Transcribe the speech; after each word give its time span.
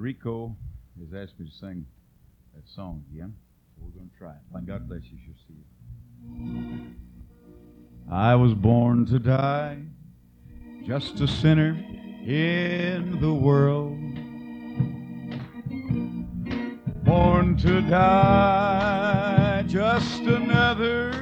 Rico 0.00 0.56
has 0.98 1.12
asked 1.14 1.38
me 1.38 1.46
to 1.46 1.52
sing 1.54 1.84
that 2.54 2.66
song 2.66 3.04
again, 3.12 3.34
so 3.76 3.82
we're 3.84 3.90
going 3.90 4.08
to 4.08 4.18
try 4.18 4.30
it. 4.30 4.38
And 4.54 4.66
God 4.66 4.88
bless 4.88 5.02
you. 5.04 5.18
You'll 5.26 5.36
see 5.46 5.54
it. 5.60 6.96
I 8.10 8.34
was 8.34 8.54
born 8.54 9.04
to 9.06 9.18
die, 9.18 9.78
just 10.84 11.20
a 11.20 11.28
sinner 11.28 11.76
in 12.26 13.20
the 13.20 13.32
world. 13.32 13.98
Born 17.04 17.56
to 17.58 17.82
die, 17.82 19.64
just 19.66 20.22
another 20.22 21.19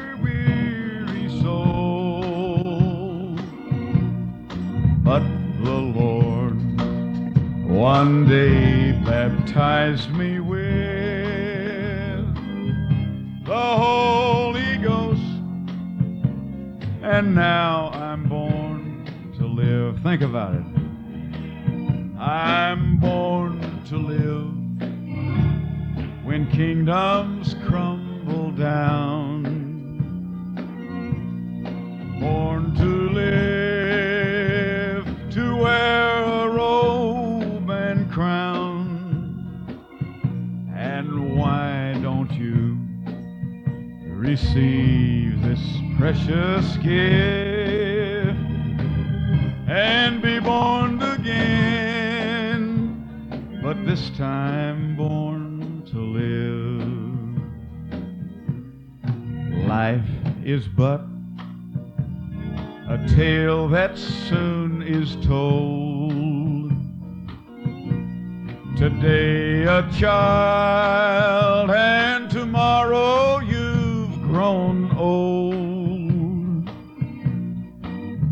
one 7.79 8.27
day 8.29 8.91
baptized 9.05 10.11
me 10.11 10.41
with 10.41 10.59
the 13.45 13.55
Holy 13.55 14.79
Ghost, 14.79 15.23
and 17.03 17.37
now 17.37 17.91
I'm 17.91 18.29
born 18.29 19.07
to 19.39 19.47
live. 19.47 20.01
Think 20.03 20.23
about 20.23 20.57
it. 20.57 20.65
I'm 22.19 22.97
born 22.97 23.61
to 23.91 23.97
live 23.97 24.49
when 26.25 26.51
kingdoms 26.51 27.55
crumble 27.65 28.51
down. 28.51 29.45
Born 32.19 32.75
to 32.75 32.98
receive 44.39 45.43
this 45.43 45.61
precious 45.99 46.77
gift 46.77 48.39
and 49.69 50.23
be 50.23 50.39
born 50.39 51.03
again? 51.03 52.61
But 53.63 53.85
this 53.85 54.11
time 54.11 54.97
born 54.97 55.83
to 55.91 55.99
live. 55.99 56.85
Life 59.67 60.09
is 60.45 60.69
but 60.69 61.01
a 62.89 62.99
tale 63.17 63.69
that 63.69 63.99
soon 63.99 64.83
is 64.83 65.17
told. 65.27 66.73
Today 68.77 69.65
a 69.65 69.83
child, 69.99 71.71
and 71.73 72.31
tomorrow 72.31 73.28
grown 74.49 74.97
old. 74.97 76.65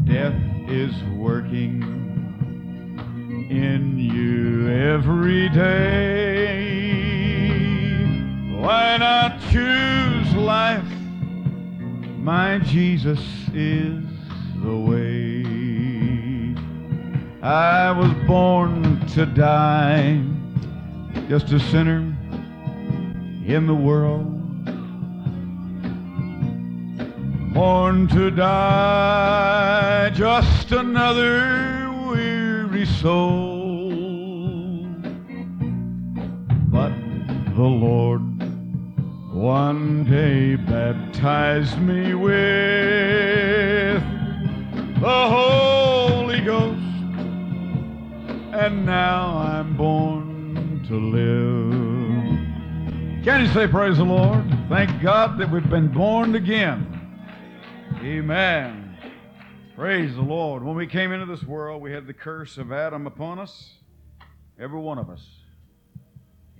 Death 0.06 0.40
is 0.66 0.94
working 1.14 1.82
in 3.50 3.98
you 3.98 4.66
every 4.70 5.50
day. 5.50 6.86
Why 8.54 8.96
not 8.96 9.38
choose 9.50 10.34
life? 10.34 10.90
My 12.18 12.60
Jesus 12.60 13.20
is 13.52 14.02
the 14.62 14.74
way. 14.74 15.44
I 17.42 17.90
was 17.90 18.10
born 18.26 19.06
to 19.08 19.26
die, 19.26 20.22
just 21.28 21.52
a 21.52 21.60
sinner 21.60 22.16
in 23.44 23.66
the 23.66 23.74
world. 23.74 24.35
Born 27.56 28.06
to 28.08 28.30
die, 28.30 30.10
just 30.10 30.72
another 30.72 31.90
weary 32.06 32.84
soul. 32.84 33.88
But 36.68 36.92
the 37.54 37.62
Lord 37.62 38.20
one 39.32 40.04
day 40.04 40.56
baptized 40.56 41.80
me 41.80 42.12
with 42.12 44.02
the 45.00 45.28
Holy 45.30 46.42
Ghost, 46.42 46.78
and 48.52 48.84
now 48.84 49.38
I'm 49.38 49.74
born 49.78 50.84
to 50.88 50.94
live. 50.94 51.64
Can 53.24 53.40
you 53.40 53.48
say 53.54 53.66
praise 53.66 53.96
the 53.96 54.04
Lord? 54.04 54.44
Thank 54.68 55.00
God 55.00 55.38
that 55.38 55.50
we've 55.50 55.70
been 55.70 55.88
born 55.88 56.34
again. 56.34 56.95
Amen. 58.06 58.96
Praise 59.74 60.14
the 60.14 60.22
Lord. 60.22 60.62
When 60.62 60.76
we 60.76 60.86
came 60.86 61.10
into 61.10 61.26
this 61.26 61.42
world, 61.42 61.82
we 61.82 61.90
had 61.90 62.06
the 62.06 62.12
curse 62.12 62.56
of 62.56 62.70
Adam 62.70 63.04
upon 63.04 63.40
us, 63.40 63.72
every 64.60 64.78
one 64.78 64.96
of 64.96 65.10
us. 65.10 65.26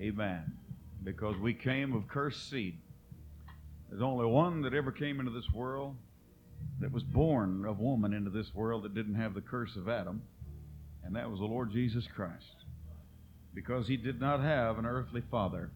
Amen. 0.01 0.43
Because 1.05 1.37
we 1.37 1.55
came 1.55 1.93
of 1.93 2.09
cursed 2.09 2.51
seed. 2.51 2.79
There's 3.89 4.03
only 4.03 4.27
one 4.27 4.63
that 4.63 4.75
ever 4.75 4.91
came 4.91 5.21
into 5.21 5.31
this 5.31 5.49
world 5.53 5.95
that 6.81 6.91
was 6.91 7.05
born 7.05 7.65
of 7.65 7.79
woman 7.79 8.13
into 8.13 8.31
this 8.31 8.53
world 8.53 8.83
that 8.83 8.97
didn't 8.97 9.15
have 9.15 9.33
the 9.33 9.41
curse 9.41 9.77
of 9.77 9.89
Adam, 9.89 10.23
and 11.05 11.15
that 11.15 11.31
was 11.31 11.39
the 11.39 11.47
Lord 11.47 11.71
Jesus 11.71 12.09
Christ. 12.13 12.65
Because 13.55 13.87
he 13.87 13.97
did 13.97 14.21
not 14.21 14.41
have 14.41 14.81
an 14.81 14.85
earthly 14.85 15.23
father. 15.31 15.71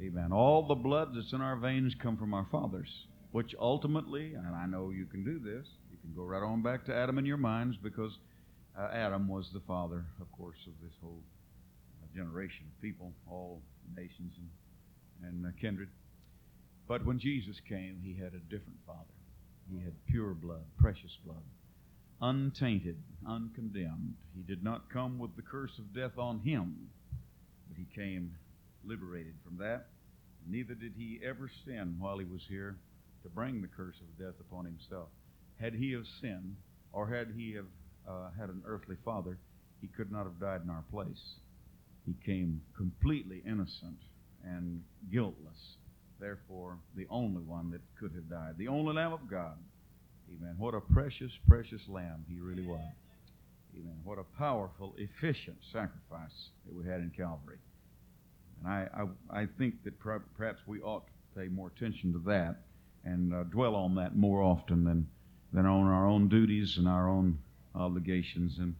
Amen. 0.00 0.30
All 0.30 0.64
the 0.64 0.76
blood 0.76 1.08
that's 1.12 1.32
in 1.32 1.40
our 1.40 1.56
veins 1.56 1.96
come 2.00 2.16
from 2.16 2.32
our 2.32 2.46
fathers, 2.52 3.08
which 3.32 3.54
ultimately, 3.58 4.34
and 4.34 4.54
I 4.54 4.66
know 4.66 4.90
you 4.90 5.06
can 5.06 5.24
do 5.24 5.38
this, 5.38 5.66
you 5.90 5.98
can 6.00 6.14
go 6.14 6.24
right 6.24 6.42
on 6.42 6.62
back 6.62 6.84
to 6.86 6.94
Adam 6.94 7.18
in 7.18 7.26
your 7.26 7.36
minds 7.36 7.76
because 7.76 8.12
uh, 8.78 8.88
Adam 8.92 9.28
was 9.28 9.50
the 9.52 9.60
father, 9.66 10.04
of 10.20 10.30
course, 10.32 10.58
of 10.66 10.72
this 10.82 10.92
whole 11.02 11.22
uh, 12.02 12.16
generation 12.16 12.66
of 12.66 12.82
people, 12.82 13.12
all 13.30 13.62
nations 13.96 14.34
and, 15.22 15.28
and 15.28 15.46
uh, 15.46 15.50
kindred. 15.60 15.88
But 16.88 17.04
when 17.04 17.18
Jesus 17.18 17.56
came, 17.68 18.00
he 18.02 18.14
had 18.14 18.34
a 18.34 18.50
different 18.50 18.78
father. 18.86 19.00
He 19.70 19.82
had 19.82 19.94
pure 20.06 20.34
blood, 20.34 20.64
precious 20.78 21.16
blood, 21.24 21.42
untainted, 22.20 22.96
uncondemned. 23.26 24.14
He 24.36 24.42
did 24.42 24.62
not 24.62 24.90
come 24.92 25.18
with 25.18 25.34
the 25.34 25.42
curse 25.42 25.78
of 25.78 25.94
death 25.94 26.16
on 26.18 26.40
him, 26.40 26.88
but 27.68 27.76
he 27.76 27.86
came 27.94 28.36
liberated 28.84 29.34
from 29.44 29.58
that. 29.58 29.86
Neither 30.48 30.74
did 30.74 30.92
he 30.96 31.18
ever 31.24 31.50
sin 31.64 31.96
while 31.98 32.18
he 32.18 32.24
was 32.24 32.42
here 32.48 32.76
to 33.26 33.34
bring 33.34 33.60
the 33.60 33.68
curse 33.68 33.96
of 34.00 34.24
death 34.24 34.38
upon 34.40 34.64
himself. 34.64 35.08
Had 35.60 35.74
he 35.74 35.92
have 35.92 36.06
sinned, 36.20 36.56
or 36.92 37.08
had 37.08 37.28
he 37.36 37.54
have 37.54 37.66
uh, 38.08 38.30
had 38.38 38.48
an 38.48 38.62
earthly 38.66 38.96
father, 39.04 39.38
he 39.80 39.88
could 39.88 40.12
not 40.12 40.24
have 40.24 40.40
died 40.40 40.62
in 40.62 40.70
our 40.70 40.84
place. 40.90 41.36
He 42.04 42.14
came 42.24 42.60
completely 42.76 43.42
innocent 43.46 43.98
and 44.44 44.82
guiltless 45.10 45.76
therefore 46.20 46.78
the 46.96 47.06
only 47.10 47.42
one 47.42 47.70
that 47.70 47.80
could 47.98 48.12
have 48.14 48.28
died, 48.28 48.54
the 48.58 48.68
only 48.68 48.94
Lamb 48.94 49.12
of 49.12 49.28
God. 49.28 49.56
Amen. 50.28 50.54
What 50.58 50.74
a 50.74 50.80
precious, 50.80 51.30
precious 51.48 51.82
Lamb 51.88 52.24
he 52.28 52.38
really 52.38 52.66
was. 52.66 52.80
Amen. 53.74 54.00
What 54.04 54.18
a 54.18 54.24
powerful, 54.38 54.94
efficient 54.96 55.58
sacrifice 55.72 56.50
that 56.64 56.74
we 56.74 56.84
had 56.84 57.00
in 57.00 57.12
Calvary. 57.16 57.58
And 58.58 58.72
I, 58.72 58.88
I, 59.32 59.42
I 59.42 59.46
think 59.58 59.84
that 59.84 59.98
perhaps 60.00 60.60
we 60.66 60.80
ought 60.80 61.04
to 61.06 61.40
pay 61.40 61.48
more 61.48 61.70
attention 61.76 62.12
to 62.14 62.18
that 62.26 62.62
and 63.06 63.32
uh, 63.32 63.44
dwell 63.44 63.74
on 63.74 63.94
that 63.94 64.16
more 64.16 64.42
often 64.42 64.84
than, 64.84 65.06
than 65.52 65.64
on 65.64 65.86
our 65.86 66.06
own 66.06 66.28
duties 66.28 66.76
and 66.76 66.88
our 66.88 67.08
own 67.08 67.38
obligations 67.74 68.58
and, 68.58 68.74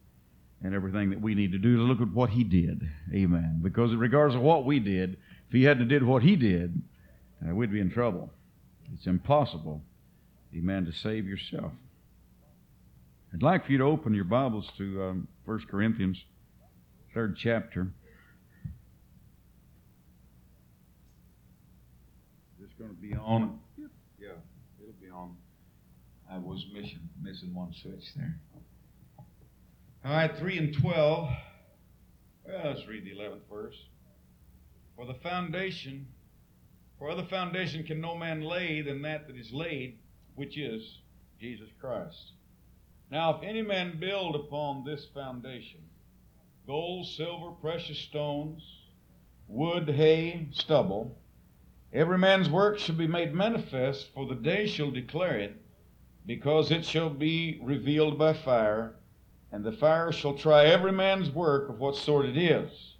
and 0.62 0.75
everything 0.75 1.10
that 1.10 1.20
we 1.20 1.34
need 1.34 1.53
to 1.53 1.59
do 1.59 1.76
to 1.76 1.82
look 1.82 2.00
at 2.00 2.12
what 2.12 2.31
he 2.31 2.42
did. 2.42 2.82
Amen. 3.14 3.60
Because 3.62 3.94
regardless 3.94 4.37
of 4.37 4.43
what 4.43 4.64
we 4.64 4.81
did, 4.81 5.17
if 5.49 5.52
he 5.52 5.62
hadn't 5.62 5.88
did 5.88 6.02
what 6.02 6.23
he 6.23 6.34
did, 6.34 6.82
uh, 7.46 7.55
we'd 7.55 7.73
be 7.73 7.81
in 7.81 7.90
trouble. 7.90 8.31
It's 8.94 9.06
impossible, 9.06 9.82
amen, 10.55 10.87
to 10.87 10.93
save 10.93 11.26
yourself. 11.26 11.73
I'd 13.32 13.43
like 13.43 13.67
for 13.67 13.73
you 13.73 13.78
to 13.78 13.84
open 13.84 14.14
your 14.14 14.25
Bibles 14.25 14.69
to 14.78 15.02
um, 15.02 15.28
1 15.44 15.67
Corinthians, 15.70 16.17
third 17.12 17.37
chapter. 17.37 17.88
This 22.58 22.70
going 22.78 22.90
to 22.90 22.96
be 22.96 23.14
on? 23.14 23.58
Yeah, 24.19 24.28
it'll 24.81 24.94
be 25.00 25.11
on. 25.11 25.37
I 26.37 26.38
was 26.38 26.67
missing, 26.73 27.09
missing 27.23 27.55
one 27.55 27.73
switch 27.73 28.15
there. 28.15 28.38
All 30.05 30.12
right, 30.12 30.37
3 30.37 30.59
and 30.59 30.75
12. 30.75 31.29
Well, 32.44 32.61
let's 32.65 32.87
read 32.87 33.05
the 33.05 33.12
11th 33.12 33.49
verse. 33.50 33.77
For 34.97 35.06
the 35.06 35.15
foundation 35.15 36.06
for 36.99 37.11
other 37.11 37.25
foundation 37.25 37.85
can 37.85 38.00
no 38.00 38.17
man 38.17 38.43
lay 38.43 38.83
than 38.83 39.03
that 39.03 39.27
that 39.27 39.37
is 39.37 39.53
laid, 39.53 39.99
which 40.35 40.59
is 40.59 40.99
Jesus 41.41 41.69
Christ. 41.81 42.33
Now, 43.11 43.37
if 43.37 43.43
any 43.43 43.62
man 43.62 43.99
build 43.99 44.35
upon 44.35 44.85
this 44.85 45.06
foundation, 45.15 45.81
gold, 46.67 47.06
silver, 47.06 47.50
precious 47.50 47.99
stones, 47.99 48.62
wood, 49.49 49.88
hay, 49.88 50.49
stubble. 50.53 51.19
Every 51.93 52.19
man's 52.19 52.50
work 52.50 52.79
shall 52.79 52.97
be 52.97 53.06
made 53.06 53.33
manifest, 53.33 54.12
for 54.15 54.27
the 54.27 54.35
day 54.35 54.67
shall 54.67 54.91
declare 54.91 55.38
it, 55.38 55.62
because 56.26 56.70
it 56.70 56.84
shall 56.84 57.11
be 57.11 57.61
revealed 57.62 58.19
by 58.19 58.32
fire, 58.32 58.94
and 59.52 59.64
the 59.64 59.73
fire 59.73 60.11
shall 60.11 60.34
try 60.34 60.64
every 60.64 60.93
man's 60.93 61.31
work 61.31 61.69
of 61.69 61.78
what 61.78 61.96
sort 61.96 62.26
it 62.26 62.37
is. 62.37 62.94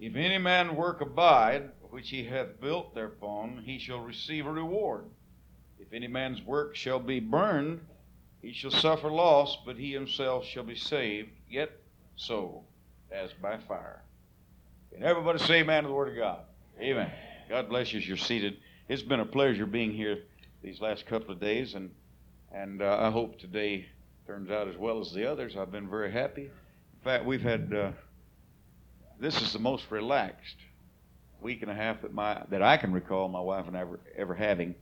If 0.00 0.16
any 0.16 0.38
man 0.38 0.76
work 0.76 1.00
abide, 1.02 1.70
which 1.90 2.10
he 2.10 2.24
hath 2.24 2.60
built 2.60 2.94
thereupon, 2.94 3.62
he 3.64 3.78
shall 3.78 4.00
receive 4.00 4.46
a 4.46 4.52
reward. 4.52 5.04
If 5.78 5.92
any 5.92 6.08
man's 6.08 6.42
work 6.42 6.74
shall 6.74 6.98
be 6.98 7.20
burned, 7.20 7.80
he 8.42 8.52
shall 8.52 8.70
suffer 8.70 9.10
loss, 9.10 9.58
but 9.64 9.76
he 9.76 9.92
himself 9.92 10.44
shall 10.44 10.64
be 10.64 10.74
saved, 10.74 11.30
yet 11.48 11.70
so 12.16 12.64
as 13.12 13.30
by 13.40 13.58
fire. 13.58 14.02
And 14.94 15.04
everybody 15.04 15.38
say 15.38 15.60
amen 15.60 15.84
to 15.84 15.88
the 15.88 15.94
Word 15.94 16.08
of 16.08 16.16
God. 16.16 16.40
Amen. 16.80 17.10
God 17.48 17.68
bless 17.68 17.92
you 17.92 18.00
as 18.00 18.08
you're 18.08 18.16
seated. 18.16 18.56
It's 18.88 19.02
been 19.02 19.20
a 19.20 19.26
pleasure 19.26 19.66
being 19.66 19.92
here 19.92 20.24
these 20.64 20.80
last 20.80 21.04
couple 21.04 21.30
of 21.30 21.40
days, 21.40 21.74
and 21.74 21.90
and 22.50 22.80
uh, 22.80 22.96
I 22.98 23.10
hope 23.10 23.38
today 23.38 23.86
turns 24.26 24.50
out 24.50 24.66
as 24.66 24.76
well 24.76 25.00
as 25.00 25.12
the 25.12 25.30
others. 25.30 25.56
I've 25.56 25.70
been 25.70 25.90
very 25.90 26.10
happy. 26.10 26.44
In 26.44 27.04
fact, 27.04 27.26
we've 27.26 27.42
had 27.42 27.72
uh, 27.74 27.90
this 29.20 29.42
is 29.42 29.52
the 29.52 29.58
most 29.58 29.84
relaxed 29.90 30.56
week 31.42 31.60
and 31.60 31.70
a 31.70 31.74
half 31.74 32.00
that 32.00 32.14
my 32.14 32.42
that 32.48 32.62
I 32.62 32.78
can 32.78 32.92
recall 32.92 33.28
my 33.28 33.40
wife 33.40 33.66
and 33.68 33.76
I 33.76 33.80
ever 33.80 34.00
ever 34.16 34.34
having. 34.34 34.74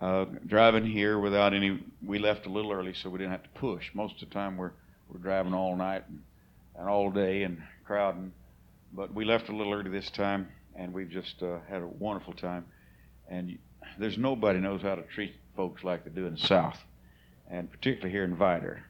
Uh, 0.00 0.24
driving 0.46 0.84
here 0.84 1.20
without 1.20 1.54
any, 1.54 1.80
we 2.04 2.18
left 2.18 2.46
a 2.46 2.50
little 2.50 2.72
early 2.72 2.92
so 2.92 3.08
we 3.08 3.18
didn't 3.18 3.30
have 3.30 3.44
to 3.44 3.60
push. 3.60 3.90
Most 3.94 4.20
of 4.20 4.28
the 4.28 4.34
time 4.34 4.56
we're 4.56 4.72
we're 5.08 5.20
driving 5.20 5.54
all 5.54 5.76
night 5.76 6.02
and, 6.08 6.20
and 6.76 6.88
all 6.88 7.10
day 7.10 7.44
and 7.44 7.62
crowding, 7.84 8.32
but 8.92 9.14
we 9.14 9.24
left 9.24 9.48
a 9.48 9.54
little 9.54 9.72
early 9.72 9.90
this 9.90 10.10
time 10.10 10.48
and 10.74 10.92
we've 10.92 11.10
just 11.10 11.40
uh, 11.40 11.58
had 11.68 11.82
a 11.82 11.86
wonderful 11.86 12.32
time. 12.32 12.64
And 13.28 13.58
there's 13.98 14.18
nobody 14.18 14.60
knows 14.60 14.82
how 14.82 14.94
to 14.94 15.02
treat 15.02 15.34
folks 15.56 15.84
like 15.84 16.04
they 16.04 16.10
do 16.10 16.26
in 16.26 16.34
the 16.34 16.40
South, 16.40 16.78
and 17.50 17.70
particularly 17.70 18.10
here 18.10 18.24
in 18.24 18.36
Vidor. 18.36 18.80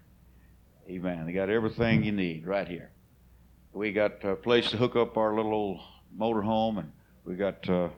Amen. 0.89 1.27
They 1.27 1.33
got 1.33 1.51
everything 1.51 2.05
you 2.05 2.13
need 2.13 2.47
right 2.47 2.69
here. 2.69 2.91
We 3.73 3.93
got 3.93 4.25
a 4.25 4.37
place 4.37 4.71
to 4.71 4.77
hook 4.77 4.97
up 4.97 5.17
our 5.17 5.35
little 5.35 5.53
old 5.53 5.81
motor 6.17 6.43
home, 6.43 6.79
and 6.79 6.93
we 7.25 7.35
got 7.35 7.69
uh, 7.69 7.89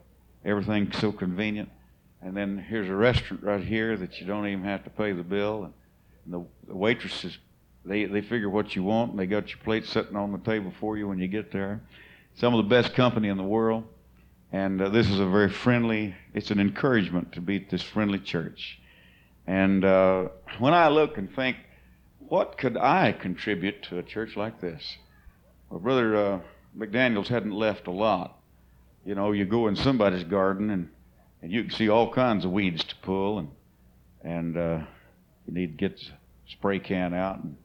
everything 0.44 0.92
so 0.92 1.12
convenient. 1.12 1.68
And 2.22 2.36
then 2.36 2.58
here's 2.58 2.88
a 2.88 2.94
restaurant 2.94 3.42
right 3.42 3.62
here 3.62 3.96
that 3.96 4.20
you 4.20 4.26
don't 4.26 4.46
even 4.46 4.64
have 4.64 4.84
to 4.84 4.90
pay 4.90 5.12
the 5.12 5.22
bill. 5.22 5.64
And 5.64 5.74
the, 6.26 6.46
the 6.66 6.76
waitresses, 6.76 7.36
they, 7.84 8.04
they 8.04 8.22
figure 8.22 8.48
what 8.48 8.74
you 8.74 8.82
want, 8.82 9.10
and 9.10 9.20
they 9.20 9.26
got 9.26 9.48
your 9.50 9.58
plate 9.58 9.84
sitting 9.84 10.16
on 10.16 10.32
the 10.32 10.38
table 10.38 10.72
for 10.80 10.96
you 10.96 11.08
when 11.08 11.18
you 11.18 11.28
get 11.28 11.52
there. 11.52 11.82
Some 12.36 12.54
of 12.54 12.64
the 12.64 12.68
best 12.68 12.94
company 12.94 13.28
in 13.28 13.36
the 13.36 13.42
world. 13.42 13.84
And 14.56 14.80
uh, 14.80 14.88
this 14.88 15.10
is 15.10 15.20
a 15.20 15.26
very 15.26 15.50
friendly, 15.50 16.14
it's 16.32 16.50
an 16.50 16.58
encouragement 16.58 17.32
to 17.32 17.42
be 17.42 17.56
at 17.56 17.68
this 17.68 17.82
friendly 17.82 18.18
church. 18.18 18.78
And 19.46 19.84
uh, 19.84 20.28
when 20.58 20.72
I 20.72 20.88
look 20.88 21.18
and 21.18 21.30
think, 21.36 21.58
what 22.20 22.56
could 22.56 22.78
I 22.78 23.12
contribute 23.12 23.82
to 23.90 23.98
a 23.98 24.02
church 24.02 24.34
like 24.34 24.58
this? 24.62 24.96
Well, 25.68 25.80
Brother 25.80 26.16
uh, 26.16 26.40
McDaniels 26.74 27.26
hadn't 27.26 27.52
left 27.52 27.86
a 27.86 27.90
lot. 27.90 28.38
You 29.04 29.14
know, 29.14 29.32
you 29.32 29.44
go 29.44 29.68
in 29.68 29.76
somebody's 29.76 30.24
garden 30.24 30.70
and, 30.70 30.88
and 31.42 31.52
you 31.52 31.64
can 31.64 31.72
see 31.72 31.90
all 31.90 32.10
kinds 32.10 32.46
of 32.46 32.50
weeds 32.50 32.82
to 32.82 32.94
pull, 33.02 33.40
and, 33.40 33.50
and 34.24 34.56
uh, 34.56 34.78
you 35.46 35.52
need 35.52 35.76
to 35.78 35.88
get 35.88 35.98
the 35.98 36.06
spray 36.48 36.78
can 36.78 37.12
out 37.12 37.44
and, 37.44 37.58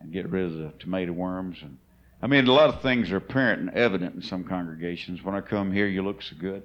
and 0.00 0.12
get 0.12 0.28
rid 0.28 0.46
of 0.46 0.54
the 0.54 0.72
tomato 0.80 1.12
worms. 1.12 1.58
And 1.62 1.78
I 2.24 2.26
mean, 2.26 2.46
a 2.46 2.52
lot 2.52 2.70
of 2.70 2.80
things 2.80 3.12
are 3.12 3.18
apparent 3.18 3.60
and 3.60 3.70
evident 3.76 4.14
in 4.14 4.22
some 4.22 4.44
congregations. 4.44 5.22
When 5.22 5.34
I 5.34 5.42
come 5.42 5.70
here, 5.70 5.86
you 5.86 6.00
look 6.00 6.22
so 6.22 6.34
good. 6.38 6.62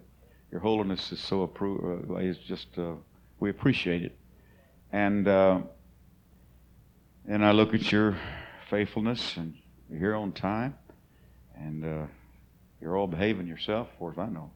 Your 0.51 0.61
holiness 0.61 1.11
is 1.11 1.19
so 1.19 1.41
approved. 1.41 2.09
Uh, 2.09 2.15
it's 2.15 2.39
just 2.39 2.67
uh, 2.77 2.93
we 3.41 3.49
appreciate 3.49 4.03
it, 4.03 4.17
and 4.93 5.27
uh, 5.27 5.59
and 7.27 7.43
I 7.43 7.51
look 7.51 7.73
at 7.73 7.91
your 7.91 8.17
faithfulness, 8.69 9.35
and 9.35 9.53
you're 9.89 9.99
here 9.99 10.15
on 10.15 10.31
time, 10.31 10.75
and 11.57 11.83
uh, 11.83 12.05
you're 12.79 12.95
all 12.95 13.07
behaving 13.07 13.45
yourself, 13.45 13.89
as 13.91 13.99
far 13.99 14.11
as 14.13 14.17
I 14.17 14.27
know. 14.27 14.51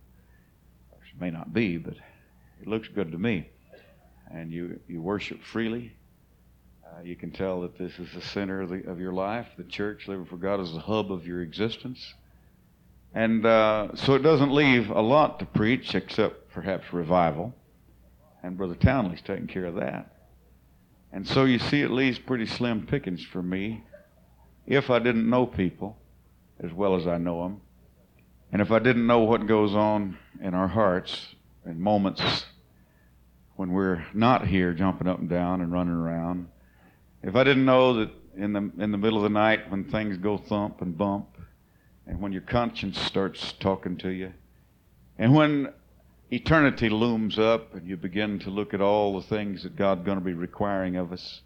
It 0.94 1.20
may 1.20 1.32
not 1.32 1.52
be, 1.52 1.76
but 1.76 1.96
it 2.62 2.68
looks 2.68 2.88
good 2.88 3.12
to 3.12 3.18
me. 3.18 3.50
And 4.32 4.54
you 4.54 4.80
you 4.88 5.02
worship 5.02 5.44
freely. 5.44 5.98
Uh, 6.94 7.02
you 7.02 7.16
can 7.16 7.32
tell 7.32 7.62
that 7.62 7.78
this 7.78 7.98
is 7.98 8.12
the 8.14 8.22
center 8.22 8.62
of, 8.62 8.70
the, 8.70 8.84
of, 8.88 9.00
your 9.00 9.14
life. 9.14 9.48
The 9.58 9.64
church, 9.64 10.08
living 10.08 10.26
for 10.26 10.38
God, 10.38 10.60
is 10.60 10.74
the 10.74 10.80
hub 10.80 11.12
of 11.12 11.26
your 11.26 11.42
existence. 11.42 12.14
And 13.16 13.46
uh, 13.46 13.96
so 13.96 14.14
it 14.16 14.20
doesn't 14.20 14.54
leave 14.54 14.90
a 14.90 15.02
lot 15.02 15.40
to 15.40 15.46
preach 15.46 15.96
except 15.96 16.52
perhaps 16.52 16.92
revival. 16.94 17.54
And 18.44 18.58
Brother 18.58 18.76
Townley's 18.76 19.22
taking 19.22 19.48
care 19.48 19.66
of 19.66 19.76
that. 19.76 20.14
And 21.12 21.28
so 21.28 21.46
you 21.46 21.58
see, 21.58 21.82
it 21.82 21.90
leaves 21.90 22.20
pretty 22.20 22.46
slim 22.46 22.86
pickings 22.86 23.24
for 23.24 23.42
me 23.42 23.84
if 24.68 24.90
I 24.90 25.00
didn't 25.00 25.28
know 25.28 25.46
people 25.46 25.98
as 26.60 26.72
well 26.74 26.96
as 26.96 27.08
I 27.08 27.18
know 27.18 27.44
them. 27.44 27.62
And 28.52 28.62
if 28.62 28.72
I 28.72 28.80
didn't 28.80 29.08
know 29.08 29.20
what 29.20 29.48
goes 29.48 29.74
on 29.74 30.18
in 30.42 30.54
our 30.54 30.68
hearts 30.68 31.34
in 31.66 31.82
moments 31.82 32.46
when 33.56 33.72
we're 33.72 34.06
not 34.14 34.46
here 34.48 34.74
jumping 34.74 35.08
up 35.08 35.20
and 35.20 35.30
down 35.30 35.62
and 35.62 35.72
running 35.72 35.94
around 35.94 36.50
if 37.24 37.36
I 37.36 37.44
didn't 37.44 37.66
know 37.66 37.94
that 37.94 38.12
in 38.36 38.54
the 38.54 38.72
in 38.80 38.92
the 38.92 38.98
middle 38.98 39.18
of 39.18 39.24
the 39.24 39.30
night 39.30 39.72
when 39.72 39.86
things 39.86 40.18
go 40.18 40.38
thump 40.38 40.82
and 40.82 40.98
bump, 40.98 41.38
and 42.06 42.20
when 42.20 42.32
your 42.32 42.42
conscience 42.42 43.00
starts 43.00 43.54
talking 43.60 43.98
to 43.98 44.10
you, 44.10 44.34
and 45.18 45.34
when 45.34 45.74
eternity 46.32 46.90
looms 46.90 47.38
up 47.40 47.76
and 47.76 47.88
you 47.88 47.96
begin 47.96 48.40
to 48.40 48.50
look 48.50 48.74
at 48.74 48.82
all 48.82 49.20
the 49.20 49.28
things 49.28 49.64
that 49.64 49.76
God's 49.76 50.04
going 50.04 50.18
to 50.18 50.24
be 50.24 50.34
requiring 50.34 50.96
of 50.96 51.14
us, 51.14 51.42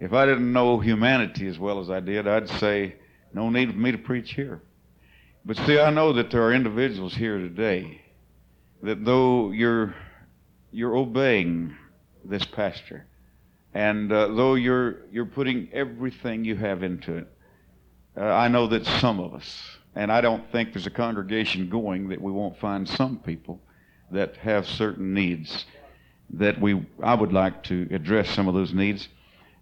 if 0.00 0.12
I 0.12 0.26
didn't 0.26 0.52
know 0.52 0.78
humanity 0.78 1.46
as 1.46 1.58
well 1.58 1.80
as 1.80 1.90
I 1.90 2.00
did, 2.00 2.26
I'd 2.26 2.48
say, 2.48 2.96
no 3.32 3.50
need 3.50 3.70
for 3.70 3.78
me 3.78 3.92
to 3.92 3.98
preach 3.98 4.32
here. 4.32 4.60
But 5.44 5.56
see, 5.58 5.78
I 5.78 5.90
know 5.90 6.12
that 6.14 6.30
there 6.30 6.42
are 6.42 6.52
individuals 6.52 7.14
here 7.14 7.38
today 7.38 8.02
that 8.82 9.04
though 9.04 9.52
you're 9.52 9.94
you're 10.72 10.96
obeying 10.96 11.74
this 12.24 12.44
pastor, 12.44 13.06
and 13.76 14.10
uh, 14.10 14.28
though 14.28 14.54
you're, 14.54 15.00
you're 15.12 15.26
putting 15.26 15.68
everything 15.70 16.46
you 16.46 16.56
have 16.56 16.82
into 16.82 17.18
it, 17.18 17.28
uh, 18.16 18.24
I 18.24 18.48
know 18.48 18.66
that 18.68 18.86
some 18.86 19.20
of 19.20 19.34
us, 19.34 19.62
and 19.94 20.10
I 20.10 20.22
don't 20.22 20.50
think 20.50 20.72
there's 20.72 20.86
a 20.86 20.90
congregation 20.90 21.68
going 21.68 22.08
that 22.08 22.20
we 22.20 22.32
won't 22.32 22.58
find 22.58 22.88
some 22.88 23.18
people 23.18 23.60
that 24.10 24.36
have 24.38 24.66
certain 24.66 25.12
needs 25.12 25.66
that 26.30 26.58
we 26.58 26.86
I 27.02 27.14
would 27.14 27.34
like 27.34 27.64
to 27.64 27.86
address 27.90 28.30
some 28.30 28.48
of 28.48 28.54
those 28.54 28.72
needs, 28.72 29.08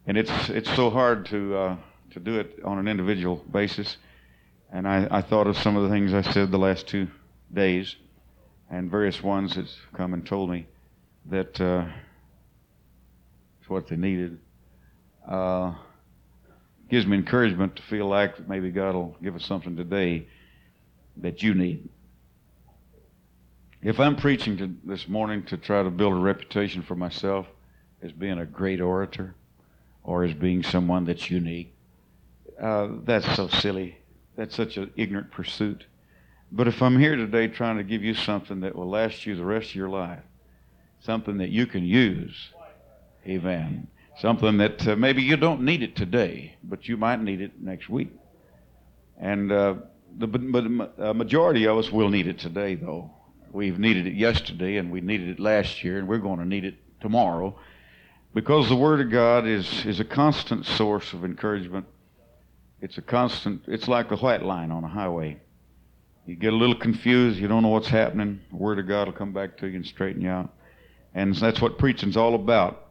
and 0.07 0.17
it's 0.17 0.49
it's 0.49 0.73
so 0.75 0.91
hard 0.91 1.27
to 1.27 1.57
uh, 1.57 1.77
to 2.13 2.21
do 2.21 2.39
it 2.39 2.61
on 2.65 2.79
an 2.79 2.87
individual 2.87 3.45
basis. 3.51 3.97
And 4.73 4.87
I, 4.89 5.09
I 5.11 5.23
thought 5.23 5.47
of 5.49 5.59
some 5.59 5.77
of 5.77 5.83
the 5.83 5.89
things 5.89 6.15
I 6.15 6.23
said 6.23 6.51
the 6.53 6.59
last 6.59 6.87
two 6.87 7.09
days, 7.53 7.97
and 8.71 8.91
various 8.91 9.23
ones 9.23 9.57
that's 9.57 9.77
come 9.93 10.15
and 10.15 10.25
told 10.25 10.51
me 10.51 10.67
that 11.27 11.61
uh, 11.61 11.87
it's 13.65 13.71
what 13.71 13.89
they 13.89 13.97
needed. 13.97 14.39
Uh, 15.27 15.73
gives 16.91 17.07
me 17.07 17.17
encouragement 17.17 17.75
to 17.77 17.83
feel 17.83 18.07
like 18.07 18.47
maybe 18.47 18.71
God 18.71 18.95
will 18.95 19.17
give 19.23 19.35
us 19.35 19.47
something 19.47 19.75
today 19.75 20.29
that 21.17 21.43
you 21.43 21.55
need. 21.55 21.89
If 23.81 23.99
I'm 23.99 24.17
preaching 24.17 24.59
to, 24.59 24.71
this 24.85 25.09
morning 25.09 25.45
to 25.45 25.57
try 25.57 25.83
to 25.83 25.89
build 25.89 26.13
a 26.13 26.17
reputation 26.17 26.83
for 26.83 26.95
myself 26.95 27.47
as 28.03 28.13
being 28.13 28.39
a 28.39 28.45
great 28.45 28.83
orator 28.83 29.35
or 30.03 30.25
as 30.25 30.35
being 30.35 30.63
someone 30.63 31.07
that's 31.07 31.31
unique, 31.31 31.73
uh, 32.61 32.89
that's 33.05 33.35
so 33.35 33.49
silly. 33.49 33.97
That's 34.37 34.55
such 34.55 34.77
an 34.77 34.91
ignorant 34.95 35.31
pursuit. 35.31 35.87
But 36.53 36.69
if 36.69 36.83
I'm 36.83 37.01
here 37.01 37.17
today 37.17 37.49
trying 37.49 37.79
to 37.79 37.83
give 37.83 38.05
you 38.05 38.13
something 38.13 38.61
that 38.61 38.77
will 38.77 38.91
last 38.91 39.25
you 39.25 39.35
the 39.37 39.45
rest 39.45 39.71
of 39.71 39.77
your 39.77 39.89
life, 39.89 40.21
something 41.01 41.39
that 41.39 41.49
you 41.49 41.65
can 41.65 41.83
use, 41.83 42.51
Amen. 43.27 43.89
Something 44.19 44.59
that 44.59 44.87
uh, 44.87 44.97
maybe 44.97 45.23
you 45.23 45.37
don't 45.37 45.63
need 45.63 45.83
it 45.83 45.97
today, 45.97 46.57
but 46.63 46.87
you 46.87 46.97
might 46.97 47.21
need 47.21 47.41
it 47.41 47.61
next 47.61 47.89
week. 47.89 48.13
And 49.19 49.51
uh, 49.51 49.75
the 50.19 50.27
but 50.27 51.17
majority 51.17 51.67
of 51.67 51.79
us 51.79 51.91
will 51.91 52.11
need 52.11 52.27
it 52.27 52.39
today, 52.39 52.75
though. 52.75 53.11
We've 53.51 53.79
needed 53.79 54.07
it 54.07 54.15
yesterday, 54.15 54.77
and 54.77 54.91
we 54.91 55.01
needed 55.01 55.29
it 55.29 55.41
last 55.41 55.83
year, 55.83 55.99
and 55.99 56.07
we're 56.07 56.19
going 56.19 56.39
to 56.39 56.45
need 56.45 56.65
it 56.65 56.75
tomorrow, 57.01 57.57
because 58.35 58.69
the 58.69 58.77
Word 58.77 59.01
of 59.01 59.11
God 59.11 59.47
is 59.47 59.87
is 59.87 60.01
a 60.01 60.05
constant 60.05 60.67
source 60.67 61.13
of 61.13 61.25
encouragement. 61.25 61.87
It's 62.81 62.99
a 62.99 63.03
constant. 63.03 63.63
It's 63.67 63.89
like 63.89 64.11
a 64.11 64.17
white 64.17 64.43
line 64.43 64.71
on 64.71 64.85
a 64.85 64.89
highway. 64.89 65.41
You 66.27 66.37
get 66.37 66.53
a 66.53 66.57
little 66.57 66.75
confused, 66.75 67.39
you 67.39 67.49
don't 67.49 67.63
know 67.63 67.69
what's 67.69 67.89
happening. 67.89 68.41
The 68.51 68.57
Word 68.57 68.79
of 68.79 68.89
God 68.89 69.09
will 69.09 69.15
come 69.15 69.33
back 69.33 69.57
to 69.59 69.67
you 69.67 69.77
and 69.77 69.87
straighten 69.87 70.23
you 70.23 70.31
out. 70.31 70.53
And 71.15 71.35
that's 71.35 71.61
what 71.61 71.79
preaching's 71.79 72.17
all 72.17 72.35
about. 72.35 72.84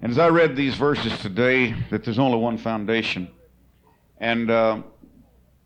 And 0.00 0.10
as 0.10 0.18
I 0.18 0.28
read 0.28 0.56
these 0.56 0.74
verses 0.74 1.18
today, 1.20 1.74
that 1.90 2.04
there's 2.04 2.18
only 2.18 2.38
one 2.38 2.58
foundation. 2.58 3.28
And 4.18 4.50
uh, 4.50 4.82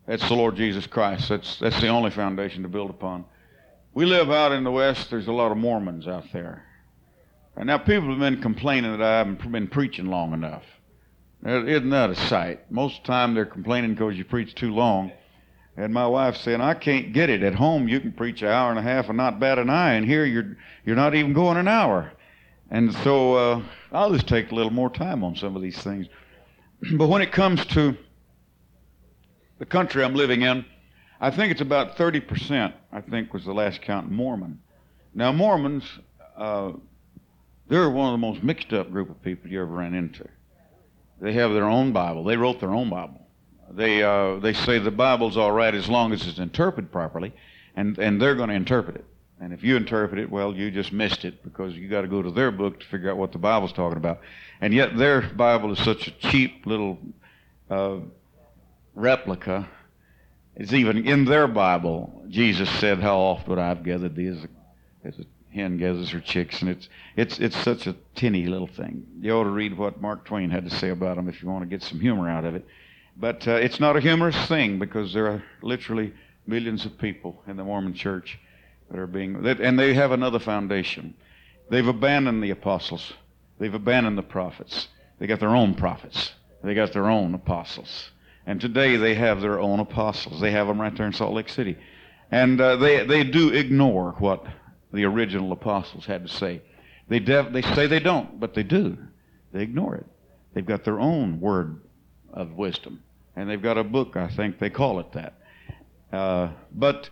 That's 0.07 0.27
the 0.27 0.35
Lord 0.35 0.55
Jesus 0.55 0.87
Christ. 0.87 1.27
That's, 1.27 1.57
that's 1.59 1.81
the 1.81 1.89
only 1.89 2.11
foundation 2.11 2.63
to 2.63 2.69
build 2.69 2.89
upon. 2.89 3.25
We 3.93 4.05
live 4.05 4.31
out 4.31 4.53
in 4.53 4.63
the 4.63 4.71
West, 4.71 5.09
there's 5.09 5.27
a 5.27 5.33
lot 5.33 5.51
of 5.51 5.57
Mormons 5.57 6.07
out 6.07 6.31
there. 6.31 6.63
And 7.57 7.67
now 7.67 7.77
people 7.77 8.09
have 8.09 8.19
been 8.19 8.41
complaining 8.41 8.91
that 8.91 9.01
I 9.01 9.17
haven't 9.17 9.51
been 9.51 9.67
preaching 9.67 10.05
long 10.05 10.33
enough. 10.33 10.63
Isn't 11.43 11.89
that 11.89 12.09
a 12.09 12.15
sight? 12.15 12.71
Most 12.71 12.99
of 12.99 13.03
the 13.03 13.07
time 13.07 13.33
they're 13.33 13.45
complaining 13.45 13.93
because 13.93 14.17
you 14.17 14.23
preach 14.23 14.55
too 14.55 14.73
long. 14.73 15.11
And 15.75 15.93
my 15.93 16.07
wife 16.07 16.37
saying, 16.37 16.61
I 16.61 16.73
can't 16.73 17.13
get 17.13 17.29
it. 17.29 17.43
At 17.43 17.53
home 17.55 17.87
you 17.87 17.99
can 17.99 18.11
preach 18.11 18.41
an 18.41 18.47
hour 18.47 18.69
and 18.69 18.79
a 18.79 18.81
half 18.81 19.09
and 19.09 19.17
not 19.17 19.39
bat 19.39 19.59
an 19.59 19.69
eye, 19.69 19.93
and 19.93 20.05
here 20.05 20.25
you're 20.25 20.57
you're 20.85 20.95
not 20.95 21.13
even 21.13 21.33
going 21.33 21.57
an 21.57 21.67
hour. 21.67 22.11
And 22.69 22.93
so 22.95 23.35
uh, 23.35 23.63
I'll 23.91 24.11
just 24.11 24.27
take 24.27 24.51
a 24.51 24.55
little 24.55 24.71
more 24.71 24.89
time 24.89 25.23
on 25.23 25.35
some 25.35 25.55
of 25.55 25.61
these 25.61 25.77
things. 25.77 26.07
but 26.97 27.07
when 27.07 27.21
it 27.21 27.31
comes 27.31 27.65
to 27.67 27.95
the 29.59 29.65
country 29.65 30.03
I'm 30.03 30.15
living 30.15 30.41
in, 30.41 30.65
I 31.19 31.31
think 31.31 31.51
it's 31.51 31.61
about 31.61 31.97
30%, 31.97 32.73
I 32.91 33.01
think 33.01 33.33
was 33.33 33.45
the 33.45 33.53
last 33.53 33.81
count, 33.81 34.11
Mormon. 34.11 34.59
Now, 35.15 35.31
Mormons, 35.31 35.83
uh, 36.35 36.73
they're 37.67 37.89
one 37.89 38.13
of 38.13 38.19
the 38.19 38.25
most 38.25 38.43
mixed 38.43 38.71
up 38.73 38.91
group 38.91 39.09
of 39.09 39.21
people 39.23 39.49
you 39.49 39.61
ever 39.61 39.71
ran 39.71 39.95
into. 39.95 40.27
They 41.19 41.33
have 41.33 41.53
their 41.53 41.65
own 41.65 41.91
Bible. 41.91 42.23
They 42.23 42.37
wrote 42.37 42.59
their 42.59 42.73
own 42.73 42.89
Bible. 42.89 43.25
They, 43.71 44.03
uh, 44.03 44.37
they 44.37 44.53
say 44.53 44.77
the 44.77 44.91
Bible's 44.91 45.37
all 45.37 45.51
right 45.51 45.73
as 45.73 45.89
long 45.89 46.13
as 46.13 46.25
it's 46.27 46.37
interpreted 46.37 46.91
properly, 46.91 47.33
and, 47.75 47.97
and 47.97 48.21
they're 48.21 48.35
going 48.35 48.49
to 48.49 48.55
interpret 48.55 48.97
it. 48.97 49.05
And 49.39 49.53
if 49.53 49.63
you 49.63 49.75
interpret 49.75 50.19
it, 50.19 50.31
well, 50.31 50.55
you 50.55 50.71
just 50.71 50.91
missed 50.91 51.23
it 51.23 51.43
because 51.43 51.75
you 51.75 51.87
got 51.87 52.01
to 52.01 52.07
go 52.07 52.21
to 52.21 52.31
their 52.31 52.51
book 52.51 52.79
to 52.79 52.85
figure 52.87 53.11
out 53.11 53.17
what 53.17 53.31
the 53.31 53.37
Bible's 53.37 53.71
talking 53.71 53.97
about. 53.97 54.19
And 54.61 54.73
yet 54.73 54.97
their 54.97 55.21
Bible 55.21 55.71
is 55.71 55.79
such 55.79 56.07
a 56.07 56.11
cheap 56.11 56.65
little 56.65 56.97
uh, 57.69 57.97
replica. 58.95 59.69
It's 60.55 60.73
even 60.73 61.05
in 61.05 61.25
their 61.25 61.47
Bible. 61.47 62.23
Jesus 62.29 62.69
said, 62.79 62.99
"How 62.99 63.17
oft 63.17 63.47
would 63.47 63.59
I 63.59 63.67
have 63.67 63.83
gathered 63.83 64.15
thee 64.15 64.27
as 64.27 64.43
a, 64.43 65.07
as 65.07 65.19
a 65.19 65.25
hen 65.53 65.77
gathers 65.77 66.09
her 66.09 66.19
chicks?" 66.19 66.61
And 66.61 66.71
it's 66.71 66.89
it's 67.15 67.39
it's 67.39 67.57
such 67.57 67.85
a 67.85 67.95
tinny 68.15 68.47
little 68.47 68.65
thing. 68.65 69.05
You 69.21 69.33
ought 69.33 69.43
to 69.43 69.51
read 69.51 69.77
what 69.77 70.01
Mark 70.01 70.25
Twain 70.25 70.49
had 70.49 70.67
to 70.67 70.75
say 70.75 70.89
about 70.89 71.15
them 71.15 71.29
if 71.29 71.43
you 71.43 71.47
want 71.47 71.61
to 71.61 71.69
get 71.69 71.83
some 71.83 71.99
humor 71.99 72.27
out 72.27 72.43
of 72.43 72.55
it. 72.55 72.65
But 73.15 73.47
uh, 73.47 73.51
it's 73.51 73.79
not 73.79 73.95
a 73.95 74.01
humorous 74.01 74.47
thing 74.47 74.79
because 74.79 75.13
there 75.13 75.27
are 75.27 75.43
literally 75.61 76.11
millions 76.47 76.85
of 76.85 76.97
people 76.97 77.43
in 77.47 77.55
the 77.55 77.63
Mormon 77.63 77.93
Church 77.93 78.39
that 78.89 78.99
are 78.99 79.07
being, 79.07 79.45
and 79.45 79.79
they 79.79 79.93
have 79.93 80.11
another 80.11 80.39
foundation. 80.39 81.13
They've 81.69 81.87
abandoned 81.87 82.41
the 82.43 82.51
apostles. 82.51 83.13
They've 83.59 83.73
abandoned 83.73 84.17
the 84.17 84.23
prophets. 84.23 84.87
They 85.19 85.27
got 85.27 85.39
their 85.39 85.55
own 85.55 85.73
prophets. 85.73 86.33
They 86.63 86.73
got 86.73 86.93
their 86.93 87.09
own 87.09 87.33
apostles. 87.33 88.11
And 88.45 88.61
today 88.61 88.95
they 88.95 89.15
have 89.15 89.41
their 89.41 89.59
own 89.59 89.79
apostles. 89.79 90.39
They 90.39 90.51
have 90.51 90.67
them 90.67 90.79
right 90.79 90.95
there 90.95 91.07
in 91.07 91.13
Salt 91.13 91.33
Lake 91.33 91.49
City. 91.49 91.77
And 92.31 92.59
uh, 92.61 92.77
they, 92.77 93.05
they 93.05 93.23
do 93.23 93.49
ignore 93.49 94.15
what 94.19 94.45
the 94.93 95.05
original 95.05 95.51
apostles 95.51 96.05
had 96.05 96.27
to 96.27 96.33
say. 96.33 96.61
They, 97.09 97.19
def- 97.19 97.51
they 97.51 97.61
say 97.61 97.87
they 97.87 97.99
don't, 97.99 98.39
but 98.39 98.53
they 98.53 98.63
do. 98.63 98.97
They 99.51 99.63
ignore 99.63 99.95
it. 99.95 100.05
They've 100.53 100.65
got 100.65 100.83
their 100.83 100.99
own 100.99 101.39
word 101.39 101.81
of 102.33 102.53
wisdom. 102.53 103.03
And 103.35 103.49
they've 103.49 103.61
got 103.61 103.77
a 103.77 103.83
book, 103.83 104.15
I 104.15 104.27
think 104.27 104.59
they 104.59 104.69
call 104.69 104.99
it 104.99 105.11
that. 105.13 105.39
Uh, 106.11 106.51
but 106.71 107.09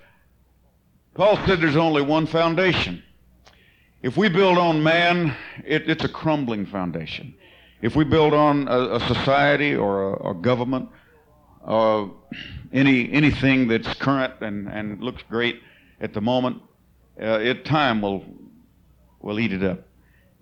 Paul 1.16 1.38
said 1.46 1.62
there's 1.62 1.78
only 1.78 2.02
one 2.02 2.28
foundation. 2.28 3.02
If 4.02 4.18
we 4.18 4.28
build 4.28 4.58
on 4.58 4.84
man, 4.84 5.34
it, 5.66 5.90
it's 5.90 6.04
a 6.04 6.10
crumbling 6.10 6.66
foundation. 6.66 7.34
If 7.82 7.96
we 7.96 8.04
build 8.04 8.34
on 8.34 8.68
a, 8.68 8.96
a 8.96 9.00
society 9.00 9.74
or 9.76 10.14
a, 10.14 10.32
a 10.32 10.34
government, 10.34 10.90
uh, 11.66 12.08
any 12.74 13.12
anything 13.14 13.70
that's 13.70 13.92
current 13.94 14.34
and, 14.42 14.68
and 14.68 15.02
looks 15.02 15.24
great 15.30 15.62
at 16.02 16.14
the 16.14 16.20
moment, 16.20 16.62
uh, 17.22 17.40
it 17.40 17.64
time 17.64 18.02
will 18.02 18.26
will 19.22 19.40
eat 19.40 19.54
it 19.54 19.64
up. 19.64 19.88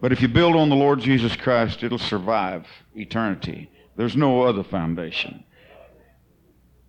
But 0.01 0.11
if 0.11 0.21
you 0.23 0.27
build 0.27 0.55
on 0.55 0.69
the 0.69 0.75
Lord 0.75 0.99
Jesus 0.99 1.35
Christ, 1.35 1.83
it'll 1.83 1.99
survive 1.99 2.65
eternity. 2.95 3.69
There's 3.95 4.15
no 4.15 4.41
other 4.41 4.63
foundation. 4.63 5.43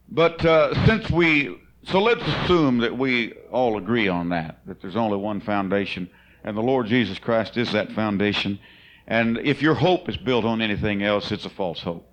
But 0.09 0.43
uh, 0.45 0.87
since 0.87 1.11
we 1.11 1.59
so 1.87 2.03
let's 2.03 2.23
assume 2.23 2.79
that 2.79 2.97
we 2.97 3.33
all 3.51 3.77
agree 3.79 4.09
on 4.09 4.31
that, 4.31 4.61
that 4.67 4.81
there's 4.81 4.97
only 4.97 5.17
one 5.17 5.41
foundation, 5.41 6.09
and 6.43 6.57
the 6.57 6.63
Lord 6.63 6.87
Jesus 6.87 7.19
Christ 7.19 7.57
is 7.57 7.73
that 7.73 7.93
foundation. 7.93 8.59
And 9.07 9.39
if 9.39 9.61
your 9.61 9.75
hope 9.75 10.09
is 10.09 10.17
built 10.17 10.45
on 10.45 10.63
anything 10.63 11.03
else, 11.03 11.31
it's 11.31 11.45
a 11.45 11.51
false 11.51 11.81
hope. 11.81 12.09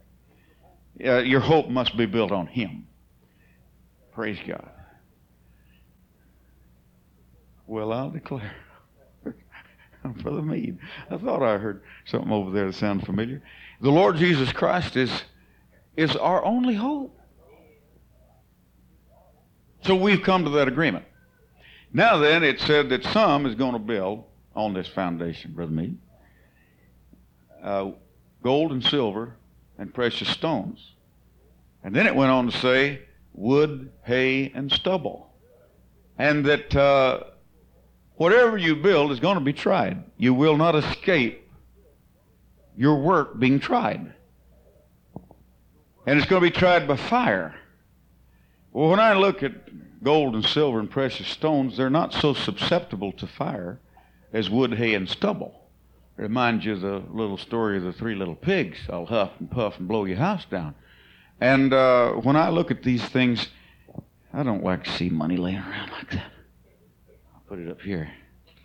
Uh, 1.03 1.19
your 1.19 1.39
hope 1.39 1.69
must 1.69 1.95
be 1.97 2.05
built 2.05 2.31
on 2.31 2.47
Him. 2.47 2.87
Praise 4.13 4.37
God. 4.45 4.69
Well, 7.65 7.93
I'll 7.93 8.09
declare. 8.09 8.53
Brother 10.03 10.41
Mead, 10.41 10.77
I 11.09 11.17
thought 11.17 11.41
I 11.41 11.57
heard 11.57 11.83
something 12.05 12.31
over 12.31 12.51
there 12.51 12.65
that 12.65 12.75
sounded 12.75 13.05
familiar. 13.05 13.41
The 13.79 13.89
Lord 13.91 14.17
Jesus 14.17 14.51
Christ 14.51 14.97
is, 14.97 15.23
is 15.95 16.15
our 16.17 16.43
only 16.43 16.75
hope. 16.75 17.17
So 19.83 19.95
we've 19.95 20.21
come 20.21 20.43
to 20.43 20.49
that 20.51 20.67
agreement. 20.67 21.05
Now 21.93 22.17
then, 22.17 22.43
it 22.43 22.59
said 22.59 22.89
that 22.89 23.03
some 23.03 23.45
is 23.45 23.55
going 23.55 23.73
to 23.73 23.79
build 23.79 24.23
on 24.55 24.73
this 24.73 24.87
foundation, 24.87 25.53
Brother 25.53 25.71
Mead, 25.71 25.97
uh, 27.63 27.91
gold 28.43 28.71
and 28.71 28.83
silver 28.83 29.35
and 29.77 29.93
precious 29.93 30.29
stones. 30.29 30.93
And 31.83 31.95
then 31.95 32.05
it 32.05 32.15
went 32.15 32.31
on 32.31 32.49
to 32.49 32.57
say 32.57 33.01
wood, 33.33 33.91
hay, 34.03 34.51
and 34.53 34.71
stubble. 34.71 35.33
And 36.17 36.45
that 36.45 36.75
uh, 36.75 37.23
whatever 38.15 38.57
you 38.57 38.75
build 38.75 39.11
is 39.11 39.19
going 39.19 39.35
to 39.35 39.43
be 39.43 39.53
tried. 39.53 40.03
You 40.17 40.33
will 40.33 40.57
not 40.57 40.75
escape 40.75 41.49
your 42.77 42.95
work 43.01 43.39
being 43.39 43.59
tried. 43.59 44.13
And 46.05 46.19
it's 46.19 46.27
going 46.27 46.41
to 46.43 46.49
be 46.49 46.55
tried 46.55 46.87
by 46.87 46.97
fire. 46.97 47.55
Well, 48.71 48.89
when 48.89 48.99
I 48.99 49.13
look 49.13 49.43
at 49.43 50.03
gold 50.03 50.33
and 50.33 50.45
silver 50.45 50.79
and 50.79 50.89
precious 50.89 51.27
stones, 51.27 51.77
they're 51.77 51.89
not 51.89 52.13
so 52.13 52.33
susceptible 52.33 53.11
to 53.13 53.27
fire 53.27 53.79
as 54.31 54.49
wood, 54.49 54.73
hay, 54.73 54.93
and 54.93 55.09
stubble. 55.09 55.61
It 56.17 56.23
reminds 56.23 56.65
you 56.65 56.73
of 56.73 56.81
the 56.81 57.03
little 57.09 57.37
story 57.37 57.77
of 57.77 57.83
the 57.83 57.93
three 57.93 58.15
little 58.15 58.35
pigs. 58.35 58.77
I'll 58.89 59.05
huff 59.05 59.31
and 59.39 59.51
puff 59.51 59.77
and 59.77 59.87
blow 59.87 60.05
your 60.05 60.17
house 60.17 60.45
down. 60.45 60.75
And 61.39 61.73
uh, 61.73 62.11
when 62.13 62.35
I 62.35 62.49
look 62.49 62.71
at 62.71 62.83
these 62.83 63.03
things, 63.03 63.47
I 64.33 64.43
don't 64.43 64.63
like 64.63 64.85
to 64.85 64.91
see 64.91 65.09
money 65.09 65.37
laying 65.37 65.57
around 65.57 65.91
like 65.91 66.11
that. 66.11 66.31
I'll 67.33 67.41
put 67.49 67.59
it 67.59 67.69
up 67.69 67.81
here. 67.81 68.09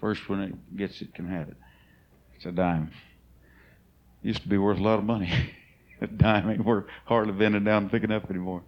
First 0.00 0.28
one 0.28 0.40
that 0.40 0.76
gets 0.76 1.00
it 1.00 1.14
can 1.14 1.26
have 1.28 1.48
it. 1.48 1.56
It's 2.36 2.44
a 2.44 2.52
dime. 2.52 2.92
Used 4.22 4.42
to 4.42 4.48
be 4.48 4.58
worth 4.58 4.78
a 4.78 4.82
lot 4.82 4.98
of 4.98 5.04
money. 5.04 5.32
a 6.00 6.06
dime 6.06 6.50
ain't 6.50 6.64
worth 6.64 6.84
hardly 7.06 7.32
bending 7.32 7.64
down 7.64 7.84
and 7.84 7.90
picking 7.90 8.12
up 8.12 8.30
anymore. 8.30 8.62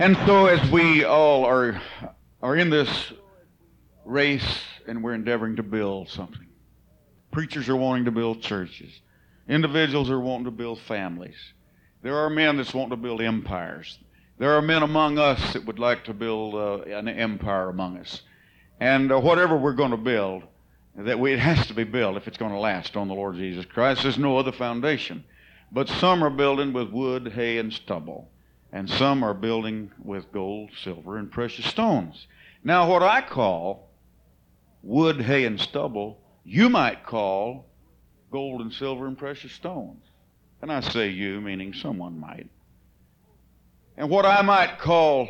And 0.00 0.16
so, 0.26 0.46
as 0.46 0.70
we 0.70 1.02
all 1.02 1.44
are, 1.44 1.82
are 2.40 2.54
in 2.54 2.70
this 2.70 3.12
race 4.04 4.60
and 4.86 5.02
we're 5.02 5.14
endeavoring 5.14 5.56
to 5.56 5.64
build 5.64 6.08
something, 6.08 6.46
preachers 7.32 7.68
are 7.68 7.74
wanting 7.74 8.04
to 8.04 8.12
build 8.12 8.40
churches, 8.40 8.92
individuals 9.48 10.08
are 10.08 10.20
wanting 10.20 10.44
to 10.44 10.52
build 10.52 10.78
families. 10.82 11.34
There 12.02 12.14
are 12.14 12.30
men 12.30 12.58
that's 12.58 12.72
wanting 12.72 12.90
to 12.90 12.96
build 12.96 13.20
empires. 13.20 13.98
There 14.38 14.52
are 14.52 14.62
men 14.62 14.84
among 14.84 15.18
us 15.18 15.54
that 15.54 15.66
would 15.66 15.80
like 15.80 16.04
to 16.04 16.14
build 16.14 16.54
uh, 16.54 16.82
an 16.82 17.08
empire 17.08 17.68
among 17.68 17.98
us. 17.98 18.22
And 18.78 19.10
uh, 19.10 19.18
whatever 19.18 19.56
we're 19.56 19.72
going 19.72 19.90
to 19.90 19.96
build, 19.96 20.44
that 20.94 21.18
we, 21.18 21.32
it 21.32 21.40
has 21.40 21.66
to 21.66 21.74
be 21.74 21.82
built 21.82 22.16
if 22.16 22.28
it's 22.28 22.38
going 22.38 22.52
to 22.52 22.60
last 22.60 22.96
on 22.96 23.08
the 23.08 23.14
Lord 23.14 23.34
Jesus 23.34 23.64
Christ. 23.64 24.04
There's 24.04 24.16
no 24.16 24.38
other 24.38 24.52
foundation. 24.52 25.24
But 25.72 25.88
some 25.88 26.22
are 26.22 26.30
building 26.30 26.72
with 26.72 26.90
wood, 26.90 27.32
hay, 27.32 27.58
and 27.58 27.72
stubble 27.72 28.30
and 28.72 28.88
some 28.88 29.22
are 29.22 29.34
building 29.34 29.90
with 30.02 30.30
gold, 30.32 30.70
silver, 30.82 31.16
and 31.16 31.30
precious 31.30 31.66
stones. 31.66 32.26
Now, 32.62 32.90
what 32.90 33.02
I 33.02 33.22
call 33.22 33.88
wood, 34.82 35.20
hay, 35.22 35.44
and 35.44 35.60
stubble, 35.60 36.20
you 36.44 36.68
might 36.68 37.04
call 37.04 37.66
gold 38.30 38.60
and 38.60 38.72
silver 38.72 39.06
and 39.06 39.16
precious 39.16 39.52
stones. 39.52 40.02
And 40.60 40.70
I 40.72 40.80
say 40.80 41.08
you, 41.08 41.40
meaning 41.40 41.72
someone 41.72 42.18
might. 42.18 42.48
And 43.96 44.10
what 44.10 44.26
I 44.26 44.42
might 44.42 44.78
call 44.78 45.28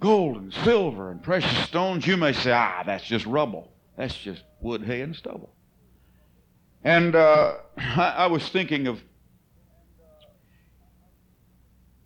gold 0.00 0.36
and 0.36 0.52
silver 0.52 1.10
and 1.10 1.22
precious 1.22 1.56
stones, 1.66 2.06
you 2.06 2.16
may 2.16 2.32
say, 2.32 2.52
ah, 2.52 2.82
that's 2.84 3.04
just 3.04 3.26
rubble. 3.26 3.70
That's 3.96 4.16
just 4.16 4.42
wood, 4.60 4.82
hay, 4.82 5.02
and 5.02 5.14
stubble. 5.14 5.50
And 6.82 7.14
uh, 7.14 7.54
I, 7.78 8.14
I 8.18 8.26
was 8.26 8.48
thinking 8.48 8.86
of 8.86 9.00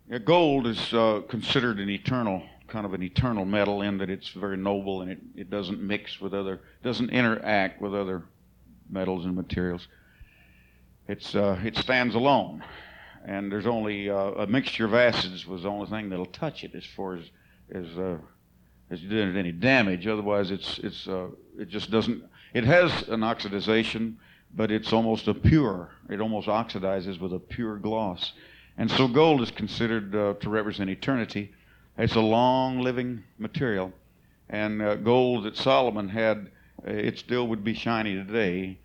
gold 0.19 0.67
is 0.67 0.93
uh, 0.93 1.21
considered 1.27 1.79
an 1.79 1.89
eternal, 1.89 2.43
kind 2.67 2.85
of 2.85 2.93
an 2.93 3.03
eternal 3.03 3.45
metal 3.45 3.81
in 3.81 3.97
that 3.99 4.09
it's 4.09 4.29
very 4.29 4.57
noble 4.57 5.01
and 5.01 5.11
it, 5.11 5.19
it 5.35 5.49
doesn't 5.49 5.81
mix 5.81 6.19
with 6.19 6.33
other, 6.33 6.61
doesn't 6.83 7.09
interact 7.09 7.81
with 7.81 7.93
other 7.95 8.23
metals 8.89 9.25
and 9.25 9.35
materials. 9.35 9.87
It's, 11.07 11.35
uh, 11.35 11.59
it 11.63 11.75
stands 11.77 12.15
alone. 12.15 12.63
and 13.25 13.51
there's 13.51 13.67
only 13.67 14.09
uh, 14.09 14.15
a 14.15 14.47
mixture 14.47 14.85
of 14.85 14.93
acids 14.93 15.45
was 15.45 15.63
the 15.63 15.69
only 15.69 15.89
thing 15.89 16.09
that'll 16.09 16.25
touch 16.25 16.63
it 16.63 16.73
as 16.75 16.85
far 16.85 17.15
as 17.15 17.29
as 17.73 17.85
uh, 17.97 18.17
as 18.89 18.99
doing 19.01 19.29
it 19.29 19.39
any 19.39 19.51
damage. 19.51 20.07
Otherwise, 20.07 20.51
it's 20.51 20.79
it's 20.79 21.07
uh, 21.07 21.27
it 21.57 21.69
just 21.69 21.91
doesn't. 21.91 22.23
It 22.53 22.65
has 22.65 23.07
an 23.07 23.21
oxidization, 23.21 24.15
but 24.53 24.71
it's 24.71 24.91
almost 24.91 25.27
a 25.27 25.33
pure. 25.33 25.91
It 26.09 26.19
almost 26.19 26.47
oxidizes 26.47 27.19
with 27.19 27.33
a 27.33 27.39
pure 27.39 27.77
gloss, 27.77 28.33
and 28.81 28.89
so 28.89 29.07
gold 29.07 29.43
is 29.43 29.51
considered 29.51 30.15
uh, 30.15 30.33
to 30.39 30.49
represent 30.49 30.89
eternity. 30.89 31.51
It's 31.99 32.15
a 32.15 32.19
long-living 32.19 33.23
material, 33.37 33.93
and 34.49 34.81
uh, 34.81 34.95
gold 34.95 35.43
that 35.43 35.55
Solomon 35.55 36.09
had, 36.09 36.49
uh, 36.83 36.89
it 36.89 37.19
still 37.19 37.47
would 37.49 37.63
be 37.63 37.75
shiny 37.75 38.15
today. 38.15 38.79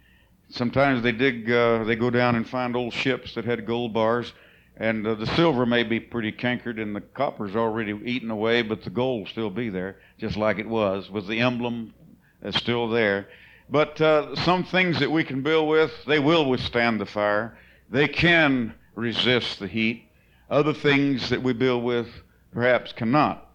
Sometimes 0.50 1.02
they 1.02 1.12
dig, 1.12 1.50
uh, 1.50 1.84
they 1.84 1.96
go 1.96 2.10
down 2.10 2.36
and 2.36 2.46
find 2.46 2.76
old 2.76 2.92
ships 2.92 3.34
that 3.36 3.46
had 3.46 3.64
gold 3.64 3.94
bars, 3.94 4.34
and 4.76 5.06
uh, 5.06 5.14
the 5.14 5.26
silver 5.28 5.64
may 5.64 5.82
be 5.82 5.98
pretty 5.98 6.30
cankered 6.30 6.78
and 6.78 6.94
the 6.94 7.00
copper's 7.00 7.56
already 7.56 7.98
eaten 8.04 8.30
away, 8.30 8.60
but 8.60 8.82
the 8.82 8.90
gold 8.90 9.20
will 9.20 9.30
still 9.30 9.48
be 9.48 9.70
there, 9.70 9.96
just 10.18 10.36
like 10.36 10.58
it 10.58 10.68
was, 10.68 11.10
with 11.10 11.26
the 11.26 11.40
emblem 11.40 11.94
that's 12.42 12.58
still 12.58 12.86
there. 12.86 13.28
But 13.70 13.98
uh, 14.02 14.36
some 14.44 14.62
things 14.62 15.00
that 15.00 15.10
we 15.10 15.24
can 15.24 15.40
build 15.40 15.70
with, 15.70 15.90
they 16.06 16.18
will 16.18 16.44
withstand 16.44 17.00
the 17.00 17.06
fire. 17.06 17.56
They 17.88 18.08
can 18.08 18.74
resist 18.96 19.60
the 19.60 19.68
heat. 19.68 20.08
Other 20.50 20.74
things 20.74 21.30
that 21.30 21.42
we 21.42 21.52
build 21.52 21.84
with 21.84 22.08
perhaps 22.52 22.92
cannot. 22.92 23.48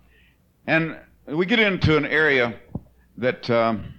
And 0.65 0.97
we 1.25 1.45
get 1.45 1.59
into 1.59 1.97
an 1.97 2.05
area 2.05 2.55
that, 3.17 3.49
um, 3.49 3.93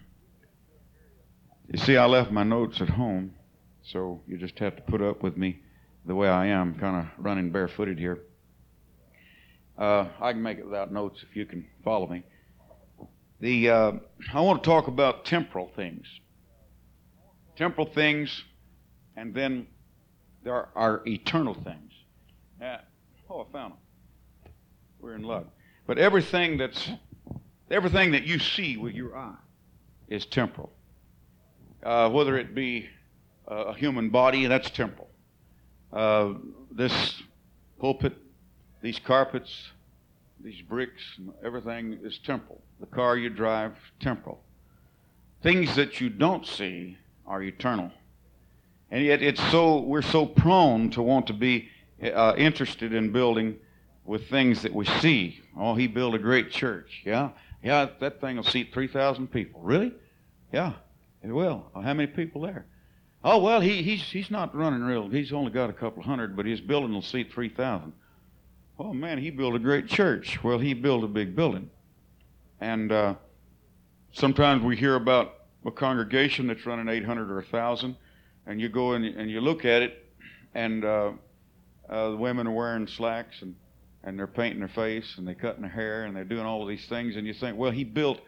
you 1.68 1.78
see, 1.78 1.96
I 1.96 2.06
left 2.06 2.30
my 2.30 2.44
notes 2.44 2.80
at 2.80 2.88
home, 2.88 3.34
so 3.82 4.22
you 4.26 4.38
just 4.38 4.58
have 4.60 4.76
to 4.76 4.82
put 4.82 5.02
up 5.02 5.22
with 5.22 5.36
me 5.36 5.60
the 6.06 6.14
way 6.14 6.28
I 6.28 6.46
am, 6.46 6.78
kind 6.78 6.96
of 6.96 7.24
running 7.24 7.50
barefooted 7.50 7.98
here. 7.98 8.20
Uh, 9.76 10.06
I 10.20 10.32
can 10.32 10.42
make 10.42 10.58
it 10.58 10.64
without 10.64 10.92
notes 10.92 11.24
if 11.28 11.34
you 11.34 11.46
can 11.46 11.66
follow 11.82 12.06
me. 12.06 12.22
The 13.40 13.70
uh, 13.70 13.92
I 14.32 14.40
want 14.40 14.62
to 14.62 14.68
talk 14.68 14.86
about 14.86 15.24
temporal 15.24 15.72
things. 15.74 16.06
Temporal 17.56 17.88
things, 17.88 18.44
and 19.16 19.34
then 19.34 19.66
there 20.42 20.68
are, 20.74 21.02
eternal 21.06 21.54
things. 21.54 21.92
Uh, 22.60 22.78
oh, 23.30 23.46
I 23.48 23.52
found 23.52 23.72
them. 23.72 23.78
We're 25.00 25.14
in 25.14 25.22
luck. 25.22 25.46
But 25.86 25.98
everything 25.98 26.56
that's 26.58 26.90
everything 27.70 28.12
that 28.12 28.24
you 28.24 28.38
see 28.38 28.76
with 28.76 28.94
your 28.94 29.16
eye 29.16 29.34
is 30.08 30.26
temporal. 30.26 30.72
Uh, 31.82 32.08
whether 32.10 32.36
it 32.36 32.54
be 32.54 32.88
a 33.48 33.74
human 33.74 34.10
body, 34.10 34.46
that's 34.46 34.70
temporal. 34.70 35.08
Uh, 35.92 36.34
this 36.70 37.22
pulpit, 37.80 38.16
these 38.80 38.98
carpets, 38.98 39.70
these 40.40 40.60
bricks, 40.62 41.02
everything 41.44 41.98
is 42.02 42.18
temporal. 42.18 42.62
The 42.80 42.86
car 42.86 43.16
you 43.16 43.30
drive, 43.30 43.74
temporal. 44.00 44.40
Things 45.42 45.74
that 45.76 46.00
you 46.00 46.08
don't 46.08 46.46
see 46.46 46.96
are 47.26 47.42
eternal. 47.42 47.90
And 48.92 49.02
yet 49.02 49.22
it's 49.22 49.42
so 49.50 49.80
we're 49.80 50.02
so 50.02 50.26
prone 50.26 50.90
to 50.90 51.02
want 51.02 51.26
to 51.28 51.32
be 51.32 51.70
uh, 52.02 52.34
interested 52.36 52.92
in 52.92 53.10
building 53.10 53.56
with 54.04 54.28
things 54.28 54.60
that 54.62 54.74
we 54.74 54.84
see. 54.84 55.40
Oh, 55.58 55.74
he 55.74 55.86
built 55.86 56.14
a 56.14 56.18
great 56.18 56.50
church. 56.50 57.00
Yeah, 57.02 57.30
yeah, 57.64 57.88
that 58.00 58.20
thing 58.20 58.36
will 58.36 58.44
seat 58.44 58.68
three 58.74 58.88
thousand 58.88 59.28
people. 59.28 59.62
Really? 59.62 59.94
Yeah, 60.52 60.74
it 61.22 61.32
will. 61.32 61.70
How 61.74 61.94
many 61.94 62.06
people 62.06 62.42
there? 62.42 62.66
Oh 63.24 63.38
well, 63.38 63.62
he, 63.62 63.82
he's 63.82 64.02
he's 64.02 64.30
not 64.30 64.54
running 64.54 64.82
real. 64.82 65.08
He's 65.08 65.32
only 65.32 65.52
got 65.52 65.70
a 65.70 65.72
couple 65.72 66.02
hundred, 66.02 66.36
but 66.36 66.44
his 66.44 66.60
building 66.60 66.92
will 66.92 67.00
seat 67.00 67.32
three 67.32 67.48
thousand. 67.48 67.94
Oh 68.78 68.92
man, 68.92 69.16
he 69.16 69.30
built 69.30 69.54
a 69.54 69.58
great 69.58 69.86
church. 69.88 70.44
Well, 70.44 70.58
he 70.58 70.74
built 70.74 71.02
a 71.02 71.08
big 71.08 71.34
building, 71.34 71.70
and 72.60 72.92
uh, 72.92 73.14
sometimes 74.12 74.62
we 74.62 74.76
hear 74.76 74.96
about 74.96 75.32
a 75.64 75.70
congregation 75.70 76.46
that's 76.48 76.66
running 76.66 76.88
eight 76.88 77.06
hundred 77.06 77.30
or 77.30 77.38
a 77.38 77.44
thousand, 77.44 77.96
and 78.46 78.60
you 78.60 78.68
go 78.68 78.92
and, 78.92 79.04
and 79.04 79.30
you 79.30 79.40
look 79.40 79.64
at 79.64 79.82
it, 79.82 80.04
and 80.54 80.84
uh, 80.84 81.12
uh, 81.88 82.10
the 82.10 82.16
women 82.16 82.46
are 82.46 82.52
wearing 82.52 82.86
slacks 82.86 83.42
and 83.42 83.54
and 84.04 84.18
they're 84.18 84.26
painting 84.26 84.58
their 84.58 84.68
face 84.68 85.14
and 85.16 85.26
they're 85.26 85.34
cutting 85.36 85.62
their 85.62 85.70
hair 85.70 86.04
and 86.04 86.16
they're 86.16 86.24
doing 86.24 86.44
all 86.44 86.62
of 86.62 86.68
these 86.68 86.86
things, 86.86 87.16
and 87.16 87.26
you 87.26 87.32
think, 87.32 87.56
well, 87.56 87.70
he 87.70 87.84
built 87.84 88.20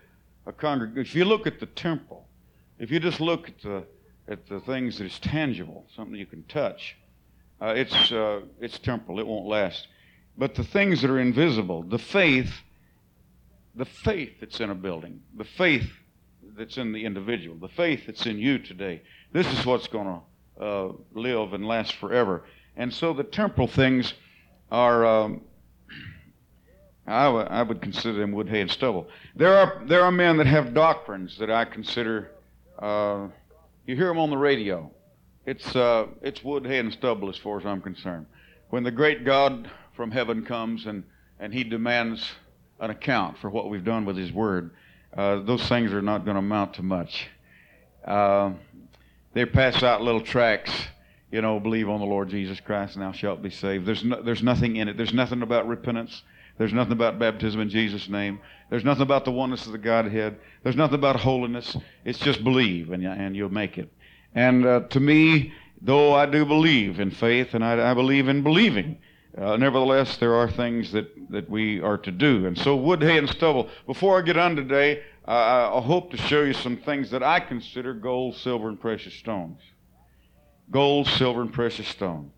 a 0.46 0.52
congregation. 0.52 1.00
If 1.00 1.14
you 1.16 1.24
look 1.24 1.48
at 1.48 1.58
the 1.58 1.66
temple, 1.66 2.28
if 2.78 2.92
you 2.92 3.00
just 3.00 3.20
look 3.20 3.48
at 3.48 3.60
the 3.60 3.84
at 4.28 4.46
the 4.46 4.60
things 4.60 4.98
that 4.98 5.04
is 5.04 5.18
tangible, 5.18 5.86
something 5.94 6.16
you 6.16 6.26
can 6.26 6.42
touch. 6.44 6.96
Uh, 7.60 7.74
it's, 7.76 8.12
uh, 8.12 8.40
it's 8.60 8.78
temporal, 8.78 9.18
it 9.20 9.26
won't 9.26 9.46
last. 9.46 9.88
But 10.36 10.54
the 10.54 10.64
things 10.64 11.02
that 11.02 11.10
are 11.10 11.20
invisible, 11.20 11.82
the 11.82 11.98
faith, 11.98 12.52
the 13.74 13.84
faith 13.84 14.40
that's 14.40 14.60
in 14.60 14.70
a 14.70 14.74
building, 14.74 15.20
the 15.36 15.44
faith 15.44 15.90
that's 16.56 16.76
in 16.76 16.92
the 16.92 17.04
individual, 17.04 17.56
the 17.56 17.68
faith 17.68 18.06
that's 18.06 18.26
in 18.26 18.38
you 18.38 18.58
today, 18.58 19.02
this 19.32 19.46
is 19.52 19.66
what's 19.66 19.88
going 19.88 20.06
to 20.06 20.64
uh, 20.64 20.92
live 21.12 21.52
and 21.52 21.66
last 21.66 21.96
forever. 21.96 22.44
And 22.76 22.92
so 22.92 23.12
the 23.12 23.24
temporal 23.24 23.68
things 23.68 24.14
are, 24.70 25.04
um, 25.06 25.40
I, 27.06 27.24
w- 27.24 27.46
I 27.46 27.62
would 27.62 27.80
consider 27.80 28.18
them 28.18 28.32
wood, 28.32 28.48
hay, 28.48 28.60
and 28.60 28.70
stubble. 28.70 29.08
There 29.36 29.54
are, 29.56 29.82
there 29.86 30.02
are 30.04 30.12
men 30.12 30.36
that 30.38 30.46
have 30.46 30.74
doctrines 30.74 31.38
that 31.38 31.50
I 31.50 31.64
consider. 31.64 32.30
Uh, 32.78 33.28
you 33.86 33.96
hear 33.96 34.08
them 34.08 34.18
on 34.18 34.30
the 34.30 34.38
radio. 34.38 34.90
It's, 35.46 35.76
uh, 35.76 36.06
it's 36.22 36.42
wood, 36.42 36.66
hay, 36.66 36.78
and 36.78 36.92
stubble 36.92 37.28
as 37.28 37.36
far 37.36 37.58
as 37.58 37.66
I'm 37.66 37.80
concerned. 37.80 38.26
When 38.70 38.82
the 38.82 38.90
great 38.90 39.24
God 39.24 39.70
from 39.94 40.10
heaven 40.10 40.44
comes 40.44 40.86
and, 40.86 41.04
and 41.38 41.52
he 41.52 41.64
demands 41.64 42.32
an 42.80 42.90
account 42.90 43.38
for 43.38 43.50
what 43.50 43.70
we've 43.70 43.84
done 43.84 44.04
with 44.04 44.16
his 44.16 44.32
word, 44.32 44.70
uh, 45.16 45.40
those 45.40 45.66
things 45.68 45.92
are 45.92 46.02
not 46.02 46.24
going 46.24 46.34
to 46.34 46.40
amount 46.40 46.74
to 46.74 46.82
much. 46.82 47.28
Uh, 48.04 48.52
they 49.32 49.46
pass 49.46 49.82
out 49.82 50.02
little 50.02 50.20
tracts, 50.20 50.72
you 51.30 51.40
know, 51.40 51.58
believe 51.58 51.88
on 51.88 52.00
the 52.00 52.06
Lord 52.06 52.28
Jesus 52.28 52.60
Christ 52.60 52.96
and 52.96 53.02
thou 53.02 53.12
shalt 53.12 53.42
be 53.42 53.50
saved. 53.50 53.86
There's, 53.86 54.04
no, 54.04 54.22
there's 54.22 54.42
nothing 54.42 54.76
in 54.76 54.88
it. 54.88 54.96
There's 54.96 55.14
nothing 55.14 55.42
about 55.42 55.66
repentance. 55.66 56.22
There's 56.58 56.72
nothing 56.72 56.92
about 56.92 57.18
baptism 57.18 57.60
in 57.60 57.68
Jesus' 57.68 58.08
name. 58.08 58.40
There's 58.70 58.84
nothing 58.84 59.02
about 59.02 59.24
the 59.24 59.32
oneness 59.32 59.66
of 59.66 59.72
the 59.72 59.78
Godhead. 59.78 60.38
There's 60.62 60.76
nothing 60.76 60.94
about 60.94 61.16
holiness. 61.16 61.76
It's 62.04 62.18
just 62.18 62.44
believe, 62.44 62.92
and, 62.92 63.04
and 63.04 63.34
you'll 63.34 63.52
make 63.52 63.76
it. 63.76 63.92
And 64.34 64.64
uh, 64.64 64.80
to 64.90 65.00
me, 65.00 65.52
though 65.82 66.14
I 66.14 66.26
do 66.26 66.44
believe 66.44 67.00
in 67.00 67.10
faith 67.10 67.54
and 67.54 67.64
I, 67.64 67.90
I 67.90 67.94
believe 67.94 68.28
in 68.28 68.42
believing, 68.42 68.98
uh, 69.36 69.56
nevertheless, 69.56 70.16
there 70.18 70.34
are 70.34 70.48
things 70.48 70.92
that, 70.92 71.10
that 71.30 71.50
we 71.50 71.80
are 71.80 71.98
to 71.98 72.12
do. 72.12 72.46
And 72.46 72.56
so, 72.56 72.76
wood, 72.76 73.02
hay, 73.02 73.18
and 73.18 73.28
stubble. 73.28 73.68
Before 73.86 74.18
I 74.18 74.22
get 74.22 74.36
on 74.36 74.54
today, 74.54 75.02
uh, 75.26 75.76
I 75.76 75.80
hope 75.80 76.12
to 76.12 76.16
show 76.16 76.42
you 76.42 76.52
some 76.52 76.76
things 76.76 77.10
that 77.10 77.22
I 77.22 77.40
consider 77.40 77.94
gold, 77.94 78.36
silver, 78.36 78.68
and 78.68 78.80
precious 78.80 79.14
stones. 79.14 79.58
Gold, 80.70 81.08
silver, 81.08 81.42
and 81.42 81.52
precious 81.52 81.88
stone. 81.88 82.30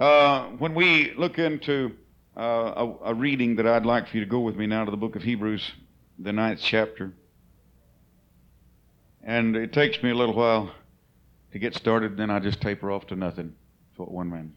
Uh, 0.00 0.46
when 0.58 0.74
we 0.74 1.12
look 1.18 1.38
into 1.38 1.92
uh, 2.36 2.40
a, 2.76 3.10
a, 3.10 3.14
reading 3.14 3.56
that 3.56 3.66
I'd 3.66 3.84
like 3.84 4.08
for 4.08 4.16
you 4.16 4.24
to 4.24 4.30
go 4.30 4.40
with 4.40 4.56
me 4.56 4.66
now 4.66 4.86
to 4.86 4.90
the 4.90 4.96
book 4.96 5.16
of 5.16 5.22
Hebrews, 5.22 5.70
the 6.18 6.32
ninth 6.32 6.60
chapter. 6.62 7.12
And 9.22 9.54
it 9.54 9.74
takes 9.74 10.02
me 10.02 10.10
a 10.10 10.14
little 10.14 10.34
while 10.34 10.72
to 11.52 11.58
get 11.58 11.74
started, 11.74 12.16
then 12.16 12.30
I 12.30 12.40
just 12.40 12.62
taper 12.62 12.90
off 12.90 13.06
to 13.08 13.16
nothing. 13.16 13.54
That's 13.90 13.98
what 13.98 14.10
one 14.10 14.30
man 14.30 14.54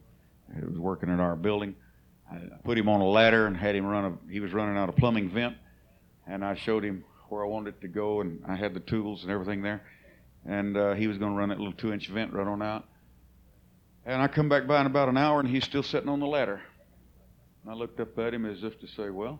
who 0.55 0.67
was 0.67 0.77
working 0.77 1.09
in 1.09 1.19
our 1.19 1.35
building. 1.35 1.75
I 2.31 2.39
put 2.63 2.77
him 2.77 2.89
on 2.89 3.01
a 3.01 3.07
ladder 3.07 3.47
and 3.47 3.55
had 3.55 3.75
him 3.75 3.85
run 3.85 4.05
a, 4.05 4.31
he 4.31 4.39
was 4.39 4.53
running 4.53 4.77
out 4.77 4.89
a 4.89 4.91
plumbing 4.91 5.29
vent, 5.29 5.55
and 6.27 6.43
I 6.43 6.55
showed 6.55 6.83
him 6.83 7.03
where 7.29 7.43
I 7.43 7.47
wanted 7.47 7.75
it 7.75 7.81
to 7.81 7.87
go, 7.87 8.21
and 8.21 8.43
I 8.47 8.55
had 8.55 8.73
the 8.73 8.79
tools 8.79 9.23
and 9.23 9.31
everything 9.31 9.61
there. 9.61 9.83
And 10.45 10.77
uh, 10.77 10.93
he 10.93 11.07
was 11.07 11.17
going 11.17 11.33
to 11.33 11.37
run 11.37 11.49
that 11.49 11.59
little 11.59 11.73
two 11.73 11.91
inch 11.91 12.07
vent 12.07 12.33
right 12.33 12.47
on 12.47 12.61
out. 12.61 12.85
And 14.05 14.21
I 14.21 14.27
come 14.27 14.49
back 14.49 14.67
by 14.67 14.81
in 14.81 14.87
about 14.87 15.09
an 15.09 15.17
hour, 15.17 15.39
and 15.39 15.49
he's 15.49 15.63
still 15.63 15.83
sitting 15.83 16.09
on 16.09 16.19
the 16.19 16.27
ladder. 16.27 16.61
And 17.63 17.71
I 17.71 17.75
looked 17.75 17.99
up 17.99 18.17
at 18.19 18.33
him 18.33 18.45
as 18.45 18.63
if 18.63 18.79
to 18.79 18.87
say, 18.87 19.09
Well, 19.09 19.39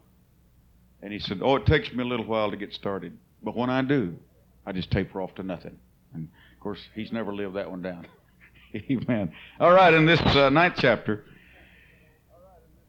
and 1.01 1.13
he 1.13 1.19
said, 1.19 1.39
Oh, 1.43 1.55
it 1.55 1.65
takes 1.67 1.93
me 1.93 2.03
a 2.03 2.07
little 2.07 2.25
while 2.25 2.49
to 2.49 2.57
get 2.57 2.73
started. 2.73 3.17
But 3.43 3.55
when 3.55 3.69
I 3.69 3.83
do, 3.83 4.17
I 4.65 4.71
just 4.71 4.89
taper 4.89 5.21
off 5.21 5.35
to 5.35 5.43
nothing. 5.43 5.77
And 6.13 6.29
of 6.53 6.59
course, 6.59 6.79
he's 6.95 7.11
never 7.11 7.33
lived 7.33 7.55
that 7.55 7.69
one 7.69 7.83
down. 7.83 8.07
Amen. 8.91 9.31
All 9.59 9.71
right, 9.71 9.93
in 9.93 10.05
this 10.05 10.19
uh, 10.21 10.49
ninth 10.49 10.75
chapter. 10.77 11.23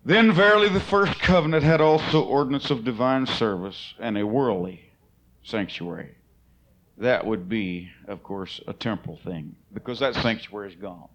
Then 0.05 0.33
verily 0.33 0.69
the 0.69 0.81
first 0.81 1.19
covenant 1.21 1.63
had 1.63 1.81
also 1.81 2.23
ordinance 2.23 2.71
of 2.71 2.85
divine 2.85 3.27
service 3.27 3.95
and 3.99 4.17
a 4.17 4.27
worldly 4.27 4.93
sanctuary. 5.43 6.15
That 6.99 7.27
would 7.27 7.49
be, 7.49 7.91
of 8.09 8.23
course, 8.23 8.61
a 8.67 8.73
temporal 8.73 9.19
thing 9.19 9.57
because 9.73 10.01
that 10.01 10.15
sanctuary 10.15 10.71
is 10.71 10.77
gone. 10.77 11.09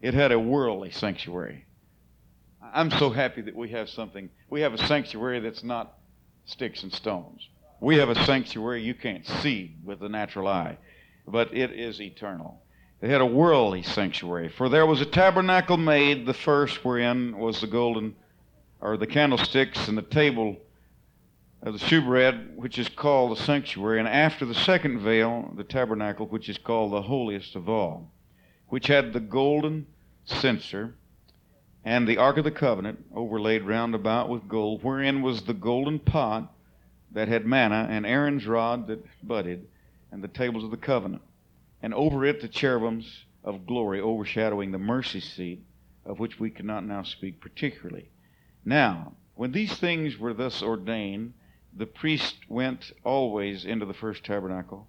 It 0.00 0.14
had 0.14 0.32
a 0.32 0.38
worldly 0.38 0.90
sanctuary. 0.90 1.64
I'm 2.62 2.90
so 2.90 3.10
happy 3.10 3.42
that 3.42 3.54
we 3.54 3.68
have 3.70 3.88
something. 3.88 4.30
We 4.48 4.60
have 4.62 4.74
a 4.74 4.86
sanctuary 4.86 5.40
that's 5.40 5.62
not 5.62 5.98
sticks 6.46 6.82
and 6.82 6.92
stones. 6.92 7.48
We 7.80 7.96
have 7.98 8.08
a 8.08 8.24
sanctuary 8.24 8.82
you 8.82 8.94
can't 8.94 9.26
see 9.26 9.76
with 9.84 10.00
the 10.00 10.08
natural 10.08 10.48
eye, 10.48 10.78
but 11.26 11.54
it 11.54 11.72
is 11.72 12.00
eternal. 12.00 12.62
They 13.00 13.08
had 13.08 13.20
a 13.20 13.26
worldly 13.26 13.82
sanctuary. 13.82 14.48
For 14.48 14.68
there 14.70 14.86
was 14.86 15.02
a 15.02 15.06
tabernacle 15.06 15.76
made, 15.76 16.24
the 16.24 16.32
first 16.32 16.82
wherein 16.82 17.36
was 17.36 17.60
the 17.60 17.66
golden, 17.66 18.14
or 18.80 18.96
the 18.96 19.06
candlesticks 19.06 19.86
and 19.86 19.98
the 19.98 20.02
table 20.02 20.56
of 21.62 21.74
the 21.74 21.78
shewbread, 21.78 22.56
which 22.56 22.78
is 22.78 22.88
called 22.88 23.32
the 23.32 23.42
sanctuary, 23.42 23.98
and 23.98 24.08
after 24.08 24.46
the 24.46 24.54
second 24.54 25.00
veil, 25.00 25.52
the 25.56 25.64
tabernacle, 25.64 26.26
which 26.26 26.48
is 26.48 26.56
called 26.56 26.92
the 26.92 27.02
holiest 27.02 27.54
of 27.54 27.68
all, 27.68 28.10
which 28.68 28.86
had 28.86 29.12
the 29.12 29.20
golden 29.20 29.86
censer 30.24 30.94
and 31.84 32.08
the 32.08 32.16
ark 32.16 32.38
of 32.38 32.44
the 32.44 32.50
covenant 32.50 33.04
overlaid 33.14 33.62
round 33.62 33.94
about 33.94 34.28
with 34.30 34.48
gold, 34.48 34.82
wherein 34.82 35.20
was 35.20 35.42
the 35.42 35.54
golden 35.54 35.98
pot 35.98 36.50
that 37.12 37.28
had 37.28 37.44
manna, 37.44 37.86
and 37.90 38.06
Aaron's 38.06 38.46
rod 38.46 38.86
that 38.86 39.04
budded, 39.22 39.66
and 40.10 40.22
the 40.22 40.28
tables 40.28 40.64
of 40.64 40.70
the 40.70 40.76
covenant, 40.76 41.22
and 41.82 41.94
over 41.94 42.24
it 42.24 42.40
the 42.40 42.48
cherubims 42.48 43.24
of 43.44 43.66
glory 43.66 44.00
overshadowing 44.00 44.72
the 44.72 44.78
mercy 44.78 45.20
seat, 45.20 45.62
of 46.04 46.18
which 46.18 46.40
we 46.40 46.50
cannot 46.50 46.84
now 46.84 47.02
speak 47.02 47.40
particularly. 47.40 48.10
Now, 48.64 49.12
when 49.34 49.52
these 49.52 49.76
things 49.78 50.18
were 50.18 50.34
thus 50.34 50.62
ordained, 50.62 51.34
the 51.76 51.86
priest 51.86 52.36
went 52.48 52.92
always 53.04 53.64
into 53.64 53.84
the 53.84 53.94
first 53.94 54.24
tabernacle, 54.24 54.88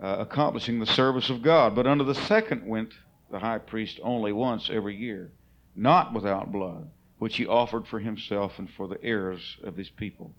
uh, 0.00 0.16
accomplishing 0.18 0.78
the 0.78 0.86
service 0.86 1.30
of 1.30 1.42
God. 1.42 1.74
But 1.74 1.86
unto 1.86 2.04
the 2.04 2.14
second 2.14 2.66
went 2.66 2.92
the 3.30 3.38
high 3.38 3.58
priest 3.58 3.98
only 4.02 4.32
once 4.32 4.68
every 4.70 4.94
year, 4.96 5.32
not 5.74 6.12
without 6.12 6.52
blood, 6.52 6.90
which 7.18 7.36
he 7.36 7.46
offered 7.46 7.86
for 7.86 7.98
himself 7.98 8.58
and 8.58 8.68
for 8.68 8.86
the 8.86 9.02
errors 9.02 9.56
of 9.64 9.76
his 9.76 9.88
people. 9.88 10.34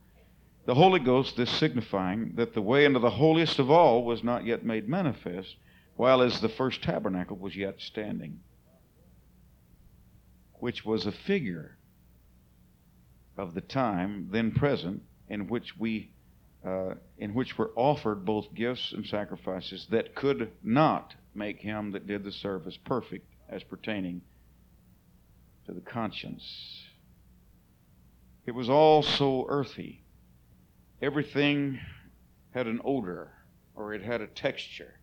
The 0.66 0.76
Holy 0.76 1.00
Ghost, 1.00 1.38
this 1.38 1.52
signifying 1.52 2.34
that 2.36 2.54
the 2.54 2.62
way 2.62 2.86
into 2.86 3.00
the 3.00 3.12
holiest 3.12 3.60
of 3.60 3.70
all 3.70 4.04
was 4.04 4.24
not 4.24 4.46
yet 4.46 4.66
made 4.66 4.90
manifest, 4.90 5.58
while 5.96 6.22
as 6.22 6.42
the 6.42 6.50
first 6.50 6.82
tabernacle 6.82 7.38
was 7.38 7.56
yet 7.56 7.80
standing, 7.80 8.40
which 10.56 10.84
was 10.84 11.06
a 11.06 11.12
figure 11.12 11.78
of 13.38 13.54
the 13.54 13.62
time 13.62 14.30
then 14.32 14.52
present 14.52 15.04
in 15.30 15.48
which 15.48 15.78
we 15.78 16.12
uh, 16.66 16.96
in 17.20 17.36
which 17.36 17.60
were 17.60 17.72
offered 17.76 18.26
both 18.26 18.52
gifts 18.56 18.92
and 18.92 19.06
sacrifices 19.06 19.86
that 19.92 20.16
could 20.16 20.52
not 20.64 21.14
make 21.36 21.60
him 21.60 21.92
that 21.92 22.08
did 22.08 22.24
the 22.24 22.32
service 22.32 22.76
perfect 22.76 23.28
as 23.48 23.62
pertaining 23.62 24.20
to 25.68 25.74
the 25.74 25.82
conscience. 25.82 26.82
It 28.48 28.56
was 28.56 28.68
all 28.68 29.04
so 29.04 29.46
earthy. 29.48 30.05
Everything 31.02 31.80
had 32.54 32.68
an 32.68 32.82
odor 32.84 33.32
or 33.76 33.94
it 33.94 34.02
had 34.02 34.22
a 34.22 34.28
texture. 34.28 35.00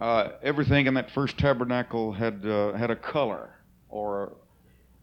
Uh, 0.00 0.30
everything 0.42 0.86
in 0.86 0.94
that 0.94 1.10
first 1.10 1.38
tabernacle 1.38 2.12
had 2.12 2.44
uh, 2.44 2.72
had 2.72 2.90
a 2.90 2.96
color 2.96 3.50
or 3.88 4.32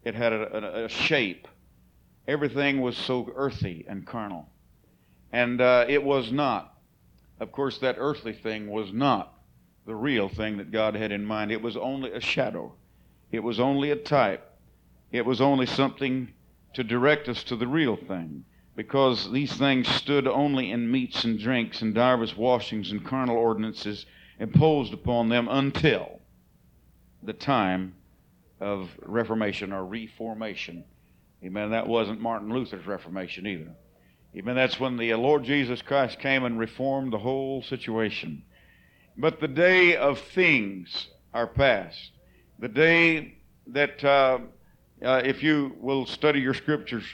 it 0.04 0.14
had 0.14 0.32
a, 0.32 0.82
a, 0.82 0.84
a 0.84 0.88
shape 0.88 1.48
everything 2.26 2.80
was 2.80 2.96
so 2.96 3.30
earthy 3.34 3.84
and 3.88 4.06
carnal. 4.06 4.48
And 5.32 5.60
uh, 5.60 5.86
it 5.88 6.02
was 6.02 6.30
not. 6.30 6.74
Of 7.40 7.52
course, 7.52 7.78
that 7.78 7.96
earthly 7.98 8.32
thing 8.32 8.68
was 8.68 8.92
not 8.92 9.34
the 9.86 9.94
real 9.94 10.28
thing 10.28 10.58
that 10.58 10.70
God 10.70 10.94
had 10.94 11.10
in 11.10 11.24
mind. 11.24 11.50
It 11.50 11.62
was 11.62 11.76
only 11.76 12.12
a 12.12 12.20
shadow, 12.20 12.74
it 13.30 13.40
was 13.40 13.58
only 13.58 13.90
a 13.90 13.96
type, 13.96 14.48
it 15.10 15.26
was 15.26 15.40
only 15.40 15.66
something 15.66 16.32
to 16.74 16.84
direct 16.84 17.28
us 17.28 17.42
to 17.44 17.56
the 17.56 17.66
real 17.66 17.96
thing. 17.96 18.44
Because 18.82 19.30
these 19.30 19.52
things 19.52 19.86
stood 19.86 20.26
only 20.26 20.72
in 20.72 20.90
meats 20.90 21.22
and 21.22 21.38
drinks 21.38 21.82
and 21.82 21.94
divers 21.94 22.36
washings 22.36 22.90
and 22.90 23.04
carnal 23.04 23.36
ordinances 23.36 24.06
imposed 24.40 24.92
upon 24.92 25.28
them 25.28 25.46
until 25.48 26.18
the 27.22 27.32
time 27.32 27.94
of 28.60 28.90
Reformation 29.02 29.72
or 29.72 29.84
Reformation 29.84 30.84
Amen. 31.44 31.70
That 31.70 31.88
wasn't 31.88 32.20
Martin 32.20 32.52
Luther's 32.52 32.86
Reformation 32.86 33.46
either. 33.46 33.70
Amen. 34.36 34.54
That's 34.54 34.78
when 34.78 34.96
the 34.96 35.14
Lord 35.14 35.44
Jesus 35.44 35.82
Christ 35.82 36.20
came 36.20 36.44
and 36.44 36.58
reformed 36.58 37.12
the 37.12 37.18
whole 37.18 37.62
situation. 37.62 38.44
But 39.16 39.40
the 39.40 39.48
day 39.48 39.96
of 39.96 40.20
things 40.20 41.08
are 41.34 41.48
past. 41.48 42.12
The 42.60 42.68
day 42.68 43.34
that, 43.68 44.04
uh, 44.04 44.38
uh, 45.04 45.22
if 45.24 45.42
you 45.42 45.76
will 45.80 46.06
study 46.06 46.40
your 46.40 46.54
scriptures 46.54 47.04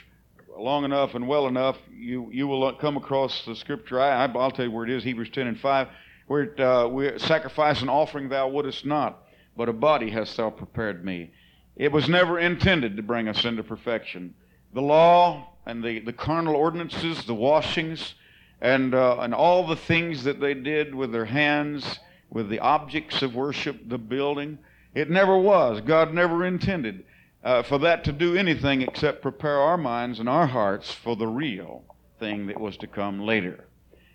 long 0.61 0.85
enough 0.85 1.15
and 1.15 1.27
well 1.27 1.47
enough, 1.47 1.77
you, 1.91 2.29
you 2.31 2.47
will 2.47 2.71
come 2.73 2.97
across 2.97 3.45
the 3.45 3.55
scripture. 3.55 3.99
I, 3.99 4.25
will 4.25 4.51
tell 4.51 4.65
you 4.65 4.71
where 4.71 4.85
it 4.85 4.91
is 4.91 5.03
Hebrews 5.03 5.29
10 5.31 5.47
and 5.47 5.59
5, 5.59 5.87
where 6.27 6.43
it, 6.43 6.59
uh, 6.59 6.87
we 6.91 7.17
sacrifice 7.19 7.81
and 7.81 7.89
offering 7.89 8.29
thou 8.29 8.47
wouldest 8.49 8.85
not, 8.85 9.23
but 9.55 9.69
a 9.69 9.73
body 9.73 10.09
hast 10.09 10.37
thou 10.37 10.49
prepared 10.49 11.03
me. 11.03 11.31
It 11.75 11.91
was 11.91 12.09
never 12.09 12.39
intended 12.39 12.97
to 12.97 13.03
bring 13.03 13.27
us 13.27 13.45
into 13.45 13.63
perfection. 13.63 14.33
The 14.73 14.81
law 14.81 15.53
and 15.65 15.83
the, 15.83 15.99
the 15.99 16.13
carnal 16.13 16.55
ordinances, 16.55 17.25
the 17.25 17.35
washings, 17.35 18.15
and, 18.61 18.93
uh, 18.93 19.19
and 19.19 19.33
all 19.33 19.65
the 19.65 19.75
things 19.75 20.23
that 20.25 20.39
they 20.39 20.53
did 20.53 20.93
with 20.93 21.11
their 21.11 21.25
hands, 21.25 21.99
with 22.29 22.49
the 22.49 22.59
objects 22.59 23.21
of 23.21 23.35
worship, 23.35 23.87
the 23.87 23.97
building, 23.97 24.57
it 24.93 25.09
never 25.09 25.37
was. 25.37 25.81
God 25.81 26.13
never 26.13 26.45
intended 26.45 27.05
uh, 27.43 27.63
for 27.63 27.77
that 27.79 28.03
to 28.03 28.11
do 28.11 28.35
anything 28.35 28.81
except 28.81 29.21
prepare 29.21 29.59
our 29.59 29.77
minds 29.77 30.19
and 30.19 30.27
our 30.27 30.47
hearts 30.47 30.91
for 30.91 31.15
the 31.15 31.27
real 31.27 31.83
thing 32.19 32.47
that 32.47 32.59
was 32.59 32.77
to 32.77 32.87
come 32.87 33.21
later. 33.21 33.65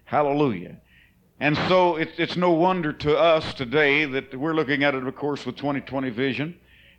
Hallelujah. 0.04 0.76
And 1.40 1.56
so 1.68 1.96
it, 1.96 2.10
it's 2.16 2.36
no 2.36 2.50
wonder 2.50 2.92
to 2.92 3.18
us 3.18 3.54
today 3.54 4.04
that 4.04 4.38
we're 4.38 4.54
looking 4.54 4.84
at 4.84 4.94
it, 4.94 5.06
of 5.06 5.16
course, 5.16 5.44
with 5.44 5.56
2020 5.56 6.10
vision. 6.10 6.56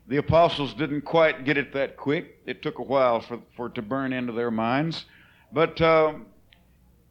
The 0.07 0.17
apostles 0.17 0.73
didn't 0.73 1.01
quite 1.01 1.45
get 1.45 1.57
it 1.57 1.73
that 1.73 1.97
quick. 1.97 2.39
It 2.45 2.61
took 2.61 2.79
a 2.79 2.83
while 2.83 3.21
for, 3.21 3.39
for 3.55 3.67
it 3.67 3.75
to 3.75 3.81
burn 3.81 4.13
into 4.13 4.33
their 4.33 4.51
minds. 4.51 5.05
But 5.51 5.79
uh, 5.79 6.13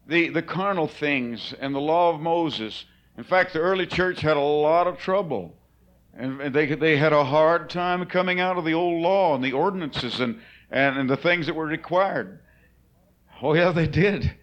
the, 0.07 0.29
the 0.29 0.41
carnal 0.41 0.87
things 0.87 1.53
and 1.59 1.73
the 1.73 1.79
law 1.79 2.13
of 2.13 2.21
Moses, 2.21 2.85
in 3.17 3.23
fact, 3.23 3.53
the 3.53 3.59
early 3.59 3.87
church 3.87 4.21
had 4.21 4.37
a 4.37 4.41
lot 4.41 4.87
of 4.87 4.97
trouble. 4.97 5.55
And 6.17 6.53
they, 6.53 6.73
they 6.75 6.97
had 6.97 7.11
a 7.11 7.25
hard 7.25 7.69
time 7.69 8.05
coming 8.05 8.39
out 8.39 8.57
of 8.57 8.65
the 8.65 8.73
old 8.73 9.01
law 9.01 9.35
and 9.35 9.43
the 9.43 9.51
ordinances 9.51 10.19
and, 10.19 10.39
and, 10.71 10.97
and 10.97 11.09
the 11.09 11.17
things 11.17 11.45
that 11.47 11.55
were 11.55 11.65
required. 11.65 12.39
Oh, 13.41 13.53
yeah, 13.53 13.71
they 13.71 13.87
did. 13.87 14.33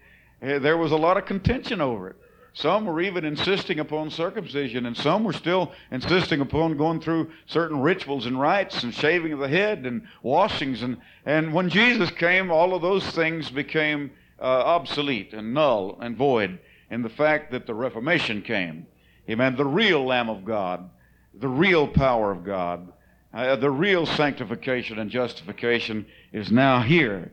Eh, 0.41 0.59
there 0.59 0.77
was 0.77 0.91
a 0.91 0.97
lot 0.97 1.17
of 1.17 1.25
contention 1.25 1.81
over 1.81 2.09
it. 2.09 2.15
Some 2.55 2.85
were 2.85 3.01
even 3.01 3.25
insisting 3.25 3.79
upon 3.79 4.11
circumcision, 4.11 4.85
and 4.85 4.95
some 4.95 5.23
were 5.23 5.33
still 5.33 5.71
insisting 5.89 6.39
upon 6.39 6.77
going 6.77 7.01
through 7.01 7.31
certain 7.47 7.81
rituals 7.81 8.27
and 8.27 8.39
rites 8.39 8.83
and 8.83 8.93
shaving 8.93 9.33
of 9.33 9.39
the 9.39 9.47
head 9.47 9.87
and 9.87 10.07
washings. 10.21 10.83
And, 10.83 10.97
and 11.25 11.51
when 11.51 11.69
Jesus 11.69 12.11
came, 12.11 12.51
all 12.51 12.75
of 12.75 12.83
those 12.83 13.07
things 13.07 13.49
became 13.49 14.11
uh, 14.39 14.43
obsolete 14.43 15.33
and 15.33 15.55
null 15.55 15.97
and 15.99 16.15
void 16.15 16.59
in 16.91 17.01
the 17.01 17.09
fact 17.09 17.51
that 17.51 17.65
the 17.65 17.73
Reformation 17.73 18.43
came. 18.43 18.85
Amen. 19.27 19.55
The 19.55 19.65
real 19.65 20.05
Lamb 20.05 20.29
of 20.29 20.45
God, 20.45 20.87
the 21.33 21.47
real 21.47 21.87
power 21.87 22.31
of 22.31 22.43
God, 22.43 22.91
uh, 23.33 23.55
the 23.55 23.71
real 23.71 24.05
sanctification 24.05 24.99
and 24.99 25.09
justification 25.09 26.05
is 26.31 26.51
now 26.51 26.81
here. 26.81 27.31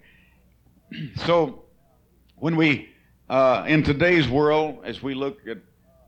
so 1.27 1.65
when 2.37 2.57
we 2.57 2.89
uh, 3.31 3.65
in 3.69 3.85
today's 3.85 4.29
world, 4.29 4.81
as 4.85 5.01
we 5.01 5.15
look 5.15 5.47
at, 5.47 5.59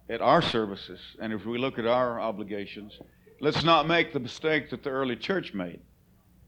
at 0.08 0.20
our 0.20 0.42
services 0.42 0.98
and 1.20 1.32
if 1.32 1.46
we 1.46 1.56
look 1.56 1.78
at 1.78 1.86
our 1.86 2.20
obligations, 2.20 2.98
let's 3.40 3.62
not 3.62 3.86
make 3.86 4.12
the 4.12 4.18
mistake 4.18 4.70
that 4.70 4.82
the 4.82 4.90
early 4.90 5.14
church 5.14 5.54
made. 5.54 5.78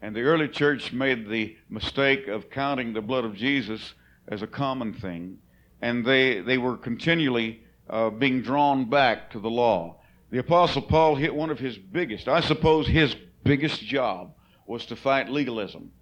And 0.02 0.16
the 0.16 0.22
early 0.22 0.48
church 0.48 0.92
made 0.92 1.28
the 1.28 1.57
mistake 1.70 2.26
of 2.26 2.50
counting 2.50 2.92
the 2.92 3.00
blood 3.00 3.24
of 3.24 3.37
Jesus 3.37 3.94
as 4.26 4.42
a 4.42 4.48
common 4.48 4.94
thing, 4.94 5.38
and 5.80 6.04
they, 6.04 6.40
they 6.40 6.59
were 6.59 6.76
continually 6.76 7.62
uh, 7.88 8.11
being 8.11 8.42
drawn 8.42 8.90
back 8.90 9.30
to 9.30 9.38
the 9.38 9.48
law. 9.48 10.00
The 10.35 10.40
Apostle 10.40 10.83
Paul 10.83 11.14
hit 11.14 11.33
one 11.33 11.51
of 11.51 11.61
his 11.61 11.79
biggest, 11.79 12.27
I 12.27 12.40
suppose 12.40 12.88
his 12.88 13.14
biggest 13.44 13.81
job 13.83 14.35
was 14.66 14.85
to 14.87 14.97
fight 14.97 15.29
legalism. 15.31 15.92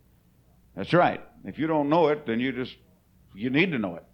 That's 0.74 0.94
right. 0.94 1.20
If 1.44 1.58
you 1.58 1.66
don't 1.66 1.90
know 1.90 2.08
it, 2.08 2.24
then 2.24 2.40
you 2.40 2.50
just, 2.50 2.74
you 3.34 3.50
need 3.50 3.72
to 3.72 3.78
know 3.78 3.96
it. 3.96 4.04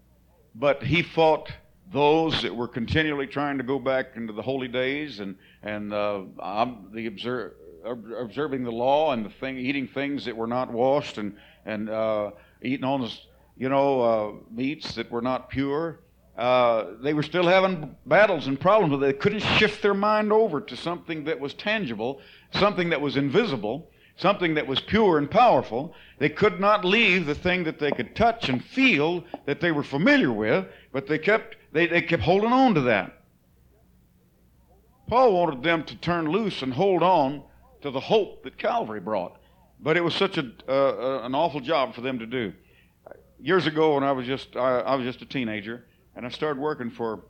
But 0.57 0.83
he 0.83 1.03
fought 1.03 1.53
those 1.93 2.43
that 2.43 2.53
were 2.53 2.67
continually 2.67 3.29
trying 3.29 3.59
to 3.59 3.63
go 3.63 3.79
back 3.79 4.17
into 4.17 4.33
the 4.33 4.43
holy 4.43 4.67
days 4.67 5.21
and 5.21 5.37
and 5.63 5.93
uh, 5.93 6.23
the 6.93 7.07
observing 8.19 8.65
the 8.65 8.73
law 8.73 9.13
and 9.13 9.25
the 9.25 9.31
thing, 9.31 9.57
eating 9.57 9.87
things 9.87 10.25
that 10.25 10.37
were 10.37 10.49
not 10.49 10.73
washed 10.73 11.19
and 11.19 11.37
and 11.65 11.89
uh, 11.89 12.33
eating 12.61 13.01
this, 13.01 13.25
you 13.57 13.69
know, 13.69 14.01
uh, 14.01 14.33
meats 14.51 14.97
that 14.97 15.13
were 15.13 15.23
not 15.23 15.49
pure. 15.49 16.01
Uh, 16.39 16.93
they 17.03 17.15
were 17.15 17.23
still 17.25 17.49
having 17.49 17.97
battles 18.07 18.47
and 18.47 18.61
problems, 18.61 18.93
but 18.93 19.05
they 19.05 19.13
couldn't 19.13 19.41
shift 19.41 19.83
their 19.83 19.93
mind 19.93 20.33
over 20.33 20.61
to 20.61 20.77
something 20.77 21.25
that 21.25 21.41
was 21.41 21.53
tangible, 21.53 22.21
something 22.53 22.91
that 22.91 23.01
was 23.01 23.17
invisible, 23.17 23.91
something 24.17 24.55
that 24.55 24.65
was 24.65 24.79
pure 24.79 25.19
and 25.19 25.29
powerful. 25.29 25.93
They 26.19 26.29
could 26.29 26.61
not 26.61 26.85
leave 26.85 27.27
the 27.27 27.35
thing 27.35 27.65
that 27.65 27.81
they 27.81 27.91
could 27.91 28.15
touch 28.15 28.49
and 28.49 28.65
feel 28.65 29.25
that 29.47 29.61
they 29.61 29.73
were 29.73 29.83
familiar 29.83 30.31
with, 30.31 30.67
but 30.93 31.09
they 31.09 31.19
kept, 31.19 31.57
they, 31.73 31.89
they 31.89 32.03
kept 32.03 32.23
holding 32.23 32.53
on 32.53 32.75
to 32.75 32.83
that. 32.83 33.19
Paul 35.09 35.33
wanted 35.33 35.65
them 35.65 35.83
to 35.85 35.97
turn 35.97 36.31
loose 36.31 36.63
and 36.63 36.73
hold 36.73 37.03
on 37.03 37.43
to 37.81 37.91
the 37.91 37.99
hope 37.99 38.45
that 38.45 38.59
Calvary 38.59 39.01
brought. 39.01 39.41
But 39.81 39.97
it 39.97 40.05
was 40.05 40.15
such 40.15 40.39
a, 40.39 40.53
uh, 40.69 41.23
an 41.25 41.35
awful 41.35 41.61
job 41.61 41.97
for 41.97 42.01
them 42.01 42.21
to 42.21 42.27
do. 42.27 42.53
Years 43.41 43.67
ago, 43.67 43.95
when 43.95 44.05
I 44.05 44.13
was 44.13 44.27
just 44.27 44.55
I, 44.55 44.81
I 44.81 44.95
was 44.95 45.05
just 45.05 45.23
a 45.23 45.27
teenager, 45.27 45.85
and 46.19 46.27
I 46.27 46.31
started 46.31 46.61
working 46.61 46.91
for 46.91 47.21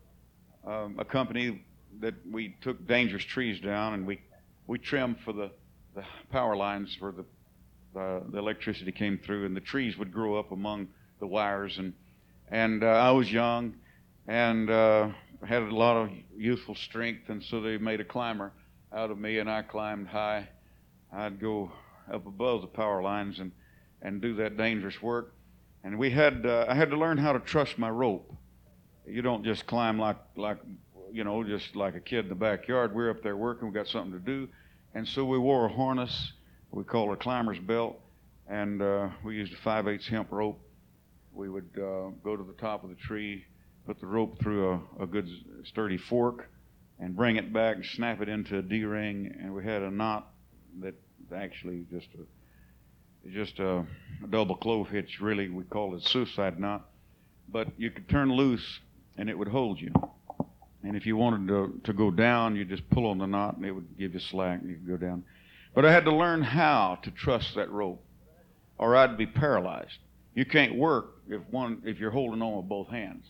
um, 0.66 0.96
a 0.98 1.04
company 1.04 1.62
that 2.00 2.14
we 2.26 2.56
took 2.62 2.86
dangerous 2.88 3.22
trees 3.22 3.60
down 3.60 3.92
and 3.92 4.06
we 4.06 4.18
we 4.66 4.78
trimmed 4.78 5.20
for 5.20 5.34
the, 5.34 5.50
the 5.94 6.02
power 6.32 6.56
lines 6.56 6.96
where 6.98 7.12
the, 7.12 7.26
the 7.92 8.22
the 8.30 8.38
electricity 8.38 8.90
came 8.90 9.18
through, 9.18 9.44
and 9.44 9.54
the 9.54 9.60
trees 9.60 9.98
would 9.98 10.10
grow 10.10 10.38
up 10.38 10.52
among 10.52 10.88
the 11.20 11.26
wires. 11.26 11.76
And 11.76 11.92
and 12.50 12.82
uh, 12.82 12.86
I 12.86 13.10
was 13.10 13.30
young, 13.30 13.74
and 14.26 14.70
uh, 14.70 15.10
had 15.46 15.64
a 15.64 15.74
lot 15.74 15.98
of 15.98 16.10
youthful 16.34 16.74
strength, 16.74 17.28
and 17.28 17.44
so 17.44 17.60
they 17.60 17.76
made 17.76 18.00
a 18.00 18.04
climber 18.04 18.52
out 18.90 19.10
of 19.10 19.18
me, 19.18 19.38
and 19.38 19.50
I 19.50 19.62
climbed 19.62 20.08
high. 20.08 20.48
I'd 21.12 21.38
go 21.38 21.70
up 22.10 22.26
above 22.26 22.62
the 22.62 22.68
power 22.68 23.02
lines 23.02 23.38
and 23.38 23.52
and 24.00 24.22
do 24.22 24.36
that 24.36 24.56
dangerous 24.56 25.02
work. 25.02 25.34
And 25.84 25.98
we 25.98 26.10
had 26.10 26.46
uh, 26.46 26.64
I 26.70 26.74
had 26.74 26.88
to 26.88 26.96
learn 26.96 27.18
how 27.18 27.34
to 27.34 27.40
trust 27.40 27.76
my 27.76 27.90
rope. 27.90 28.32
You 29.08 29.22
don't 29.22 29.44
just 29.44 29.66
climb 29.66 29.98
like 29.98 30.18
like 30.36 30.58
you 31.12 31.24
know 31.24 31.42
just 31.42 31.74
like 31.74 31.94
a 31.94 32.00
kid 32.00 32.20
in 32.20 32.28
the 32.28 32.34
backyard. 32.34 32.94
We're 32.94 33.10
up 33.10 33.22
there 33.22 33.36
working. 33.36 33.68
We 33.68 33.74
got 33.74 33.88
something 33.88 34.12
to 34.12 34.18
do, 34.18 34.48
and 34.94 35.06
so 35.08 35.24
we 35.24 35.38
wore 35.38 35.66
a 35.66 35.68
harness. 35.68 36.32
We 36.70 36.84
called 36.84 37.12
a 37.12 37.16
climber's 37.16 37.58
belt, 37.58 37.98
and 38.48 38.82
uh, 38.82 39.08
we 39.24 39.36
used 39.36 39.52
a 39.54 39.56
5/8 39.56 40.06
hemp 40.06 40.30
rope. 40.30 40.60
We 41.32 41.48
would 41.48 41.70
uh, 41.76 42.10
go 42.22 42.36
to 42.36 42.44
the 42.44 42.54
top 42.58 42.84
of 42.84 42.90
the 42.90 42.96
tree, 42.96 43.44
put 43.86 43.98
the 44.00 44.06
rope 44.06 44.38
through 44.40 44.72
a, 44.72 45.04
a 45.04 45.06
good 45.06 45.28
sturdy 45.64 45.96
fork, 45.96 46.50
and 46.98 47.16
bring 47.16 47.36
it 47.36 47.52
back 47.52 47.76
and 47.76 47.86
snap 47.86 48.20
it 48.20 48.28
into 48.28 48.58
a 48.58 48.62
D-ring, 48.62 49.34
and 49.40 49.54
we 49.54 49.64
had 49.64 49.82
a 49.82 49.90
knot 49.90 50.32
that 50.80 50.94
actually 51.34 51.86
just 51.90 52.08
a 52.14 53.28
just 53.30 53.58
a, 53.58 53.86
a 54.22 54.26
double 54.28 54.56
clove 54.56 54.88
hitch. 54.88 55.20
Really, 55.20 55.48
we 55.48 55.64
called 55.64 55.94
it 55.94 56.02
suicide 56.02 56.60
knot. 56.60 56.88
But 57.50 57.68
you 57.78 57.90
could 57.90 58.08
turn 58.08 58.30
loose, 58.30 58.80
and 59.18 59.28
it 59.28 59.36
would 59.36 59.48
hold 59.48 59.80
you. 59.80 59.92
And 60.82 60.96
if 60.96 61.04
you 61.04 61.16
wanted 61.16 61.48
to 61.48 61.80
to 61.84 61.92
go 61.92 62.10
down, 62.10 62.56
you 62.56 62.64
just 62.64 62.88
pull 62.88 63.06
on 63.06 63.18
the 63.18 63.26
knot, 63.26 63.56
and 63.56 63.66
it 63.66 63.72
would 63.72 63.98
give 63.98 64.14
you 64.14 64.20
slack, 64.20 64.60
and 64.60 64.70
you 64.70 64.76
could 64.76 64.88
go 64.88 64.96
down. 64.96 65.24
But 65.74 65.84
I 65.84 65.92
had 65.92 66.04
to 66.06 66.14
learn 66.14 66.42
how 66.42 66.98
to 67.02 67.10
trust 67.10 67.54
that 67.56 67.70
rope, 67.70 68.02
or 68.78 68.96
I'd 68.96 69.18
be 69.18 69.26
paralyzed. 69.26 69.98
You 70.34 70.44
can't 70.44 70.76
work 70.76 71.16
if 71.28 71.42
one 71.50 71.82
if 71.84 71.98
you're 71.98 72.12
holding 72.12 72.40
on 72.40 72.56
with 72.56 72.68
both 72.68 72.88
hands. 72.88 73.26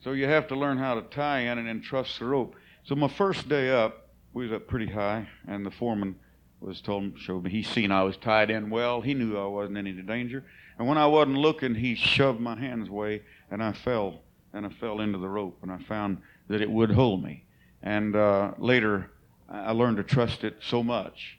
So 0.00 0.12
you 0.12 0.26
have 0.26 0.48
to 0.48 0.56
learn 0.56 0.78
how 0.78 0.94
to 0.94 1.02
tie 1.02 1.40
in 1.40 1.58
and 1.58 1.66
then 1.66 1.80
trust 1.80 2.18
the 2.18 2.24
rope. 2.24 2.54
So 2.84 2.94
my 2.94 3.08
first 3.08 3.48
day 3.48 3.70
up, 3.70 4.08
we 4.32 4.44
was 4.44 4.52
up 4.52 4.66
pretty 4.66 4.90
high, 4.90 5.28
and 5.46 5.64
the 5.64 5.70
foreman 5.70 6.16
was 6.60 6.80
told 6.80 7.18
showed 7.18 7.44
me 7.44 7.50
he 7.50 7.62
seen 7.62 7.92
I 7.92 8.02
was 8.02 8.16
tied 8.16 8.50
in 8.50 8.70
well. 8.70 9.00
He 9.00 9.14
knew 9.14 9.36
I 9.36 9.46
wasn't 9.46 9.78
in 9.78 9.86
any 9.86 10.02
danger. 10.02 10.44
And 10.78 10.86
when 10.86 10.98
I 10.98 11.06
wasn't 11.06 11.38
looking, 11.38 11.74
he 11.74 11.94
shoved 11.94 12.40
my 12.40 12.58
hands 12.58 12.88
away, 12.88 13.22
and 13.50 13.62
I 13.62 13.72
fell 13.72 14.20
and 14.52 14.66
I 14.66 14.68
fell 14.70 15.00
into 15.00 15.18
the 15.18 15.28
rope, 15.28 15.58
and 15.62 15.70
I 15.70 15.78
found 15.78 16.18
that 16.48 16.60
it 16.60 16.70
would 16.70 16.90
hold 16.90 17.22
me. 17.22 17.44
And 17.82 18.16
uh, 18.16 18.52
later, 18.58 19.10
I 19.48 19.72
learned 19.72 19.98
to 19.98 20.02
trust 20.02 20.44
it 20.44 20.56
so 20.60 20.82
much 20.82 21.38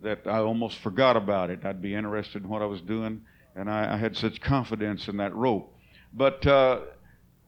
that 0.00 0.26
I 0.26 0.38
almost 0.38 0.78
forgot 0.78 1.16
about 1.16 1.50
it. 1.50 1.64
I'd 1.64 1.82
be 1.82 1.94
interested 1.94 2.42
in 2.42 2.48
what 2.48 2.62
I 2.62 2.66
was 2.66 2.80
doing, 2.80 3.22
and 3.56 3.70
I, 3.70 3.94
I 3.94 3.96
had 3.96 4.16
such 4.16 4.40
confidence 4.40 5.08
in 5.08 5.16
that 5.16 5.34
rope. 5.34 5.74
But 6.12 6.46
uh, 6.46 6.80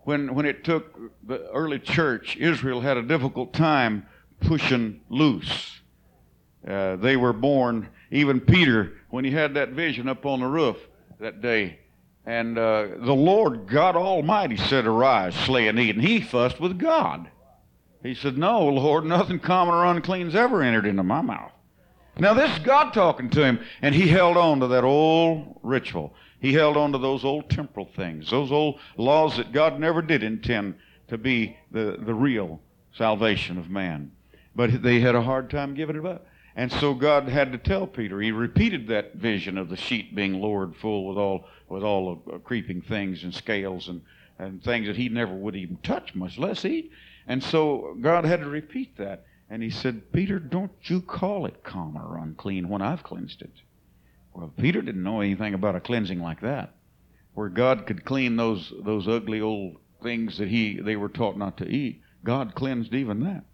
when 0.00 0.34
when 0.34 0.46
it 0.46 0.64
took 0.64 0.98
the 1.26 1.48
early 1.50 1.78
church, 1.78 2.36
Israel 2.36 2.80
had 2.80 2.96
a 2.96 3.02
difficult 3.02 3.52
time 3.52 4.06
pushing 4.40 5.00
loose. 5.08 5.80
Uh, 6.66 6.96
they 6.96 7.16
were 7.16 7.32
born, 7.32 7.88
even 8.10 8.40
Peter, 8.40 8.92
when 9.10 9.24
he 9.24 9.30
had 9.30 9.54
that 9.54 9.70
vision 9.70 10.08
up 10.08 10.26
on 10.26 10.40
the 10.40 10.46
roof 10.46 10.76
that 11.18 11.40
day. 11.40 11.78
And 12.26 12.58
uh, 12.58 12.88
the 12.98 13.14
Lord 13.14 13.66
God 13.66 13.96
Almighty 13.96 14.56
said, 14.56 14.86
Arise, 14.86 15.34
slay 15.34 15.68
and 15.68 15.78
eat. 15.78 15.96
And 15.96 16.04
he 16.04 16.20
fussed 16.20 16.60
with 16.60 16.78
God. 16.78 17.30
He 18.02 18.14
said, 18.14 18.38
No, 18.38 18.66
Lord, 18.66 19.04
nothing 19.04 19.38
common 19.38 19.74
or 19.74 19.86
unclean's 19.86 20.34
ever 20.34 20.62
entered 20.62 20.86
into 20.86 21.02
my 21.02 21.22
mouth. 21.22 21.52
Now, 22.18 22.34
this 22.34 22.52
is 22.52 22.58
God 22.58 22.92
talking 22.92 23.30
to 23.30 23.44
him, 23.44 23.60
and 23.80 23.94
he 23.94 24.08
held 24.08 24.36
on 24.36 24.60
to 24.60 24.66
that 24.68 24.84
old 24.84 25.58
ritual. 25.62 26.14
He 26.40 26.52
held 26.52 26.76
on 26.76 26.92
to 26.92 26.98
those 26.98 27.24
old 27.24 27.48
temporal 27.50 27.86
things, 27.96 28.30
those 28.30 28.52
old 28.52 28.80
laws 28.96 29.36
that 29.36 29.52
God 29.52 29.78
never 29.78 30.02
did 30.02 30.22
intend 30.22 30.74
to 31.08 31.18
be 31.18 31.56
the, 31.70 31.98
the 32.00 32.14
real 32.14 32.60
salvation 32.92 33.58
of 33.58 33.70
man. 33.70 34.12
But 34.54 34.82
they 34.82 35.00
had 35.00 35.14
a 35.14 35.22
hard 35.22 35.50
time 35.50 35.74
giving 35.74 35.96
it 35.96 36.06
up. 36.06 36.26
And 36.56 36.72
so 36.72 36.94
God 36.94 37.28
had 37.28 37.52
to 37.52 37.58
tell 37.58 37.86
Peter. 37.86 38.20
He 38.20 38.32
repeated 38.32 38.88
that 38.88 39.14
vision 39.14 39.56
of 39.56 39.68
the 39.68 39.76
sheet 39.76 40.14
being 40.14 40.40
lowered 40.40 40.76
full 40.76 41.06
with 41.06 41.16
all 41.16 41.46
with 41.70 41.82
all 41.82 42.16
the 42.26 42.34
uh, 42.34 42.38
creeping 42.38 42.82
things 42.82 43.24
and 43.24 43.34
scales 43.34 43.88
and, 43.88 44.02
and 44.38 44.62
things 44.62 44.86
that 44.86 44.96
he 44.96 45.08
never 45.08 45.32
would 45.32 45.56
even 45.56 45.78
touch, 45.78 46.14
much 46.14 46.36
less 46.36 46.64
eat. 46.64 46.90
And 47.26 47.42
so 47.42 47.96
God 48.00 48.24
had 48.24 48.40
to 48.40 48.48
repeat 48.48 48.96
that. 48.98 49.24
And 49.48 49.62
he 49.62 49.70
said, 49.70 50.12
Peter, 50.12 50.38
don't 50.38 50.72
you 50.82 51.00
call 51.00 51.46
it 51.46 51.64
common 51.64 52.02
or 52.02 52.18
unclean 52.18 52.68
when 52.68 52.82
I've 52.82 53.02
cleansed 53.02 53.42
it. 53.42 53.52
Well, 54.34 54.52
Peter 54.56 54.82
didn't 54.82 55.02
know 55.02 55.20
anything 55.20 55.54
about 55.54 55.74
a 55.74 55.80
cleansing 55.80 56.20
like 56.20 56.40
that, 56.42 56.74
where 57.34 57.48
God 57.48 57.86
could 57.86 58.04
clean 58.04 58.36
those 58.36 58.72
those 58.84 59.08
ugly 59.08 59.40
old 59.40 59.76
things 60.02 60.38
that 60.38 60.48
he 60.48 60.78
they 60.80 60.94
were 60.94 61.08
taught 61.08 61.36
not 61.36 61.56
to 61.58 61.68
eat. 61.68 62.00
God 62.22 62.54
cleansed 62.54 62.94
even 62.94 63.20
that. 63.24 63.44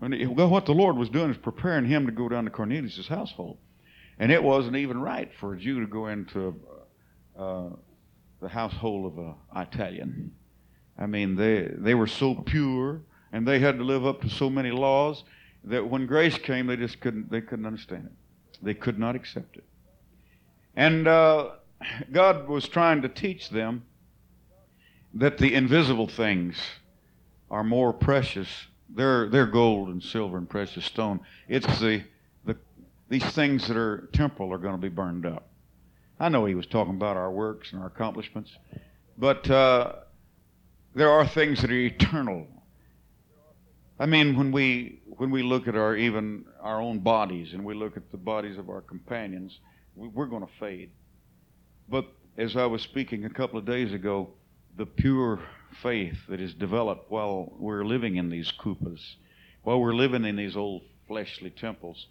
And 0.00 0.36
well, 0.36 0.50
what 0.50 0.66
the 0.66 0.72
Lord 0.72 0.96
was 0.96 1.08
doing 1.08 1.30
is 1.30 1.38
preparing 1.38 1.86
him 1.86 2.04
to 2.04 2.12
go 2.12 2.28
down 2.28 2.44
to 2.44 2.50
Cornelius' 2.50 3.08
household. 3.08 3.58
And 4.18 4.30
it 4.30 4.42
wasn't 4.42 4.76
even 4.76 5.00
right 5.00 5.30
for 5.40 5.54
a 5.54 5.58
Jew 5.58 5.80
to 5.80 5.86
go 5.86 6.08
into 6.08 6.54
uh, 7.38 7.70
the 8.40 8.48
household 8.48 9.12
of 9.12 9.18
an 9.18 9.34
Italian. 9.56 10.32
I 10.98 11.06
mean, 11.06 11.36
they, 11.36 11.68
they 11.72 11.94
were 11.94 12.06
so 12.06 12.34
pure 12.34 13.02
and 13.32 13.46
they 13.46 13.58
had 13.58 13.78
to 13.78 13.84
live 13.84 14.04
up 14.06 14.22
to 14.22 14.30
so 14.30 14.50
many 14.50 14.70
laws 14.70 15.24
that 15.64 15.88
when 15.88 16.06
grace 16.06 16.38
came, 16.38 16.66
they 16.66 16.76
just 16.76 17.00
couldn't, 17.00 17.30
they 17.30 17.40
couldn't 17.40 17.66
understand 17.66 18.06
it. 18.06 18.64
They 18.64 18.74
could 18.74 18.98
not 18.98 19.14
accept 19.14 19.56
it. 19.56 19.64
And 20.74 21.06
uh, 21.06 21.50
God 22.12 22.48
was 22.48 22.68
trying 22.68 23.02
to 23.02 23.08
teach 23.08 23.50
them 23.50 23.84
that 25.14 25.38
the 25.38 25.54
invisible 25.54 26.08
things 26.08 26.56
are 27.50 27.64
more 27.64 27.92
precious 27.92 28.48
they're, 28.88 29.28
they're 29.28 29.46
gold 29.46 29.88
and 29.88 30.02
silver 30.02 30.38
and 30.38 30.48
precious 30.48 30.84
stone. 30.84 31.20
It's 31.48 31.78
the, 31.78 32.02
the, 32.44 32.56
these 33.08 33.24
things 33.24 33.68
that 33.68 33.76
are 33.76 34.08
temporal 34.12 34.52
are 34.52 34.58
going 34.58 34.74
to 34.74 34.80
be 34.80 34.88
burned 34.88 35.26
up. 35.26 35.48
I 36.20 36.28
know 36.28 36.46
he 36.46 36.54
was 36.54 36.66
talking 36.66 36.94
about 36.94 37.16
our 37.16 37.30
works 37.30 37.72
and 37.72 37.80
our 37.80 37.86
accomplishments, 37.86 38.50
but 39.16 39.48
uh, 39.48 39.92
there 40.94 41.10
are 41.10 41.26
things 41.26 41.60
that 41.62 41.70
are 41.70 41.74
eternal. 41.74 42.46
I 44.00 44.06
mean, 44.06 44.36
when 44.36 44.50
we 44.50 45.00
when 45.06 45.30
we 45.30 45.42
look 45.42 45.68
at 45.68 45.76
our 45.76 45.96
even 45.96 46.44
our 46.60 46.80
own 46.80 47.00
bodies 47.00 47.52
and 47.52 47.64
we 47.64 47.74
look 47.74 47.96
at 47.96 48.10
the 48.10 48.16
bodies 48.16 48.58
of 48.58 48.68
our 48.68 48.80
companions, 48.80 49.58
we're 49.94 50.26
going 50.26 50.46
to 50.46 50.52
fade. 50.58 50.90
But 51.88 52.06
as 52.36 52.56
I 52.56 52.66
was 52.66 52.82
speaking 52.82 53.24
a 53.24 53.30
couple 53.30 53.58
of 53.58 53.64
days 53.64 53.92
ago, 53.92 54.30
the 54.76 54.86
pure 54.86 55.40
faith 55.82 56.18
that 56.28 56.40
is 56.40 56.54
developed 56.54 57.10
while 57.10 57.52
we're 57.58 57.84
living 57.84 58.16
in 58.16 58.30
these 58.30 58.52
kupas, 58.52 59.16
while 59.62 59.80
we're 59.80 59.94
living 59.94 60.24
in 60.24 60.36
these 60.36 60.56
old 60.56 60.82
fleshly 61.06 61.50
temples. 61.50 62.06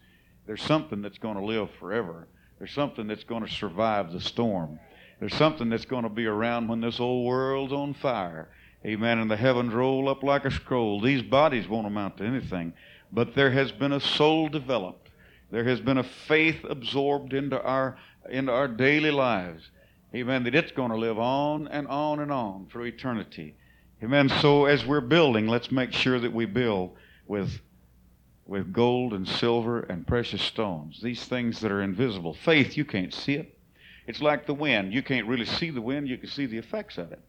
There's 0.45 0.61
something 0.61 1.01
that's 1.01 1.17
going 1.17 1.35
to 1.35 1.43
live 1.43 1.69
forever. 1.79 2.27
There's 2.59 2.73
something 2.73 3.07
that's 3.07 3.23
going 3.23 3.45
to 3.45 3.51
survive 3.51 4.11
the 4.11 4.21
storm. 4.21 4.79
There's 5.19 5.35
something 5.35 5.69
that's 5.69 5.85
going 5.85 6.03
to 6.03 6.09
be 6.09 6.25
around 6.25 6.67
when 6.67 6.81
this 6.81 6.99
old 6.99 7.25
world's 7.25 7.73
on 7.73 7.93
fire. 7.93 8.49
Amen. 8.85 9.19
And 9.19 9.29
the 9.29 9.37
heavens 9.37 9.73
roll 9.73 10.09
up 10.09 10.23
like 10.23 10.45
a 10.45 10.51
scroll. 10.51 11.01
These 11.01 11.23
bodies 11.23 11.67
won't 11.67 11.87
amount 11.87 12.17
to 12.17 12.23
anything. 12.23 12.73
But 13.11 13.35
there 13.35 13.51
has 13.51 13.71
been 13.71 13.93
a 13.93 13.99
soul 13.99 14.49
developed. 14.49 15.09
There 15.49 15.63
has 15.63 15.79
been 15.79 15.97
a 15.97 16.03
faith 16.03 16.63
absorbed 16.69 17.33
into 17.33 17.61
our 17.61 17.97
into 18.29 18.51
our 18.51 18.67
daily 18.67 19.11
lives 19.11 19.69
Amen. 20.15 20.43
That 20.43 20.55
it's 20.55 20.71
going 20.71 20.91
to 20.91 20.97
live 20.97 21.19
on 21.19 21.67
and 21.67 21.87
on 21.87 22.19
and 22.19 22.31
on 22.31 22.67
for 22.71 22.85
eternity. 22.85 23.55
Amen. 24.01 24.29
So 24.29 24.65
as 24.65 24.85
we're 24.85 25.01
building, 25.01 25.47
let's 25.47 25.71
make 25.71 25.91
sure 25.91 26.19
that 26.19 26.31
we 26.31 26.45
build 26.45 26.95
with, 27.27 27.59
with 28.47 28.73
gold 28.73 29.13
and 29.13 29.27
silver 29.27 29.81
and 29.81 30.07
precious 30.07 30.41
stones. 30.41 30.99
These 31.01 31.25
things 31.25 31.59
that 31.59 31.71
are 31.71 31.81
invisible. 31.81 32.33
Faith, 32.33 32.77
you 32.77 32.85
can't 32.85 33.13
see 33.13 33.33
it. 33.33 33.57
It's 34.07 34.21
like 34.21 34.45
the 34.45 34.53
wind. 34.53 34.93
You 34.93 35.03
can't 35.03 35.27
really 35.27 35.45
see 35.45 35.69
the 35.69 35.81
wind, 35.81 36.07
you 36.07 36.17
can 36.17 36.29
see 36.29 36.45
the 36.45 36.57
effects 36.57 36.97
of 36.97 37.11
it. 37.11 37.21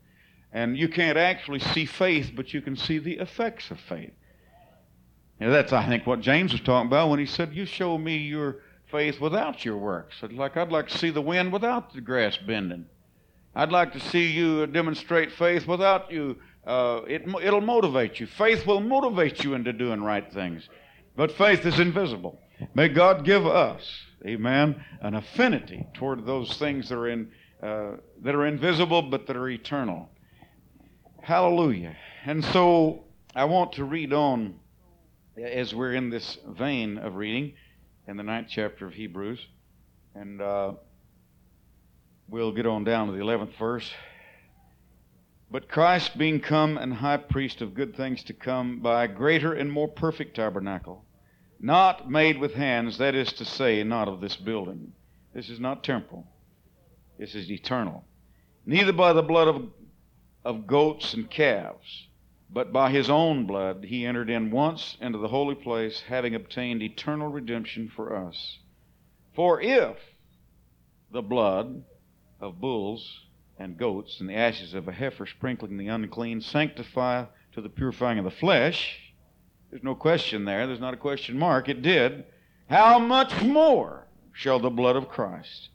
And 0.52 0.78
you 0.78 0.88
can't 0.88 1.18
actually 1.18 1.59
see 1.59 1.85
faith, 1.85 2.33
but 2.35 2.54
you 2.54 2.62
can 2.62 2.76
see 2.76 2.98
the 2.98 3.18
effects 3.18 3.70
of 3.70 3.78
faith. 3.81 4.12
And 5.40 5.52
that's, 5.52 5.72
I 5.72 5.87
think, 5.87 6.07
what 6.07 6.20
James 6.20 6.52
was 6.52 6.61
talking 6.61 6.88
about 6.88 7.11
when 7.11 7.18
he 7.18 7.26
said, 7.26 7.54
You 7.54 7.66
show 7.66 7.98
me 7.98 8.16
your 8.16 8.59
faith 8.90 9.20
without 9.20 9.64
your 9.64 9.76
works. 9.76 10.16
I'd 10.22 10.33
like, 10.33 10.57
I'd 10.57 10.72
like 10.72 10.88
to 10.88 10.98
see 10.98 11.11
the 11.11 11.20
wind 11.20 11.52
without 11.52 11.92
the 11.92 12.00
grass 12.00 12.37
bending. 12.38 12.87
I'd 13.54 13.72
like 13.72 13.92
to 13.92 14.00
see 14.00 14.31
you 14.31 14.66
demonstrate 14.66 15.33
faith 15.33 15.66
without 15.66 16.11
you 16.11 16.38
uh, 16.68 17.00
it, 17.09 17.26
it'll 17.42 17.62
motivate 17.62 18.20
you. 18.20 18.26
Faith 18.26 18.66
will 18.66 18.81
motivate 18.81 19.42
you 19.42 19.54
into 19.54 19.72
doing 19.72 20.02
right 20.02 20.31
things. 20.31 20.68
But 21.18 21.33
faith 21.33 21.66
is 21.66 21.81
invisible. 21.81 22.38
May 22.76 22.88
God 22.88 23.24
give 23.24 23.44
us, 23.44 23.83
amen, 24.24 24.85
an 25.00 25.16
affinity 25.16 25.85
toward 25.94 26.24
those 26.24 26.57
things 26.59 26.88
that 26.88 26.94
are, 26.94 27.09
in, 27.09 27.33
uh, 27.61 27.96
that 28.22 28.37
are 28.37 28.46
invisible 28.46 29.02
but 29.02 29.26
that 29.26 29.37
are 29.37 29.48
eternal. 29.48 30.09
Hallelujah. 31.20 31.96
And 32.24 32.44
so 32.44 33.02
I 33.35 33.46
want 33.46 33.72
to 33.72 33.85
read 33.85 34.12
on 34.12 34.61
as 35.37 35.74
we're 35.74 35.94
in 35.94 36.09
this 36.09 36.38
vein 36.46 36.98
of 36.98 37.16
reading 37.16 37.54
in 38.07 38.16
the 38.16 38.22
ninth 38.22 38.46
chapter 38.48 38.87
of 38.87 38.94
Hebrews. 38.94 39.44
And 40.14 40.40
uh, 40.40 40.74
we'll 42.28 42.52
get 42.52 42.64
on 42.64 42.85
down 42.85 43.09
to 43.09 43.12
the 43.12 43.24
11th 43.24 43.59
verse. 43.59 43.90
But 45.50 45.68
Christ, 45.68 46.16
being 46.16 46.38
come 46.38 46.78
and 46.78 46.94
high 46.94 47.16
priest 47.16 47.61
of 47.61 47.74
good 47.74 47.96
things 47.96 48.22
to 48.24 48.35
come, 48.35 48.78
by 48.78 49.02
a 49.02 49.09
greater 49.09 49.52
and 49.52 49.72
more 49.72 49.88
perfect 49.88 50.37
tabernacle, 50.37 51.07
not 51.61 52.11
made 52.11 52.38
with 52.38 52.55
hands, 52.55 52.99
that 52.99 53.14
is 53.14 53.33
to 53.35 53.44
say, 53.44 53.83
not 53.83 54.09
of 54.09 54.21
this 54.21 54.37
building. 54.37 54.92
This 55.35 55.49
is 55.49 55.61
not 55.61 55.85
temporal, 55.85 56.27
this 57.18 57.35
is 57.35 57.51
eternal. 57.51 58.05
Neither 58.66 58.92
by 58.92 59.12
the 59.12 59.23
blood 59.23 59.49
of, 59.49 59.68
of 60.44 60.66
goats 60.66 61.14
and 61.14 61.31
calves, 61.31 62.09
but 62.51 62.73
by 62.73 62.90
his 62.90 63.11
own 63.11 63.47
blood 63.47 63.85
he 63.85 64.07
entered 64.07 64.31
in 64.31 64.51
once 64.51 64.97
into 65.01 65.18
the 65.18 65.29
holy 65.29 65.55
place, 65.55 66.03
having 66.09 66.35
obtained 66.35 66.83
eternal 66.83 67.29
redemption 67.29 67.88
for 67.94 68.16
us. 68.16 68.59
For 69.35 69.61
if 69.61 69.97
the 71.11 71.23
blood 71.23 71.85
of 72.40 72.61
bulls 72.61 73.27
and 73.59 73.77
goats 73.77 74.21
and 74.21 74.29
the 74.29 74.37
ashes 74.37 74.75
of 74.75 74.88
a 74.88 74.92
heifer 74.92 75.27
sprinkling 75.27 75.77
the 75.77 75.88
unclean 75.88 76.40
sanctify 76.40 77.25
to 77.53 77.61
the 77.61 77.68
purifying 77.68 78.18
of 78.18 78.25
the 78.25 78.31
flesh. 78.31 79.08
There's 79.70 79.83
no 79.83 79.94
question 79.94 80.44
there. 80.44 80.66
There's 80.66 80.81
not 80.81 80.94
a 80.94 80.98
question 80.98 81.38
mark. 81.38 81.68
It 81.68 81.83
did. 81.83 82.24
How 82.68 82.98
much 82.98 83.42
more 83.42 84.07
shall 84.33 84.59
the 84.61 84.70
blood 84.70 84.96
of 84.96 85.09
Christ, 85.09 85.70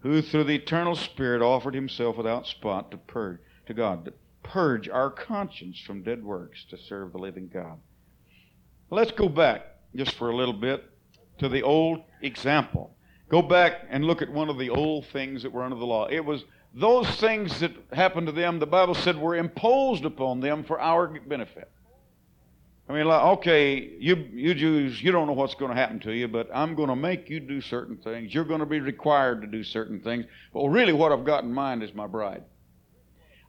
who 0.00 0.22
through 0.22 0.44
the 0.44 0.54
eternal 0.54 0.94
Spirit 0.94 1.42
offered 1.42 1.74
himself 1.74 2.16
without 2.16 2.46
spot 2.46 2.90
to 2.90 2.96
purge 2.96 3.40
to 3.66 3.74
God, 3.74 4.04
to 4.04 4.12
purge 4.42 4.88
our 4.88 5.10
conscience 5.10 5.80
from 5.80 6.02
dead 6.02 6.22
works 6.22 6.64
to 6.70 6.78
serve 6.78 7.12
the 7.12 7.18
living 7.18 7.50
God. 7.52 7.78
Let's 8.90 9.10
go 9.10 9.28
back 9.28 9.62
just 9.94 10.14
for 10.14 10.30
a 10.30 10.36
little 10.36 10.54
bit 10.54 10.84
to 11.38 11.48
the 11.48 11.62
old 11.62 12.02
example. 12.22 12.94
Go 13.28 13.42
back 13.42 13.86
and 13.90 14.04
look 14.04 14.22
at 14.22 14.30
one 14.30 14.48
of 14.48 14.58
the 14.58 14.70
old 14.70 15.06
things 15.06 15.42
that 15.42 15.52
were 15.52 15.64
under 15.64 15.76
the 15.76 15.84
law. 15.84 16.06
It 16.06 16.24
was 16.24 16.44
those 16.72 17.08
things 17.16 17.58
that 17.60 17.72
happened 17.92 18.28
to 18.28 18.32
them, 18.32 18.60
the 18.60 18.66
Bible 18.66 18.94
said, 18.94 19.18
were 19.18 19.34
imposed 19.34 20.04
upon 20.04 20.40
them 20.40 20.62
for 20.62 20.80
our 20.80 21.08
benefit. 21.08 21.70
I 22.88 22.92
mean, 22.92 23.06
like, 23.06 23.22
okay, 23.38 23.96
you, 23.98 24.14
you 24.32 24.54
Jews, 24.54 25.02
you 25.02 25.10
don't 25.10 25.26
know 25.26 25.32
what's 25.32 25.56
going 25.56 25.72
to 25.72 25.76
happen 25.76 25.98
to 26.00 26.12
you, 26.12 26.28
but 26.28 26.48
I'm 26.54 26.76
going 26.76 26.88
to 26.88 26.96
make 26.96 27.28
you 27.28 27.40
do 27.40 27.60
certain 27.60 27.96
things. 27.96 28.32
You're 28.32 28.44
going 28.44 28.60
to 28.60 28.66
be 28.66 28.78
required 28.78 29.40
to 29.40 29.48
do 29.48 29.64
certain 29.64 30.00
things. 30.00 30.24
But 30.54 30.68
really, 30.68 30.92
what 30.92 31.10
I've 31.10 31.24
got 31.24 31.42
in 31.42 31.52
mind 31.52 31.82
is 31.82 31.92
my 31.94 32.06
bride. 32.06 32.44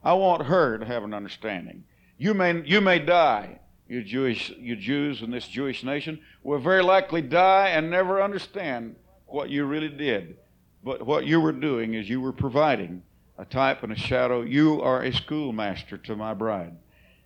I 0.02 0.14
want 0.14 0.46
her 0.46 0.78
to 0.78 0.84
have 0.84 1.04
an 1.04 1.14
understanding. 1.14 1.84
You 2.16 2.34
may, 2.34 2.62
you 2.64 2.80
may 2.80 2.98
die, 2.98 3.60
you 3.88 4.02
Jewish, 4.02 4.50
you 4.58 4.74
Jews 4.74 5.22
in 5.22 5.30
this 5.30 5.46
Jewish 5.46 5.84
nation 5.84 6.20
will 6.42 6.58
very 6.58 6.82
likely 6.82 7.22
die 7.22 7.68
and 7.68 7.90
never 7.90 8.20
understand 8.20 8.96
what 9.26 9.50
you 9.50 9.66
really 9.66 9.88
did. 9.88 10.36
But 10.82 11.06
what 11.06 11.26
you 11.26 11.40
were 11.40 11.52
doing 11.52 11.94
is 11.94 12.08
you 12.08 12.20
were 12.20 12.32
providing 12.32 13.02
a 13.36 13.44
type 13.44 13.84
and 13.84 13.92
a 13.92 13.96
shadow. 13.96 14.42
You 14.42 14.82
are 14.82 15.02
a 15.02 15.12
schoolmaster 15.12 15.96
to 15.98 16.16
my 16.16 16.34
bride. 16.34 16.76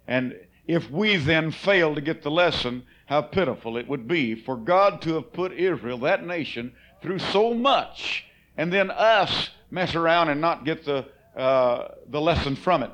And 0.07 0.37
if 0.73 0.91
we 0.91 1.17
then 1.17 1.51
fail 1.51 1.95
to 1.95 2.01
get 2.01 2.23
the 2.23 2.31
lesson, 2.31 2.85
how 3.07 3.21
pitiful 3.21 3.77
it 3.77 3.87
would 3.87 4.09
be 4.09 4.35
for 4.35 4.57
God 4.57 5.03
to 5.03 5.15
have 5.15 5.33
put 5.33 5.53
Israel, 5.53 5.99
that 5.99 6.27
nation, 6.27 6.75
through 7.03 7.19
so 7.19 7.53
much, 7.53 8.25
and 8.57 8.73
then 8.73 8.91
us 8.91 9.51
mess 9.71 9.95
around 9.95 10.31
and 10.31 10.41
not 10.41 10.65
get 10.65 10.85
the, 10.85 11.07
uh, 11.37 11.89
the 12.09 12.21
lesson 12.21 12.57
from 12.57 12.83
it. 12.83 12.91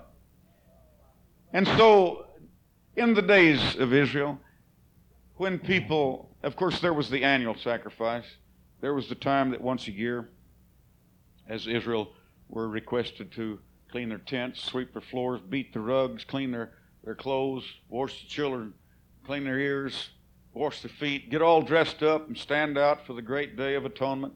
And 1.53 1.67
so, 1.67 2.27
in 2.97 3.15
the 3.15 3.23
days 3.23 3.77
of 3.77 3.93
Israel, 3.93 4.41
when 5.37 5.61
people, 5.61 6.35
of 6.43 6.57
course, 6.57 6.81
there 6.81 6.95
was 6.95 7.11
the 7.11 7.23
annual 7.23 7.55
sacrifice, 7.55 8.27
there 8.81 8.95
was 8.95 9.09
the 9.09 9.15
time 9.15 9.51
that 9.51 9.61
once 9.61 9.87
a 9.87 9.93
year, 9.93 10.29
as 11.49 11.69
Israel 11.69 12.13
were 12.49 12.69
requested 12.69 13.31
to 13.33 13.61
clean 13.91 14.09
their 14.09 14.19
tents, 14.19 14.63
sweep 14.63 14.93
their 14.93 15.03
floors, 15.03 15.41
beat 15.49 15.73
the 15.73 15.81
rugs, 15.81 16.25
clean 16.25 16.51
their, 16.51 16.73
their 17.09 17.15
clothes, 17.15 17.65
wash 17.89 18.23
the 18.23 18.29
children, 18.29 18.75
clean 19.25 19.43
their 19.43 19.59
ears, 19.59 20.11
wash 20.53 20.83
their 20.83 20.91
feet, 20.91 21.31
get 21.31 21.41
all 21.41 21.63
dressed 21.63 22.03
up 22.03 22.29
and 22.29 22.37
stand 22.37 22.77
out 22.77 23.07
for 23.07 23.15
the 23.15 23.23
great 23.23 23.57
day 23.57 23.77
of 23.77 23.87
atonement 23.87 24.35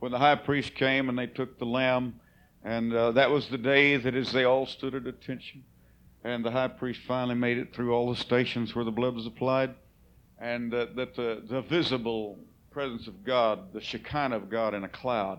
when 0.00 0.10
the 0.10 0.18
high 0.18 0.34
priest 0.34 0.74
came 0.74 1.08
and 1.08 1.16
they 1.16 1.28
took 1.28 1.60
the 1.60 1.64
lamb. 1.64 2.18
And 2.64 2.92
uh, 2.92 3.12
that 3.12 3.30
was 3.30 3.46
the 3.46 3.56
day 3.56 3.96
that 3.98 4.16
as 4.16 4.32
they 4.32 4.42
all 4.42 4.66
stood 4.66 4.96
at 4.96 5.06
attention, 5.06 5.62
and 6.24 6.44
the 6.44 6.50
high 6.50 6.66
priest 6.66 7.02
finally 7.06 7.36
made 7.36 7.56
it 7.56 7.72
through 7.72 7.94
all 7.94 8.10
the 8.10 8.18
stations 8.18 8.74
where 8.74 8.84
the 8.84 8.90
blood 8.90 9.14
was 9.14 9.26
applied, 9.26 9.76
and 10.40 10.74
uh, 10.74 10.86
that 10.96 11.14
the, 11.14 11.44
the 11.48 11.62
visible 11.62 12.36
presence 12.72 13.06
of 13.06 13.22
God, 13.22 13.72
the 13.72 13.80
Shekinah 13.80 14.34
of 14.34 14.50
God 14.50 14.74
in 14.74 14.82
a 14.82 14.88
cloud, 14.88 15.38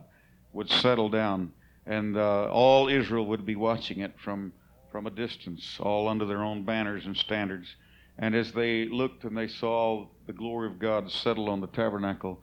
would 0.53 0.69
settle 0.69 1.09
down 1.09 1.51
and 1.89 2.15
uh, 2.15 2.47
all 2.51 2.87
Israel 2.87 3.25
would 3.25 3.45
be 3.45 3.55
watching 3.55 3.99
it 3.99 4.13
from, 4.23 4.53
from 4.91 5.07
a 5.07 5.11
distance, 5.11 5.77
all 5.79 6.07
under 6.07 6.25
their 6.25 6.43
own 6.43 6.63
banners 6.63 7.05
and 7.05 7.15
standards. 7.15 7.75
And 8.17 8.35
as 8.35 8.51
they 8.51 8.85
looked 8.85 9.23
and 9.23 9.37
they 9.37 9.47
saw 9.47 10.07
the 10.27 10.33
glory 10.33 10.67
of 10.67 10.79
God 10.79 11.09
settle 11.11 11.49
on 11.49 11.61
the 11.61 11.67
tabernacle, 11.67 12.41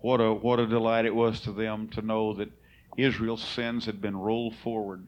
what 0.00 0.20
a, 0.20 0.32
what 0.32 0.60
a 0.60 0.66
delight 0.66 1.06
it 1.06 1.14
was 1.14 1.40
to 1.40 1.52
them 1.52 1.88
to 1.88 2.02
know 2.02 2.34
that 2.34 2.50
Israel's 2.96 3.42
sins 3.42 3.86
had 3.86 4.00
been 4.00 4.16
rolled 4.16 4.54
forward. 4.56 5.06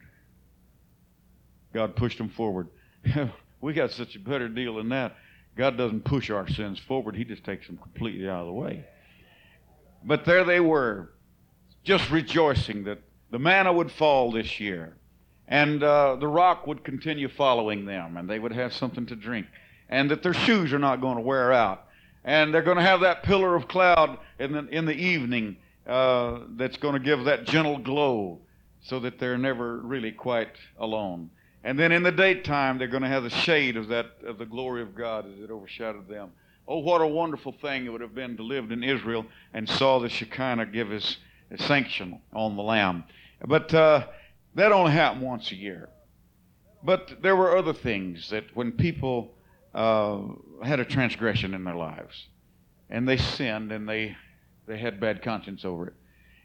God 1.73 1.95
pushed 1.95 2.17
them 2.17 2.29
forward. 2.29 2.67
we 3.61 3.73
got 3.73 3.91
such 3.91 4.15
a 4.15 4.19
better 4.19 4.49
deal 4.49 4.75
than 4.75 4.89
that. 4.89 5.15
God 5.55 5.77
doesn't 5.77 6.05
push 6.05 6.29
our 6.29 6.47
sins 6.47 6.79
forward, 6.79 7.15
He 7.15 7.23
just 7.23 7.43
takes 7.43 7.67
them 7.67 7.77
completely 7.77 8.29
out 8.29 8.41
of 8.41 8.47
the 8.47 8.53
way. 8.53 8.85
But 10.03 10.25
there 10.25 10.43
they 10.43 10.59
were, 10.59 11.11
just 11.83 12.09
rejoicing 12.09 12.85
that 12.85 12.99
the 13.31 13.39
manna 13.39 13.71
would 13.71 13.91
fall 13.91 14.31
this 14.31 14.59
year, 14.59 14.97
and 15.51 15.83
uh, 15.83 16.15
the 16.15 16.27
rock 16.27 16.65
would 16.65 16.81
continue 16.85 17.27
following 17.27 17.85
them, 17.85 18.15
and 18.15 18.27
they 18.27 18.39
would 18.39 18.53
have 18.53 18.73
something 18.73 19.05
to 19.07 19.17
drink, 19.17 19.45
and 19.89 20.09
that 20.09 20.23
their 20.23 20.33
shoes 20.33 20.71
are 20.71 20.79
not 20.79 21.01
going 21.01 21.17
to 21.17 21.21
wear 21.21 21.51
out, 21.51 21.87
and 22.23 22.53
they're 22.53 22.61
going 22.61 22.77
to 22.77 22.83
have 22.83 23.01
that 23.01 23.21
pillar 23.23 23.53
of 23.53 23.67
cloud 23.67 24.17
in 24.39 24.53
the, 24.53 24.65
in 24.69 24.85
the 24.85 24.95
evening 24.95 25.57
uh, 25.85 26.39
that's 26.55 26.77
going 26.77 26.93
to 26.93 27.01
give 27.01 27.25
that 27.25 27.45
gentle 27.45 27.77
glow 27.77 28.39
so 28.81 29.01
that 29.01 29.19
they're 29.19 29.37
never 29.37 29.79
really 29.79 30.13
quite 30.13 30.55
alone. 30.79 31.29
And 31.65 31.77
then 31.77 31.91
in 31.91 32.01
the 32.01 32.13
daytime, 32.13 32.77
they're 32.77 32.87
going 32.87 33.03
to 33.03 33.09
have 33.09 33.23
the 33.23 33.29
shade 33.29 33.75
of 33.75 33.89
that 33.89 34.07
of 34.25 34.37
the 34.37 34.45
glory 34.45 34.81
of 34.81 34.95
God 34.95 35.25
as 35.31 35.43
it 35.43 35.51
overshadowed 35.51 36.07
them. 36.07 36.31
Oh, 36.65 36.79
what 36.79 37.01
a 37.01 37.07
wonderful 37.07 37.51
thing 37.51 37.85
it 37.85 37.89
would 37.89 38.01
have 38.01 38.15
been 38.15 38.37
to 38.37 38.43
live 38.43 38.71
in 38.71 38.83
Israel 38.83 39.25
and 39.53 39.67
saw 39.67 39.99
the 39.99 40.07
Shekinah 40.07 40.67
give 40.67 40.89
his, 40.89 41.17
his 41.49 41.61
sanction 41.65 42.19
on 42.31 42.55
the 42.55 42.63
Lamb. 42.63 43.03
But 43.45 43.73
uh, 43.73 44.07
that 44.55 44.71
only 44.71 44.91
happened 44.91 45.21
once 45.21 45.51
a 45.51 45.55
year. 45.55 45.89
But 46.83 47.21
there 47.21 47.35
were 47.35 47.55
other 47.57 47.73
things 47.73 48.29
that 48.31 48.45
when 48.55 48.71
people 48.71 49.33
uh, 49.73 50.19
had 50.63 50.79
a 50.79 50.85
transgression 50.85 51.53
in 51.53 51.63
their 51.63 51.75
lives 51.75 52.27
and 52.89 53.07
they 53.07 53.17
sinned 53.17 53.71
and 53.71 53.87
they, 53.87 54.15
they 54.67 54.77
had 54.77 54.99
bad 54.99 55.21
conscience 55.21 55.63
over 55.63 55.87
it, 55.87 55.93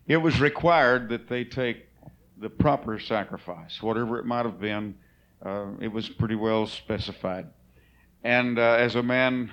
it 0.06 0.18
was 0.18 0.40
required 0.40 1.08
that 1.08 1.28
they 1.28 1.44
take 1.44 1.86
the 2.38 2.50
proper 2.50 2.98
sacrifice, 2.98 3.82
whatever 3.82 4.18
it 4.18 4.26
might 4.26 4.44
have 4.44 4.60
been. 4.60 4.94
Uh, 5.44 5.68
it 5.80 5.88
was 5.88 6.08
pretty 6.08 6.34
well 6.34 6.66
specified. 6.66 7.46
And 8.22 8.58
uh, 8.58 8.76
as 8.78 8.94
a 8.94 9.02
man 9.02 9.50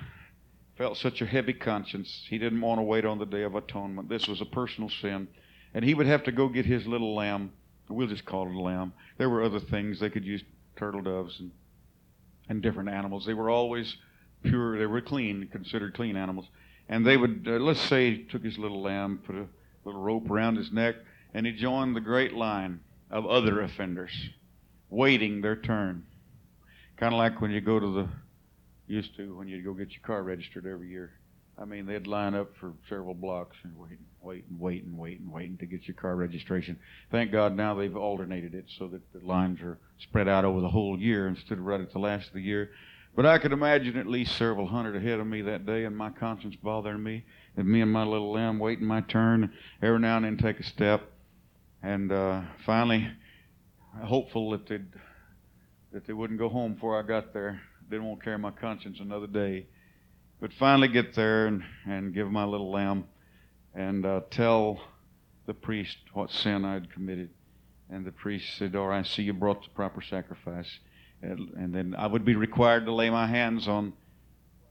felt 0.76 0.96
such 0.96 1.22
a 1.22 1.26
heavy 1.26 1.52
conscience, 1.52 2.26
he 2.28 2.38
didn't 2.38 2.60
want 2.60 2.78
to 2.78 2.82
wait 2.82 3.04
on 3.04 3.18
the 3.18 3.26
Day 3.26 3.42
of 3.42 3.54
Atonement. 3.54 4.08
This 4.08 4.28
was 4.28 4.40
a 4.40 4.44
personal 4.44 4.90
sin. 4.90 5.28
And 5.72 5.84
he 5.84 5.94
would 5.94 6.06
have 6.06 6.24
to 6.24 6.32
go 6.32 6.48
get 6.48 6.66
his 6.66 6.86
little 6.86 7.14
lamb. 7.14 7.52
We'll 7.88 8.06
just 8.06 8.24
call 8.24 8.48
it 8.48 8.54
a 8.54 8.60
lamb. 8.60 8.92
There 9.18 9.28
were 9.28 9.42
other 9.42 9.60
things. 9.60 10.00
They 10.00 10.10
could 10.10 10.24
use 10.24 10.42
turtle 10.76 11.02
doves 11.02 11.38
and, 11.40 11.50
and 12.48 12.62
different 12.62 12.88
animals. 12.88 13.26
They 13.26 13.34
were 13.34 13.50
always 13.50 13.96
pure. 14.42 14.78
They 14.78 14.86
were 14.86 15.00
clean, 15.00 15.48
considered 15.52 15.94
clean 15.94 16.16
animals. 16.16 16.46
And 16.88 17.06
they 17.06 17.16
would, 17.16 17.46
uh, 17.46 17.52
let's 17.52 17.80
say, 17.80 18.10
he 18.10 18.24
took 18.24 18.42
his 18.42 18.58
little 18.58 18.82
lamb, 18.82 19.20
put 19.24 19.36
a 19.36 19.46
little 19.84 20.00
rope 20.00 20.30
around 20.30 20.56
his 20.56 20.72
neck, 20.72 20.96
and 21.32 21.46
he 21.46 21.52
joined 21.52 21.96
the 21.96 22.00
great 22.00 22.32
line 22.32 22.80
of 23.10 23.26
other 23.26 23.60
offenders, 23.60 24.30
waiting 24.90 25.40
their 25.40 25.56
turn. 25.56 26.04
Kind 26.96 27.14
of 27.14 27.18
like 27.18 27.40
when 27.40 27.50
you 27.50 27.60
go 27.60 27.80
to 27.80 27.92
the, 27.92 28.08
used 28.86 29.16
to, 29.16 29.36
when 29.36 29.48
you 29.48 29.62
go 29.62 29.72
get 29.72 29.90
your 29.90 30.02
car 30.02 30.22
registered 30.22 30.66
every 30.66 30.88
year. 30.88 31.12
I 31.56 31.64
mean, 31.64 31.86
they'd 31.86 32.06
line 32.06 32.34
up 32.34 32.56
for 32.58 32.72
several 32.88 33.14
blocks 33.14 33.56
and 33.62 33.76
wait, 33.78 33.90
and 33.90 34.06
wait, 34.20 34.44
and 34.48 34.58
wait, 34.58 34.84
and 34.84 34.98
wait, 34.98 35.20
and 35.20 35.30
wait 35.30 35.58
to 35.60 35.66
get 35.66 35.86
your 35.86 35.94
car 35.94 36.16
registration. 36.16 36.78
Thank 37.10 37.30
God 37.30 37.56
now 37.56 37.74
they've 37.74 37.96
alternated 37.96 38.54
it 38.54 38.64
so 38.76 38.88
that 38.88 39.12
the 39.12 39.24
lines 39.24 39.60
are 39.62 39.78
spread 39.98 40.26
out 40.26 40.44
over 40.44 40.60
the 40.60 40.68
whole 40.68 40.98
year 40.98 41.28
instead 41.28 41.58
of 41.58 41.64
right 41.64 41.80
at 41.80 41.92
the 41.92 42.00
last 42.00 42.28
of 42.28 42.34
the 42.34 42.42
year. 42.42 42.70
But 43.14 43.26
I 43.26 43.38
could 43.38 43.52
imagine 43.52 43.96
at 43.96 44.08
least 44.08 44.36
several 44.36 44.66
hundred 44.66 44.96
ahead 44.96 45.20
of 45.20 45.26
me 45.28 45.42
that 45.42 45.64
day, 45.64 45.84
and 45.84 45.96
my 45.96 46.10
conscience 46.10 46.56
bothering 46.56 47.02
me, 47.02 47.24
and 47.56 47.68
me 47.68 47.80
and 47.80 47.92
my 47.92 48.02
little 48.02 48.32
lamb 48.32 48.58
waiting 48.58 48.86
my 48.86 49.02
turn, 49.02 49.52
every 49.80 50.00
now 50.00 50.16
and 50.16 50.24
then 50.24 50.36
take 50.36 50.58
a 50.58 50.64
step, 50.64 51.02
and 51.80 52.10
uh, 52.10 52.42
finally, 52.66 53.08
hopeful 54.02 54.50
that 54.50 54.66
they'd 54.66 54.86
that 55.92 56.04
they 56.08 56.12
wouldn't 56.12 56.40
go 56.40 56.48
home 56.48 56.74
before 56.74 56.98
I 56.98 57.06
got 57.06 57.32
there. 57.32 57.60
Didn't 57.88 58.06
want 58.06 58.18
to 58.18 58.24
carry 58.24 58.38
my 58.38 58.50
conscience 58.50 58.98
another 58.98 59.28
day. 59.28 59.66
But 60.40 60.52
finally 60.52 60.88
get 60.88 61.14
there 61.14 61.46
and, 61.46 61.62
and 61.86 62.12
give 62.12 62.30
my 62.30 62.44
little 62.44 62.70
lamb 62.70 63.04
and 63.74 64.04
uh, 64.04 64.20
tell 64.30 64.80
the 65.46 65.54
priest 65.54 65.96
what 66.12 66.30
sin 66.30 66.64
I'd 66.64 66.92
committed. 66.92 67.30
And 67.90 68.04
the 68.04 68.12
priest 68.12 68.56
said, 68.56 68.74
right, 68.74 68.98
I 68.98 69.02
see 69.02 69.22
you 69.22 69.32
brought 69.32 69.62
the 69.62 69.70
proper 69.70 70.02
sacrifice. 70.02 70.78
And, 71.22 71.50
and 71.56 71.74
then 71.74 71.94
I 71.96 72.06
would 72.06 72.24
be 72.24 72.34
required 72.34 72.86
to 72.86 72.92
lay 72.92 73.10
my 73.10 73.26
hands 73.26 73.68
on, 73.68 73.92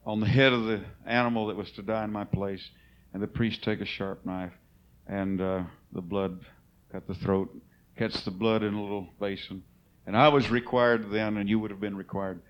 on 0.06 0.20
the 0.20 0.28
head 0.28 0.54
of 0.54 0.66
the 0.66 0.82
animal 1.06 1.48
that 1.48 1.56
was 1.56 1.72
to 1.72 1.82
die 1.82 2.04
in 2.04 2.12
my 2.12 2.26
place. 2.26 2.70
And 3.14 3.22
the 3.22 3.28
priest 3.28 3.64
take 3.64 3.82
a 3.82 3.86
sharp 3.86 4.26
knife 4.26 4.54
and 5.08 5.42
uh, 5.42 5.64
the 5.92 6.02
blood 6.02 6.40
cut 6.92 7.08
the 7.08 7.16
throat, 7.16 7.56
catch 7.98 8.24
the 8.26 8.32
blood 8.32 8.64
in 8.64 8.74
a 8.74 8.82
little 8.82 9.10
basin 9.20 9.64
and 10.06 10.18
I 10.18 10.30
was 10.30 10.50
required 10.50 11.12
then, 11.12 11.38
and 11.38 11.50
you 11.50 11.60
would 11.60 11.72
have 11.72 11.80
been 11.80 11.96
required, 11.96 12.42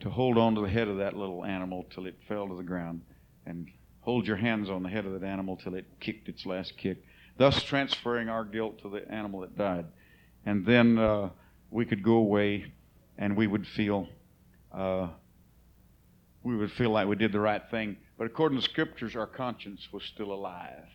to 0.00 0.10
hold 0.10 0.38
on 0.38 0.54
to 0.54 0.60
the 0.60 0.68
head 0.68 0.88
of 0.88 0.98
that 0.98 1.16
little 1.16 1.44
animal 1.44 1.86
till 1.90 2.06
it 2.06 2.16
fell 2.28 2.48
to 2.48 2.54
the 2.54 2.62
ground 2.62 3.02
and 3.46 3.68
hold 4.00 4.26
your 4.26 4.36
hands 4.36 4.70
on 4.70 4.82
the 4.82 4.88
head 4.88 5.06
of 5.06 5.12
that 5.12 5.26
animal 5.26 5.56
till 5.56 5.74
it 5.74 5.86
kicked 6.00 6.28
its 6.28 6.46
last 6.46 6.76
kick, 6.76 7.02
thus 7.36 7.62
transferring 7.62 8.28
our 8.28 8.44
guilt 8.44 8.78
to 8.82 8.88
the 8.88 9.10
animal 9.10 9.40
that 9.40 9.56
died. 9.56 9.86
And 10.46 10.64
then 10.64 10.98
uh, 10.98 11.30
we 11.70 11.84
could 11.84 12.02
go 12.02 12.14
away 12.14 12.72
and 13.16 13.36
we 13.36 13.46
would 13.46 13.66
feel. 13.66 14.08
Uh, 14.72 15.08
we 16.44 16.56
would 16.56 16.70
feel 16.70 16.90
like 16.90 17.08
we 17.08 17.16
did 17.16 17.32
the 17.32 17.40
right 17.40 17.62
thing. 17.70 17.96
But 18.16 18.26
according 18.26 18.58
to 18.58 18.64
scriptures, 18.64 19.16
our 19.16 19.26
conscience 19.26 19.88
was 19.92 20.04
still 20.04 20.32
alive. 20.32 20.86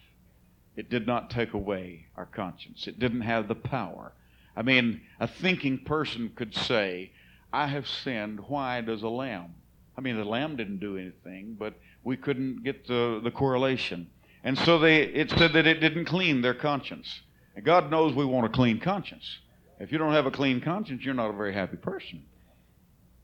It 0.75 0.89
did 0.89 1.05
not 1.05 1.29
take 1.29 1.53
away 1.53 2.07
our 2.15 2.25
conscience. 2.25 2.87
It 2.87 2.97
didn't 2.97 3.21
have 3.21 3.47
the 3.47 3.55
power 3.55 4.13
I 4.55 4.61
mean, 4.61 5.01
a 5.19 5.27
thinking 5.27 5.79
person 5.79 6.31
could 6.35 6.55
say, 6.55 7.11
I 7.54 7.68
have 7.68 7.88
sinned. 7.88 8.39
Why 8.47 8.82
does 8.82 9.04
a 9.04 9.08
lamb? 9.08 9.54
I 9.95 10.01
mean, 10.01 10.18
the 10.18 10.26
lamb 10.26 10.56
didn't 10.56 10.80
do 10.80 10.97
anything, 10.97 11.56
but 11.58 11.76
we 12.04 12.18
couldn't 12.18 12.64
get 12.64 12.88
the, 12.88 13.22
the 13.24 13.30
correlation. 13.32 14.10
And 14.43 14.58
so 14.58 14.80
they, 14.80 15.04
it 15.04 15.30
said 15.30 15.54
that 15.54 15.68
it 15.68 15.80
didn't 15.80 16.06
clean 16.06 16.41
their 16.41 16.56
conscience. 16.56 17.22
And 17.56 17.64
God 17.64 17.91
knows 17.91 18.16
we 18.16 18.26
want 18.26 18.47
a 18.47 18.49
clean 18.49 18.80
conscience. 18.80 19.38
If 19.80 19.91
you 19.91 19.99
don't 19.99 20.14
have 20.14 20.26
a 20.26 20.32
clean 20.32 20.62
conscience, 20.62 21.06
you're 21.06 21.14
not 21.14 21.30
a 21.30 21.38
very 21.38 21.54
happy 21.54 21.78
person. 21.78 22.26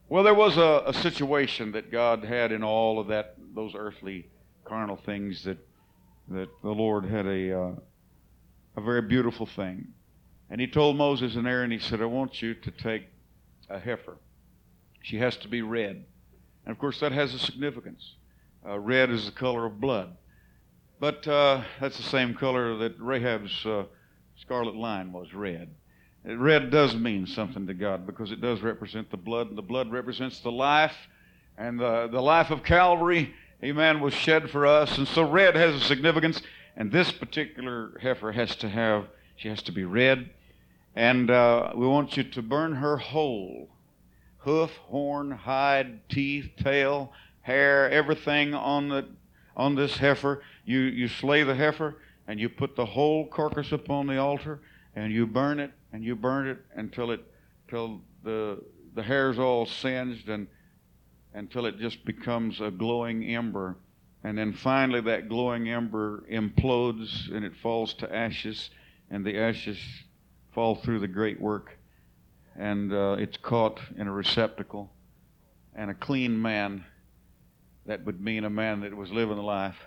Well, 0.08 0.24
there 0.24 0.36
was 0.36 0.58
a, 0.58 0.84
a 0.86 0.94
situation 0.94 1.72
that 1.72 1.92
God 1.92 2.24
had 2.24 2.52
in 2.52 2.64
all 2.64 3.00
of 3.00 3.08
that, 3.08 3.36
those 3.56 3.74
earthly, 3.76 4.28
carnal 4.64 4.98
things 4.98 5.44
that 5.44 5.58
that 6.30 6.50
the 6.62 6.70
Lord 6.70 7.06
had 7.06 7.26
a 7.26 7.60
uh, 7.60 7.72
a 8.78 8.82
very 8.82 9.02
beautiful 9.02 9.46
thing. 9.48 9.88
And 10.50 10.62
he 10.62 10.68
told 10.68 10.96
Moses 10.96 11.36
and 11.36 11.48
Aaron, 11.48 11.72
he 11.72 11.80
said, 11.80 12.02
I 12.02 12.06
want 12.06 12.42
you 12.42 12.54
to 12.54 12.72
take 12.72 13.04
a 13.70 13.80
heifer. 13.80 14.18
She 15.02 15.18
has 15.18 15.38
to 15.38 15.48
be 15.48 15.62
red. 15.62 16.06
And 16.66 16.72
of 16.72 16.80
course, 16.80 17.00
that 17.00 17.12
has 17.12 17.34
a 17.34 17.40
significance. 17.40 18.16
Uh, 18.68 18.80
red 18.80 19.10
is 19.10 19.26
the 19.26 19.32
color 19.32 19.66
of 19.66 19.80
blood. 19.80 20.18
But 21.00 21.28
uh, 21.28 21.64
that's 21.80 21.98
the 21.98 22.04
same 22.04 22.34
color 22.34 22.76
that 22.78 23.00
Rahab's 23.00 23.66
uh, 23.66 23.86
scarlet 24.36 24.76
line 24.76 25.14
was 25.14 25.34
red. 25.34 25.70
Red 26.26 26.70
does 26.70 26.96
mean 26.96 27.26
something 27.26 27.66
to 27.68 27.74
God 27.74 28.06
because 28.06 28.32
it 28.32 28.42
does 28.42 28.62
represent 28.62 29.10
the 29.10 29.18
blood, 29.18 29.48
and 29.48 29.58
the 29.58 29.62
blood 29.62 29.90
represents 29.90 30.42
the 30.42 30.52
life, 30.52 30.96
and 31.58 31.80
the, 31.80 32.08
the 32.12 32.22
life 32.22 32.52
of 32.52 32.64
Calvary, 32.64 33.34
amen, 33.64 34.02
was 34.02 34.14
shed 34.14 34.50
for 34.50 34.68
us. 34.68 34.98
And 34.98 35.08
so 35.08 35.24
red 35.24 35.56
has 35.56 35.76
a 35.76 35.80
significance, 35.80 36.42
and 36.76 36.92
this 36.92 37.12
particular 37.14 37.98
heifer 38.02 38.34
has 38.34 38.56
to 38.58 38.70
have, 38.70 39.06
she 39.38 39.48
has 39.48 39.62
to 39.64 39.72
be 39.72 39.86
red. 39.86 40.30
And 41.00 41.32
uh, 41.32 41.72
we 41.76 41.88
want 41.88 42.18
you 42.18 42.26
to 42.26 42.42
burn 42.42 42.76
her 42.76 42.98
whole 42.98 43.70
hoof, 44.40 44.76
horn, 44.88 45.32
hide, 45.32 46.10
teeth, 46.10 46.50
tail, 46.58 47.14
hair, 47.40 47.90
everything 47.90 48.54
on 48.54 48.90
the 48.90 49.08
on 49.56 49.76
this 49.76 49.96
heifer. 49.96 50.44
You 50.66 50.80
you 50.80 51.08
slay 51.08 51.44
the 51.44 51.56
heifer 51.56 51.96
and 52.28 52.38
you 52.38 52.50
put 52.50 52.76
the 52.76 52.86
whole 52.86 53.26
carcass 53.28 53.72
upon 53.72 54.08
the 54.08 54.18
altar 54.18 54.60
and 54.94 55.14
you 55.14 55.26
burn 55.26 55.62
it 55.62 55.72
and 55.94 56.04
you 56.04 56.18
burn 56.18 56.50
it 56.50 56.58
until 56.76 57.12
it 57.12 57.24
till 57.70 58.02
the 58.26 58.62
the 58.94 59.04
hair's 59.04 59.40
all 59.40 59.66
singed 59.66 60.28
and 60.28 60.48
until 61.34 61.66
it 61.66 61.80
just 61.80 62.04
becomes 62.04 62.60
a 62.60 62.72
glowing 62.72 63.24
ember. 63.24 63.78
And 64.26 64.38
then 64.38 64.52
finally 64.52 65.00
that 65.00 65.30
glowing 65.30 65.70
ember 65.70 66.26
implodes 66.30 67.34
and 67.34 67.46
it 67.46 67.56
falls 67.56 67.94
to 67.94 68.14
ashes 68.14 68.70
and 69.10 69.26
the 69.26 69.40
ashes 69.40 69.80
fall 70.54 70.76
through 70.76 71.00
the 71.00 71.08
great 71.08 71.40
work, 71.40 71.78
and 72.56 72.92
uh, 72.92 73.16
it's 73.20 73.38
caught 73.38 73.80
in 73.98 74.08
a 74.08 74.12
receptacle. 74.12 74.92
And 75.76 75.92
a 75.92 75.94
clean 75.94 76.42
man, 76.42 76.84
that 77.86 78.04
would 78.06 78.20
mean 78.20 78.44
a 78.44 78.50
man 78.50 78.82
that 78.82 78.96
was 78.96 79.12
living 79.12 79.38
a 79.38 79.46
life, 79.46 79.78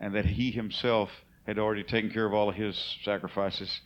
and 0.00 0.14
that 0.14 0.24
he 0.24 0.50
himself 0.50 1.10
had 1.46 1.58
already 1.58 1.82
taken 1.82 2.10
care 2.10 2.24
of 2.24 2.32
all 2.32 2.48
of 2.48 2.54
his 2.54 2.96
sacrifices. 3.04 3.80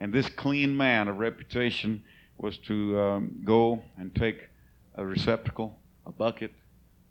And 0.00 0.12
this 0.12 0.28
clean 0.28 0.76
man 0.76 1.08
of 1.08 1.18
reputation 1.18 2.02
was 2.36 2.58
to 2.58 3.00
um, 3.00 3.40
go 3.44 3.82
and 3.96 4.14
take 4.14 4.48
a 4.94 5.04
receptacle, 5.04 5.78
a 6.06 6.12
bucket, 6.12 6.52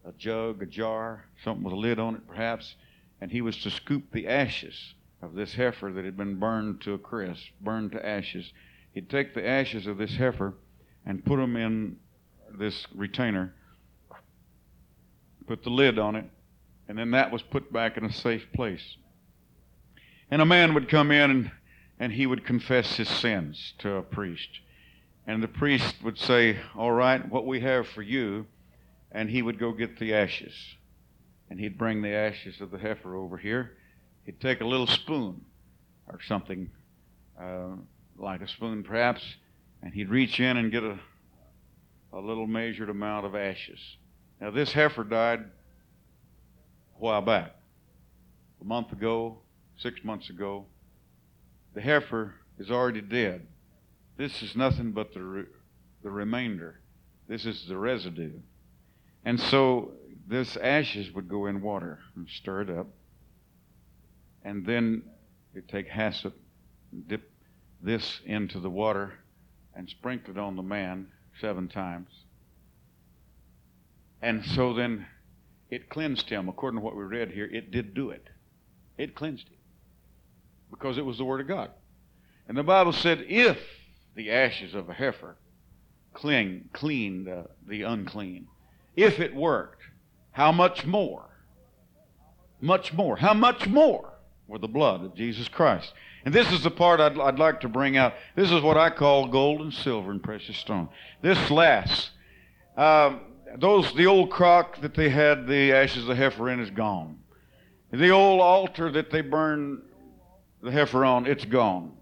a 0.05 0.11
jug, 0.13 0.61
a 0.61 0.65
jar, 0.65 1.25
something 1.43 1.63
with 1.63 1.73
a 1.73 1.77
lid 1.77 1.99
on 1.99 2.15
it 2.15 2.27
perhaps, 2.27 2.75
and 3.19 3.31
he 3.31 3.41
was 3.41 3.57
to 3.63 3.71
scoop 3.71 4.11
the 4.11 4.27
ashes 4.27 4.93
of 5.22 5.34
this 5.34 5.53
heifer 5.53 5.91
that 5.91 6.05
had 6.05 6.18
been 6.18 6.39
burned 6.39 6.82
to 6.82 6.93
a 6.93 6.97
crisp, 6.97 7.47
burned 7.61 7.91
to 7.91 8.05
ashes. 8.05 8.51
He'd 8.93 9.09
take 9.09 9.34
the 9.34 9.47
ashes 9.47 9.88
of 9.88 9.97
this 9.97 10.15
heifer 10.15 10.53
and 11.05 11.26
put 11.26 11.38
them 11.38 11.55
in 11.55 11.97
this 12.57 12.86
retainer, 12.93 13.53
put 15.47 15.63
the 15.63 15.70
lid 15.70 15.97
on 15.97 16.15
it, 16.15 16.26
and 16.88 16.97
then 16.97 17.11
that 17.11 17.32
was 17.32 17.41
put 17.41 17.72
back 17.74 17.97
in 17.97 18.05
a 18.05 18.13
safe 18.13 18.47
place. 18.53 18.97
And 20.30 20.41
a 20.41 20.45
man 20.45 20.74
would 20.74 20.89
come 20.89 21.11
in 21.11 21.32
and, 21.32 21.51
and 21.99 22.11
he 22.11 22.26
would 22.26 22.45
confess 22.45 22.97
his 22.97 23.09
sins 23.09 23.74
to 23.80 23.95
a 23.95 24.01
priest. 24.01 24.49
And 25.26 25.41
the 25.41 25.47
priest 25.47 25.95
would 26.03 26.18
say, 26.18 26.57
All 26.76 26.91
right, 26.91 27.28
what 27.30 27.45
we 27.45 27.59
have 27.61 27.88
for 27.88 28.01
you. 28.01 28.45
And 29.11 29.30
he 29.30 29.41
would 29.41 29.57
go 29.57 29.72
get 29.72 29.99
the 29.99 30.13
ashes. 30.13 30.53
And 31.49 31.59
he'd 31.59 31.78
bring 31.78 32.01
the 32.01 32.13
ashes 32.13 32.61
of 32.61 32.72
the 32.72 32.78
heifer 32.78 33.15
over 33.15 33.38
here 33.38 33.76
he'd 34.28 34.39
take 34.41 34.61
a 34.61 34.65
little 34.65 34.86
spoon 34.86 35.41
or 36.07 36.19
something 36.28 36.69
uh, 37.41 37.69
like 38.17 38.41
a 38.41 38.47
spoon 38.47 38.84
perhaps, 38.84 39.23
and 39.82 39.93
he'd 39.93 40.09
reach 40.09 40.39
in 40.39 40.57
and 40.57 40.71
get 40.71 40.84
a, 40.84 40.99
a 42.13 42.19
little 42.19 42.45
measured 42.45 42.89
amount 42.89 43.25
of 43.25 43.36
ashes. 43.36 43.80
Now, 44.39 44.51
this 44.51 44.73
heifer 44.73 45.05
died 45.05 45.39
a 45.39 46.99
while 46.99 47.21
back, 47.21 47.55
a 48.61 48.65
month 48.65 48.91
ago, 48.91 49.39
six 49.78 50.03
months 50.03 50.30
ago. 50.30 50.65
The 51.73 51.82
heifer 51.82 52.36
is 52.59 52.69
already 52.69 53.01
dead. 53.01 53.47
This 54.17 54.43
is 54.43 54.55
nothing 54.55 54.91
but 54.91 55.13
the, 55.13 55.21
re- 55.21 55.45
the 56.03 56.09
remainder. 56.09 56.82
This 57.30 57.45
is 57.45 57.65
the 57.67 57.78
residue. 57.78 58.34
And 59.23 59.39
so 59.39 59.93
this 60.28 60.57
ashes 60.57 61.13
would 61.13 61.30
go 61.30 61.45
in 61.45 61.61
water 61.61 61.99
and 62.15 62.28
stir 62.28 62.61
it 62.63 62.69
up 62.69 62.88
and 64.43 64.65
then 64.65 65.03
you 65.53 65.61
take 65.61 65.88
hyssop 65.88 66.33
dip 67.07 67.29
this 67.81 68.21
into 68.25 68.59
the 68.59 68.69
water 68.69 69.13
and 69.75 69.89
sprinkle 69.89 70.35
it 70.35 70.39
on 70.39 70.55
the 70.55 70.63
man 70.63 71.07
seven 71.39 71.67
times. 71.67 72.09
And 74.21 74.43
so 74.43 74.73
then 74.73 75.05
it 75.69 75.89
cleansed 75.89 76.29
him. 76.29 76.49
According 76.49 76.79
to 76.79 76.83
what 76.83 76.95
we 76.95 77.03
read 77.03 77.31
here, 77.31 77.45
it 77.45 77.71
did 77.71 77.93
do 77.93 78.09
it. 78.09 78.27
It 78.97 79.15
cleansed 79.15 79.47
him 79.47 79.57
because 80.71 80.97
it 80.97 81.05
was 81.05 81.17
the 81.17 81.25
Word 81.25 81.41
of 81.41 81.47
God. 81.47 81.69
And 82.47 82.57
the 82.57 82.63
Bible 82.63 82.93
said, 82.93 83.25
if 83.27 83.59
the 84.15 84.31
ashes 84.31 84.73
of 84.73 84.89
a 84.89 84.93
heifer 84.93 85.38
clean, 86.13 87.27
uh, 87.27 87.43
the 87.67 87.83
unclean, 87.83 88.47
if 88.95 89.19
it 89.19 89.35
worked, 89.35 89.83
how 90.31 90.51
much 90.51 90.85
more? 90.85 91.25
Much 92.59 92.91
more. 92.93 93.17
How 93.17 93.35
much 93.35 93.67
more 93.67 94.06
or 94.47 94.57
the 94.59 94.67
blood 94.67 95.03
of 95.03 95.15
Jesus 95.15 95.47
Christ. 95.47 95.93
And 96.25 96.33
this 96.33 96.51
is 96.51 96.63
the 96.63 96.71
part 96.71 96.99
I'd, 96.99 97.19
I'd 97.19 97.39
like 97.39 97.61
to 97.61 97.69
bring 97.69 97.97
out. 97.97 98.13
This 98.35 98.51
is 98.51 98.61
what 98.61 98.77
I 98.77 98.89
call 98.89 99.27
gold 99.27 99.61
and 99.61 99.73
silver 99.73 100.11
and 100.11 100.21
precious 100.21 100.57
stone. 100.57 100.89
This 101.21 101.49
lasts. 101.49 102.11
Um, 102.75 103.21
those 103.57 103.93
the 103.93 104.07
old 104.07 104.29
crock 104.29 104.81
that 104.81 104.93
they 104.93 105.09
had 105.09 105.47
the 105.47 105.71
ashes 105.71 106.07
of 106.07 106.17
heifer 106.17 106.49
in 106.49 106.59
is 106.59 106.69
gone. 106.69 107.19
The 107.91 108.09
old 108.09 108.41
altar 108.41 108.91
that 108.91 109.09
they 109.11 109.21
burned 109.21 109.81
the 110.61 110.71
heifer 110.71 111.05
on, 111.05 111.25
it's 111.25 111.45
gone. 111.45 111.93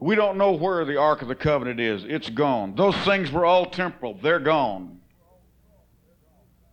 We 0.00 0.16
don't 0.16 0.36
know 0.36 0.52
where 0.52 0.84
the 0.84 0.96
Ark 0.96 1.22
of 1.22 1.28
the 1.28 1.34
Covenant 1.34 1.80
is. 1.80 2.04
It's 2.04 2.28
gone. 2.28 2.74
Those 2.74 2.96
things 2.98 3.30
were 3.30 3.46
all 3.46 3.66
temporal. 3.66 4.18
They're 4.20 4.40
gone. 4.40 5.00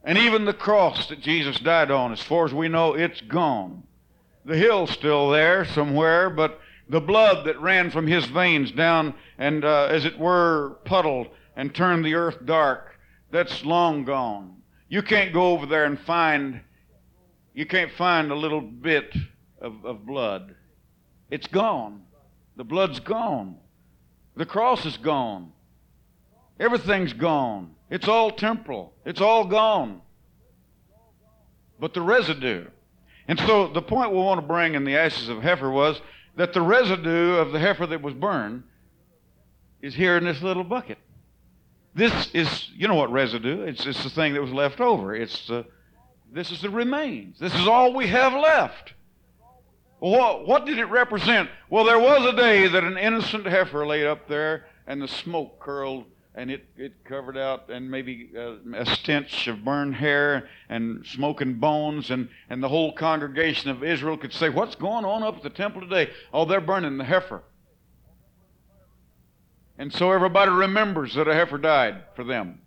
And 0.04 0.18
even 0.18 0.46
the 0.46 0.54
cross 0.54 1.08
that 1.10 1.22
Jesus 1.22 1.60
died 1.60 1.92
on, 1.92 2.12
as 2.12 2.22
far 2.22 2.46
as 2.46 2.54
we 2.54 2.68
know, 2.68 2.96
it's 2.96 3.22
gone. 3.22 3.84
The 4.46 4.58
hill's 4.58 4.90
still 4.92 5.30
there 5.30 5.66
somewhere, 5.66 6.30
but 6.30 6.60
the 6.90 7.02
blood 7.02 7.46
that 7.46 7.62
ran 7.62 7.92
from 7.92 8.08
his 8.08 8.26
veins 8.26 8.72
down 8.72 9.14
and, 9.38 9.64
uh, 9.64 9.88
as 9.90 10.06
it 10.06 10.18
were, 10.18 10.80
puddled 10.84 11.28
and 11.56 11.74
turned 11.74 12.04
the 12.04 12.16
earth 12.16 12.46
dark, 12.46 12.98
that's 13.32 13.64
long 13.64 14.04
gone. 14.04 14.58
You 14.90 15.02
can't 15.02 15.32
go 15.32 15.52
over 15.52 15.66
there 15.66 15.86
and 15.86 16.00
find, 16.00 16.62
you 17.54 17.66
can't 17.66 17.92
find 17.94 18.32
a 18.32 18.36
little 18.36 18.62
bit 18.62 19.16
of, 19.62 19.86
of 19.86 20.06
blood. 20.06 20.56
It's 21.30 21.48
gone. 21.48 22.02
The 22.58 22.66
blood's 22.66 23.00
gone. 23.00 23.58
The 24.36 24.46
cross 24.46 24.86
is 24.86 24.98
gone. 24.98 25.54
Everything's 26.60 27.14
gone. 27.14 27.76
It's 27.90 28.08
all 28.08 28.32
temporal. 28.32 28.94
It's 29.06 29.22
all 29.22 29.46
gone. 29.46 30.02
But 31.80 31.94
the 31.94 32.02
residue. 32.02 32.66
And 33.32 33.40
so 33.40 33.68
the 33.68 33.82
point 33.82 34.12
we 34.12 34.18
want 34.18 34.42
to 34.42 34.46
bring 34.46 34.76
in 34.76 34.84
the 34.84 34.98
ashes 34.98 35.30
of 35.30 35.42
heifer 35.42 35.70
was 35.70 36.02
that 36.36 36.52
the 36.52 36.62
residue 36.62 37.36
of 37.36 37.54
the 37.54 37.60
heifer 37.60 37.88
that 37.88 38.02
was 38.02 38.14
burned 38.14 38.64
is 39.82 39.96
here 39.96 40.18
in 40.18 40.26
this 40.26 40.42
little 40.42 40.66
bucket. 40.66 40.98
This 41.96 42.30
is, 42.34 42.70
you 42.76 42.90
know 42.90 42.96
what 42.96 43.10
residue? 43.10 43.62
It's, 43.62 43.86
it's 43.86 44.04
the 44.04 44.10
thing 44.10 44.34
that 44.34 44.42
was 44.42 44.52
left 44.52 44.82
over. 44.82 45.16
It's 45.16 45.48
the, 45.48 45.66
this 46.30 46.52
is 46.52 46.62
the 46.62 46.70
remains. 46.70 47.40
This 47.40 47.56
is 47.56 47.70
all 47.70 47.94
we 47.94 48.08
have 48.08 48.34
left. 48.34 48.96
What, 50.00 50.46
what 50.46 50.66
did 50.66 50.78
it 50.78 50.88
represent? 50.88 51.50
Well, 51.70 51.86
there 51.86 52.00
was 52.00 52.26
a 52.26 52.36
day 52.36 52.68
that 52.68 52.84
an 52.84 52.98
innocent 52.98 53.46
heifer 53.46 53.88
laid 53.88 54.08
up 54.08 54.28
there 54.28 54.66
and 54.88 55.02
the 55.02 55.08
smoke 55.08 55.58
curled 55.62 56.04
and 56.36 56.50
it, 56.50 56.66
it 56.78 57.04
covered 57.04 57.38
out 57.38 57.70
and 57.70 57.92
maybe 57.92 58.32
uh, 58.38 58.56
a 58.74 58.86
stench 58.86 59.48
of 59.48 59.66
burned 59.66 59.96
hair 59.96 60.48
and 60.70 61.06
smoking 61.06 61.56
bones 61.56 62.10
and, 62.10 62.30
and 62.50 62.64
the 62.64 62.70
whole 62.70 62.94
congregation 62.94 63.70
of 63.70 63.84
Israel 63.84 64.18
could 64.18 64.34
say, 64.34 64.50
what's 64.50 64.76
going 64.76 65.04
on 65.04 65.24
up 65.24 65.38
at 65.38 65.44
the 65.44 65.50
temple 65.50 65.82
today? 65.82 66.10
Oh, 66.34 66.46
they're 66.46 66.62
burning 66.62 66.98
the 66.98 67.04
heifer. 67.04 67.44
And 69.78 69.92
so 69.92 70.12
everybody 70.12 70.52
remembers 70.52 71.16
that 71.16 71.28
a 71.28 71.34
heifer 71.34 71.58
died 71.58 72.04
for 72.16 72.24
them. 72.24 72.62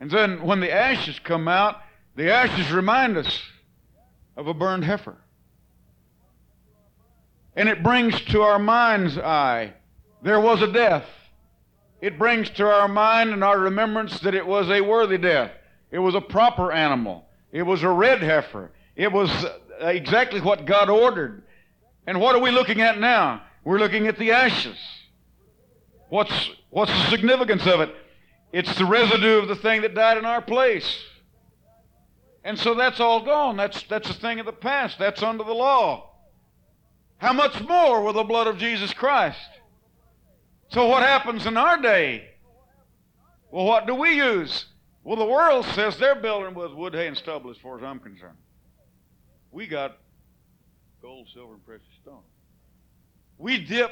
And 0.00 0.10
then 0.10 0.42
when 0.42 0.60
the 0.60 0.72
ashes 0.72 1.18
come 1.18 1.46
out, 1.46 1.80
the 2.16 2.32
ashes 2.32 2.72
remind 2.72 3.16
us 3.18 3.40
of 4.36 4.46
a 4.46 4.54
burned 4.54 4.84
heifer. 4.84 5.16
And 7.54 7.68
it 7.68 7.82
brings 7.82 8.18
to 8.22 8.42
our 8.42 8.58
mind's 8.58 9.18
eye 9.18 9.74
there 10.22 10.40
was 10.40 10.62
a 10.62 10.72
death. 10.72 11.04
It 12.00 12.18
brings 12.18 12.48
to 12.50 12.66
our 12.66 12.88
mind 12.88 13.30
and 13.30 13.44
our 13.44 13.58
remembrance 13.58 14.20
that 14.20 14.34
it 14.34 14.46
was 14.46 14.70
a 14.70 14.80
worthy 14.80 15.18
death. 15.18 15.52
It 15.90 15.98
was 15.98 16.14
a 16.14 16.20
proper 16.20 16.72
animal. 16.72 17.26
It 17.52 17.62
was 17.62 17.82
a 17.82 17.90
red 17.90 18.22
heifer. 18.22 18.70
It 18.96 19.12
was 19.12 19.30
uh, 19.30 19.86
exactly 19.86 20.40
what 20.40 20.64
God 20.64 20.88
ordered. 20.88 21.42
And 22.06 22.20
what 22.20 22.34
are 22.34 22.40
we 22.40 22.50
looking 22.50 22.80
at 22.80 22.98
now? 22.98 23.42
We're 23.64 23.78
looking 23.78 24.06
at 24.06 24.18
the 24.18 24.32
ashes. 24.32 24.78
What's, 26.08 26.50
what's 26.70 26.92
the 26.92 27.10
significance 27.10 27.66
of 27.66 27.80
it? 27.80 27.94
It's 28.52 28.74
the 28.76 28.84
residue 28.84 29.38
of 29.38 29.48
the 29.48 29.56
thing 29.56 29.82
that 29.82 29.94
died 29.94 30.16
in 30.16 30.24
our 30.24 30.42
place. 30.42 31.04
And 32.42 32.58
so 32.58 32.74
that's 32.74 32.98
all 32.98 33.22
gone. 33.22 33.56
That's, 33.56 33.82
that's 33.84 34.08
a 34.08 34.14
thing 34.14 34.40
of 34.40 34.46
the 34.46 34.52
past. 34.52 34.98
That's 34.98 35.22
under 35.22 35.44
the 35.44 35.52
law. 35.52 36.10
How 37.18 37.34
much 37.34 37.60
more 37.62 38.02
with 38.02 38.16
the 38.16 38.24
blood 38.24 38.46
of 38.46 38.56
Jesus 38.56 38.94
Christ? 38.94 39.38
So 40.70 40.86
what 40.86 41.02
happens 41.02 41.46
in 41.46 41.56
our 41.56 41.80
day? 41.82 42.28
Well, 43.50 43.64
what 43.64 43.86
do 43.86 43.94
we 43.94 44.12
use? 44.12 44.66
Well, 45.02 45.16
the 45.16 45.24
world 45.24 45.64
says 45.74 45.98
they're 45.98 46.20
building 46.20 46.54
with 46.54 46.72
wood, 46.72 46.94
hay, 46.94 47.08
and 47.08 47.16
stubble 47.16 47.50
as 47.50 47.56
far 47.56 47.76
as 47.76 47.82
I'm 47.82 47.98
concerned. 47.98 48.36
We 49.50 49.66
got 49.66 49.98
gold, 51.02 51.28
silver, 51.34 51.54
and 51.54 51.66
precious 51.66 51.88
stone. 52.02 52.22
We 53.36 53.58
dip 53.64 53.90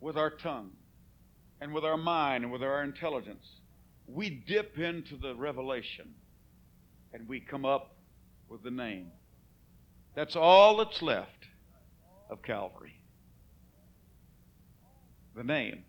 with 0.00 0.18
our 0.18 0.30
tongue 0.30 0.72
and 1.60 1.72
with 1.72 1.84
our 1.84 1.96
mind 1.96 2.44
and 2.44 2.52
with 2.52 2.62
our 2.62 2.82
intelligence. 2.82 3.46
We 4.06 4.28
dip 4.28 4.78
into 4.78 5.16
the 5.16 5.34
revelation 5.34 6.12
and 7.14 7.26
we 7.26 7.40
come 7.40 7.64
up 7.64 7.96
with 8.48 8.62
the 8.62 8.70
name. 8.70 9.10
That's 10.14 10.36
all 10.36 10.76
that's 10.76 11.00
left 11.00 11.46
of 12.28 12.42
Calvary. 12.42 12.97
The 15.38 15.44
name. 15.44 15.84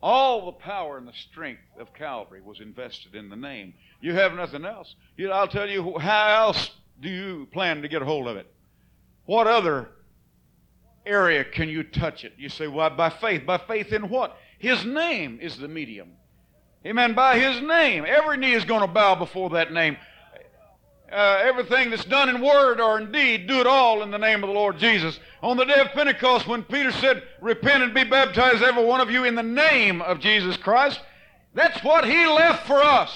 All 0.00 0.46
the 0.46 0.52
power 0.52 0.96
and 0.96 1.08
the 1.08 1.12
strength 1.12 1.62
of 1.76 1.92
Calvary 1.92 2.40
was 2.40 2.60
invested 2.60 3.16
in 3.16 3.30
the 3.30 3.36
name. 3.36 3.74
You 4.00 4.14
have 4.14 4.32
nothing 4.32 4.64
else. 4.64 4.94
You, 5.16 5.32
I'll 5.32 5.48
tell 5.48 5.68
you, 5.68 5.98
how 5.98 6.46
else 6.46 6.70
do 7.00 7.08
you 7.08 7.48
plan 7.52 7.82
to 7.82 7.88
get 7.88 8.02
a 8.02 8.04
hold 8.04 8.28
of 8.28 8.36
it? 8.36 8.46
What 9.26 9.48
other 9.48 9.88
area 11.04 11.42
can 11.42 11.68
you 11.68 11.82
touch 11.82 12.24
it? 12.24 12.34
You 12.38 12.48
say, 12.48 12.68
well, 12.68 12.90
by 12.90 13.10
faith. 13.10 13.44
By 13.44 13.58
faith 13.58 13.92
in 13.92 14.08
what? 14.08 14.36
His 14.60 14.84
name 14.84 15.40
is 15.42 15.58
the 15.58 15.66
medium. 15.66 16.12
Amen. 16.86 17.14
By 17.14 17.40
His 17.40 17.60
name. 17.60 18.04
Every 18.06 18.36
knee 18.36 18.52
is 18.52 18.64
going 18.64 18.82
to 18.82 18.86
bow 18.86 19.16
before 19.16 19.50
that 19.50 19.72
name 19.72 19.96
uh, 21.12 21.40
everything 21.44 21.90
that's 21.90 22.04
done 22.04 22.28
in 22.28 22.40
word 22.40 22.80
or 22.80 22.98
in 22.98 23.12
deed, 23.12 23.46
do 23.46 23.60
it 23.60 23.66
all 23.66 24.02
in 24.02 24.10
the 24.10 24.18
name 24.18 24.42
of 24.42 24.48
the 24.48 24.54
Lord 24.54 24.78
Jesus. 24.78 25.18
On 25.42 25.56
the 25.56 25.64
day 25.64 25.80
of 25.80 25.88
Pentecost, 25.88 26.46
when 26.46 26.62
Peter 26.62 26.92
said, 26.92 27.22
Repent 27.40 27.82
and 27.82 27.94
be 27.94 28.04
baptized, 28.04 28.62
every 28.62 28.84
one 28.84 29.00
of 29.00 29.10
you, 29.10 29.24
in 29.24 29.34
the 29.34 29.42
name 29.42 30.00
of 30.02 30.20
Jesus 30.20 30.56
Christ, 30.56 31.00
that's 31.54 31.82
what 31.84 32.04
he 32.04 32.26
left 32.26 32.66
for 32.66 32.82
us. 32.82 33.10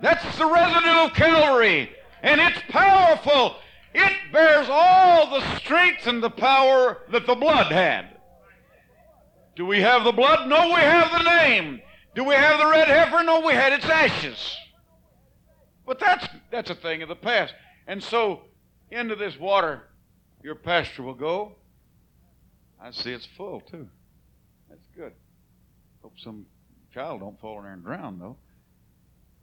That's 0.00 0.38
the 0.38 0.46
residue 0.46 1.06
of 1.06 1.14
Calvary. 1.14 1.90
And 2.22 2.40
it's 2.40 2.60
powerful. 2.68 3.56
It 3.94 4.12
bears 4.32 4.68
all 4.70 5.30
the 5.30 5.56
strength 5.56 6.06
and 6.06 6.22
the 6.22 6.30
power 6.30 6.98
that 7.10 7.26
the 7.26 7.34
blood 7.34 7.72
had. 7.72 8.18
Do 9.56 9.66
we 9.66 9.80
have 9.80 10.04
the 10.04 10.12
blood? 10.12 10.48
No, 10.48 10.68
we 10.68 10.80
have 10.80 11.10
the 11.10 11.24
name. 11.24 11.80
Do 12.14 12.24
we 12.24 12.34
have 12.34 12.58
the 12.58 12.66
red 12.66 12.88
heifer? 12.88 13.22
No, 13.22 13.40
we 13.40 13.54
had 13.54 13.72
its 13.72 13.86
ashes. 13.86 14.56
But 15.88 16.00
that's, 16.00 16.28
that's 16.50 16.68
a 16.68 16.74
thing 16.74 17.00
of 17.02 17.08
the 17.08 17.16
past. 17.16 17.54
And 17.86 18.02
so, 18.02 18.42
into 18.90 19.16
this 19.16 19.38
water, 19.38 19.84
your 20.42 20.54
pasture 20.54 21.02
will 21.02 21.14
go. 21.14 21.56
I 22.78 22.90
see 22.90 23.10
it's 23.10 23.26
full, 23.38 23.62
too. 23.62 23.88
That's 24.68 24.86
good. 24.94 25.14
Hope 26.02 26.12
some 26.22 26.44
child 26.92 27.20
don't 27.20 27.40
fall 27.40 27.56
in 27.60 27.64
there 27.64 27.72
and 27.72 27.82
drown, 27.82 28.18
though. 28.18 28.36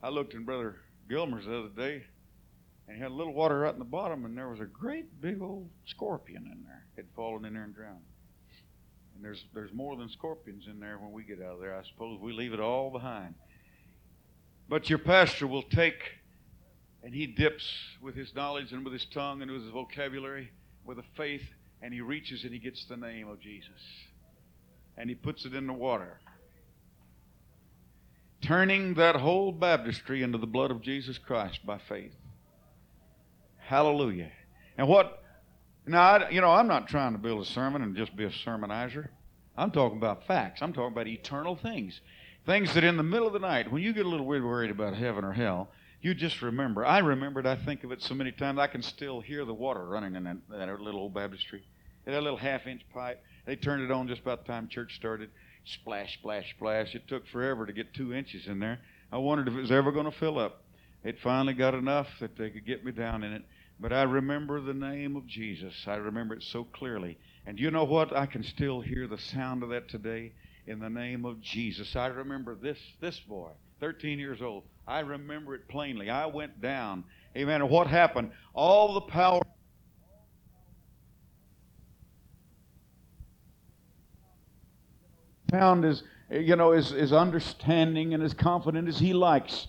I 0.00 0.10
looked 0.10 0.34
in 0.34 0.44
Brother 0.44 0.76
Gilmer's 1.10 1.46
the 1.46 1.58
other 1.58 1.68
day, 1.68 2.04
and 2.86 2.96
he 2.96 3.02
had 3.02 3.10
a 3.10 3.14
little 3.14 3.34
water 3.34 3.58
right 3.58 3.72
in 3.72 3.80
the 3.80 3.84
bottom, 3.84 4.24
and 4.24 4.38
there 4.38 4.48
was 4.48 4.60
a 4.60 4.66
great 4.66 5.20
big 5.20 5.42
old 5.42 5.68
scorpion 5.84 6.48
in 6.52 6.62
there. 6.64 6.84
It 6.96 7.06
had 7.06 7.06
fallen 7.16 7.44
in 7.44 7.54
there 7.54 7.64
and 7.64 7.74
drowned. 7.74 8.04
And 9.16 9.24
there's 9.24 9.44
there's 9.52 9.72
more 9.72 9.96
than 9.96 10.08
scorpions 10.10 10.68
in 10.70 10.78
there 10.78 10.98
when 10.98 11.10
we 11.10 11.24
get 11.24 11.42
out 11.42 11.54
of 11.54 11.60
there. 11.60 11.74
I 11.76 11.82
suppose 11.82 12.20
we 12.20 12.32
leave 12.32 12.52
it 12.52 12.60
all 12.60 12.90
behind. 12.90 13.34
But 14.68 14.88
your 14.88 15.00
pastor 15.00 15.48
will 15.48 15.62
take 15.62 15.96
and 17.06 17.14
he 17.14 17.24
dips 17.24 17.64
with 18.02 18.16
his 18.16 18.34
knowledge 18.34 18.72
and 18.72 18.82
with 18.82 18.92
his 18.92 19.06
tongue 19.14 19.40
and 19.40 19.48
with 19.48 19.62
his 19.62 19.70
vocabulary, 19.70 20.50
with 20.84 20.98
a 20.98 21.04
faith, 21.16 21.44
and 21.80 21.94
he 21.94 22.00
reaches 22.00 22.42
and 22.42 22.52
he 22.52 22.58
gets 22.58 22.84
the 22.86 22.96
name 22.96 23.28
of 23.28 23.38
Jesus. 23.38 23.80
And 24.98 25.08
he 25.08 25.14
puts 25.14 25.44
it 25.44 25.54
in 25.54 25.68
the 25.68 25.72
water. 25.72 26.18
Turning 28.42 28.94
that 28.94 29.14
whole 29.14 29.52
baptistry 29.52 30.24
into 30.24 30.36
the 30.36 30.48
blood 30.48 30.72
of 30.72 30.82
Jesus 30.82 31.16
Christ 31.16 31.64
by 31.64 31.78
faith. 31.78 32.12
Hallelujah. 33.58 34.32
And 34.76 34.88
what, 34.88 35.22
now, 35.86 36.02
I, 36.02 36.30
you 36.30 36.40
know, 36.40 36.50
I'm 36.50 36.66
not 36.66 36.88
trying 36.88 37.12
to 37.12 37.18
build 37.18 37.40
a 37.40 37.48
sermon 37.48 37.82
and 37.82 37.94
just 37.94 38.16
be 38.16 38.24
a 38.24 38.30
sermonizer. 38.30 39.10
I'm 39.56 39.70
talking 39.70 39.98
about 39.98 40.26
facts. 40.26 40.60
I'm 40.60 40.72
talking 40.72 40.92
about 40.92 41.06
eternal 41.06 41.54
things. 41.54 42.00
Things 42.46 42.74
that 42.74 42.82
in 42.82 42.96
the 42.96 43.04
middle 43.04 43.28
of 43.28 43.32
the 43.32 43.38
night, 43.38 43.70
when 43.70 43.80
you 43.80 43.92
get 43.92 44.06
a 44.06 44.08
little 44.08 44.26
worried 44.26 44.72
about 44.72 44.96
heaven 44.96 45.24
or 45.24 45.32
hell, 45.32 45.70
you 46.00 46.14
just 46.14 46.42
remember. 46.42 46.84
I 46.84 46.98
remembered. 46.98 47.46
I 47.46 47.56
think 47.56 47.84
of 47.84 47.92
it 47.92 48.02
so 48.02 48.14
many 48.14 48.32
times. 48.32 48.58
I 48.58 48.66
can 48.66 48.82
still 48.82 49.20
hear 49.20 49.44
the 49.44 49.54
water 49.54 49.84
running 49.84 50.14
in 50.14 50.24
that, 50.24 50.36
that 50.50 50.80
little 50.80 51.00
old 51.00 51.14
baptistry. 51.14 51.62
It 52.04 52.12
had 52.12 52.20
a 52.20 52.22
little 52.22 52.38
half-inch 52.38 52.82
pipe. 52.92 53.22
They 53.46 53.56
turned 53.56 53.82
it 53.82 53.90
on 53.90 54.06
just 54.06 54.22
about 54.22 54.46
the 54.46 54.52
time 54.52 54.68
church 54.68 54.94
started. 54.94 55.30
Splash, 55.64 56.14
splash, 56.14 56.50
splash. 56.50 56.94
It 56.94 57.08
took 57.08 57.26
forever 57.26 57.66
to 57.66 57.72
get 57.72 57.92
two 57.94 58.14
inches 58.14 58.46
in 58.46 58.60
there. 58.60 58.78
I 59.10 59.18
wondered 59.18 59.48
if 59.48 59.54
it 59.54 59.60
was 59.60 59.72
ever 59.72 59.90
going 59.90 60.04
to 60.04 60.16
fill 60.16 60.38
up. 60.38 60.62
It 61.02 61.18
finally 61.20 61.54
got 61.54 61.74
enough 61.74 62.08
that 62.20 62.36
they 62.36 62.50
could 62.50 62.66
get 62.66 62.84
me 62.84 62.92
down 62.92 63.24
in 63.24 63.32
it. 63.32 63.42
But 63.78 63.92
I 63.92 64.02
remember 64.02 64.60
the 64.60 64.74
name 64.74 65.16
of 65.16 65.26
Jesus. 65.26 65.74
I 65.86 65.96
remember 65.96 66.34
it 66.34 66.42
so 66.42 66.64
clearly. 66.64 67.18
And 67.46 67.58
you 67.58 67.70
know 67.70 67.84
what? 67.84 68.16
I 68.16 68.26
can 68.26 68.42
still 68.42 68.80
hear 68.80 69.06
the 69.06 69.18
sound 69.18 69.62
of 69.62 69.68
that 69.70 69.88
today. 69.88 70.32
in 70.66 70.80
the 70.80 70.90
name 70.90 71.24
of 71.24 71.40
Jesus. 71.40 71.94
I 71.94 72.06
remember 72.06 72.54
this, 72.54 72.78
this 73.00 73.20
boy, 73.20 73.50
13 73.80 74.18
years 74.18 74.42
old. 74.42 74.64
I 74.86 75.00
remember 75.00 75.54
it 75.54 75.68
plainly. 75.68 76.10
I 76.10 76.26
went 76.26 76.60
down. 76.60 77.04
Amen. 77.36 77.60
And 77.60 77.70
what 77.70 77.86
happened? 77.86 78.30
All 78.54 78.94
the 78.94 79.00
power. 79.02 79.42
Found 85.50 85.84
is 85.84 86.02
you 86.30 86.56
know, 86.56 86.72
his, 86.72 86.90
his 86.90 87.12
understanding 87.12 88.14
and 88.14 88.22
as 88.22 88.34
confident 88.34 88.88
as 88.88 88.98
he 88.98 89.12
likes. 89.12 89.68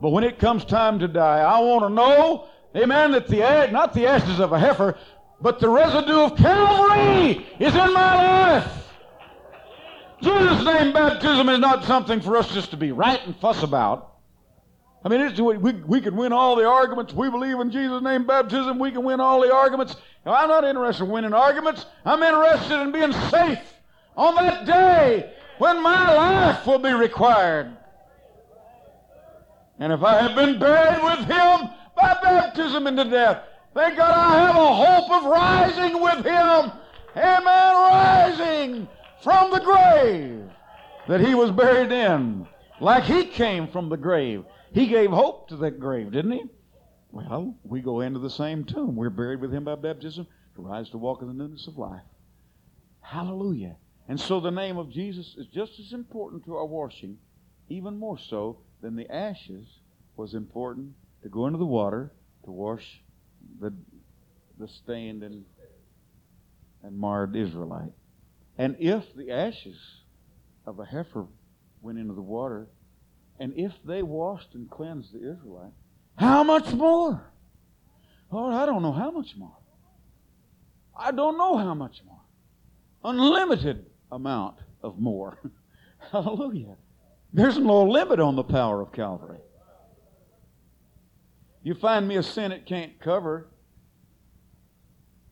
But 0.00 0.10
when 0.10 0.24
it 0.24 0.38
comes 0.38 0.64
time 0.64 0.98
to 1.00 1.08
die, 1.08 1.40
I 1.40 1.58
want 1.60 1.82
to 1.84 1.88
know, 1.90 2.48
amen, 2.76 3.12
that 3.12 3.28
the, 3.28 3.68
not 3.72 3.92
the 3.92 4.06
ashes 4.06 4.40
of 4.40 4.52
a 4.52 4.58
heifer, 4.58 4.96
but 5.40 5.60
the 5.60 5.68
residue 5.68 6.20
of 6.20 6.36
Calvary 6.36 7.46
is 7.58 7.74
in 7.74 7.92
my 7.92 8.58
life. 8.58 8.84
Jesus' 10.20 10.64
name 10.64 10.92
baptism 10.92 11.48
is 11.48 11.58
not 11.58 11.84
something 11.84 12.20
for 12.20 12.36
us 12.36 12.52
just 12.52 12.70
to 12.70 12.76
be 12.76 12.90
right 12.90 13.20
and 13.24 13.36
fuss 13.36 13.62
about. 13.62 14.17
I 15.04 15.08
mean, 15.08 15.62
we, 15.62 15.72
we 15.72 16.00
can 16.00 16.16
win 16.16 16.32
all 16.32 16.56
the 16.56 16.66
arguments. 16.66 17.12
We 17.12 17.30
believe 17.30 17.58
in 17.60 17.70
Jesus' 17.70 18.02
name 18.02 18.26
baptism. 18.26 18.78
We 18.78 18.90
can 18.90 19.04
win 19.04 19.20
all 19.20 19.40
the 19.40 19.54
arguments. 19.54 19.96
Now, 20.26 20.34
I'm 20.34 20.48
not 20.48 20.64
interested 20.64 21.04
in 21.04 21.10
winning 21.10 21.32
arguments. 21.32 21.86
I'm 22.04 22.22
interested 22.22 22.82
in 22.82 22.90
being 22.90 23.12
safe 23.30 23.60
on 24.16 24.34
that 24.34 24.66
day 24.66 25.32
when 25.58 25.82
my 25.82 26.14
life 26.14 26.66
will 26.66 26.80
be 26.80 26.92
required. 26.92 27.76
And 29.78 29.92
if 29.92 30.02
I 30.02 30.20
have 30.20 30.34
been 30.34 30.58
buried 30.58 31.02
with 31.02 31.20
him 31.20 31.70
by 31.96 32.18
baptism 32.20 32.88
into 32.88 33.04
death, 33.04 33.44
thank 33.74 33.96
God 33.96 34.10
I 34.10 34.38
have 34.46 34.56
a 34.56 34.74
hope 34.74 35.10
of 35.12 35.24
rising 35.24 36.02
with 36.02 36.24
him. 36.24 36.72
Amen. 37.16 37.74
Rising 37.74 38.88
from 39.22 39.52
the 39.52 39.60
grave 39.60 40.42
that 41.06 41.20
he 41.20 41.34
was 41.34 41.52
buried 41.52 41.92
in. 41.92 42.46
Like 42.80 43.04
he 43.04 43.24
came 43.24 43.68
from 43.68 43.88
the 43.88 43.96
grave. 43.96 44.44
He 44.72 44.86
gave 44.86 45.10
hope 45.10 45.48
to 45.48 45.56
that 45.56 45.80
grave, 45.80 46.12
didn't 46.12 46.32
he? 46.32 46.44
Well, 47.10 47.54
we 47.64 47.80
go 47.80 48.00
into 48.00 48.18
the 48.18 48.30
same 48.30 48.64
tomb. 48.64 48.96
We're 48.96 49.10
buried 49.10 49.40
with 49.40 49.52
him 49.52 49.64
by 49.64 49.76
baptism 49.76 50.26
to 50.56 50.62
rise 50.62 50.90
to 50.90 50.98
walk 50.98 51.22
in 51.22 51.28
the 51.28 51.34
newness 51.34 51.66
of 51.66 51.78
life. 51.78 52.02
Hallelujah. 53.00 53.76
And 54.08 54.20
so 54.20 54.40
the 54.40 54.50
name 54.50 54.76
of 54.76 54.90
Jesus 54.90 55.34
is 55.38 55.46
just 55.46 55.78
as 55.80 55.92
important 55.92 56.44
to 56.44 56.56
our 56.56 56.66
washing, 56.66 57.18
even 57.68 57.98
more 57.98 58.18
so 58.18 58.58
than 58.80 58.96
the 58.96 59.10
ashes 59.10 59.66
was 60.16 60.34
important 60.34 60.94
to 61.22 61.28
go 61.28 61.46
into 61.46 61.58
the 61.58 61.66
water 61.66 62.12
to 62.44 62.50
wash 62.50 63.00
the, 63.60 63.72
the 64.58 64.68
stained 64.68 65.22
and, 65.22 65.44
and 66.82 66.98
marred 66.98 67.36
Israelite. 67.36 67.92
And 68.56 68.76
if 68.78 69.04
the 69.14 69.30
ashes 69.30 69.78
of 70.66 70.78
a 70.78 70.84
heifer 70.84 71.26
went 71.80 71.98
into 71.98 72.14
the 72.14 72.22
water, 72.22 72.66
and 73.38 73.52
if 73.56 73.72
they 73.84 74.02
washed 74.02 74.54
and 74.54 74.70
cleansed 74.70 75.12
the 75.12 75.30
Israelite, 75.32 75.72
how 76.16 76.42
much 76.42 76.72
more? 76.72 77.22
Lord, 78.30 78.54
I 78.54 78.66
don't 78.66 78.82
know 78.82 78.92
how 78.92 79.10
much 79.10 79.36
more. 79.36 79.56
I 80.98 81.12
don't 81.12 81.38
know 81.38 81.56
how 81.56 81.74
much 81.74 82.02
more. 82.04 82.20
Unlimited 83.04 83.86
amount 84.10 84.56
of 84.82 84.98
more. 84.98 85.38
Hallelujah. 86.12 86.76
There's 87.32 87.58
no 87.58 87.84
limit 87.84 88.20
on 88.20 88.36
the 88.36 88.44
power 88.44 88.80
of 88.80 88.92
Calvary. 88.92 89.38
You 91.62 91.74
find 91.74 92.08
me 92.08 92.16
a 92.16 92.22
sin 92.22 92.50
it 92.52 92.66
can't 92.66 92.98
cover, 92.98 93.48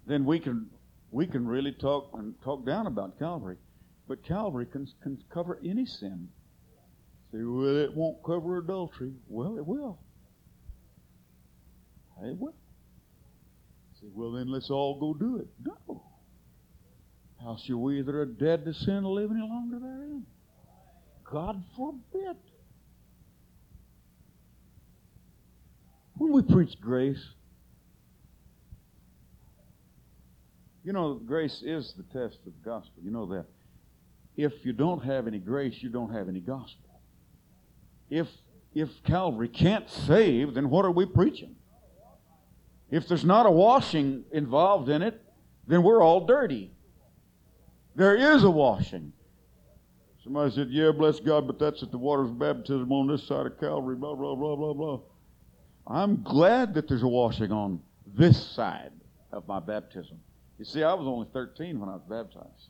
then 0.06 0.24
we 0.24 0.38
can 0.38 0.70
we 1.10 1.26
can 1.26 1.46
really 1.46 1.72
talk 1.72 2.10
and 2.14 2.34
talk 2.42 2.66
down 2.66 2.86
about 2.86 3.18
Calvary. 3.18 3.56
But 4.08 4.22
Calvary 4.22 4.66
can, 4.66 4.86
can 5.02 5.18
cover 5.32 5.58
any 5.64 5.86
sin. 5.86 6.28
Say, 7.32 7.38
well, 7.42 7.76
it 7.76 7.94
won't 7.94 8.22
cover 8.24 8.58
adultery. 8.58 9.12
Well, 9.28 9.58
it 9.58 9.66
will. 9.66 9.98
It 12.22 12.38
will. 12.38 12.54
Say, 14.00 14.06
well, 14.14 14.32
then 14.32 14.48
let's 14.48 14.70
all 14.70 14.98
go 14.98 15.14
do 15.14 15.38
it. 15.38 15.48
No. 15.64 16.02
How 17.40 17.56
shall 17.64 17.78
we 17.78 18.02
that 18.02 18.14
are 18.14 18.24
dead 18.24 18.64
to 18.64 18.72
sin 18.72 19.04
live 19.04 19.30
any 19.30 19.40
longer 19.40 19.78
therein? 19.78 20.24
God 21.30 21.62
forbid. 21.76 22.36
When 26.14 26.32
we 26.32 26.42
preach 26.42 26.80
grace, 26.80 27.22
You 30.86 30.92
know, 30.92 31.14
grace 31.14 31.64
is 31.66 31.94
the 31.96 32.04
test 32.04 32.38
of 32.46 32.52
the 32.52 32.64
gospel. 32.64 33.02
You 33.02 33.10
know 33.10 33.26
that. 33.26 33.46
If 34.36 34.52
you 34.62 34.72
don't 34.72 35.04
have 35.04 35.26
any 35.26 35.40
grace, 35.40 35.74
you 35.80 35.88
don't 35.88 36.12
have 36.12 36.28
any 36.28 36.38
gospel. 36.38 36.85
If 38.10 38.28
if 38.74 39.02
Calvary 39.04 39.48
can't 39.48 39.88
save, 39.88 40.52
then 40.52 40.68
what 40.68 40.84
are 40.84 40.90
we 40.90 41.06
preaching? 41.06 41.56
If 42.90 43.08
there's 43.08 43.24
not 43.24 43.46
a 43.46 43.50
washing 43.50 44.24
involved 44.32 44.90
in 44.90 45.00
it, 45.00 45.20
then 45.66 45.82
we're 45.82 46.02
all 46.02 46.26
dirty. 46.26 46.70
There 47.94 48.14
is 48.14 48.44
a 48.44 48.50
washing. 48.50 49.12
Somebody 50.22 50.54
said, 50.54 50.68
Yeah, 50.70 50.90
bless 50.90 51.20
God, 51.20 51.46
but 51.46 51.58
that's 51.58 51.82
at 51.82 51.90
the 51.90 51.98
waters 51.98 52.28
of 52.28 52.38
baptism 52.38 52.92
on 52.92 53.06
this 53.06 53.26
side 53.26 53.46
of 53.46 53.58
Calvary, 53.58 53.96
blah, 53.96 54.14
blah, 54.14 54.34
blah, 54.34 54.56
blah, 54.56 54.74
blah. 54.74 55.00
I'm 55.86 56.22
glad 56.22 56.74
that 56.74 56.86
there's 56.86 57.02
a 57.02 57.08
washing 57.08 57.52
on 57.52 57.80
this 58.06 58.44
side 58.44 58.92
of 59.32 59.48
my 59.48 59.58
baptism. 59.58 60.18
You 60.58 60.64
see, 60.64 60.82
I 60.82 60.92
was 60.94 61.06
only 61.06 61.28
13 61.32 61.80
when 61.80 61.88
I 61.88 61.94
was 61.94 62.02
baptized. 62.08 62.68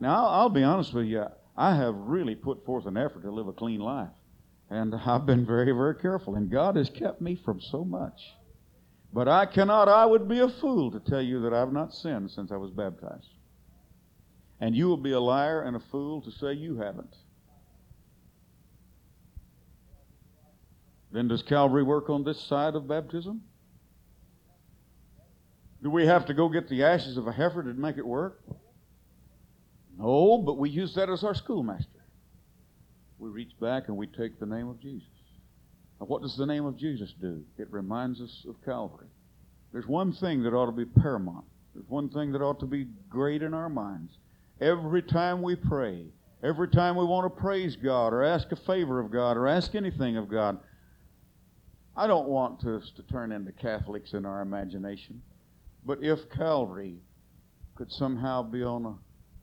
Now, 0.00 0.26
I'll, 0.26 0.40
I'll 0.40 0.48
be 0.48 0.62
honest 0.62 0.92
with 0.92 1.06
you. 1.06 1.24
I 1.56 1.74
have 1.74 1.94
really 1.94 2.34
put 2.34 2.64
forth 2.66 2.86
an 2.86 2.96
effort 2.96 3.22
to 3.22 3.30
live 3.30 3.48
a 3.48 3.52
clean 3.52 3.80
life. 3.80 4.08
And 4.72 4.94
I've 4.94 5.26
been 5.26 5.44
very, 5.44 5.70
very 5.70 5.94
careful. 5.96 6.34
And 6.34 6.50
God 6.50 6.76
has 6.76 6.88
kept 6.88 7.20
me 7.20 7.34
from 7.36 7.60
so 7.60 7.84
much. 7.84 8.18
But 9.12 9.28
I 9.28 9.44
cannot, 9.44 9.86
I 9.86 10.06
would 10.06 10.26
be 10.26 10.40
a 10.40 10.48
fool 10.48 10.90
to 10.92 10.98
tell 10.98 11.20
you 11.20 11.42
that 11.42 11.52
I've 11.52 11.74
not 11.74 11.92
sinned 11.92 12.30
since 12.30 12.50
I 12.50 12.56
was 12.56 12.70
baptized. 12.70 13.28
And 14.60 14.74
you 14.74 14.88
will 14.88 14.96
be 14.96 15.12
a 15.12 15.20
liar 15.20 15.60
and 15.60 15.76
a 15.76 15.80
fool 15.90 16.22
to 16.22 16.30
say 16.30 16.54
you 16.54 16.78
haven't. 16.78 17.14
Then 21.10 21.28
does 21.28 21.42
Calvary 21.42 21.82
work 21.82 22.08
on 22.08 22.24
this 22.24 22.40
side 22.40 22.74
of 22.74 22.88
baptism? 22.88 23.42
Do 25.82 25.90
we 25.90 26.06
have 26.06 26.24
to 26.26 26.34
go 26.34 26.48
get 26.48 26.70
the 26.70 26.84
ashes 26.84 27.18
of 27.18 27.26
a 27.26 27.32
heifer 27.32 27.62
to 27.62 27.74
make 27.74 27.98
it 27.98 28.06
work? 28.06 28.40
No, 29.98 30.38
but 30.38 30.56
we 30.56 30.70
use 30.70 30.94
that 30.94 31.10
as 31.10 31.24
our 31.24 31.34
schoolmaster. 31.34 32.01
We 33.22 33.30
reach 33.30 33.52
back 33.60 33.84
and 33.86 33.96
we 33.96 34.08
take 34.08 34.40
the 34.40 34.46
name 34.46 34.68
of 34.68 34.80
Jesus. 34.80 35.06
Now, 36.00 36.06
what 36.06 36.22
does 36.22 36.36
the 36.36 36.44
name 36.44 36.64
of 36.64 36.76
Jesus 36.76 37.14
do? 37.20 37.44
It 37.56 37.68
reminds 37.70 38.20
us 38.20 38.44
of 38.48 38.56
Calvary. 38.64 39.06
There's 39.72 39.86
one 39.86 40.12
thing 40.12 40.42
that 40.42 40.52
ought 40.52 40.66
to 40.66 40.72
be 40.72 40.84
paramount. 40.84 41.44
There's 41.72 41.88
one 41.88 42.08
thing 42.08 42.32
that 42.32 42.42
ought 42.42 42.58
to 42.58 42.66
be 42.66 42.88
great 43.08 43.44
in 43.44 43.54
our 43.54 43.68
minds. 43.68 44.12
Every 44.60 45.02
time 45.02 45.40
we 45.40 45.54
pray, 45.54 46.06
every 46.42 46.66
time 46.66 46.96
we 46.96 47.04
want 47.04 47.32
to 47.32 47.40
praise 47.40 47.76
God 47.76 48.12
or 48.12 48.24
ask 48.24 48.50
a 48.50 48.56
favor 48.56 48.98
of 48.98 49.12
God 49.12 49.36
or 49.36 49.46
ask 49.46 49.76
anything 49.76 50.16
of 50.16 50.28
God, 50.28 50.58
I 51.96 52.08
don't 52.08 52.26
want 52.26 52.64
us 52.64 52.90
to 52.96 53.04
turn 53.04 53.30
into 53.30 53.52
Catholics 53.52 54.14
in 54.14 54.26
our 54.26 54.40
imagination. 54.42 55.22
But 55.86 56.02
if 56.02 56.28
Calvary 56.28 56.96
could 57.76 57.92
somehow 57.92 58.42
be 58.42 58.64
on 58.64 58.84
a 58.84 58.94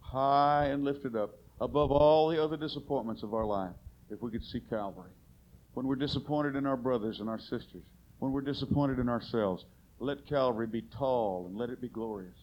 high 0.01 0.65
and 0.65 0.84
lifted 0.84 1.15
up 1.15 1.38
above 1.62 1.91
all 1.91 2.30
the 2.30 2.41
other 2.41 2.57
disappointments 2.57 3.24
of 3.24 3.34
our 3.34 3.45
life, 3.45 3.76
if 4.10 4.22
we 4.22 4.32
could 4.32 4.43
see 4.43 4.62
Calvary. 4.70 5.12
When 5.74 5.86
we're 5.86 5.95
disappointed 5.95 6.55
in 6.55 6.66
our 6.66 6.78
brothers 6.78 7.20
and 7.20 7.30
our 7.30 7.39
sisters, 7.39 7.84
when 8.20 8.32
we're 8.32 8.41
disappointed 8.41 8.99
in 8.99 9.10
ourselves, 9.10 9.66
let 9.99 10.26
Calvary 10.26 10.68
be 10.68 10.82
tall 10.82 11.47
and 11.47 11.57
let 11.57 11.70
it 11.70 11.82
be 11.82 11.89
glorious. 11.89 12.38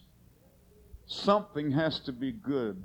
Something 1.07 1.71
has 1.73 2.01
to 2.01 2.13
be 2.13 2.33
good. 2.33 2.85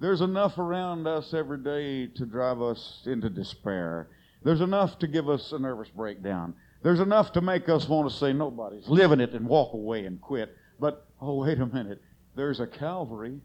There's 0.00 0.20
enough 0.20 0.58
around 0.58 1.06
us 1.06 1.34
every 1.34 1.58
day 1.58 2.06
to 2.06 2.24
drive 2.24 2.62
us 2.62 3.02
into 3.04 3.28
despair. 3.28 4.08
There's 4.44 4.60
enough 4.60 4.98
to 5.00 5.08
give 5.08 5.28
us 5.28 5.52
a 5.52 5.58
nervous 5.58 5.88
breakdown. 5.88 6.54
There's 6.82 7.00
enough 7.00 7.32
to 7.32 7.40
make 7.40 7.68
us 7.68 7.88
want 7.88 8.08
to 8.08 8.16
say 8.16 8.32
nobody's 8.32 8.88
living 8.88 9.20
it 9.20 9.32
and 9.32 9.46
walk 9.46 9.74
away 9.74 10.06
and 10.06 10.20
quit. 10.20 10.56
But, 10.78 11.06
oh, 11.20 11.44
wait 11.44 11.58
a 11.58 11.66
minute. 11.66 12.00
There's 12.36 12.60
a 12.60 12.66
Calvary. 12.66 13.40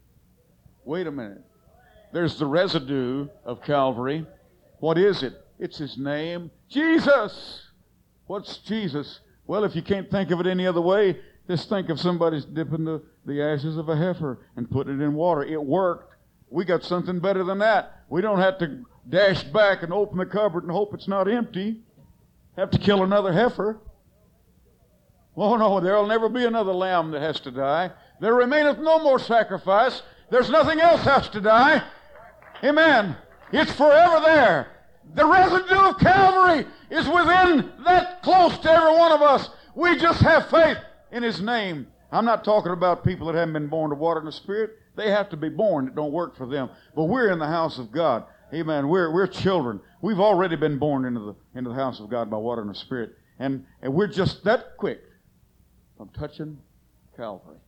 Wait 0.84 1.08
a 1.08 1.10
minute. 1.10 1.42
There's 2.14 2.38
the 2.38 2.46
residue 2.46 3.28
of 3.44 3.62
Calvary. 3.62 4.24
What 4.78 4.96
is 4.96 5.22
it? 5.22 5.34
It's 5.58 5.76
his 5.76 5.98
name 5.98 6.50
Jesus. 6.70 7.60
What's 8.26 8.56
Jesus? 8.58 9.20
Well, 9.46 9.64
if 9.64 9.76
you 9.76 9.82
can't 9.82 10.10
think 10.10 10.30
of 10.30 10.40
it 10.40 10.46
any 10.46 10.66
other 10.66 10.80
way, 10.80 11.18
just 11.46 11.68
think 11.68 11.90
of 11.90 12.00
somebody's 12.00 12.46
dipping 12.46 12.84
the, 12.84 13.02
the 13.26 13.42
ashes 13.42 13.76
of 13.76 13.90
a 13.90 13.96
heifer 13.96 14.38
and 14.56 14.70
putting 14.70 15.00
it 15.00 15.04
in 15.04 15.12
water. 15.14 15.42
It 15.42 15.62
worked. 15.62 16.14
We 16.48 16.64
got 16.64 16.84
something 16.84 17.18
better 17.18 17.44
than 17.44 17.58
that. 17.58 18.04
We 18.08 18.22
don't 18.22 18.38
have 18.38 18.56
to 18.60 18.84
dash 19.10 19.44
back 19.44 19.82
and 19.82 19.92
open 19.92 20.16
the 20.16 20.24
cupboard 20.24 20.62
and 20.62 20.72
hope 20.72 20.94
it's 20.94 21.08
not 21.08 21.28
empty 21.28 21.82
have 22.56 22.70
to 22.70 22.78
kill 22.78 23.02
another 23.02 23.32
heifer. 23.32 23.80
Oh 25.36 25.56
no, 25.56 25.80
there'll 25.80 26.06
never 26.06 26.28
be 26.28 26.44
another 26.44 26.72
lamb 26.72 27.10
that 27.10 27.22
has 27.22 27.40
to 27.40 27.50
die. 27.50 27.90
There 28.20 28.34
remaineth 28.34 28.78
no 28.78 29.00
more 29.00 29.18
sacrifice. 29.18 30.02
There's 30.30 30.50
nothing 30.50 30.80
else 30.80 31.02
has 31.02 31.28
to 31.30 31.40
die. 31.40 31.82
Amen. 32.64 33.16
It's 33.52 33.72
forever 33.72 34.20
there. 34.24 34.70
The 35.14 35.26
residue 35.26 35.90
of 35.90 35.98
Calvary 35.98 36.66
is 36.90 37.06
within 37.06 37.70
that 37.84 38.22
close 38.22 38.56
to 38.58 38.70
every 38.70 38.96
one 38.96 39.12
of 39.12 39.20
us. 39.20 39.50
We 39.74 39.96
just 39.98 40.22
have 40.22 40.48
faith 40.48 40.78
in 41.12 41.22
His 41.22 41.42
name. 41.42 41.86
I'm 42.10 42.24
not 42.24 42.42
talking 42.42 42.72
about 42.72 43.04
people 43.04 43.26
that 43.26 43.34
haven't 43.34 43.52
been 43.52 43.68
born 43.68 43.90
to 43.90 43.96
water 43.96 44.20
and 44.20 44.28
the 44.28 44.32
Spirit. 44.32 44.70
They 44.96 45.10
have 45.10 45.28
to 45.30 45.36
be 45.36 45.48
born. 45.48 45.88
It 45.88 45.94
don't 45.94 46.12
work 46.12 46.36
for 46.36 46.46
them. 46.46 46.70
But 46.94 47.04
we're 47.04 47.30
in 47.30 47.38
the 47.38 47.46
house 47.46 47.78
of 47.78 47.92
God. 47.92 48.24
Amen. 48.52 48.88
We're, 48.88 49.12
we're 49.12 49.26
children. 49.26 49.80
We've 50.00 50.20
already 50.20 50.56
been 50.56 50.78
born 50.78 51.04
into 51.04 51.20
the, 51.20 51.58
into 51.58 51.70
the 51.70 51.76
house 51.76 52.00
of 52.00 52.08
God 52.08 52.30
by 52.30 52.36
water 52.36 52.62
and 52.62 52.70
the 52.70 52.74
Spirit. 52.74 53.14
And, 53.38 53.66
and 53.82 53.92
we're 53.92 54.06
just 54.06 54.44
that 54.44 54.76
quick 54.78 55.00
from 55.98 56.08
touching 56.10 56.58
Calvary. 57.16 57.58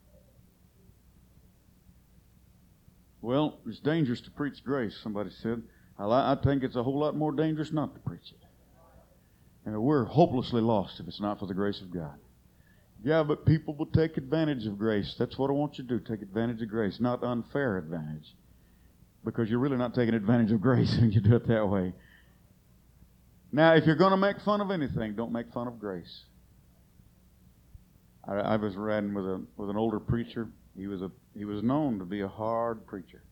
Well, 3.27 3.59
it's 3.67 3.81
dangerous 3.81 4.21
to 4.21 4.31
preach 4.31 4.63
grace, 4.63 4.97
somebody 5.03 5.31
said. 5.43 5.61
I, 5.99 6.37
think 6.45 6.63
it's 6.63 6.77
a 6.77 6.83
whole 6.85 7.01
lot 7.01 7.17
more 7.17 7.33
dangerous 7.33 7.73
not 7.73 7.93
to 7.95 8.01
preach 8.03 8.31
it. 8.31 8.39
And 9.65 9.83
we're 9.83 10.05
hopelessly 10.05 10.63
lost 10.63 11.01
if 11.01 11.09
it's 11.09 11.21
not 11.21 11.41
for 11.41 11.47
the 11.47 11.55
grace 11.55 11.81
of 11.81 11.93
God. 11.93 12.15
Yeah, 13.03 13.25
but 13.25 13.45
people 13.45 13.75
will 13.75 13.87
take 13.87 14.17
advantage 14.17 14.65
of 14.67 14.79
grace. 14.79 15.17
That's 15.19 15.37
what 15.37 15.51
I 15.51 15.55
want 15.55 15.77
you 15.77 15.83
to 15.89 15.99
do. 15.99 16.05
Take 16.05 16.23
advantage 16.23 16.63
of 16.63 16.69
grace, 16.69 17.01
not 17.01 17.25
unfair 17.25 17.79
advantage. 17.79 18.33
Because 19.25 19.51
you're 19.51 19.59
really 19.59 19.77
not 19.77 19.93
taking 19.93 20.15
advantage 20.15 20.53
of 20.53 20.61
grace 20.61 20.97
when 21.01 21.11
you 21.11 21.21
do 21.21 21.35
it 21.35 21.49
that 21.49 21.67
way. 21.69 21.95
Now, 23.51 23.75
if 23.75 23.87
you're 23.87 23.97
going 23.97 24.13
to 24.13 24.17
make 24.17 24.41
fun 24.43 24.61
of 24.61 24.71
anything, 24.71 25.17
don't 25.17 25.33
make 25.33 25.53
fun 25.53 25.67
of 25.67 25.81
grace. 25.81 26.21
I, 28.25 28.35
I 28.35 28.57
was 28.57 28.77
riding 28.77 29.15
with 29.15 29.25
a 29.25 29.45
with 29.57 29.69
an 29.69 29.77
older 29.77 29.99
preacher. 29.99 30.47
He 30.77 30.87
was 30.87 31.03
a 31.03 31.11
he 31.37 31.45
was 31.45 31.63
known 31.63 31.99
to 31.99 32.05
be 32.05 32.21
a 32.21 32.29
hard 32.29 32.87
preacher. 32.87 33.23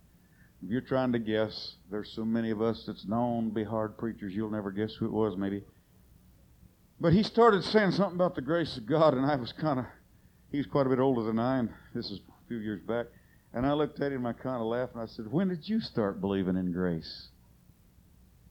If 0.62 0.70
you're 0.70 0.80
trying 0.80 1.12
to 1.12 1.18
guess, 1.18 1.76
there's 1.90 2.10
so 2.12 2.24
many 2.24 2.50
of 2.50 2.62
us 2.62 2.84
that's 2.86 3.06
known 3.06 3.48
to 3.48 3.54
be 3.54 3.64
hard 3.64 3.98
preachers, 3.98 4.34
you'll 4.34 4.50
never 4.50 4.70
guess 4.70 4.94
who 4.94 5.04
it 5.04 5.12
was, 5.12 5.36
maybe. 5.36 5.62
But 7.00 7.12
he 7.12 7.22
started 7.22 7.64
saying 7.64 7.92
something 7.92 8.14
about 8.14 8.34
the 8.34 8.40
grace 8.40 8.76
of 8.78 8.86
God, 8.86 9.14
and 9.14 9.26
I 9.26 9.36
was 9.36 9.52
kind 9.52 9.78
of, 9.78 9.84
he 10.50 10.58
was 10.58 10.66
quite 10.66 10.86
a 10.86 10.90
bit 10.90 11.00
older 11.00 11.22
than 11.22 11.38
I, 11.38 11.58
and 11.58 11.68
this 11.94 12.10
is 12.10 12.20
a 12.20 12.48
few 12.48 12.58
years 12.58 12.80
back. 12.80 13.06
And 13.52 13.66
I 13.66 13.72
looked 13.72 14.00
at 14.00 14.12
him, 14.12 14.24
I 14.24 14.32
kind 14.32 14.60
of 14.60 14.66
laughed, 14.66 14.94
and 14.94 15.02
I 15.02 15.06
said, 15.06 15.30
When 15.30 15.48
did 15.48 15.68
you 15.68 15.80
start 15.80 16.20
believing 16.20 16.56
in 16.56 16.72
grace? 16.72 17.28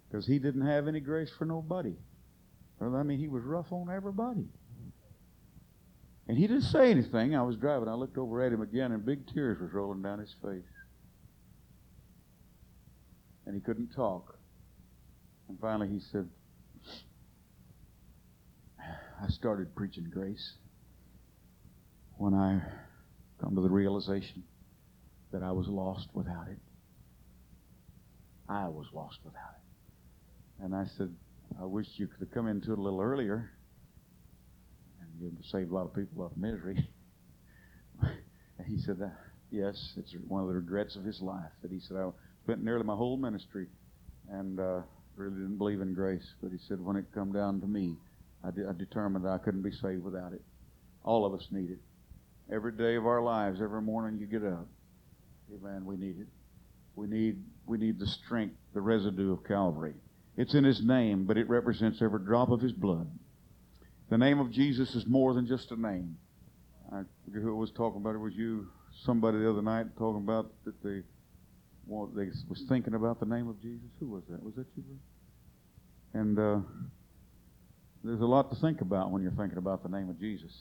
Because 0.07 0.27
he 0.27 0.37
didn't 0.37 0.67
have 0.67 0.87
any 0.87 0.99
grace 0.99 1.31
for 1.35 1.45
nobody. 1.45 1.95
I 2.79 3.03
mean, 3.03 3.17
he 3.17 3.27
was 3.27 3.43
rough 3.43 3.71
on 3.71 3.89
everybody. 3.89 4.49
And 6.27 6.37
he 6.37 6.47
didn't 6.47 6.63
say 6.63 6.89
anything. 6.89 7.35
I 7.35 7.43
was 7.43 7.57
driving. 7.57 7.89
I 7.89 7.93
looked 7.93 8.17
over 8.17 8.41
at 8.43 8.53
him 8.53 8.61
again, 8.61 8.91
and 8.91 9.05
big 9.05 9.27
tears 9.33 9.59
was 9.59 9.73
rolling 9.73 10.01
down 10.01 10.19
his 10.19 10.33
face 10.41 10.63
and 13.45 13.55
he 13.55 13.61
couldn't 13.61 13.93
talk. 13.93 14.37
And 15.49 15.59
finally 15.59 15.89
he 15.89 15.99
said, 16.11 16.27
I 19.21 19.27
started 19.29 19.75
preaching 19.75 20.09
grace 20.11 20.53
when 22.17 22.33
I 22.33 22.61
come 23.41 23.55
to 23.55 23.61
the 23.61 23.69
realization 23.69 24.43
that 25.31 25.43
I 25.43 25.51
was 25.51 25.67
lost 25.67 26.09
without 26.13 26.47
it. 26.49 26.59
I 28.49 28.67
was 28.67 28.87
lost 28.93 29.19
without 29.23 29.55
it. 29.55 30.63
And 30.63 30.75
I 30.75 30.85
said, 30.97 31.13
I 31.61 31.65
wish 31.65 31.87
you 31.95 32.07
could 32.07 32.19
have 32.19 32.31
come 32.31 32.47
into 32.47 32.73
it 32.73 32.79
a 32.79 32.81
little 32.81 33.01
earlier 33.01 33.51
you'd 35.19 35.33
have 35.35 35.45
saved 35.45 35.71
a 35.71 35.73
lot 35.73 35.85
of 35.85 35.95
people 35.95 36.21
a 36.21 36.23
lot 36.23 36.31
of 36.31 36.37
misery. 36.37 36.87
he 38.67 38.77
said, 38.79 38.99
that, 38.99 39.13
Yes, 39.53 39.93
it's 39.97 40.15
one 40.27 40.41
of 40.41 40.47
the 40.47 40.55
regrets 40.55 40.95
of 40.95 41.03
his 41.03 41.21
life 41.21 41.51
that 41.61 41.71
he 41.71 41.79
said, 41.79 41.97
I 41.97 42.09
spent 42.43 42.63
nearly 42.63 42.83
my 42.83 42.95
whole 42.95 43.17
ministry 43.17 43.67
and 44.31 44.59
uh, 44.59 44.81
really 45.15 45.35
didn't 45.35 45.59
believe 45.59 45.79
in 45.79 45.93
grace. 45.93 46.33
But 46.41 46.51
he 46.51 46.57
said, 46.67 46.83
when 46.83 46.95
it 46.95 47.05
come 47.13 47.31
down 47.31 47.61
to 47.61 47.67
me, 47.67 47.95
I, 48.43 48.49
de- 48.49 48.67
I 48.67 48.73
determined 48.73 49.25
that 49.25 49.29
I 49.29 49.37
couldn't 49.37 49.61
be 49.61 49.71
saved 49.71 50.03
without 50.03 50.33
it. 50.33 50.41
All 51.03 51.23
of 51.23 51.35
us 51.35 51.47
need 51.51 51.69
it. 51.69 51.77
Every 52.51 52.71
day 52.71 52.95
of 52.95 53.05
our 53.05 53.21
lives, 53.21 53.61
every 53.61 53.81
morning 53.81 54.19
you 54.19 54.25
get 54.25 54.43
up, 54.43 54.67
amen, 55.53 55.85
we 55.85 55.97
need 55.97 56.19
it. 56.19 56.27
We 56.95 57.05
need, 57.05 57.37
we 57.67 57.77
need 57.77 57.99
the 57.99 58.07
strength, 58.07 58.55
the 58.73 58.81
residue 58.81 59.31
of 59.33 59.43
Calvary. 59.43 59.93
It's 60.35 60.55
in 60.55 60.63
His 60.63 60.83
name, 60.83 61.25
but 61.25 61.37
it 61.37 61.47
represents 61.47 62.01
every 62.01 62.25
drop 62.25 62.49
of 62.49 62.59
His 62.59 62.73
blood. 62.73 63.07
The 64.09 64.17
name 64.17 64.39
of 64.39 64.51
Jesus 64.51 64.95
is 64.95 65.05
more 65.07 65.33
than 65.33 65.47
just 65.47 65.71
a 65.71 65.79
name. 65.79 66.17
I 66.91 67.01
forget 67.25 67.41
who 67.41 67.55
was 67.55 67.71
talking 67.71 68.01
about 68.01 68.15
it. 68.15 68.19
Was 68.19 68.35
you 68.35 68.67
somebody 69.05 69.39
the 69.39 69.49
other 69.49 69.61
night 69.61 69.87
talking 69.97 70.21
about 70.21 70.51
that 70.65 70.81
the 70.83 71.03
well, 71.85 72.09
they 72.15 72.27
was 72.47 72.63
thinking 72.69 72.93
about 72.93 73.19
the 73.19 73.25
name 73.25 73.49
of 73.49 73.61
Jesus. 73.61 73.89
Who 73.99 74.07
was 74.07 74.23
that? 74.29 74.41
Was 74.41 74.55
that 74.55 74.65
you? 74.77 74.83
And 76.13 76.39
uh, 76.39 76.59
there's 78.03 78.21
a 78.21 78.25
lot 78.25 78.49
to 78.51 78.55
think 78.57 78.81
about 78.81 79.11
when 79.11 79.21
you're 79.21 79.31
thinking 79.31 79.57
about 79.57 79.83
the 79.83 79.89
name 79.89 80.09
of 80.09 80.19
Jesus. 80.19 80.51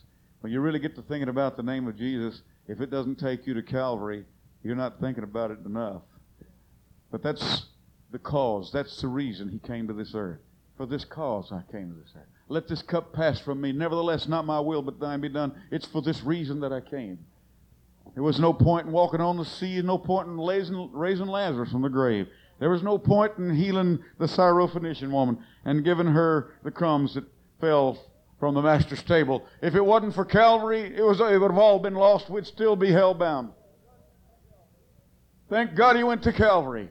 When 0.40 0.52
you 0.52 0.60
really 0.60 0.80
get 0.80 0.96
to 0.96 1.02
thinking 1.02 1.28
about 1.28 1.56
the 1.56 1.62
name 1.62 1.86
of 1.86 1.96
Jesus, 1.96 2.42
if 2.66 2.80
it 2.80 2.90
doesn't 2.90 3.16
take 3.16 3.46
you 3.46 3.54
to 3.54 3.62
Calvary, 3.62 4.24
you're 4.64 4.74
not 4.74 4.98
thinking 5.00 5.22
about 5.22 5.52
it 5.52 5.58
enough. 5.64 6.02
But 7.12 7.22
that's 7.22 7.66
the 8.10 8.18
cause. 8.18 8.72
That's 8.72 9.00
the 9.00 9.08
reason 9.08 9.48
he 9.48 9.58
came 9.58 9.86
to 9.86 9.94
this 9.94 10.14
earth. 10.14 10.40
For 10.76 10.86
this 10.86 11.04
cause 11.04 11.52
I 11.52 11.62
came 11.70 11.90
to 11.90 12.00
this 12.00 12.12
earth. 12.16 12.26
Let 12.48 12.68
this 12.68 12.82
cup 12.82 13.12
pass 13.12 13.38
from 13.38 13.60
me. 13.60 13.72
Nevertheless, 13.72 14.28
not 14.28 14.46
my 14.46 14.60
will, 14.60 14.82
but 14.82 15.00
thine 15.00 15.20
be 15.20 15.28
done. 15.28 15.54
It's 15.70 15.86
for 15.86 16.02
this 16.02 16.22
reason 16.22 16.60
that 16.60 16.72
I 16.72 16.80
came. 16.80 17.18
There 18.14 18.22
was 18.22 18.38
no 18.38 18.52
point 18.52 18.86
in 18.86 18.92
walking 18.92 19.20
on 19.20 19.36
the 19.36 19.44
sea, 19.44 19.80
no 19.80 19.96
point 19.96 20.28
in 20.28 20.38
raising, 20.38 21.28
Lazarus 21.28 21.70
from 21.70 21.82
the 21.82 21.88
grave. 21.88 22.28
There 22.58 22.70
was 22.70 22.82
no 22.82 22.98
point 22.98 23.38
in 23.38 23.54
healing 23.54 24.00
the 24.18 24.26
Syrophoenician 24.26 25.10
woman 25.10 25.38
and 25.64 25.84
giving 25.84 26.08
her 26.08 26.54
the 26.62 26.70
crumbs 26.70 27.14
that 27.14 27.24
fell 27.60 27.98
from 28.38 28.54
the 28.54 28.62
master's 28.62 29.02
table. 29.02 29.46
If 29.62 29.74
it 29.74 29.84
wasn't 29.84 30.14
for 30.14 30.24
Calvary, 30.24 30.94
it, 30.94 31.02
was, 31.02 31.20
it 31.20 31.40
would 31.40 31.50
have 31.50 31.58
all 31.58 31.78
been 31.78 31.94
lost. 31.94 32.28
We'd 32.28 32.46
still 32.46 32.76
be 32.76 32.92
hell 32.92 33.14
bound. 33.14 33.50
Thank 35.48 35.74
God 35.74 35.96
he 35.96 36.04
went 36.04 36.22
to 36.24 36.32
Calvary. 36.32 36.90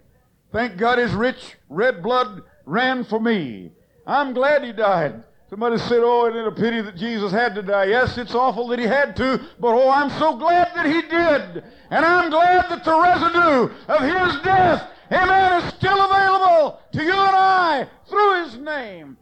Thank 0.52 0.78
God 0.78 0.98
his 0.98 1.14
rich 1.14 1.56
red 1.70 2.02
blood 2.02 2.44
ran 2.66 3.04
for 3.04 3.20
me. 3.20 3.72
I'm 4.06 4.34
glad 4.34 4.64
he 4.64 4.72
died. 4.72 5.24
Somebody 5.52 5.78
said, 5.80 6.00
Oh, 6.02 6.28
isn't 6.28 6.40
it 6.40 6.48
a 6.48 6.52
pity 6.52 6.80
that 6.80 6.96
Jesus 6.96 7.32
had 7.32 7.54
to 7.56 7.62
die? 7.62 7.84
Yes, 7.86 8.18
it's 8.18 8.34
awful 8.34 8.68
that 8.70 8.80
he 8.80 8.86
had 8.86 9.18
to, 9.18 9.38
but 9.60 9.74
oh, 9.74 9.90
I'm 9.90 10.10
so 10.12 10.38
glad 10.38 10.74
that 10.74 10.86
he 10.86 11.02
did. 11.02 11.64
And 11.90 12.06
I'm 12.06 12.30
glad 12.30 12.70
that 12.70 12.86
the 12.86 12.98
residue 12.98 13.70
of 13.90 14.02
his 14.02 14.42
death, 14.44 14.90
amen, 15.12 15.62
is 15.62 15.74
still 15.74 16.00
available 16.10 16.80
to 16.94 17.04
you 17.04 17.12
and 17.12 17.36
I 17.36 17.88
through 18.08 18.46
his 18.46 18.58
name. 18.60 19.18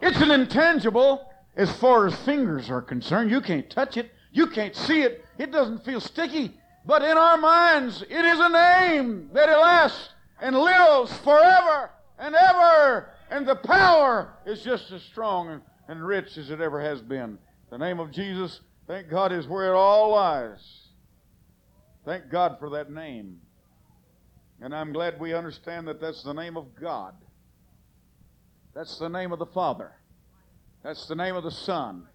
It's 0.00 0.20
an 0.20 0.32
intangible 0.32 1.30
as 1.54 1.70
far 1.76 2.08
as 2.08 2.16
fingers 2.24 2.68
are 2.68 2.82
concerned. 2.82 3.30
You 3.30 3.40
can't 3.40 3.70
touch 3.70 3.96
it, 3.96 4.10
you 4.32 4.48
can't 4.48 4.74
see 4.74 5.02
it, 5.02 5.24
it 5.38 5.52
doesn't 5.52 5.84
feel 5.84 6.00
sticky. 6.00 6.58
But 6.84 7.02
in 7.02 7.16
our 7.16 7.36
minds, 7.36 8.02
it 8.02 8.24
is 8.24 8.40
a 8.40 8.48
name 8.48 9.30
that 9.34 9.48
it 9.48 9.56
lasts 9.56 10.08
and 10.40 10.58
lives 10.58 11.16
forever 11.18 11.90
and 12.22 12.36
ever 12.36 13.10
and 13.30 13.46
the 13.46 13.56
power 13.56 14.32
is 14.46 14.62
just 14.62 14.92
as 14.92 15.02
strong 15.02 15.60
and 15.88 16.06
rich 16.06 16.38
as 16.38 16.50
it 16.50 16.60
ever 16.60 16.80
has 16.80 17.02
been. 17.02 17.36
The 17.70 17.78
name 17.78 17.98
of 17.98 18.12
Jesus, 18.12 18.60
thank 18.86 19.10
God, 19.10 19.32
is 19.32 19.48
where 19.48 19.72
it 19.72 19.76
all 19.76 20.12
lies. 20.12 20.86
Thank 22.04 22.30
God 22.30 22.56
for 22.60 22.70
that 22.70 22.92
name. 22.92 23.40
And 24.60 24.72
I'm 24.72 24.92
glad 24.92 25.18
we 25.18 25.34
understand 25.34 25.88
that 25.88 26.00
that's 26.00 26.22
the 26.22 26.32
name 26.32 26.56
of 26.56 26.76
God. 26.80 27.14
That's 28.72 28.98
the 28.98 29.08
name 29.08 29.32
of 29.32 29.40
the 29.40 29.46
Father. 29.46 29.92
That's 30.84 31.06
the 31.06 31.16
name 31.16 31.34
of 31.34 31.42
the 31.42 31.50
Son. 31.50 32.06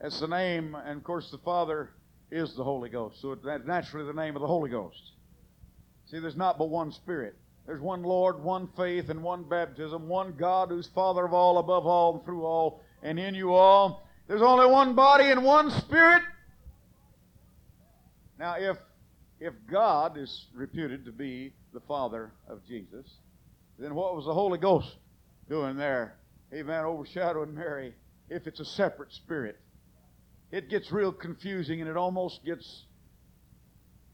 That's 0.00 0.20
the 0.20 0.28
name, 0.28 0.74
and 0.74 0.98
of 0.98 1.04
course, 1.04 1.30
the 1.30 1.38
Father 1.38 1.90
is 2.30 2.54
the 2.54 2.64
Holy 2.64 2.88
Ghost. 2.88 3.20
So 3.20 3.34
that's 3.34 3.66
naturally 3.66 4.06
the 4.06 4.18
name 4.18 4.36
of 4.36 4.40
the 4.40 4.48
Holy 4.48 4.70
Ghost. 4.70 5.12
See, 6.06 6.18
there's 6.18 6.36
not 6.36 6.56
but 6.56 6.70
one 6.70 6.92
Spirit. 6.92 7.36
There's 7.68 7.82
one 7.82 8.02
Lord, 8.02 8.42
one 8.42 8.66
faith, 8.78 9.10
and 9.10 9.22
one 9.22 9.42
baptism, 9.42 10.08
one 10.08 10.32
God 10.32 10.70
who's 10.70 10.86
Father 10.94 11.26
of 11.26 11.34
all, 11.34 11.58
above 11.58 11.86
all, 11.86 12.14
and 12.14 12.24
through 12.24 12.46
all, 12.46 12.82
and 13.02 13.18
in 13.18 13.34
you 13.34 13.52
all. 13.52 14.08
There's 14.26 14.40
only 14.40 14.64
one 14.64 14.94
body 14.94 15.26
and 15.26 15.44
one 15.44 15.70
Spirit. 15.70 16.22
Now, 18.38 18.54
if 18.58 18.78
if 19.38 19.52
God 19.70 20.16
is 20.16 20.46
reputed 20.54 21.04
to 21.04 21.12
be 21.12 21.52
the 21.74 21.80
Father 21.80 22.32
of 22.48 22.66
Jesus, 22.66 23.06
then 23.78 23.94
what 23.94 24.16
was 24.16 24.24
the 24.24 24.32
Holy 24.32 24.58
Ghost 24.58 24.96
doing 25.50 25.76
there? 25.76 26.16
Amen. 26.54 26.86
Overshadowing 26.86 27.54
Mary. 27.54 27.92
If 28.30 28.46
it's 28.46 28.60
a 28.60 28.64
separate 28.64 29.12
spirit, 29.12 29.58
it 30.50 30.70
gets 30.70 30.90
real 30.90 31.12
confusing 31.12 31.82
and 31.82 31.90
it 31.90 31.98
almost 31.98 32.42
gets 32.46 32.84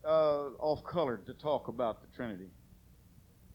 uh, 0.04 0.48
off 0.58 0.82
colored 0.82 1.24
to 1.26 1.34
talk 1.34 1.68
about 1.68 2.02
the 2.02 2.08
Trinity 2.16 2.50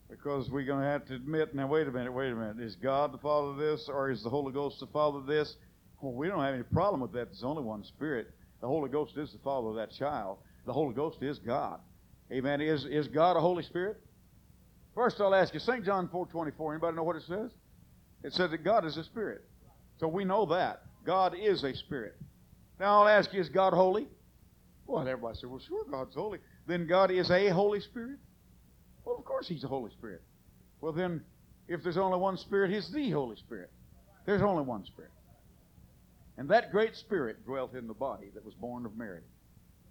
because 0.10 0.50
we're 0.50 0.66
going 0.66 0.82
to 0.82 0.88
have 0.88 1.06
to 1.06 1.16
admit 1.16 1.54
now, 1.54 1.68
wait 1.68 1.88
a 1.88 1.92
minute, 1.92 2.12
wait 2.12 2.32
a 2.32 2.36
minute. 2.36 2.60
Is 2.60 2.76
God 2.76 3.14
the 3.14 3.20
Father 3.20 3.50
of 3.50 3.58
this 3.58 3.88
or 3.88 4.10
is 4.10 4.24
the 4.24 4.30
Holy 4.30 4.52
Ghost 4.52 4.80
the 4.80 4.88
Father 4.88 5.20
of 5.20 5.28
this? 5.28 5.56
Well, 6.02 6.14
we 6.14 6.28
don't 6.28 6.44
have 6.44 6.54
any 6.54 6.64
problem 6.64 7.02
with 7.02 7.12
that. 7.14 7.28
There's 7.28 7.44
only 7.44 7.64
one 7.64 7.84
Spirit. 7.84 8.32
The 8.62 8.68
Holy 8.68 8.90
Ghost 8.90 9.18
is 9.18 9.32
the 9.32 9.40
Father 9.40 9.70
of 9.70 9.76
that 9.76 9.92
child. 9.92 10.38
The 10.66 10.74
Holy 10.74 10.94
Ghost 10.94 11.22
is 11.22 11.38
God. 11.40 11.80
Amen. 12.32 12.62
Is, 12.62 12.86
is 12.86 13.08
God 13.08 13.38
a 13.38 13.40
Holy 13.40 13.64
Spirit? 13.64 13.98
First, 14.96 15.22
I'll 15.22 15.36
ask 15.36 15.54
you, 15.54 15.60
St. 15.60 15.86
John 15.86 16.08
4.24, 16.08 16.72
anybody 16.72 16.96
know 16.96 17.04
what 17.04 17.16
it 17.16 17.24
says? 17.28 17.52
It 18.24 18.34
says 18.34 18.52
that 18.52 18.64
God 18.64 18.86
is 18.86 18.98
a 18.98 19.04
spirit. 19.04 19.44
So 20.00 20.08
we 20.08 20.26
know 20.26 20.46
that. 20.48 20.82
God 21.06 21.36
is 21.40 21.64
a 21.64 21.74
spirit. 21.74 22.16
Now 22.80 23.02
I'll 23.02 23.08
ask 23.08 23.32
you, 23.34 23.40
is 23.40 23.50
God 23.50 23.74
holy? 23.74 24.08
Well, 24.88 25.08
everybody 25.08 25.38
said, 25.38 25.50
well, 25.50 25.62
sure, 25.66 25.86
God's 25.90 26.16
holy. 26.16 26.40
Then 26.68 26.88
God 26.88 27.12
is 27.12 27.30
a 27.30 27.50
Holy 27.50 27.80
Spirit? 27.80 28.20
Of 29.20 29.26
course 29.26 29.50
He's 29.50 29.62
the 29.62 29.68
Holy 29.68 29.92
Spirit. 29.92 30.22
Well, 30.80 30.94
then, 30.94 31.22
if 31.68 31.84
there's 31.84 31.98
only 31.98 32.18
one 32.18 32.38
Spirit, 32.38 32.72
He's 32.72 32.90
the 32.90 33.12
Holy 33.12 33.36
Spirit. 33.36 33.70
There's 34.26 34.42
only 34.42 34.64
one 34.64 34.86
Spirit. 34.86 35.12
And 36.38 36.48
that 36.50 36.72
great 36.72 36.96
Spirit 36.96 37.46
dwelt 37.46 37.76
in 37.76 37.86
the 37.86 37.94
body 37.94 38.32
that 38.34 38.46
was 38.46 38.54
born 38.54 38.86
of 38.86 38.96
Mary 38.96 39.24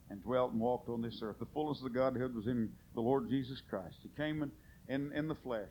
and 0.08 0.22
dwelt 0.22 0.52
and 0.52 0.60
walked 0.60 0.88
on 0.88 1.02
this 1.02 1.20
earth. 1.22 1.36
The 1.38 1.46
fullness 1.52 1.76
of 1.78 1.84
the 1.84 1.98
Godhead 1.98 2.34
was 2.34 2.46
in 2.46 2.70
the 2.94 3.02
Lord 3.02 3.28
Jesus 3.28 3.60
Christ. 3.68 3.96
He 4.02 4.08
came 4.16 4.42
in, 4.42 4.50
in, 4.88 5.12
in 5.12 5.28
the 5.28 5.34
flesh 5.34 5.68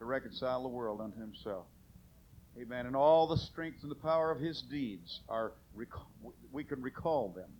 to 0.00 0.04
reconcile 0.04 0.64
the 0.64 0.68
world 0.68 1.00
unto 1.00 1.20
Himself. 1.20 1.66
Amen. 2.60 2.86
And 2.86 2.96
all 2.96 3.28
the 3.28 3.36
strength 3.36 3.82
and 3.82 3.90
the 3.90 3.94
power 3.94 4.32
of 4.32 4.40
His 4.40 4.62
deeds 4.62 5.20
are, 5.28 5.52
we 6.50 6.64
can 6.64 6.82
recall 6.82 7.28
them. 7.28 7.50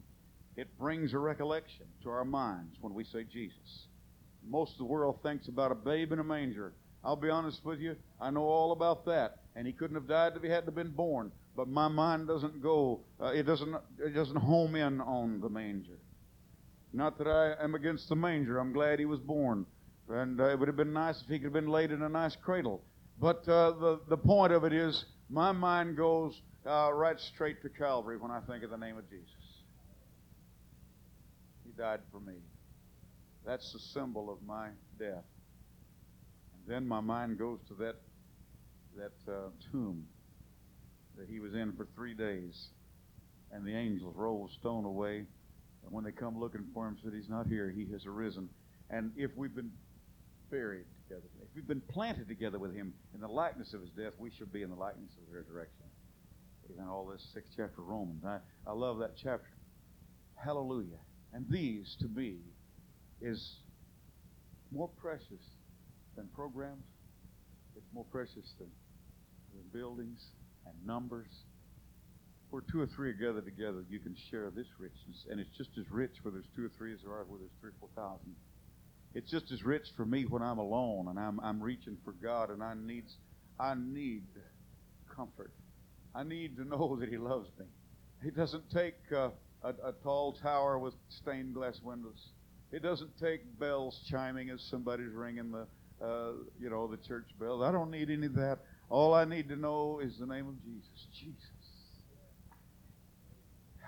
It 0.57 0.77
brings 0.77 1.13
a 1.13 1.19
recollection 1.19 1.87
to 2.03 2.11
our 2.11 2.25
minds 2.25 2.79
when 2.81 2.95
we 2.95 3.05
say 3.05 3.23
Jesus. 3.33 3.87
Most 4.49 4.73
of 4.73 4.79
the 4.79 4.85
world 4.85 5.19
thinks 5.23 5.49
about 5.49 5.73
a 5.73 5.75
babe 5.75 6.13
in 6.13 6.19
a 6.19 6.25
manger. 6.25 6.73
I'll 7.05 7.17
be 7.17 7.31
honest 7.31 7.65
with 7.65 7.81
you, 7.81 7.97
I 8.21 8.31
know 8.31 8.43
all 8.43 8.73
about 8.73 9.05
that. 9.07 9.39
And 9.55 9.67
he 9.67 9.73
couldn't 9.73 9.95
have 9.95 10.09
died 10.09 10.33
if 10.37 10.43
he 10.43 10.49
hadn't 10.49 10.75
been 10.75 10.91
born. 10.91 11.31
But 11.57 11.69
my 11.69 11.89
mind 11.89 12.29
doesn't 12.29 12.63
go, 12.63 13.01
uh, 13.21 13.27
it 13.29 13.45
doesn't 13.45 13.75
it 13.99 14.15
doesn't 14.15 14.37
home 14.37 14.75
in 14.75 15.01
on 15.01 15.41
the 15.41 15.49
manger. 15.49 15.99
Not 16.93 17.17
that 17.19 17.27
I 17.27 17.63
am 17.63 17.75
against 17.75 18.09
the 18.09 18.17
manger. 18.17 18.59
I'm 18.59 18.73
glad 18.73 18.99
he 18.99 19.05
was 19.05 19.21
born. 19.21 19.67
And 20.09 20.41
uh, 20.41 20.49
it 20.51 20.59
would 20.59 20.69
have 20.69 20.77
been 20.77 20.93
nice 20.93 21.21
if 21.23 21.29
he 21.29 21.39
could 21.39 21.47
have 21.47 21.53
been 21.53 21.69
laid 21.69 21.91
in 21.91 22.03
a 22.03 22.09
nice 22.09 22.37
cradle. 22.37 22.83
But 23.19 23.49
uh, 23.49 23.73
the, 23.73 24.01
the 24.09 24.17
point 24.17 24.53
of 24.53 24.65
it 24.65 24.73
is, 24.73 25.05
my 25.31 25.53
mind 25.53 25.97
goes 25.97 26.41
uh, 26.67 26.91
right 26.93 27.19
straight 27.19 27.63
to 27.63 27.69
Calvary 27.69 28.19
when 28.19 28.31
I 28.31 28.41
think 28.41 28.63
of 28.63 28.71
the 28.71 28.77
name 28.77 28.99
of 28.99 29.09
Jesus. 29.09 29.31
He 31.65 31.73
died 31.73 32.01
for 32.13 32.21
me. 32.21 32.35
That's 33.47 33.73
the 33.73 33.79
symbol 33.79 34.29
of 34.29 34.43
my 34.45 34.69
death. 34.99 35.25
And 36.53 36.67
then 36.67 36.87
my 36.87 37.01
mind 37.01 37.39
goes 37.39 37.61
to 37.69 37.75
that 37.75 37.97
that 38.97 39.33
uh, 39.33 39.51
tomb 39.71 40.07
that 41.17 41.29
he 41.29 41.39
was 41.39 41.55
in 41.55 41.73
for 41.75 41.87
three 41.95 42.15
days, 42.15 42.69
and 43.53 43.65
the 43.65 43.75
angels 43.75 44.15
rolled 44.17 44.51
stone 44.51 44.85
away. 44.85 45.27
And 45.85 45.93
when 45.93 46.03
they 46.03 46.11
come 46.11 46.39
looking 46.41 46.65
for 46.75 46.89
him, 46.89 46.97
said, 47.03 47.13
"He's 47.15 47.29
not 47.29 47.47
here. 47.47 47.71
He 47.71 47.87
has 47.93 48.05
arisen." 48.05 48.49
And 48.91 49.13
if 49.17 49.31
we've 49.37 49.55
been 49.55 49.71
buried 50.51 50.87
together, 51.05 51.27
if 51.41 51.49
we've 51.55 51.67
been 51.67 51.83
planted 51.83 52.27
together 52.27 52.59
with 52.59 52.75
him 52.75 52.95
in 53.15 53.21
the 53.21 53.29
likeness 53.29 53.75
of 53.75 53.81
his 53.81 53.91
death, 53.91 54.15
we 54.19 54.31
shall 54.31 54.47
be 54.49 54.63
in 54.63 54.71
the 54.71 54.77
likeness 54.77 55.11
of 55.17 55.25
his 55.27 55.35
resurrection. 55.35 55.85
Even 56.73 56.89
all 56.89 57.07
this 57.07 57.25
sixth 57.33 57.53
chapter 57.57 57.81
of 57.81 57.87
Romans. 57.87 58.25
I, 58.25 58.39
I 58.67 58.73
love 58.73 58.99
that 58.99 59.13
chapter. 59.17 59.47
Hallelujah. 60.35 60.99
And 61.33 61.47
these, 61.49 61.97
to 62.01 62.09
me, 62.09 62.39
is 63.21 63.57
more 64.73 64.89
precious 64.89 65.43
than 66.17 66.29
programs. 66.35 66.85
It's 67.77 67.87
more 67.93 68.07
precious 68.11 68.55
than, 68.59 68.69
than 69.55 69.63
buildings 69.73 70.21
and 70.67 70.75
numbers. 70.87 71.31
Where 72.51 72.63
two 72.71 72.81
or 72.81 72.87
three 72.87 73.11
are 73.11 73.13
gathered 73.13 73.45
together, 73.45 73.85
you 73.89 73.99
can 73.99 74.17
share 74.31 74.51
this 74.51 74.67
richness. 74.79 75.27
And 75.31 75.41
it's 75.41 75.51
just 75.57 75.71
as 75.79 75.91
rich 75.91 76.13
where 76.23 76.33
there's 76.33 76.49
two 76.55 76.65
or 76.65 76.71
three 76.79 76.93
as 76.93 77.01
there 77.05 77.13
are 77.13 77.25
where 77.25 77.39
there's 77.41 77.51
three 77.61 77.71
or 77.71 77.75
four 77.81 77.89
thousand. 77.97 78.35
It's 79.15 79.31
just 79.31 79.51
as 79.51 79.65
rich 79.65 79.87
for 79.97 80.05
me 80.05 80.25
when 80.25 80.43
I'm 80.43 80.59
alone 80.59 81.09
and 81.09 81.19
I'm, 81.19 81.41
I'm 81.41 81.63
reaching 81.63 81.97
for 82.05 82.13
God 82.13 82.51
and 82.51 82.63
I 82.63 82.75
need, 82.75 83.05
I 83.59 83.75
need 83.75 84.25
comfort. 85.15 85.53
I 86.15 86.23
need 86.23 86.57
to 86.57 86.65
know 86.65 86.97
that 87.01 87.09
He 87.09 87.17
loves 87.17 87.49
me. 87.59 87.67
He 88.23 88.31
doesn't 88.31 88.71
take 88.71 88.97
uh, 89.15 89.31
a, 89.63 89.71
a 89.89 89.93
tall 90.03 90.35
tower 90.43 90.79
with 90.79 90.95
stained 91.09 91.55
glass 91.55 91.81
windows. 91.83 92.29
It 92.73 92.83
doesn't 92.83 93.19
take 93.19 93.59
bells 93.59 94.01
chiming 94.11 94.51
as 94.51 94.61
somebody's 94.71 95.13
ringing 95.13 95.53
the, 95.53 95.67
uh, 96.05 96.33
you 96.61 96.69
know, 96.69 96.87
the 96.87 96.97
church 96.97 97.27
bells. 97.39 97.63
I 97.63 97.71
don't 97.71 97.91
need 97.91 98.11
any 98.11 98.27
of 98.27 98.35
that. 98.35 98.59
All 98.89 99.15
I 99.15 99.25
need 99.25 99.49
to 99.49 99.57
know 99.57 100.01
is 100.03 100.19
the 100.19 100.27
name 100.27 100.49
of 100.49 100.63
Jesus. 100.65 101.07
Jesus. 101.13 101.47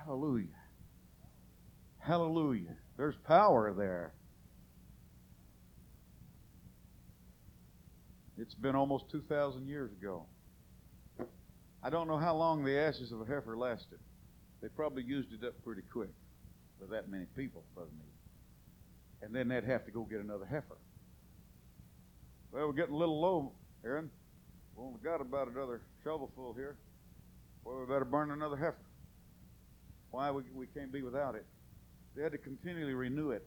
Hallelujah. 0.05 0.47
Hallelujah. 1.99 2.76
There's 2.97 3.16
power 3.26 3.74
there. 3.76 4.12
It's 8.39 8.55
been 8.55 8.76
almost 8.76 9.11
2,000 9.11 9.66
years 9.66 9.91
ago. 9.93 10.24
I 11.83 11.91
don't 11.91 12.09
know 12.09 12.18
how 12.18 12.37
long 12.37 12.64
the 12.64 12.79
ashes 12.79 13.12
of 13.12 13.20
a 13.20 13.24
heifer 13.24 13.57
lasted. 13.57 13.99
They 14.62 14.68
probably 14.68 15.03
used 15.03 15.33
it 15.33 15.47
up 15.47 15.55
pretty 15.64 15.83
quick 15.93 16.11
for 16.79 16.87
that 16.87 17.09
many 17.09 17.26
people, 17.37 17.64
Brother 17.74 17.91
Mead. 17.99 18.08
And 19.23 19.35
then 19.35 19.49
they'd 19.49 19.64
have 19.64 19.85
to 19.87 19.91
go 19.91 20.03
get 20.03 20.21
another 20.21 20.47
heifer. 20.47 20.77
Well, 22.53 22.66
we're 22.66 22.73
getting 22.73 22.95
a 22.95 22.99
little 22.99 23.21
low, 23.21 23.53
Aaron. 23.85 24.11
We 24.77 24.85
only 24.85 25.01
got 25.03 25.21
about 25.21 25.49
another 25.49 25.83
shovelful 26.05 26.55
here. 26.55 26.77
Well, 27.64 27.81
we 27.81 27.87
better 27.87 28.05
burn 28.05 28.31
another 28.31 28.57
heifer. 28.57 28.77
Why 30.11 30.31
we, 30.31 30.43
we 30.55 30.66
can't 30.66 30.93
be 30.93 31.03
without 31.03 31.35
it? 31.35 31.45
They 32.16 32.23
had 32.23 32.33
to 32.33 32.39
continually 32.39 32.95
renew 32.95 33.31
it. 33.31 33.47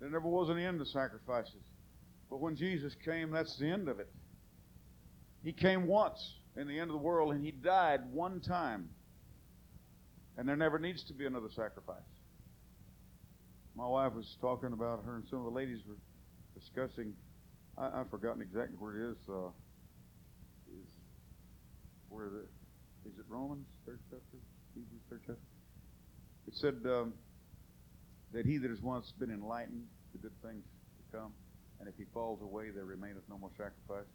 There 0.00 0.10
never 0.10 0.28
was 0.28 0.48
an 0.48 0.58
end 0.58 0.80
to 0.80 0.86
sacrifices. 0.86 1.62
But 2.30 2.40
when 2.40 2.56
Jesus 2.56 2.94
came, 3.04 3.30
that's 3.30 3.56
the 3.58 3.70
end 3.70 3.88
of 3.88 4.00
it. 4.00 4.10
He 5.42 5.52
came 5.52 5.86
once 5.86 6.34
in 6.56 6.66
the 6.66 6.78
end 6.78 6.90
of 6.90 6.94
the 6.94 7.02
world, 7.02 7.32
and 7.32 7.44
he 7.44 7.52
died 7.52 8.00
one 8.12 8.40
time. 8.40 8.88
And 10.36 10.48
there 10.48 10.56
never 10.56 10.78
needs 10.78 11.04
to 11.04 11.14
be 11.14 11.26
another 11.26 11.48
sacrifice. 11.54 11.96
My 13.78 13.86
wife 13.86 14.12
was 14.12 14.36
talking 14.40 14.72
about 14.72 15.04
her, 15.04 15.16
and 15.16 15.24
some 15.30 15.38
of 15.38 15.44
the 15.44 15.50
ladies 15.50 15.78
were 15.86 15.94
discussing. 16.58 17.14
I, 17.76 17.98
have 17.98 18.10
forgotten 18.10 18.42
exactly 18.42 18.76
where 18.76 18.96
it 18.96 19.10
is. 19.12 19.16
Uh, 19.28 19.48
is 20.68 20.90
where 22.08 22.28
the 22.28 22.42
is 23.08 23.16
it 23.18 23.24
Romans 23.28 23.66
third 23.86 24.00
chapter, 24.10 24.38
Hebrews 24.74 25.02
third 25.08 25.20
chapter? 25.24 25.48
It 26.48 26.56
said 26.56 26.74
um, 26.90 27.14
that 28.32 28.44
he 28.44 28.58
that 28.58 28.68
has 28.68 28.82
once 28.82 29.12
been 29.12 29.30
enlightened 29.30 29.86
to 30.12 30.18
good 30.18 30.34
things 30.42 30.64
to 30.98 31.16
come, 31.16 31.32
and 31.78 31.88
if 31.88 31.94
he 31.96 32.04
falls 32.12 32.42
away, 32.42 32.70
there 32.70 32.84
remaineth 32.84 33.22
no 33.30 33.38
more 33.38 33.50
sacrifice. 33.56 34.10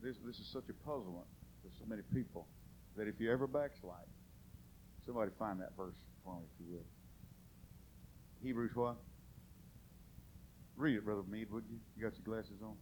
This 0.00 0.16
this 0.24 0.38
is 0.38 0.46
such 0.46 0.68
a 0.70 0.74
puzzlement 0.86 1.26
to 1.64 1.68
so 1.76 1.84
many 1.88 2.02
people 2.14 2.46
that 2.96 3.08
if 3.08 3.18
you 3.18 3.32
ever 3.32 3.48
backslide, 3.48 4.06
Somebody 5.06 5.32
find 5.38 5.60
that 5.60 5.76
verse 5.76 5.98
for 6.24 6.36
me, 6.36 6.42
if 6.44 6.60
you 6.60 6.72
would. 6.72 6.99
Hebrews 8.42 8.72
what? 8.74 8.96
Read 10.76 10.96
it, 10.96 11.04
Brother 11.04 11.22
Mead, 11.30 11.50
would 11.50 11.64
you? 11.68 11.78
You 11.96 12.02
got 12.02 12.16
your 12.16 12.24
glasses 12.24 12.62
on? 12.62 12.74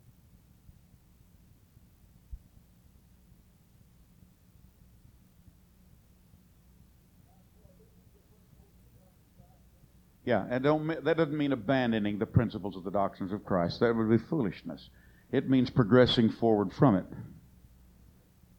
Yeah, 10.24 10.44
and 10.50 10.62
don't, 10.62 10.86
that 11.04 11.16
doesn't 11.16 11.36
mean 11.36 11.52
abandoning 11.52 12.18
the 12.18 12.26
principles 12.26 12.76
of 12.76 12.84
the 12.84 12.90
doctrines 12.90 13.32
of 13.32 13.46
Christ. 13.46 13.80
That 13.80 13.96
would 13.96 14.10
be 14.10 14.18
foolishness. 14.18 14.90
It 15.32 15.48
means 15.48 15.70
progressing 15.70 16.28
forward 16.30 16.70
from 16.78 16.96
it. 16.96 17.06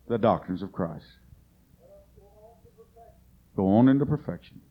The 0.08 0.18
doctrines 0.18 0.64
of 0.64 0.72
Christ. 0.72 1.06
Go 3.56 3.68
on 3.68 3.88
into 3.88 4.08
perfection. 4.08 4.62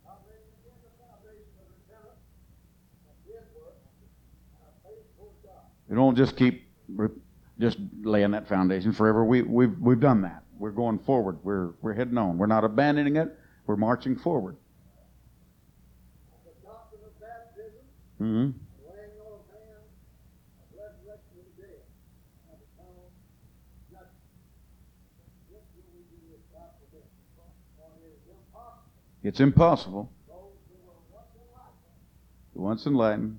You 5.89 5.97
don't 5.97 6.17
just 6.17 6.37
keep 6.37 6.69
just 7.59 7.79
laying 8.03 8.31
that 8.33 8.49
foundation 8.49 8.93
forever. 8.93 9.25
We, 9.25 9.43
we've, 9.43 9.77
we've 9.79 10.01
done 10.01 10.23
that. 10.23 10.45
We're 10.59 10.71
going 10.71 10.99
forward. 11.01 11.39
We're, 11.43 11.71
we're 11.81 11.95
heading 11.95 12.19
on. 12.19 12.39
We're 12.39 12.47
not 12.47 12.65
abandoning 12.65 13.17
it. 13.17 13.35
We're 13.67 13.77
marching 13.77 14.17
forward. 14.17 14.57
Mm-hmm. 18.21 18.51
It's 29.23 29.41
impossible. 29.41 30.11
Once 32.55 32.87
enlightened. 32.87 33.39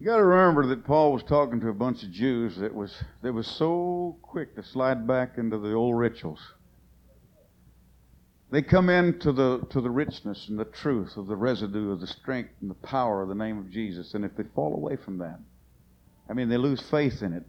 You 0.00 0.06
got 0.06 0.16
to 0.16 0.24
remember 0.24 0.66
that 0.68 0.86
Paul 0.86 1.12
was 1.12 1.22
talking 1.22 1.60
to 1.60 1.68
a 1.68 1.74
bunch 1.74 2.02
of 2.02 2.10
Jews 2.10 2.56
that 2.56 2.74
was 2.74 3.04
that 3.20 3.34
was 3.34 3.46
so 3.46 4.16
quick 4.22 4.56
to 4.56 4.62
slide 4.62 5.06
back 5.06 5.36
into 5.36 5.58
the 5.58 5.74
old 5.74 5.98
rituals. 5.98 6.40
They 8.50 8.62
come 8.62 8.88
into 8.88 9.30
the 9.30 9.58
to 9.68 9.82
the 9.82 9.90
richness 9.90 10.48
and 10.48 10.58
the 10.58 10.64
truth 10.64 11.18
of 11.18 11.26
the 11.26 11.36
residue 11.36 11.92
of 11.92 12.00
the 12.00 12.06
strength 12.06 12.54
and 12.62 12.70
the 12.70 12.74
power 12.76 13.20
of 13.20 13.28
the 13.28 13.34
name 13.34 13.58
of 13.58 13.70
Jesus, 13.70 14.14
and 14.14 14.24
if 14.24 14.34
they 14.36 14.44
fall 14.54 14.74
away 14.74 14.96
from 14.96 15.18
that, 15.18 15.38
I 16.30 16.32
mean, 16.32 16.48
they 16.48 16.56
lose 16.56 16.80
faith 16.80 17.22
in 17.22 17.34
it. 17.34 17.44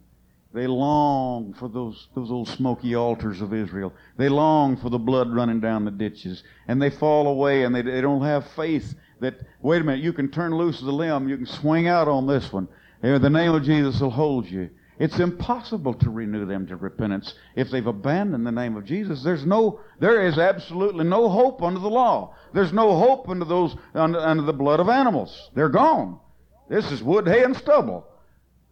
They 0.52 0.66
long 0.66 1.54
for 1.54 1.68
those, 1.68 2.08
those 2.14 2.30
old 2.30 2.48
smoky 2.48 2.94
altars 2.94 3.40
of 3.40 3.54
Israel. 3.54 3.94
They 4.18 4.28
long 4.28 4.76
for 4.76 4.90
the 4.90 4.98
blood 4.98 5.34
running 5.34 5.60
down 5.60 5.86
the 5.86 5.90
ditches. 5.90 6.42
And 6.68 6.80
they 6.80 6.90
fall 6.90 7.26
away 7.26 7.64
and 7.64 7.74
they, 7.74 7.80
they 7.80 8.02
don't 8.02 8.22
have 8.22 8.46
faith 8.48 8.94
that, 9.22 9.40
wait 9.60 9.80
a 9.80 9.84
minute, 9.84 10.04
you 10.04 10.12
can 10.12 10.30
turn 10.30 10.54
loose 10.54 10.80
the 10.80 10.92
limb, 10.92 11.28
you 11.28 11.36
can 11.36 11.46
swing 11.46 11.88
out 11.88 12.06
on 12.06 12.26
this 12.26 12.52
one. 12.52 12.68
The 13.00 13.18
name 13.30 13.52
of 13.52 13.64
Jesus 13.64 14.00
will 14.00 14.10
hold 14.10 14.46
you. 14.46 14.70
It's 14.98 15.18
impossible 15.18 15.94
to 15.94 16.10
renew 16.10 16.46
them 16.46 16.66
to 16.68 16.76
repentance 16.76 17.34
if 17.56 17.70
they've 17.70 17.84
abandoned 17.84 18.46
the 18.46 18.52
name 18.52 18.76
of 18.76 18.84
Jesus. 18.84 19.24
There's 19.24 19.44
no, 19.44 19.80
there 19.98 20.24
is 20.24 20.38
absolutely 20.38 21.04
no 21.04 21.28
hope 21.28 21.62
under 21.62 21.80
the 21.80 21.90
law. 21.90 22.36
There's 22.54 22.72
no 22.72 22.96
hope 22.96 23.28
under 23.28 23.44
those, 23.44 23.74
under, 23.94 24.20
under 24.20 24.44
the 24.44 24.52
blood 24.52 24.78
of 24.78 24.88
animals. 24.88 25.50
They're 25.54 25.68
gone. 25.68 26.20
This 26.68 26.92
is 26.92 27.02
wood, 27.02 27.26
hay, 27.26 27.42
and 27.42 27.56
stubble. 27.56 28.06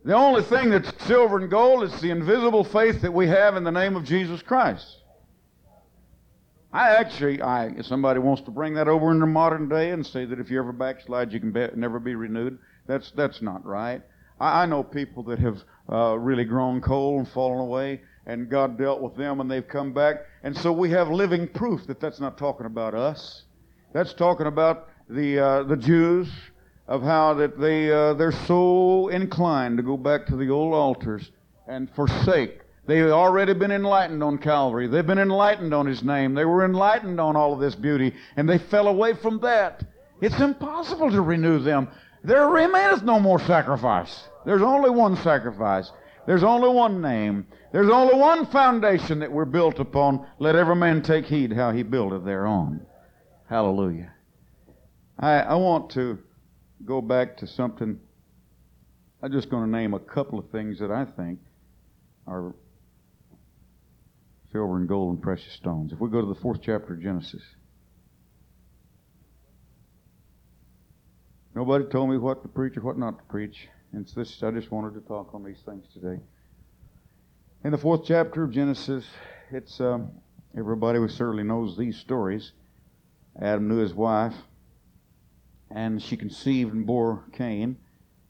The 0.05 0.15
only 0.15 0.43
thing 0.43 0.71
that's 0.71 0.93
silver 1.05 1.39
and 1.39 1.51
gold 1.51 1.83
is 1.83 2.01
the 2.01 2.11
invisible 2.11 2.65
faith 2.65 3.03
that 3.03 3.13
we 3.13 3.27
have 3.27 3.57
in 3.57 3.65
the 3.65 3.73
name 3.73 3.97
of 3.97 4.05
Jesus 4.05 4.41
Christ. 4.41 5.00
I 6.73 6.91
actually, 6.91 7.43
I, 7.43 7.67
if 7.67 7.87
somebody 7.87 8.21
wants 8.21 8.43
to 8.43 8.51
bring 8.51 8.75
that 8.75 8.89
over 8.89 9.11
into 9.11 9.27
modern 9.27 9.69
day 9.69 9.91
and 9.91 10.07
say 10.07 10.25
that 10.25 10.39
if 10.39 10.51
you 10.51 10.59
ever 10.61 10.73
backslide, 10.73 11.33
you 11.33 11.41
can 11.41 11.51
be, 11.51 11.67
never 11.75 11.99
be 11.99 12.15
renewed, 12.15 12.59
that's, 12.87 13.11
that's 13.13 13.43
not 13.43 13.65
right. 13.67 14.03
I, 14.39 14.63
I 14.63 14.67
know 14.67 14.85
people 14.85 15.25
that 15.25 15.41
have 15.41 15.65
uh, 15.91 16.17
really 16.17 16.45
grown 16.45 16.81
cold 16.81 17.19
and 17.19 17.29
fallen 17.29 17.61
away, 17.61 18.03
and 18.27 18.49
God 18.49 18.79
dealt 18.79 19.01
with 19.01 19.17
them 19.17 19.41
and 19.41 19.51
they've 19.51 19.67
come 19.67 19.93
back. 19.93 20.17
And 20.45 20.57
so 20.57 20.73
we 20.73 20.91
have 20.91 21.09
living 21.09 21.49
proof 21.49 21.87
that 21.89 22.01
that's 22.01 22.21
not 22.21 22.39
talking 22.39 22.67
about 22.67 22.95
us. 22.95 23.43
That's 23.93 24.15
talking 24.15 24.47
about 24.47 24.89
the, 25.09 25.41
uh, 25.41 25.63
the 25.65 25.77
Jews 25.77 26.29
of 26.87 27.03
how 27.03 27.35
that 27.35 27.59
they 27.59 27.91
uh, 27.91 28.15
they're 28.15 28.33
so 28.33 29.09
inclined 29.09 29.77
to 29.77 29.83
go 29.83 29.97
back 29.97 30.27
to 30.27 30.37
the 30.37 30.51
old 30.51 30.75
altars 30.75 31.31
and 31.69 31.89
forsake. 31.95 32.61
They've 32.87 33.11
already 33.11 33.55
been 33.55 33.71
enlightened 33.71 34.23
on 34.23 34.39
Calvary. 34.39 34.89
They've 34.89 35.07
been 35.07 35.19
enlightened 35.19 35.73
on 35.73 35.87
His 35.87 36.03
name. 36.03 36.35
They 36.35 36.45
were 36.45 36.65
enlightened 36.65 37.21
on 37.21 37.37
all 37.37 37.53
of 37.53 37.61
this 37.61 37.75
beauty, 37.75 38.15
and 38.37 38.49
they 38.49 38.59
fell 38.59 38.89
away 38.89 39.15
from 39.15 39.41
that. 39.41 39.85
It's 40.21 40.41
impossible 40.41 41.11
to 41.11 41.23
renew 41.23 41.59
them. 41.61 41.89
There 42.23 42.49
remaineth 42.49 43.03
no 43.03 43.19
more 43.21 43.41
sacrifice. 43.41 44.29
There's 44.45 44.63
only 44.63 44.91
one 44.91 45.17
sacrifice. 45.17 45.91
There's 46.27 46.43
only 46.43 46.69
one 46.69 47.01
name. 47.01 47.47
There's 47.73 47.91
only 47.91 48.15
one 48.15 48.47
foundation 48.47 49.21
that 49.21 49.33
we're 49.33 49.47
built 49.47 49.79
upon. 49.79 50.27
Let 50.39 50.57
every 50.57 50.77
man 50.77 51.03
take 51.03 51.27
heed 51.27 51.53
how 51.53 51.73
he 51.73 51.83
buildeth 51.83 52.25
thereon. 52.25 52.87
Hallelujah. 53.49 54.13
I, 55.19 55.41
I 55.41 55.55
want 55.55 55.91
to 55.91 56.19
go 56.85 57.01
back 57.01 57.37
to 57.39 57.47
something. 57.47 57.99
I'm 59.23 59.33
just 59.33 59.51
going 59.51 59.65
to 59.65 59.71
name 59.71 59.95
a 59.95 59.99
couple 59.99 60.39
of 60.39 60.51
things 60.51 60.79
that 60.79 60.91
I 60.91 61.05
think 61.05 61.41
are 62.27 62.55
silver 64.53 64.77
and 64.77 64.89
gold 64.89 65.15
and 65.15 65.23
precious 65.23 65.53
stones. 65.53 65.93
If 65.93 66.01
we 66.01 66.09
go 66.11 66.21
to 66.21 66.27
the 66.27 66.41
fourth 66.41 66.61
chapter 66.63 66.95
of 66.95 67.03
Genesis. 67.03 67.43
Nobody 71.55 71.85
told 71.85 72.11
me 72.11 72.17
what 72.17 72.43
to 72.43 72.49
preach 72.49 72.77
or 72.77 72.81
what 72.81 72.99
not 72.99 73.19
to 73.19 73.25
preach. 73.25 73.69
And 73.93 74.09
so 74.09 74.21
this, 74.21 74.43
I 74.43 74.51
just 74.51 74.71
wanted 74.71 74.95
to 74.95 75.01
talk 75.01 75.35
on 75.35 75.45
these 75.45 75.61
things 75.65 75.85
today. 75.93 76.21
In 77.65 77.73
the 77.73 77.79
fourth 77.79 78.03
chapter 78.05 78.45
of 78.45 78.53
Genesis, 78.53 79.05
it's 79.51 79.81
um, 79.81 80.13
everybody 80.57 80.99
certainly 81.09 81.43
knows 81.43 81.77
these 81.77 81.97
stories. 81.97 82.53
Adam 83.41 83.69
knew 83.69 83.79
his 83.79 83.95
wife. 83.95 84.35
And 85.71 86.03
she 86.03 86.17
conceived 86.17 86.73
and 86.73 86.85
bore 86.85 87.25
Cain, 87.33 87.77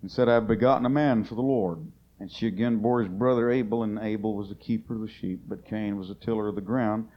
and 0.03 0.11
said, 0.11 0.29
I 0.29 0.35
have 0.35 0.47
begotten 0.47 0.85
a 0.85 0.91
man 0.91 1.25
for 1.25 1.35
the 1.35 1.43
Lord. 1.43 1.91
And 2.21 2.31
she 2.31 2.47
again 2.47 2.81
bore 2.81 3.01
his 3.01 3.09
brother 3.09 3.51
Abel, 3.51 3.83
and 3.83 3.99
Abel 3.99 4.37
was 4.37 4.51
the 4.51 4.55
keeper 4.55 4.95
of 4.95 5.01
the 5.01 5.09
sheep, 5.09 5.41
but 5.49 5.65
Cain 5.65 5.97
was 5.97 6.11
a 6.11 6.15
tiller 6.15 6.49
of 6.49 6.55
the 6.55 6.61
ground. 6.61 7.09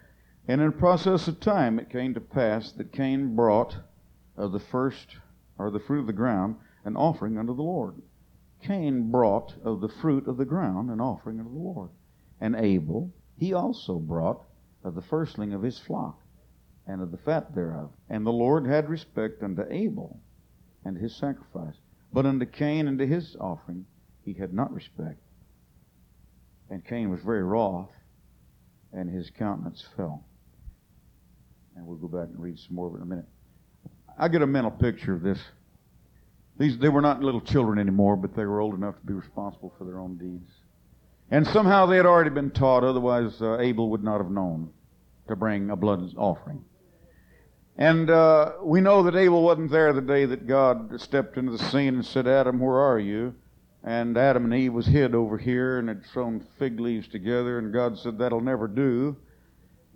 And 0.47 0.62
in 0.62 0.72
process 0.72 1.28
of 1.28 1.41
time 1.41 1.78
it 1.78 1.89
came 1.89 2.14
to 2.14 2.22
pass 2.22 2.72
that 2.72 2.93
Cain 2.93 3.36
brought 3.36 3.76
of 4.38 4.54
the 4.54 4.62
first, 4.62 5.18
or 5.58 5.70
the 5.70 5.80
fruit 5.82 5.99
of 5.99 6.08
the 6.08 6.14
ground, 6.14 6.56
an 6.86 6.95
offering 6.95 7.38
unto 7.38 7.54
the 7.54 7.62
Lord. 7.62 8.01
Cain 8.62 9.12
brought 9.12 9.56
of 9.62 9.82
the 9.82 9.89
fruit 9.89 10.26
of 10.26 10.38
the 10.38 10.45
ground 10.45 10.89
an 10.89 11.01
offering 11.01 11.38
unto 11.38 11.51
the 11.51 11.60
Lord. 11.60 11.89
And 12.39 12.56
Abel, 12.56 13.12
he 13.38 13.51
also 13.51 13.99
brought 13.99 14.45
of 14.86 14.95
the 14.95 15.01
firstling 15.01 15.51
of 15.51 15.64
his 15.64 15.80
flock 15.80 16.22
and 16.88 17.01
of 17.01 17.12
the 17.12 17.18
fat 17.18 17.54
thereof. 17.54 17.91
And 18.10 18.26
the 18.26 18.32
Lord 18.32 18.66
had 18.66 18.89
respect 18.89 19.43
unto 19.43 19.66
Abel 19.70 20.22
and 20.86 20.97
his 20.97 21.14
sacrifice. 21.14 21.76
But 22.14 22.26
unto 22.26 22.45
Cain 22.45 22.88
and 22.88 22.97
to 22.99 23.06
his 23.06 23.36
offering 23.36 23.86
he 24.26 24.34
had 24.34 24.54
not 24.54 24.74
respect. 24.74 25.20
And 26.70 26.86
Cain 26.86 27.10
was 27.10 27.20
very 27.22 27.44
wroth, 27.44 27.90
and 28.92 29.10
his 29.10 29.30
countenance 29.30 29.86
fell. 29.96 30.24
And 31.76 31.86
we'll 31.86 31.98
go 31.98 32.08
back 32.08 32.30
and 32.30 32.40
read 32.40 32.60
some 32.60 32.76
more 32.76 32.88
of 32.88 32.94
it 32.94 32.98
in 32.98 33.04
a 33.04 33.08
minute. 33.08 33.28
I 34.18 34.28
get 34.28 34.42
a 34.42 34.48
mental 34.48 34.72
picture 34.72 35.14
of 35.14 35.22
this. 35.22 35.40
These 36.58 36.78
they 36.78 36.90
were 36.90 37.02
not 37.02 37.24
little 37.24 37.42
children 37.42 37.80
anymore, 37.80 38.16
but 38.16 38.36
they 38.36 38.46
were 38.46 38.60
old 38.60 38.76
enough 38.76 39.00
to 39.00 39.06
be 39.06 39.14
responsible 39.14 39.74
for 39.78 39.86
their 39.86 40.00
own 40.00 40.18
deeds. 40.18 40.52
And 41.32 41.48
somehow 41.48 41.88
they 41.88 41.98
had 41.98 42.06
already 42.06 42.30
been 42.30 42.52
taught, 42.52 42.84
otherwise 42.84 43.42
uh, 43.42 43.58
Abel 43.60 43.90
would 43.90 44.04
not 44.04 44.20
have 44.20 44.30
known 44.30 44.70
to 45.28 45.36
bring 45.36 45.72
a 45.72 45.76
blood 45.76 46.14
offering. 46.16 46.64
And 47.76 48.10
uh, 48.10 48.54
we 48.62 48.82
know 48.82 49.02
that 49.04 49.16
Abel 49.16 49.42
wasn't 49.42 49.72
there 49.72 49.94
the 49.94 50.02
day 50.02 50.26
that 50.26 50.46
God 50.46 51.02
stepped 51.02 51.38
into 51.38 51.52
the 51.52 51.58
scene 51.58 51.96
and 51.96 52.06
said, 52.06 52.28
Adam, 52.28 52.60
where 52.60 52.78
are 52.78 53.00
you? 53.00 53.34
And 53.84 54.18
Adam 54.18 54.46
and 54.46 54.54
Eve 54.54 54.74
was 54.74 54.86
hid 54.86 55.14
over 55.14 55.38
here 55.38 55.80
and 55.80 55.90
had 55.90 56.06
thrown 56.06 56.46
fig 56.58 56.80
leaves 56.80 57.08
together, 57.08 57.60
and 57.60 57.74
God 57.74 57.98
said, 57.98 58.18
That'll 58.18 58.42
never 58.42 58.68
do. 58.68 59.18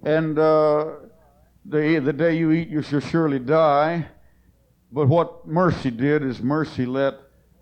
And 0.04 0.38
uh, 0.38 0.92
the, 1.66 2.02
the 2.04 2.14
day 2.14 2.38
you 2.38 2.52
eat, 2.52 2.68
you 2.68 2.82
shall 2.82 3.00
surely 3.00 3.40
die. 3.40 4.08
But 4.92 5.08
what 5.08 5.48
mercy 5.48 5.92
did 5.92 6.24
is 6.24 6.42
mercy 6.42 6.86
let 6.86 7.16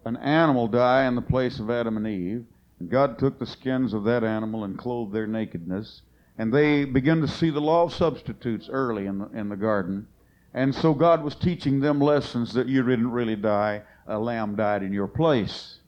an 0.06 0.18
animal 0.18 0.68
die 0.68 1.06
in 1.06 1.16
the 1.16 1.22
place 1.22 1.60
of 1.60 1.70
Adam 1.70 1.98
and 1.98 2.08
Eve. 2.08 2.46
And 2.80 2.90
God 2.90 3.18
took 3.18 3.40
the 3.40 3.46
skins 3.46 3.94
of 3.94 4.04
that 4.04 4.24
animal 4.24 4.64
and 4.64 4.78
clothed 4.78 5.14
their 5.14 5.28
nakedness 5.28 6.02
and 6.38 6.54
they 6.54 6.86
began 6.86 7.22
to 7.22 7.28
see 7.28 7.50
the 7.50 7.62
law 7.62 7.84
of 7.84 7.94
substitutes 7.94 8.70
early 8.70 9.06
in 9.06 9.20
the, 9.20 9.30
in 9.30 9.50
the 9.50 9.56
garden. 9.56 10.08
And 10.54 10.74
so 10.74 10.94
God 10.94 11.24
was 11.24 11.36
teaching 11.36 11.80
them 11.80 12.00
lessons 12.00 12.54
that 12.54 12.68
you 12.68 12.84
didn't 12.84 13.12
really 13.12 13.36
die. 13.36 13.84
A 14.08 14.20
lamb 14.20 14.56
died 14.56 14.84
in 14.84 14.94
your 14.94 15.08
place. 15.08 15.80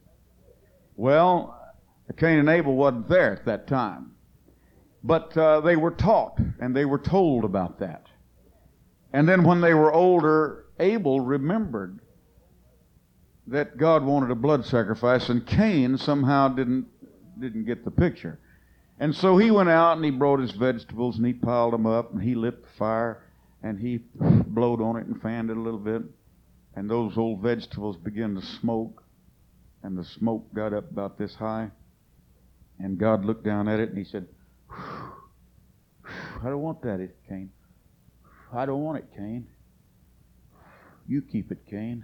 Well, 0.97 1.57
Cain 2.17 2.39
and 2.39 2.49
Abel 2.49 2.75
wasn't 2.75 3.07
there 3.07 3.33
at 3.33 3.45
that 3.45 3.67
time. 3.67 4.11
But 5.03 5.37
uh, 5.37 5.61
they 5.61 5.75
were 5.75 5.91
taught 5.91 6.39
and 6.59 6.75
they 6.75 6.83
were 6.83 6.99
told 6.99 7.45
about 7.45 7.79
that. 7.79 8.07
And 9.13 9.29
then 9.29 9.43
when 9.43 9.61
they 9.61 9.73
were 9.73 9.93
older, 9.93 10.65
Abel 10.79 11.21
remembered 11.21 11.99
that 13.45 13.77
God 13.77 14.03
wanted 14.03 14.31
a 14.31 14.35
blood 14.35 14.65
sacrifice, 14.65 15.29
and 15.29 15.45
Cain 15.45 15.97
somehow 15.97 16.49
didn't 16.49 16.87
didn't 17.39 17.65
get 17.65 17.85
the 17.85 17.91
picture. 17.91 18.39
And 18.99 19.15
so 19.15 19.37
he 19.37 19.51
went 19.51 19.69
out 19.69 19.95
and 19.95 20.03
he 20.03 20.11
brought 20.11 20.39
his 20.39 20.51
vegetables 20.51 21.17
and 21.17 21.25
he 21.25 21.33
piled 21.33 21.73
them 21.73 21.85
up 21.85 22.11
and 22.11 22.21
he 22.21 22.33
lit 22.33 22.63
the 22.63 22.69
fire 22.77 23.23
and 23.61 23.79
he 23.79 23.99
blowed 24.19 24.81
on 24.81 24.97
it 24.97 25.05
and 25.05 25.21
fanned 25.21 25.51
it 25.51 25.57
a 25.57 25.61
little 25.61 25.79
bit. 25.79 26.01
And 26.75 26.89
those 26.89 27.15
old 27.15 27.41
vegetables 27.41 27.95
began 27.95 28.33
to 28.35 28.41
smoke 28.41 29.03
and 29.87 29.97
the 29.97 30.03
smoke 30.03 30.53
got 30.53 30.73
up 30.73 30.91
about 30.91 31.17
this 31.17 31.33
high. 31.33 31.71
And 32.77 32.97
God 32.97 33.23
looked 33.23 33.45
down 33.45 33.69
at 33.69 33.79
it 33.79 33.87
and 33.87 33.97
he 33.97 34.03
said, 34.03 34.27
I 34.69 36.43
don't 36.43 36.61
want 36.61 36.81
that, 36.81 36.99
Cain. 37.29 37.51
I 38.53 38.65
don't 38.65 38.83
want 38.83 38.97
it, 38.97 39.05
Cain. 39.15 39.47
You 41.07 41.21
keep 41.21 41.53
it, 41.53 41.65
Cain. 41.69 42.03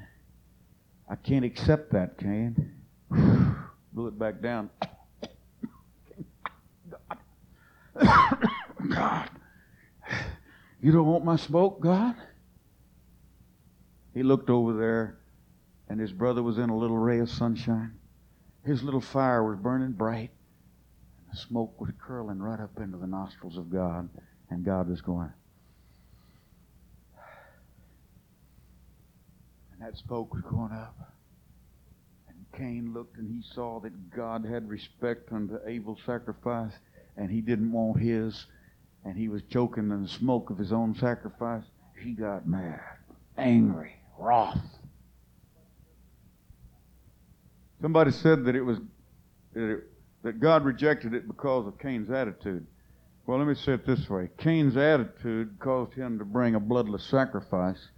I 1.10 1.18
can't 1.18 1.44
accept 1.44 1.92
that, 1.92 2.18
Cain. 2.18 2.72
Blew 3.92 4.08
it 4.08 4.18
back 4.18 4.42
down. 4.42 4.70
God, 8.00 8.48
God. 8.88 9.30
you 10.82 10.94
don't 10.94 11.06
want 11.06 11.26
my 11.26 11.36
smoke, 11.36 11.82
God? 11.82 12.16
He 14.14 14.24
looked 14.24 14.50
over 14.50 14.72
there, 14.72 15.18
and 15.90 16.00
his 16.00 16.12
brother 16.12 16.42
was 16.42 16.58
in 16.58 16.70
a 16.70 16.78
little 16.78 16.98
ray 16.98 17.20
of 17.20 17.30
sunshine. 17.30 17.94
His 18.66 18.84
little 18.84 19.02
fire 19.02 19.44
was 19.44 19.58
burning 19.58 19.92
bright. 19.92 20.32
and 21.20 21.34
The 21.34 21.38
smoke 21.38 21.80
was 21.80 21.92
curling 22.00 22.42
right 22.42 22.60
up 22.60 22.80
into 22.80 22.98
the 22.98 23.08
nostrils 23.08 23.58
of 23.58 23.70
God, 23.70 24.10
and 24.50 24.64
God 24.64 24.90
was 24.90 25.02
going. 25.02 25.32
And 29.74 29.82
that 29.82 29.98
smoke 29.98 30.34
was 30.34 30.44
going 30.44 30.72
up. 30.72 30.96
And 32.30 32.46
Cain 32.58 32.94
looked 32.94 33.18
and 33.18 33.30
he 33.30 33.42
saw 33.54 33.80
that 33.82 34.12
God 34.12 34.46
had 34.46 34.70
respect 34.70 35.32
unto 35.34 35.58
Abel's 35.66 36.00
sacrifice, 36.06 36.72
and 37.18 37.30
he 37.30 37.42
didn't 37.42 37.72
want 37.72 38.00
his, 38.02 38.46
and 39.04 39.18
he 39.18 39.28
was 39.28 39.42
choking 39.50 39.92
in 39.92 40.04
the 40.04 40.10
smoke 40.10 40.50
of 40.50 40.58
his 40.58 40.72
own 40.72 40.96
sacrifice. 40.96 41.64
He 42.02 42.14
got 42.14 42.48
mad, 42.48 42.80
angry, 43.38 43.96
wroth. 44.18 44.58
Somebody 47.84 48.12
said 48.12 48.46
that 48.46 48.56
it 48.56 48.62
was 48.62 48.78
that, 49.52 49.70
it, 49.70 49.84
that 50.24 50.40
God 50.40 50.64
rejected 50.64 51.14
it 51.14 51.28
because 51.28 51.68
of 51.68 51.78
Cain's 51.78 52.10
attitude. 52.10 52.66
Well, 53.26 53.40
let 53.40 53.46
me 53.46 53.56
say 53.56 53.74
it 53.74 53.86
this 53.86 54.10
way 54.10 54.30
Cain's 54.38 54.78
attitude 54.78 55.60
caused 55.60 55.92
him 55.92 56.18
to 56.20 56.24
bring 56.24 56.56
a 56.56 56.62
bloodless 56.62 57.04
sacrifice. 57.04 57.90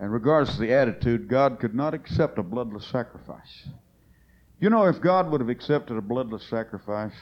And 0.00 0.12
regardless 0.12 0.54
of 0.54 0.60
the 0.60 0.72
attitude, 0.72 1.28
God 1.28 1.60
could 1.60 1.76
not 1.76 1.94
accept 1.94 2.40
a 2.40 2.42
bloodless 2.42 2.84
sacrifice. 2.88 3.68
You 4.58 4.68
know, 4.68 4.86
if 4.86 5.00
God 5.00 5.30
would 5.30 5.40
have 5.40 5.48
accepted 5.48 5.96
a 5.96 6.02
bloodless 6.02 6.42
sacrifice 6.42 7.14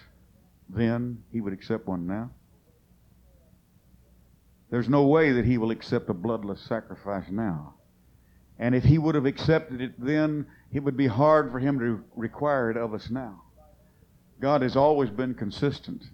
then, 0.71 1.23
He 1.31 1.43
would 1.43 1.53
accept 1.53 1.87
one 1.87 2.07
now. 2.07 2.31
There's 4.71 4.89
no 4.89 5.07
way 5.09 5.33
that 5.33 5.45
He 5.45 5.59
will 5.59 5.73
accept 5.73 6.09
a 6.09 6.15
bloodless 6.15 6.63
sacrifice 6.63 7.27
now. 7.31 7.75
And 8.59 8.75
if 8.75 8.85
He 8.85 8.97
would 8.97 9.15
have 9.15 9.27
accepted 9.27 9.83
it 9.83 9.93
then, 10.03 10.47
it 10.73 10.83
would 10.83 10.97
be 10.97 11.07
hard 11.07 11.51
for 11.51 11.59
Him 11.59 11.79
to 11.79 12.05
require 12.15 12.71
it 12.71 12.77
of 12.77 12.95
us 12.95 13.11
now. 13.11 13.43
God 14.41 14.63
has 14.63 14.77
always 14.77 15.11
been 15.11 15.35
consistent. 15.35 16.05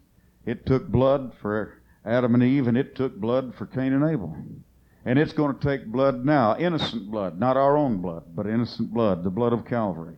It 0.46 0.66
took 0.66 0.88
blood 0.88 1.32
for 1.40 1.82
Adam 2.05 2.34
and 2.34 2.42
Eve, 2.42 2.68
and 2.68 2.76
it 2.76 2.94
took 2.94 3.16
blood 3.16 3.55
for 3.55 3.66
Cain 3.66 3.92
and 3.92 4.05
Abel. 4.05 4.36
And 5.05 5.18
it's 5.18 5.32
going 5.32 5.57
to 5.57 5.61
take 5.61 5.86
blood 5.86 6.24
now, 6.24 6.57
innocent 6.57 7.11
blood, 7.11 7.38
not 7.38 7.57
our 7.57 7.76
own 7.76 7.98
blood, 7.98 8.24
but 8.34 8.46
innocent 8.46 8.92
blood, 8.92 9.22
the 9.22 9.30
blood 9.30 9.52
of 9.52 9.66
Calvary. 9.66 10.16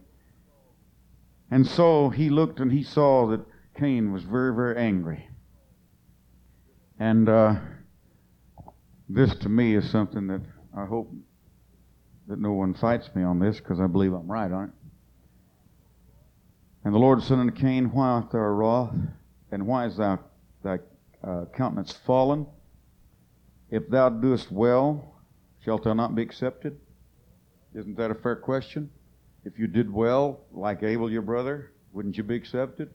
And 1.51 1.67
so 1.67 2.09
he 2.11 2.29
looked 2.31 2.61
and 2.61 2.73
he 2.73 2.83
saw 2.83 3.27
that 3.29 3.45
Cain 3.77 4.13
was 4.13 4.23
very, 4.23 4.55
very 4.55 4.77
angry. 4.77 5.29
And 6.99 7.29
uh, 7.29 7.57
this 9.09 9.35
to 9.37 9.49
me 9.49 9.75
is 9.75 9.91
something 9.91 10.27
that 10.29 10.43
I 10.77 10.87
hope 10.87 11.13
that 12.29 12.41
no 12.41 12.53
one 12.53 12.75
fights 12.75 13.09
me 13.15 13.23
on 13.23 13.39
this 13.39 13.59
because 13.59 13.81
I 13.81 13.87
believe 13.87 14.13
I'm 14.13 14.31
right 14.31 14.51
on 14.51 14.65
it. 14.65 14.71
And 16.85 16.95
the 16.95 16.99
Lord 16.99 17.23
said 17.23 17.39
unto 17.39 17.53
Cain, 17.53 17.87
Why 17.87 18.09
art 18.09 18.31
thou 18.31 18.39
wroth? 18.39 18.95
And 19.51 19.67
why 19.67 19.87
is 19.87 19.97
thou, 19.97 20.21
thy 20.63 20.79
uh, 21.23 21.47
countenance 21.57 21.93
fallen? 22.07 22.47
If 23.71 23.89
thou 23.89 24.09
doest 24.09 24.51
well, 24.51 25.15
shalt 25.65 25.85
thou 25.85 25.95
not 25.95 26.15
be 26.15 26.23
accepted? 26.23 26.79
Isn't 27.75 27.97
that 27.97 28.11
a 28.11 28.15
fair 28.15 28.37
question? 28.37 28.91
If 29.45 29.59
you 29.59 29.67
did 29.67 29.93
well, 29.93 30.41
like 30.53 30.83
Abel 30.83 31.11
your 31.11 31.23
brother, 31.23 31.73
wouldn't 31.93 32.17
you 32.17 32.23
be 32.23 32.37
accepted? 32.37 32.91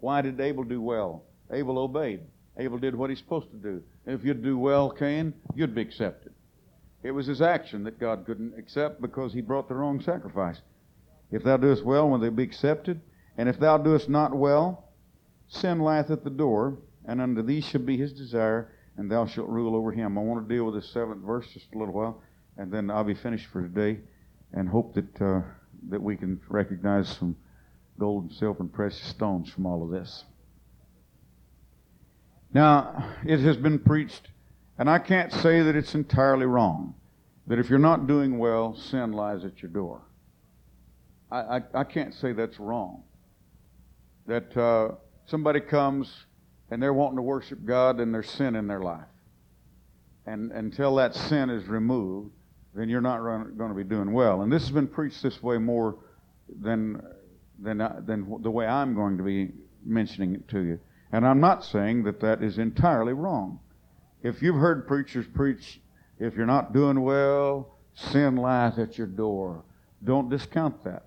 Why 0.00 0.20
did 0.20 0.40
Abel 0.40 0.64
do 0.64 0.80
well? 0.80 1.24
Abel 1.50 1.78
obeyed. 1.78 2.20
Abel 2.58 2.78
did 2.78 2.94
what 2.94 3.10
he's 3.10 3.18
supposed 3.18 3.50
to 3.50 3.56
do. 3.56 3.82
If 4.06 4.24
you'd 4.24 4.42
do 4.42 4.58
well, 4.58 4.90
Cain, 4.90 5.32
you'd 5.54 5.74
be 5.74 5.82
accepted. 5.82 6.32
It 7.02 7.10
was 7.10 7.26
his 7.26 7.42
action 7.42 7.84
that 7.84 7.98
God 7.98 8.24
couldn't 8.26 8.58
accept 8.58 9.00
because 9.00 9.32
he 9.32 9.40
brought 9.40 9.68
the 9.68 9.74
wrong 9.74 10.00
sacrifice. 10.00 10.60
If 11.30 11.42
thou 11.42 11.56
doest 11.56 11.84
well, 11.84 12.08
will 12.08 12.18
they 12.18 12.28
be 12.28 12.42
accepted? 12.42 13.00
And 13.36 13.48
if 13.48 13.58
thou 13.58 13.78
doest 13.78 14.08
not 14.08 14.34
well, 14.34 14.88
sin 15.48 15.80
lieth 15.80 16.10
at 16.10 16.24
the 16.24 16.30
door, 16.30 16.78
and 17.04 17.20
unto 17.20 17.42
thee 17.42 17.60
shall 17.60 17.80
be 17.80 17.96
his 17.96 18.12
desire, 18.12 18.72
and 18.96 19.10
thou 19.10 19.26
shalt 19.26 19.48
rule 19.48 19.74
over 19.74 19.90
him. 19.92 20.18
I 20.18 20.20
want 20.20 20.46
to 20.46 20.54
deal 20.54 20.64
with 20.64 20.74
this 20.74 20.90
seventh 20.90 21.24
verse 21.24 21.46
just 21.52 21.72
a 21.74 21.78
little 21.78 21.94
while, 21.94 22.22
and 22.56 22.70
then 22.70 22.90
I'll 22.90 23.04
be 23.04 23.14
finished 23.14 23.46
for 23.46 23.62
today, 23.62 24.00
and 24.52 24.68
hope 24.68 24.94
that 24.94 25.20
uh, 25.20 25.42
that 25.88 26.02
we 26.02 26.16
can 26.16 26.40
recognize 26.48 27.08
some 27.08 27.36
gold 27.98 28.24
and 28.24 28.32
silver 28.32 28.62
and 28.62 28.72
precious 28.72 29.02
stones 29.02 29.50
from 29.50 29.66
all 29.66 29.82
of 29.82 29.90
this. 29.90 30.24
Now, 32.54 33.14
it 33.24 33.40
has 33.40 33.56
been 33.56 33.78
preached, 33.78 34.28
and 34.82 34.90
I 34.90 34.98
can't 34.98 35.32
say 35.32 35.62
that 35.62 35.76
it's 35.76 35.94
entirely 35.94 36.44
wrong, 36.44 36.96
that 37.46 37.60
if 37.60 37.70
you're 37.70 37.78
not 37.78 38.08
doing 38.08 38.36
well, 38.36 38.74
sin 38.74 39.12
lies 39.12 39.44
at 39.44 39.62
your 39.62 39.70
door. 39.70 40.02
I, 41.30 41.38
I, 41.38 41.60
I 41.72 41.84
can't 41.84 42.12
say 42.12 42.32
that's 42.32 42.58
wrong. 42.58 43.04
That 44.26 44.56
uh, 44.56 44.96
somebody 45.26 45.60
comes 45.60 46.12
and 46.68 46.82
they're 46.82 46.92
wanting 46.92 47.14
to 47.14 47.22
worship 47.22 47.64
God 47.64 48.00
and 48.00 48.12
there's 48.12 48.28
sin 48.28 48.56
in 48.56 48.66
their 48.66 48.80
life. 48.80 49.06
And 50.26 50.50
until 50.50 50.96
that 50.96 51.14
sin 51.14 51.48
is 51.48 51.68
removed, 51.68 52.32
then 52.74 52.88
you're 52.88 53.00
not 53.00 53.22
run, 53.22 53.54
going 53.56 53.70
to 53.70 53.76
be 53.76 53.84
doing 53.84 54.12
well. 54.12 54.42
And 54.42 54.50
this 54.50 54.62
has 54.62 54.72
been 54.72 54.88
preached 54.88 55.22
this 55.22 55.40
way 55.40 55.58
more 55.58 55.98
than, 56.60 57.00
than, 57.60 57.80
uh, 57.80 58.00
than 58.04 58.42
the 58.42 58.50
way 58.50 58.66
I'm 58.66 58.96
going 58.96 59.16
to 59.18 59.22
be 59.22 59.52
mentioning 59.84 60.34
it 60.34 60.48
to 60.48 60.58
you. 60.58 60.80
And 61.12 61.24
I'm 61.24 61.38
not 61.38 61.64
saying 61.64 62.02
that 62.02 62.18
that 62.22 62.42
is 62.42 62.58
entirely 62.58 63.12
wrong. 63.12 63.60
If 64.22 64.40
you've 64.40 64.56
heard 64.56 64.86
preachers 64.86 65.26
preach, 65.26 65.80
if 66.18 66.36
you're 66.36 66.46
not 66.46 66.72
doing 66.72 67.00
well, 67.00 67.76
sin 67.94 68.36
lies 68.36 68.78
at 68.78 68.96
your 68.96 69.08
door, 69.08 69.64
don't 70.04 70.28
discount 70.28 70.84
that. 70.84 71.06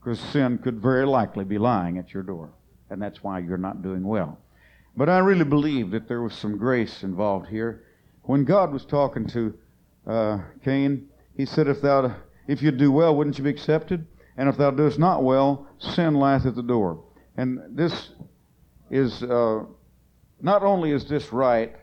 Because 0.00 0.18
sin 0.18 0.58
could 0.58 0.80
very 0.80 1.06
likely 1.06 1.44
be 1.44 1.58
lying 1.58 1.98
at 1.98 2.12
your 2.12 2.24
door. 2.24 2.50
And 2.90 3.00
that's 3.00 3.22
why 3.22 3.38
you're 3.38 3.56
not 3.56 3.82
doing 3.82 4.02
well. 4.02 4.38
But 4.96 5.08
I 5.08 5.18
really 5.18 5.44
believe 5.44 5.92
that 5.92 6.08
there 6.08 6.22
was 6.22 6.34
some 6.34 6.58
grace 6.58 7.04
involved 7.04 7.48
here. 7.48 7.84
When 8.22 8.44
God 8.44 8.72
was 8.72 8.84
talking 8.84 9.26
to 9.28 9.54
uh, 10.06 10.38
Cain, 10.64 11.08
he 11.36 11.46
said, 11.46 11.68
if, 11.68 11.80
thou, 11.80 12.14
if 12.48 12.62
you 12.62 12.72
do 12.72 12.90
well, 12.90 13.16
wouldn't 13.16 13.38
you 13.38 13.44
be 13.44 13.50
accepted? 13.50 14.06
And 14.36 14.48
if 14.48 14.56
thou 14.56 14.72
doest 14.72 14.98
not 14.98 15.22
well, 15.22 15.68
sin 15.78 16.14
lieth 16.14 16.46
at 16.46 16.56
the 16.56 16.62
door. 16.62 17.04
And 17.36 17.60
this 17.70 18.10
is 18.90 19.22
uh, 19.22 19.64
not 20.40 20.62
only 20.62 20.90
is 20.90 21.06
this 21.06 21.32
right 21.32 21.76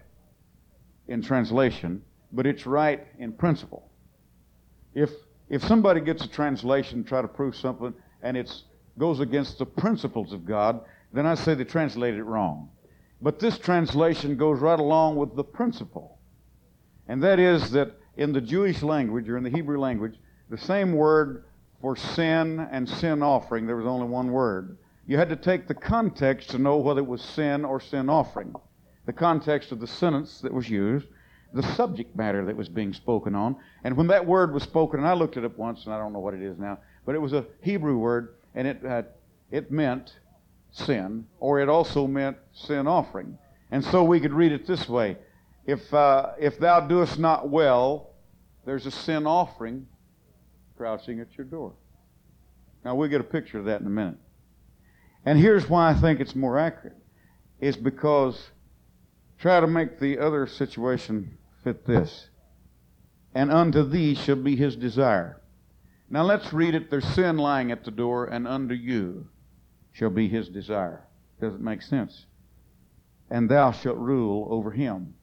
in 1.10 1.22
translation, 1.22 2.02
but 2.32 2.46
it's 2.46 2.66
right 2.66 3.06
in 3.18 3.34
principle. 3.34 3.90
If 4.94 5.12
if 5.50 5.64
somebody 5.64 6.00
gets 6.00 6.24
a 6.24 6.30
translation, 6.30 7.04
try 7.04 7.22
to 7.22 7.28
prove 7.28 7.56
something, 7.56 7.94
and 8.22 8.38
it 8.38 8.54
goes 9.00 9.20
against 9.20 9.58
the 9.58 9.66
principles 9.66 10.32
of 10.32 10.46
God, 10.46 10.82
then 11.12 11.26
I 11.26 11.34
say 11.34 11.56
they 11.56 11.64
translated 11.64 12.20
it 12.20 12.24
wrong. 12.24 12.70
But 13.22 13.40
this 13.40 13.58
translation 13.58 14.38
goes 14.38 14.60
right 14.60 14.80
along 14.80 15.16
with 15.16 15.36
the 15.36 15.44
principle. 15.44 16.20
And 17.08 17.24
that 17.24 17.40
is 17.40 17.72
that 17.72 17.98
in 18.18 18.32
the 18.32 18.42
Jewish 18.42 18.84
language 18.84 19.28
or 19.28 19.38
in 19.38 19.44
the 19.44 19.50
Hebrew 19.50 19.80
language, 19.80 20.16
the 20.50 20.58
same 20.58 20.94
word 20.94 21.46
for 21.82 21.96
sin 21.96 22.60
and 22.72 22.88
sin 22.88 23.24
offering, 23.24 23.66
there 23.66 23.76
was 23.76 23.88
only 23.88 24.08
one 24.08 24.32
word. 24.32 24.78
You 25.08 25.18
had 25.18 25.30
to 25.30 25.36
take 25.36 25.68
the 25.68 25.74
context 25.74 26.52
to 26.52 26.60
know 26.60 26.78
whether 26.78 27.02
it 27.02 27.08
was 27.08 27.24
sin 27.24 27.66
or 27.66 27.80
sin 27.80 28.10
offering. 28.10 28.54
The 29.10 29.14
context 29.14 29.72
of 29.72 29.80
the 29.80 29.88
sentence 29.88 30.40
that 30.42 30.54
was 30.54 30.70
used, 30.70 31.08
the 31.52 31.64
subject 31.74 32.16
matter 32.16 32.46
that 32.46 32.56
was 32.56 32.70
being 32.70 32.94
spoken 32.94 33.34
on. 33.34 33.56
And 33.84 33.98
when 33.98 34.06
that 34.06 34.24
word 34.24 34.54
was 34.54 34.62
spoken, 34.62 35.00
and 35.00 35.10
I 35.10 35.14
looked 35.14 35.36
it 35.36 35.44
up 35.44 35.58
once, 35.58 35.86
and 35.86 35.96
I 35.96 35.98
don't 35.98 36.14
know 36.14 36.20
what 36.20 36.36
it 36.36 36.44
is 36.44 36.60
now, 36.60 36.78
but 37.08 37.16
it 37.16 37.18
was 37.18 37.34
a 37.34 37.44
Hebrew 37.64 37.98
word, 37.98 38.36
and 38.54 38.68
it, 38.68 38.86
uh, 38.86 39.02
it 39.50 39.72
meant 39.72 40.14
sin, 40.70 41.26
or 41.40 41.60
it 41.60 41.70
also 41.70 42.06
meant 42.06 42.38
sin 42.54 42.86
offering. 42.86 43.36
And 43.72 43.84
so 43.84 44.04
we 44.04 44.20
could 44.20 44.32
read 44.32 44.52
it 44.52 44.68
this 44.68 44.88
way 44.88 45.18
If, 45.66 45.92
uh, 45.92 46.34
if 46.40 46.60
thou 46.60 46.80
doest 46.82 47.18
not 47.18 47.50
well, 47.50 48.12
there's 48.64 48.86
a 48.86 48.92
sin 48.92 49.26
offering 49.26 49.88
crouching 50.78 51.20
at 51.20 51.36
your 51.36 51.46
door. 51.46 51.74
Now 52.86 52.94
we'll 52.94 53.10
get 53.10 53.22
a 53.22 53.24
picture 53.24 53.58
of 53.58 53.66
that 53.66 53.82
in 53.82 53.88
a 53.88 53.90
minute. 53.90 54.20
And 55.26 55.40
here's 55.40 55.68
why 55.68 55.90
I 55.90 55.96
think 55.96 56.20
it's 56.20 56.36
more 56.36 56.60
accurate. 56.60 56.96
Is 57.60 57.76
because 57.76 58.52
try 59.40 59.60
to 59.60 59.68
make 59.68 60.00
the 60.00 60.20
other 60.20 60.46
situation 60.46 61.38
fit 61.64 61.86
this. 61.86 62.30
And 63.34 63.52
unto 63.52 63.84
thee 63.84 64.16
shall 64.16 64.36
be 64.36 64.56
his 64.56 64.76
desire. 64.76 65.42
Now 66.10 66.24
let's 66.24 66.52
read 66.52 66.76
it. 66.76 66.90
There's 66.90 67.08
sin 67.08 67.38
lying 67.38 67.72
at 67.72 67.86
the 67.86 67.92
door, 67.92 68.26
and 68.26 68.48
unto 68.48 68.74
you 68.74 69.28
shall 69.92 70.10
be 70.10 70.28
his 70.28 70.50
desire. 70.50 71.06
Does 71.40 71.54
it 71.54 71.62
make 71.62 71.82
sense? 71.82 72.26
And 73.30 73.50
thou 73.50 73.72
shalt 73.72 73.98
rule 73.98 74.48
over 74.50 74.72
him. 74.72 75.14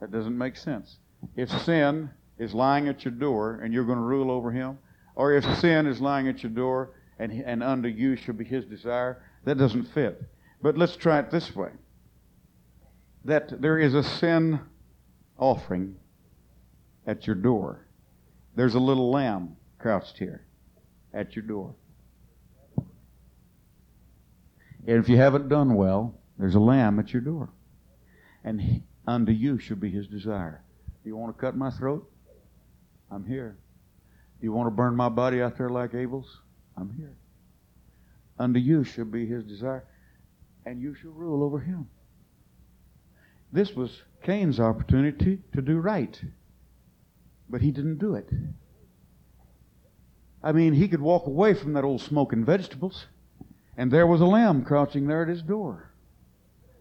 That 0.00 0.12
doesn't 0.12 0.38
make 0.38 0.56
sense. 0.56 0.98
If 1.36 1.50
sin 1.62 2.10
is 2.38 2.54
lying 2.54 2.88
at 2.88 3.04
your 3.04 3.14
door 3.14 3.60
and 3.62 3.72
you're 3.72 3.84
going 3.84 3.98
to 3.98 4.04
rule 4.04 4.30
over 4.30 4.52
him, 4.52 4.78
or 5.16 5.32
if 5.32 5.44
sin 5.58 5.86
is 5.86 6.00
lying 6.00 6.28
at 6.28 6.42
your 6.42 6.52
door 6.52 6.92
and, 7.18 7.32
and 7.32 7.62
unto 7.62 7.88
you 7.88 8.16
shall 8.16 8.34
be 8.34 8.44
his 8.44 8.64
desire. 8.64 9.22
That 9.44 9.58
doesn't 9.58 9.84
fit. 9.84 10.22
But 10.62 10.76
let's 10.78 10.96
try 10.96 11.18
it 11.18 11.30
this 11.30 11.54
way 11.54 11.70
that 13.24 13.60
there 13.60 13.78
is 13.78 13.94
a 13.94 14.02
sin 14.02 14.60
offering 15.38 15.96
at 17.06 17.26
your 17.26 17.36
door. 17.36 17.86
There's 18.54 18.74
a 18.74 18.80
little 18.80 19.10
lamb 19.10 19.56
crouched 19.78 20.18
here 20.18 20.44
at 21.12 21.34
your 21.34 21.44
door. 21.44 21.74
And 24.86 24.98
if 24.98 25.08
you 25.08 25.16
haven't 25.16 25.48
done 25.48 25.74
well, 25.74 26.14
there's 26.38 26.54
a 26.54 26.60
lamb 26.60 26.98
at 26.98 27.12
your 27.12 27.22
door. 27.22 27.50
And 28.44 28.60
he, 28.60 28.82
unto 29.06 29.32
you 29.32 29.58
shall 29.58 29.76
be 29.76 29.90
his 29.90 30.06
desire. 30.06 30.62
Do 31.02 31.08
you 31.08 31.16
want 31.16 31.36
to 31.36 31.40
cut 31.40 31.56
my 31.56 31.70
throat? 31.70 32.10
I'm 33.10 33.24
here. 33.24 33.56
Do 34.40 34.44
you 34.44 34.52
want 34.52 34.66
to 34.66 34.70
burn 34.70 34.94
my 34.94 35.08
body 35.08 35.40
out 35.40 35.56
there 35.56 35.70
like 35.70 35.94
Abel's? 35.94 36.40
I'm 36.76 36.92
here. 36.94 37.16
Unto 38.38 38.58
you 38.58 38.84
shall 38.84 39.04
be 39.04 39.26
his 39.26 39.44
desire, 39.44 39.84
and 40.66 40.80
you 40.82 40.94
shall 40.94 41.12
rule 41.12 41.42
over 41.42 41.60
him. 41.60 41.88
This 43.54 43.76
was 43.76 44.02
Cain's 44.24 44.58
opportunity 44.58 45.38
to 45.54 45.62
do 45.62 45.78
right, 45.78 46.20
but 47.48 47.60
he 47.60 47.70
didn't 47.70 47.98
do 47.98 48.16
it. 48.16 48.28
I 50.42 50.50
mean, 50.50 50.72
he 50.72 50.88
could 50.88 51.00
walk 51.00 51.28
away 51.28 51.54
from 51.54 51.74
that 51.74 51.84
old 51.84 52.00
smoking 52.00 52.44
vegetables, 52.44 53.06
and 53.76 53.92
there 53.92 54.08
was 54.08 54.20
a 54.20 54.26
lamb 54.26 54.64
crouching 54.64 55.06
there 55.06 55.22
at 55.22 55.28
his 55.28 55.40
door. 55.40 55.92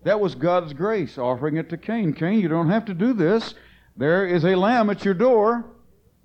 That 0.01 0.19
was 0.19 0.33
God's 0.33 0.73
grace 0.73 1.19
offering 1.19 1.57
it 1.57 1.69
to 1.69 1.77
Cain. 1.77 2.11
Cain, 2.11 2.39
you 2.39 2.47
don't 2.47 2.71
have 2.71 2.85
to 2.85 2.95
do 2.95 3.13
this. 3.13 3.53
There 3.95 4.25
is 4.25 4.43
a 4.43 4.55
lamb 4.55 4.89
at 4.89 5.05
your 5.05 5.13
door, 5.13 5.65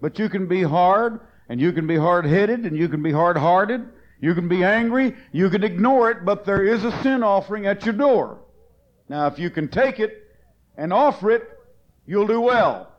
but 0.01 0.19
you 0.19 0.31
can 0.31 0.49
be 0.49 0.63
hard, 0.63 1.21
and 1.51 1.61
you 1.61 1.73
can 1.73 1.87
be 1.87 1.97
hard 1.97 2.25
headed, 2.25 2.61
and 2.61 2.75
you 2.75 2.89
can 2.89 3.03
be 3.03 3.13
hard 3.13 3.37
hearted. 3.37 3.87
You 4.19 4.35
can 4.35 4.49
be 4.49 4.65
angry, 4.65 5.15
you 5.31 5.51
can 5.51 5.63
ignore 5.63 6.11
it, 6.11 6.25
but 6.25 6.47
there 6.47 6.65
is 6.65 6.85
a 6.85 7.03
sin 7.03 7.23
offering 7.23 7.67
at 7.67 7.85
your 7.85 7.93
door. 7.93 8.39
Now, 9.11 9.27
if 9.27 9.39
you 9.39 9.51
can 9.51 9.69
take 9.69 10.01
it 10.01 10.25
and 10.79 10.93
offer 10.93 11.31
it, 11.33 11.43
you'll 12.07 12.27
do 12.27 12.41
well. 12.41 12.91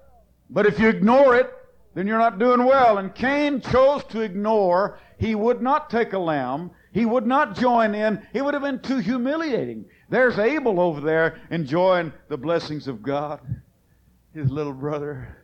But 0.52 0.68
if 0.68 0.78
you 0.78 0.90
ignore 0.90 1.36
it, 1.36 1.52
then 1.96 2.06
you're 2.06 2.20
not 2.20 2.38
doing 2.38 2.66
well. 2.66 3.00
And 3.00 3.16
Cain 3.16 3.62
chose 3.62 4.04
to 4.06 4.22
ignore. 4.22 5.00
He 5.18 5.34
would 5.34 5.62
not 5.62 5.90
take 5.90 6.14
a 6.14 6.20
lamb. 6.20 6.72
He 6.92 7.06
would 7.06 7.26
not 7.26 7.56
join 7.56 7.96
in. 7.96 8.22
It 8.34 8.44
would 8.44 8.54
have 8.54 8.64
been 8.64 8.82
too 8.82 8.98
humiliating. 8.98 9.86
There's 10.10 10.38
Abel 10.38 10.80
over 10.80 11.02
there 11.02 11.40
enjoying 11.50 12.14
the 12.28 12.38
blessings 12.38 12.88
of 12.88 13.02
God, 13.02 13.40
his 14.34 14.52
little 14.52 14.74
brother. 14.74 15.38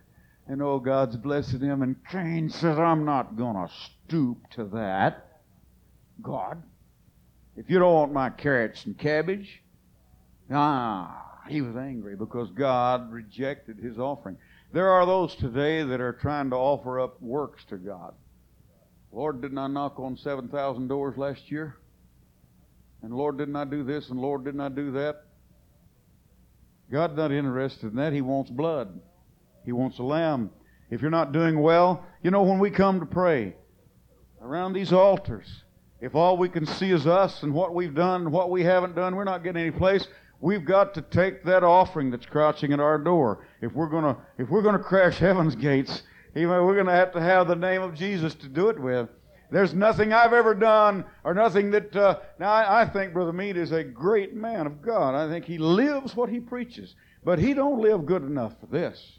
And 0.48 0.62
oh, 0.62 0.80
God's 0.80 1.18
blessing 1.18 1.62
him. 1.62 1.82
And 1.82 1.95
Cain 2.12 2.49
says, 2.49 2.78
I'm 2.78 3.06
not 3.06 3.36
going 3.36 3.56
to 3.56 3.74
stoop 4.06 4.49
to 4.52 4.66
that. 4.66 5.41
God, 6.22 6.62
if 7.56 7.70
you 7.70 7.80
don't 7.80 7.94
want 7.94 8.14
my 8.14 8.30
carrots 8.30 8.86
and 8.86 8.98
cabbage, 8.98 9.62
ah, 10.52 11.35
he 11.48 11.62
was 11.62 11.76
angry 11.76 12.16
because 12.16 12.50
God 12.52 13.12
rejected 13.12 13.78
his 13.78 14.00
offering. 14.00 14.38
There 14.74 14.90
are 14.90 15.06
those 15.06 15.36
today 15.36 15.84
that 15.84 16.02
are 16.02 16.14
trying 16.14 16.50
to 16.50 16.56
offer 16.56 17.00
up 17.00 17.22
works 17.22 17.64
to 17.70 17.78
God. 17.78 18.14
Lord, 19.12 19.42
didn't 19.42 19.58
I 19.58 19.68
knock 19.68 20.00
on 20.00 20.18
7,000 20.18 20.88
doors 20.88 21.18
last 21.18 21.50
year? 21.50 21.78
And 23.02 23.14
Lord, 23.14 23.38
didn't 23.38 23.56
I 23.56 23.66
do 23.66 23.84
this? 23.84 24.10
And 24.10 24.20
Lord, 24.20 24.44
didn't 24.44 24.62
I 24.62 24.70
do 24.70 24.92
that? 24.92 25.24
God's 26.92 27.16
not 27.16 27.32
interested 27.32 27.92
in 27.92 27.96
that. 27.98 28.14
He 28.14 28.22
wants 28.22 28.52
blood. 28.52 29.00
He 29.64 29.72
wants 29.72 30.00
a 30.00 30.04
lamb. 30.04 30.52
If 30.90 31.02
you're 31.02 31.12
not 31.12 31.32
doing 31.32 31.62
well, 31.62 32.06
you 32.22 32.32
know, 32.32 32.44
when 32.44 32.60
we 32.60 32.70
come 32.70 33.00
to 33.00 33.06
pray 33.06 33.56
around 34.42 34.74
these 34.74 34.94
altars, 34.94 35.64
if 36.02 36.14
all 36.14 36.38
we 36.38 36.50
can 36.50 36.66
see 36.66 36.92
is 36.92 37.08
us 37.08 37.42
and 37.42 37.54
what 37.54 37.74
we've 37.74 37.96
done 37.96 38.22
and 38.24 38.32
what 38.32 38.52
we 38.52 38.64
haven't 38.64 38.96
done, 38.96 39.16
we're 39.16 39.24
not 39.24 39.44
getting 39.44 39.62
any 39.62 39.72
place. 39.72 40.08
We've 40.46 40.64
got 40.64 40.94
to 40.94 41.02
take 41.02 41.44
that 41.46 41.64
offering 41.64 42.12
that's 42.12 42.28
crouching 42.28 42.72
at 42.72 42.80
our 42.80 43.00
door. 43.00 43.48
If 43.62 43.74
we're 43.74 43.90
gonna 43.90 44.16
if 44.38 44.48
we're 44.48 44.62
gonna 44.62 44.78
crash 44.78 45.18
heaven's 45.28 45.56
gates, 45.56 46.04
even 46.36 46.52
we're 46.64 46.76
gonna 46.76 46.92
have 46.92 47.12
to 47.14 47.20
have 47.20 47.48
the 47.48 47.56
name 47.56 47.82
of 47.82 47.96
Jesus 47.96 48.36
to 48.36 48.48
do 48.48 48.70
it 48.70 48.80
with. 48.80 49.10
There's 49.50 49.74
nothing 49.74 50.14
I've 50.14 50.34
ever 50.34 50.54
done 50.54 51.04
or 51.24 51.34
nothing 51.34 51.72
that. 51.72 51.96
Uh, 51.96 52.20
now, 52.38 52.52
I, 52.52 52.84
I 52.84 52.86
think 52.86 53.12
Brother 53.12 53.34
Mead 53.34 53.58
is 53.58 53.72
a 53.72 53.84
great 53.84 54.36
man 54.36 54.68
of 54.68 54.84
God. 54.84 55.16
I 55.16 55.28
think 55.28 55.46
he 55.46 55.58
lives 55.58 56.16
what 56.16 56.30
he 56.30 56.40
preaches. 56.40 56.94
But 57.24 57.40
he 57.40 57.56
don't 57.56 57.82
live 57.82 58.06
good 58.06 58.22
enough 58.22 58.54
for 58.60 58.68
this. 58.68 59.18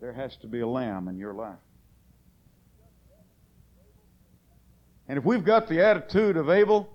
There 0.00 0.12
has 0.12 0.36
to 0.38 0.48
be 0.48 0.62
a 0.62 0.66
lamb 0.66 1.06
in 1.06 1.16
your 1.16 1.32
life. 1.32 1.60
And 5.06 5.16
if 5.16 5.24
we've 5.24 5.44
got 5.44 5.68
the 5.68 5.80
attitude 5.86 6.36
of 6.36 6.50
Abel, 6.50 6.88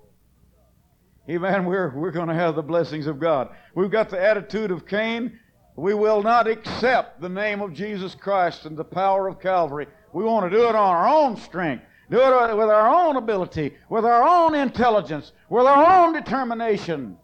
amen, 1.28 1.64
we're, 1.64 1.94
we're 1.96 2.10
going 2.10 2.28
to 2.28 2.34
have 2.34 2.54
the 2.54 2.62
blessings 2.62 3.06
of 3.06 3.18
God. 3.18 3.48
We've 3.74 3.90
got 3.90 4.10
the 4.10 4.20
attitude 4.20 4.70
of 4.70 4.86
Cain, 4.86 5.38
we 5.76 5.92
will 5.92 6.22
not 6.22 6.48
accept 6.48 7.20
the 7.20 7.28
name 7.28 7.60
of 7.60 7.74
Jesus 7.74 8.14
Christ 8.14 8.64
and 8.64 8.76
the 8.76 8.84
power 8.84 9.28
of 9.28 9.40
Calvary. 9.40 9.86
We 10.12 10.24
want 10.24 10.50
to 10.50 10.56
do 10.56 10.64
it 10.64 10.74
on 10.74 10.74
our 10.74 11.06
own 11.06 11.36
strength, 11.36 11.84
do 12.10 12.18
it 12.18 12.56
with 12.56 12.70
our 12.70 12.88
own 12.88 13.16
ability, 13.16 13.74
with 13.90 14.06
our 14.06 14.26
own 14.26 14.54
intelligence, 14.54 15.32
with 15.50 15.66
our 15.66 16.06
own 16.06 16.14
determination. 16.14 17.18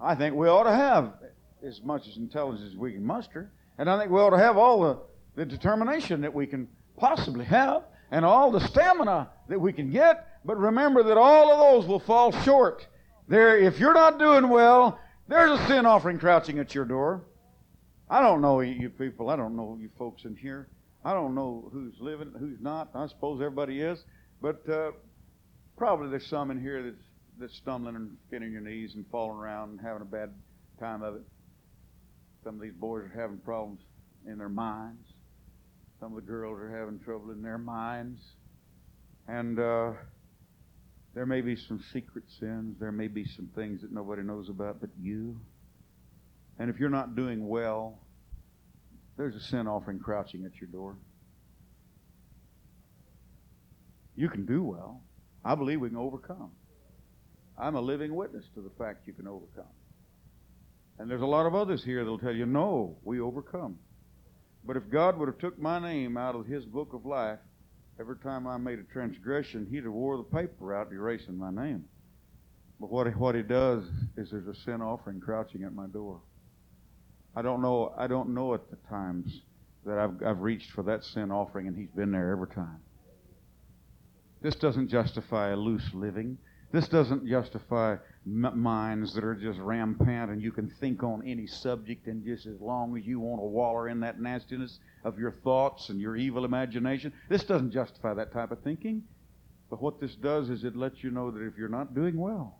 I 0.00 0.16
think 0.16 0.34
we 0.34 0.48
ought 0.48 0.64
to 0.64 0.74
have 0.74 1.14
as 1.64 1.80
much 1.82 2.08
as 2.08 2.16
intelligence 2.16 2.72
as 2.72 2.76
we 2.76 2.92
can 2.92 3.04
muster. 3.04 3.52
And 3.78 3.88
I 3.88 3.98
think 3.98 4.10
we 4.10 4.18
ought 4.18 4.30
to 4.30 4.38
have 4.38 4.56
all 4.56 4.80
the, 4.80 4.98
the 5.36 5.44
determination 5.44 6.20
that 6.22 6.34
we 6.34 6.46
can 6.46 6.66
possibly 6.96 7.44
have 7.44 7.84
and 8.10 8.24
all 8.24 8.50
the 8.50 8.60
stamina 8.60 9.30
that 9.48 9.60
we 9.60 9.72
can 9.72 9.90
get. 9.90 10.31
But 10.44 10.58
remember 10.58 11.02
that 11.04 11.16
all 11.16 11.52
of 11.52 11.58
those 11.58 11.88
will 11.88 12.00
fall 12.00 12.32
short. 12.42 12.86
There, 13.28 13.58
if 13.58 13.78
you're 13.78 13.94
not 13.94 14.18
doing 14.18 14.48
well, 14.48 14.98
there's 15.28 15.58
a 15.58 15.66
sin 15.66 15.86
offering 15.86 16.18
crouching 16.18 16.58
at 16.58 16.74
your 16.74 16.84
door. 16.84 17.22
I 18.10 18.20
don't 18.20 18.40
know 18.40 18.60
you 18.60 18.90
people. 18.90 19.30
I 19.30 19.36
don't 19.36 19.56
know 19.56 19.78
you 19.80 19.88
folks 19.96 20.24
in 20.24 20.36
here. 20.36 20.68
I 21.04 21.14
don't 21.14 21.34
know 21.34 21.68
who's 21.72 21.94
living, 22.00 22.32
who's 22.38 22.60
not. 22.60 22.90
I 22.94 23.06
suppose 23.06 23.40
everybody 23.40 23.80
is, 23.80 24.04
but 24.40 24.68
uh, 24.68 24.92
probably 25.76 26.10
there's 26.10 26.26
some 26.26 26.50
in 26.50 26.60
here 26.60 26.82
that's 26.82 27.02
that's 27.38 27.56
stumbling 27.56 27.96
and 27.96 28.16
getting 28.30 28.52
your 28.52 28.60
knees 28.60 28.94
and 28.94 29.04
falling 29.10 29.38
around 29.38 29.70
and 29.70 29.80
having 29.80 30.02
a 30.02 30.04
bad 30.04 30.30
time 30.78 31.02
of 31.02 31.16
it. 31.16 31.22
Some 32.44 32.56
of 32.56 32.60
these 32.60 32.74
boys 32.74 33.04
are 33.04 33.20
having 33.20 33.38
problems 33.38 33.80
in 34.26 34.38
their 34.38 34.48
minds. 34.48 35.08
Some 35.98 36.16
of 36.16 36.24
the 36.24 36.30
girls 36.30 36.58
are 36.60 36.76
having 36.76 36.98
trouble 37.00 37.30
in 37.30 37.42
their 37.42 37.58
minds. 37.58 38.20
And 39.28 39.58
uh, 39.58 39.92
there 41.14 41.26
may 41.26 41.40
be 41.40 41.56
some 41.56 41.82
secret 41.92 42.24
sins. 42.40 42.76
There 42.80 42.92
may 42.92 43.08
be 43.08 43.26
some 43.36 43.48
things 43.54 43.82
that 43.82 43.92
nobody 43.92 44.22
knows 44.22 44.48
about 44.48 44.80
but 44.80 44.90
you. 45.00 45.38
And 46.58 46.70
if 46.70 46.78
you're 46.78 46.88
not 46.88 47.14
doing 47.16 47.48
well, 47.48 47.98
there's 49.16 49.34
a 49.34 49.40
sin 49.40 49.66
offering 49.66 49.98
crouching 49.98 50.44
at 50.44 50.60
your 50.60 50.68
door. 50.68 50.96
You 54.16 54.28
can 54.28 54.46
do 54.46 54.62
well. 54.62 55.02
I 55.44 55.54
believe 55.54 55.80
we 55.80 55.88
can 55.88 55.98
overcome. 55.98 56.50
I'm 57.58 57.74
a 57.74 57.80
living 57.80 58.14
witness 58.14 58.44
to 58.54 58.62
the 58.62 58.70
fact 58.78 59.06
you 59.06 59.12
can 59.12 59.26
overcome. 59.26 59.70
And 60.98 61.10
there's 61.10 61.22
a 61.22 61.26
lot 61.26 61.46
of 61.46 61.54
others 61.54 61.82
here 61.84 62.04
that'll 62.04 62.18
tell 62.18 62.34
you, 62.34 62.46
no, 62.46 62.96
we 63.02 63.20
overcome. 63.20 63.78
But 64.64 64.76
if 64.76 64.88
God 64.90 65.18
would 65.18 65.28
have 65.28 65.38
took 65.38 65.58
my 65.58 65.78
name 65.78 66.16
out 66.16 66.34
of 66.34 66.46
his 66.46 66.64
book 66.64 66.92
of 66.92 67.04
life, 67.04 67.38
every 68.00 68.16
time 68.18 68.46
I 68.46 68.56
made 68.56 68.78
a 68.78 68.92
transgression, 68.92 69.66
he'd 69.70 69.84
have 69.84 69.92
wore 69.92 70.16
the 70.16 70.22
paper 70.22 70.74
out 70.74 70.92
erasing 70.92 71.38
my 71.38 71.50
name. 71.50 71.84
But 72.80 72.90
what 72.90 73.06
he, 73.06 73.12
what 73.12 73.34
he 73.34 73.42
does 73.42 73.84
is 74.16 74.30
there's 74.30 74.48
a 74.48 74.54
sin 74.64 74.82
offering 74.82 75.20
crouching 75.20 75.62
at 75.64 75.74
my 75.74 75.86
door. 75.86 76.20
I 77.34 77.42
don't 77.42 77.62
know 77.62 77.94
I 77.96 78.06
don't 78.08 78.34
know 78.34 78.54
at 78.54 78.68
the 78.70 78.76
times 78.88 79.42
that 79.86 79.98
I've, 79.98 80.22
I've 80.24 80.40
reached 80.40 80.70
for 80.72 80.82
that 80.84 81.04
sin 81.04 81.30
offering 81.30 81.66
and 81.66 81.76
he's 81.76 81.90
been 81.90 82.12
there 82.12 82.30
every 82.30 82.48
time. 82.48 82.80
This 84.42 84.56
doesn't 84.56 84.88
justify 84.88 85.50
a 85.50 85.56
loose 85.56 85.88
living. 85.94 86.38
This 86.72 86.88
doesn't 86.88 87.26
justify 87.26 87.96
minds 88.24 89.14
that 89.14 89.24
are 89.24 89.34
just 89.34 89.58
rampant 89.58 90.30
and 90.30 90.40
you 90.40 90.52
can 90.52 90.68
think 90.68 91.02
on 91.02 91.22
any 91.26 91.46
subject 91.46 92.06
and 92.06 92.24
just 92.24 92.46
as 92.46 92.60
long 92.60 92.96
as 92.96 93.04
you 93.04 93.18
want 93.18 93.40
to 93.40 93.46
waller 93.46 93.88
in 93.88 94.00
that 94.00 94.20
nastiness 94.20 94.78
of 95.04 95.18
your 95.18 95.32
thoughts 95.32 95.88
and 95.88 96.00
your 96.00 96.16
evil 96.16 96.44
imagination. 96.44 97.12
This 97.28 97.44
doesn't 97.44 97.72
justify 97.72 98.14
that 98.14 98.32
type 98.32 98.52
of 98.52 98.60
thinking. 98.62 99.02
But 99.70 99.82
what 99.82 100.00
this 100.00 100.14
does 100.14 100.50
is 100.50 100.64
it 100.64 100.76
lets 100.76 101.02
you 101.02 101.10
know 101.10 101.30
that 101.30 101.40
if 101.40 101.56
you're 101.56 101.68
not 101.68 101.94
doing 101.94 102.16
well, 102.16 102.58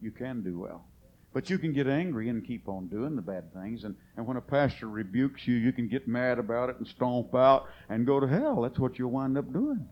you 0.00 0.10
can 0.10 0.42
do 0.42 0.58
well. 0.58 0.86
But 1.32 1.48
you 1.48 1.58
can 1.58 1.72
get 1.72 1.86
angry 1.86 2.28
and 2.28 2.44
keep 2.44 2.68
on 2.68 2.88
doing 2.88 3.14
the 3.14 3.22
bad 3.22 3.52
things. 3.54 3.84
And, 3.84 3.94
and 4.16 4.26
when 4.26 4.36
a 4.36 4.40
pastor 4.40 4.88
rebukes 4.88 5.46
you, 5.46 5.54
you 5.54 5.70
can 5.70 5.86
get 5.86 6.08
mad 6.08 6.40
about 6.40 6.70
it 6.70 6.78
and 6.78 6.88
stomp 6.88 7.34
out 7.34 7.68
and 7.88 8.06
go 8.06 8.18
to 8.18 8.26
hell. 8.26 8.62
That's 8.62 8.78
what 8.78 8.98
you'll 8.98 9.12
wind 9.12 9.38
up 9.38 9.52
doing. 9.52 9.86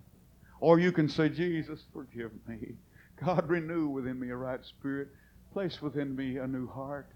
Or 0.61 0.81
you 0.81 0.91
can 0.91 1.09
say, 1.09 1.29
Jesus, 1.29 1.85
forgive 1.93 2.33
me. 2.49 2.75
God, 3.25 3.49
renew 3.49 3.89
within 3.89 4.19
me 4.19 4.31
a 4.31 4.37
right 4.37 4.65
spirit. 4.65 5.09
Place 5.53 5.81
within 5.81 6.15
me 6.15 6.39
a 6.39 6.47
new 6.47 6.69
heart. 6.69 7.09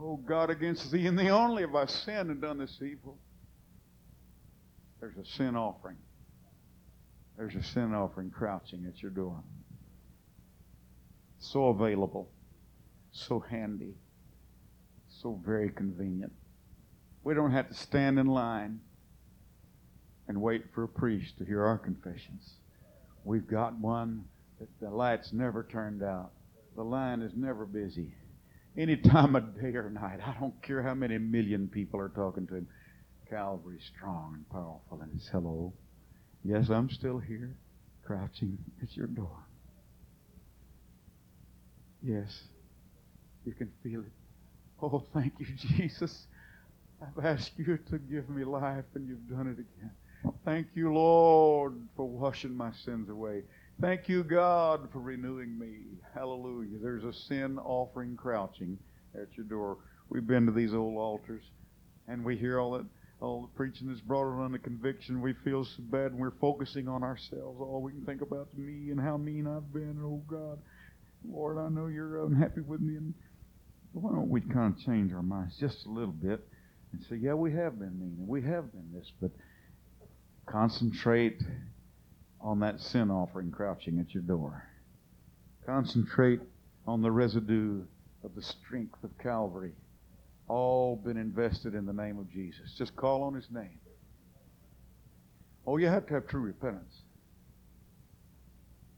Oh 0.00 0.16
God, 0.16 0.50
against 0.50 0.90
thee 0.90 1.06
and 1.06 1.18
thee 1.18 1.30
only 1.30 1.62
have 1.62 1.74
I 1.74 1.86
sinned 1.86 2.30
and 2.30 2.40
done 2.40 2.58
this 2.58 2.78
evil. 2.82 3.18
There's 5.00 5.16
a 5.16 5.24
sin 5.24 5.56
offering. 5.56 5.96
There's 7.36 7.54
a 7.54 7.62
sin 7.62 7.94
offering 7.94 8.30
crouching 8.30 8.86
at 8.86 9.02
your 9.02 9.10
door. 9.10 9.42
So 11.38 11.68
available, 11.68 12.30
so 13.12 13.40
handy, 13.40 13.94
so 15.08 15.40
very 15.44 15.70
convenient. 15.70 16.32
We 17.24 17.34
don't 17.34 17.52
have 17.52 17.68
to 17.68 17.74
stand 17.74 18.18
in 18.18 18.26
line 18.26 18.80
and 20.28 20.40
wait 20.40 20.64
for 20.74 20.84
a 20.84 20.88
priest 20.88 21.38
to 21.38 21.44
hear 21.44 21.64
our 21.64 21.78
confessions. 21.78 22.54
We've 23.24 23.46
got 23.46 23.78
one 23.78 24.24
the 24.80 24.90
light's 24.90 25.32
never 25.32 25.64
turned 25.64 26.02
out. 26.02 26.32
The 26.76 26.82
line 26.82 27.22
is 27.22 27.32
never 27.34 27.66
busy. 27.66 28.14
Any 28.76 28.96
time 28.96 29.34
of 29.36 29.60
day 29.60 29.74
or 29.74 29.90
night. 29.90 30.20
I 30.24 30.34
don't 30.38 30.60
care 30.62 30.82
how 30.82 30.94
many 30.94 31.18
million 31.18 31.68
people 31.68 31.98
are 31.98 32.10
talking 32.10 32.46
to 32.48 32.56
him. 32.56 32.68
Calvary 33.28 33.78
strong 33.94 34.34
and 34.34 34.48
powerful. 34.50 35.00
And 35.00 35.10
it's 35.14 35.28
hello. 35.28 35.72
Yes, 36.44 36.68
I'm 36.68 36.90
still 36.90 37.18
here, 37.18 37.56
crouching 38.04 38.58
at 38.82 38.96
your 38.96 39.06
door. 39.06 39.38
Yes, 42.02 42.42
you 43.44 43.52
can 43.52 43.72
feel 43.82 44.00
it. 44.00 44.12
Oh, 44.80 45.02
thank 45.12 45.32
you, 45.38 45.46
Jesus. 45.76 46.26
I've 47.02 47.24
asked 47.24 47.52
you 47.56 47.78
to 47.90 47.98
give 47.98 48.28
me 48.28 48.44
life, 48.44 48.84
and 48.94 49.08
you've 49.08 49.28
done 49.28 49.48
it 49.48 49.58
again. 49.58 49.90
Thank 50.44 50.68
you, 50.74 50.92
Lord, 50.92 51.74
for 51.96 52.06
washing 52.06 52.54
my 52.54 52.72
sins 52.84 53.08
away. 53.08 53.42
Thank 53.78 54.08
you, 54.08 54.24
God, 54.24 54.88
for 54.90 55.00
renewing 55.00 55.58
me. 55.58 55.80
Hallelujah. 56.14 56.78
There's 56.80 57.04
a 57.04 57.12
sin 57.12 57.58
offering 57.58 58.16
crouching 58.16 58.78
at 59.14 59.36
your 59.36 59.44
door. 59.44 59.76
We've 60.08 60.26
been 60.26 60.46
to 60.46 60.52
these 60.52 60.72
old 60.72 60.96
altars, 60.96 61.42
and 62.08 62.24
we 62.24 62.38
hear 62.38 62.58
all 62.58 62.72
that 62.72 62.86
all 63.20 63.42
the 63.42 63.56
preaching 63.56 63.88
that's 63.88 64.00
brought 64.00 64.22
around 64.22 64.52
the 64.52 64.58
conviction. 64.58 65.20
We 65.20 65.34
feel 65.44 65.64
so 65.64 65.82
bad, 65.90 66.12
and 66.12 66.18
we're 66.18 66.38
focusing 66.40 66.88
on 66.88 67.02
ourselves. 67.02 67.60
All 67.60 67.82
we 67.82 67.92
can 67.92 68.04
think 68.06 68.22
about 68.22 68.48
is 68.52 68.58
me 68.58 68.90
and 68.90 69.00
how 69.00 69.18
mean 69.18 69.46
I've 69.46 69.70
been. 69.72 69.98
Oh 70.02 70.22
God, 70.26 70.58
Lord, 71.28 71.58
I 71.58 71.68
know 71.68 71.86
you're 71.86 72.24
unhappy 72.24 72.62
with 72.62 72.80
me, 72.80 72.96
and 72.96 73.12
why 73.92 74.10
don't 74.10 74.30
we 74.30 74.40
kind 74.40 74.74
of 74.74 74.80
change 74.80 75.12
our 75.12 75.22
minds 75.22 75.56
just 75.58 75.84
a 75.84 75.90
little 75.90 76.12
bit 76.12 76.46
and 76.92 77.04
say, 77.10 77.16
yeah, 77.16 77.34
we 77.34 77.52
have 77.52 77.78
been 77.78 77.98
mean, 77.98 78.16
and 78.18 78.28
we 78.28 78.40
have 78.42 78.72
been 78.72 78.90
this, 78.94 79.12
but 79.20 79.30
concentrate 80.46 81.42
on 82.46 82.60
that 82.60 82.80
sin 82.80 83.10
offering 83.10 83.50
crouching 83.50 83.98
at 83.98 84.14
your 84.14 84.22
door. 84.22 84.62
Concentrate 85.66 86.40
on 86.86 87.02
the 87.02 87.10
residue 87.10 87.82
of 88.22 88.36
the 88.36 88.42
strength 88.42 89.02
of 89.02 89.10
Calvary 89.18 89.72
all 90.46 90.94
been 90.94 91.16
invested 91.16 91.74
in 91.74 91.84
the 91.86 91.92
name 91.92 92.20
of 92.20 92.30
Jesus. 92.30 92.72
Just 92.78 92.94
call 92.94 93.24
on 93.24 93.34
his 93.34 93.48
name. 93.50 93.80
Oh, 95.66 95.76
you 95.76 95.88
have 95.88 96.06
to 96.06 96.14
have 96.14 96.28
true 96.28 96.40
repentance. 96.40 97.02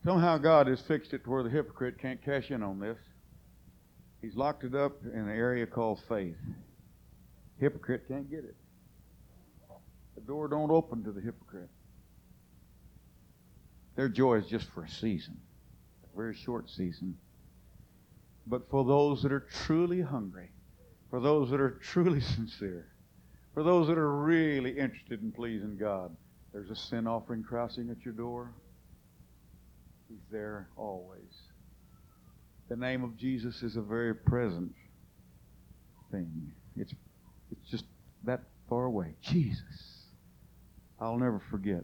Somehow 0.04 0.36
God 0.36 0.66
has 0.66 0.82
fixed 0.82 1.14
it 1.14 1.24
to 1.24 1.30
where 1.30 1.42
the 1.42 1.48
hypocrite 1.48 1.98
can't 1.98 2.22
cash 2.22 2.50
in 2.50 2.62
on 2.62 2.78
this. 2.78 2.98
He's 4.20 4.36
locked 4.36 4.64
it 4.64 4.74
up 4.74 4.92
in 5.02 5.20
an 5.20 5.30
area 5.30 5.66
called 5.66 6.00
faith. 6.06 6.36
Hypocrite 7.58 8.06
can't 8.08 8.30
get 8.30 8.40
it. 8.40 8.56
The 10.16 10.20
door 10.20 10.48
don't 10.48 10.70
open 10.70 11.02
to 11.04 11.12
the 11.12 11.22
hypocrite. 11.22 11.70
Their 13.98 14.08
joy 14.08 14.36
is 14.36 14.46
just 14.46 14.70
for 14.70 14.84
a 14.84 14.88
season, 14.88 15.36
a 16.04 16.16
very 16.16 16.32
short 16.32 16.70
season. 16.70 17.16
But 18.46 18.70
for 18.70 18.84
those 18.84 19.24
that 19.24 19.32
are 19.32 19.44
truly 19.66 20.00
hungry, 20.00 20.52
for 21.10 21.18
those 21.18 21.50
that 21.50 21.60
are 21.60 21.80
truly 21.82 22.20
sincere, 22.36 22.86
for 23.54 23.64
those 23.64 23.88
that 23.88 23.98
are 23.98 24.22
really 24.22 24.78
interested 24.78 25.20
in 25.20 25.32
pleasing 25.32 25.76
God, 25.76 26.16
there's 26.52 26.70
a 26.70 26.76
sin 26.76 27.08
offering 27.08 27.42
crossing 27.42 27.90
at 27.90 28.04
your 28.04 28.14
door. 28.14 28.52
He's 30.08 30.22
there 30.30 30.68
always. 30.76 31.34
The 32.68 32.76
name 32.76 33.02
of 33.02 33.16
Jesus 33.16 33.64
is 33.64 33.74
a 33.74 33.82
very 33.82 34.14
present 34.14 34.72
thing. 36.12 36.52
It's, 36.76 36.94
it's 37.50 37.68
just 37.68 37.86
that 38.22 38.42
far 38.68 38.84
away. 38.84 39.16
Jesus. 39.22 40.04
I'll 41.00 41.18
never 41.18 41.42
forget 41.50 41.82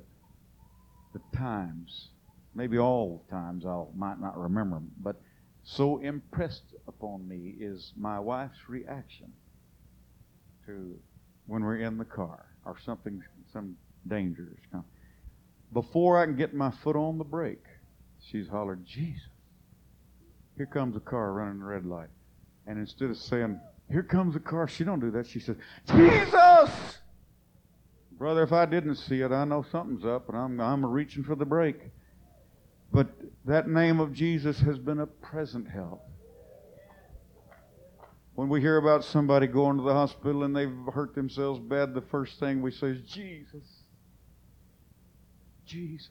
the 1.15 1.20
times, 1.36 2.11
maybe 2.55 2.78
all 2.78 3.24
times 3.31 3.65
I 3.65 3.85
might 3.97 4.20
not 4.20 4.36
remember 4.36 4.82
but 5.01 5.16
so 5.62 5.99
impressed 5.99 6.74
upon 6.86 7.27
me 7.27 7.55
is 7.59 7.95
my 7.97 8.20
wife's 8.20 8.69
reaction 8.69 9.32
to 10.66 10.99
when 11.47 11.65
we're 11.65 11.78
in 11.78 11.97
the 11.97 12.05
car 12.05 12.47
or 12.66 12.77
something, 12.85 13.23
some 13.53 13.77
danger 14.07 14.49
is 14.53 14.65
coming. 14.70 14.86
Before 15.73 16.20
I 16.20 16.27
can 16.27 16.36
get 16.36 16.55
my 16.55 16.70
foot 16.70 16.97
on 16.97 17.16
the 17.19 17.24
brake, 17.24 17.65
she's 18.20 18.49
hollered, 18.49 18.85
Jesus. 18.85 19.28
Here 20.57 20.66
comes 20.66 20.97
a 20.97 21.01
car 21.01 21.32
running 21.32 21.59
the 21.59 21.65
red 21.65 21.85
light. 21.85 22.11
And 22.66 22.78
instead 22.78 23.11
of 23.11 23.16
saying, 23.16 23.59
Here 23.91 24.03
comes 24.03 24.36
a 24.36 24.41
car, 24.41 24.69
she 24.69 24.85
don't 24.85 25.01
do 25.01 25.11
that. 25.12 25.27
She 25.27 25.41
says, 25.41 25.57
Jesus! 25.89 26.99
Brother, 28.19 28.43
if 28.43 28.53
I 28.53 28.66
didn't 28.66 28.97
see 28.97 29.20
it, 29.20 29.32
I 29.32 29.45
know 29.45 29.65
something's 29.73 30.05
up, 30.05 30.28
and 30.28 30.39
I'm, 30.39 30.61
I'm 30.61 30.86
reaching 30.86 31.24
for 31.24 31.35
the 31.35 31.45
brake. 31.45 31.91
But 32.93 33.09
that 33.45 33.69
name 33.69 33.99
of 33.99 34.12
Jesus 34.12 34.61
has 34.61 34.78
been 34.78 35.01
a 35.01 35.07
present 35.07 35.69
help. 35.69 36.03
When 38.35 38.49
we 38.49 38.61
hear 38.61 38.77
about 38.77 39.05
somebody 39.05 39.47
going 39.47 39.77
to 39.78 39.82
the 39.82 39.93
hospital 39.93 40.45
and 40.45 40.55
they've 40.55 40.77
hurt 40.93 41.15
themselves 41.15 41.61
bad, 41.61 41.95
the 41.95 42.03
first 42.03 42.39
thing 42.39 42.62
we 42.62 42.70
say 42.70 42.89
is, 42.89 43.03
Jesus. 43.03 43.65
Jesus. 45.66 46.11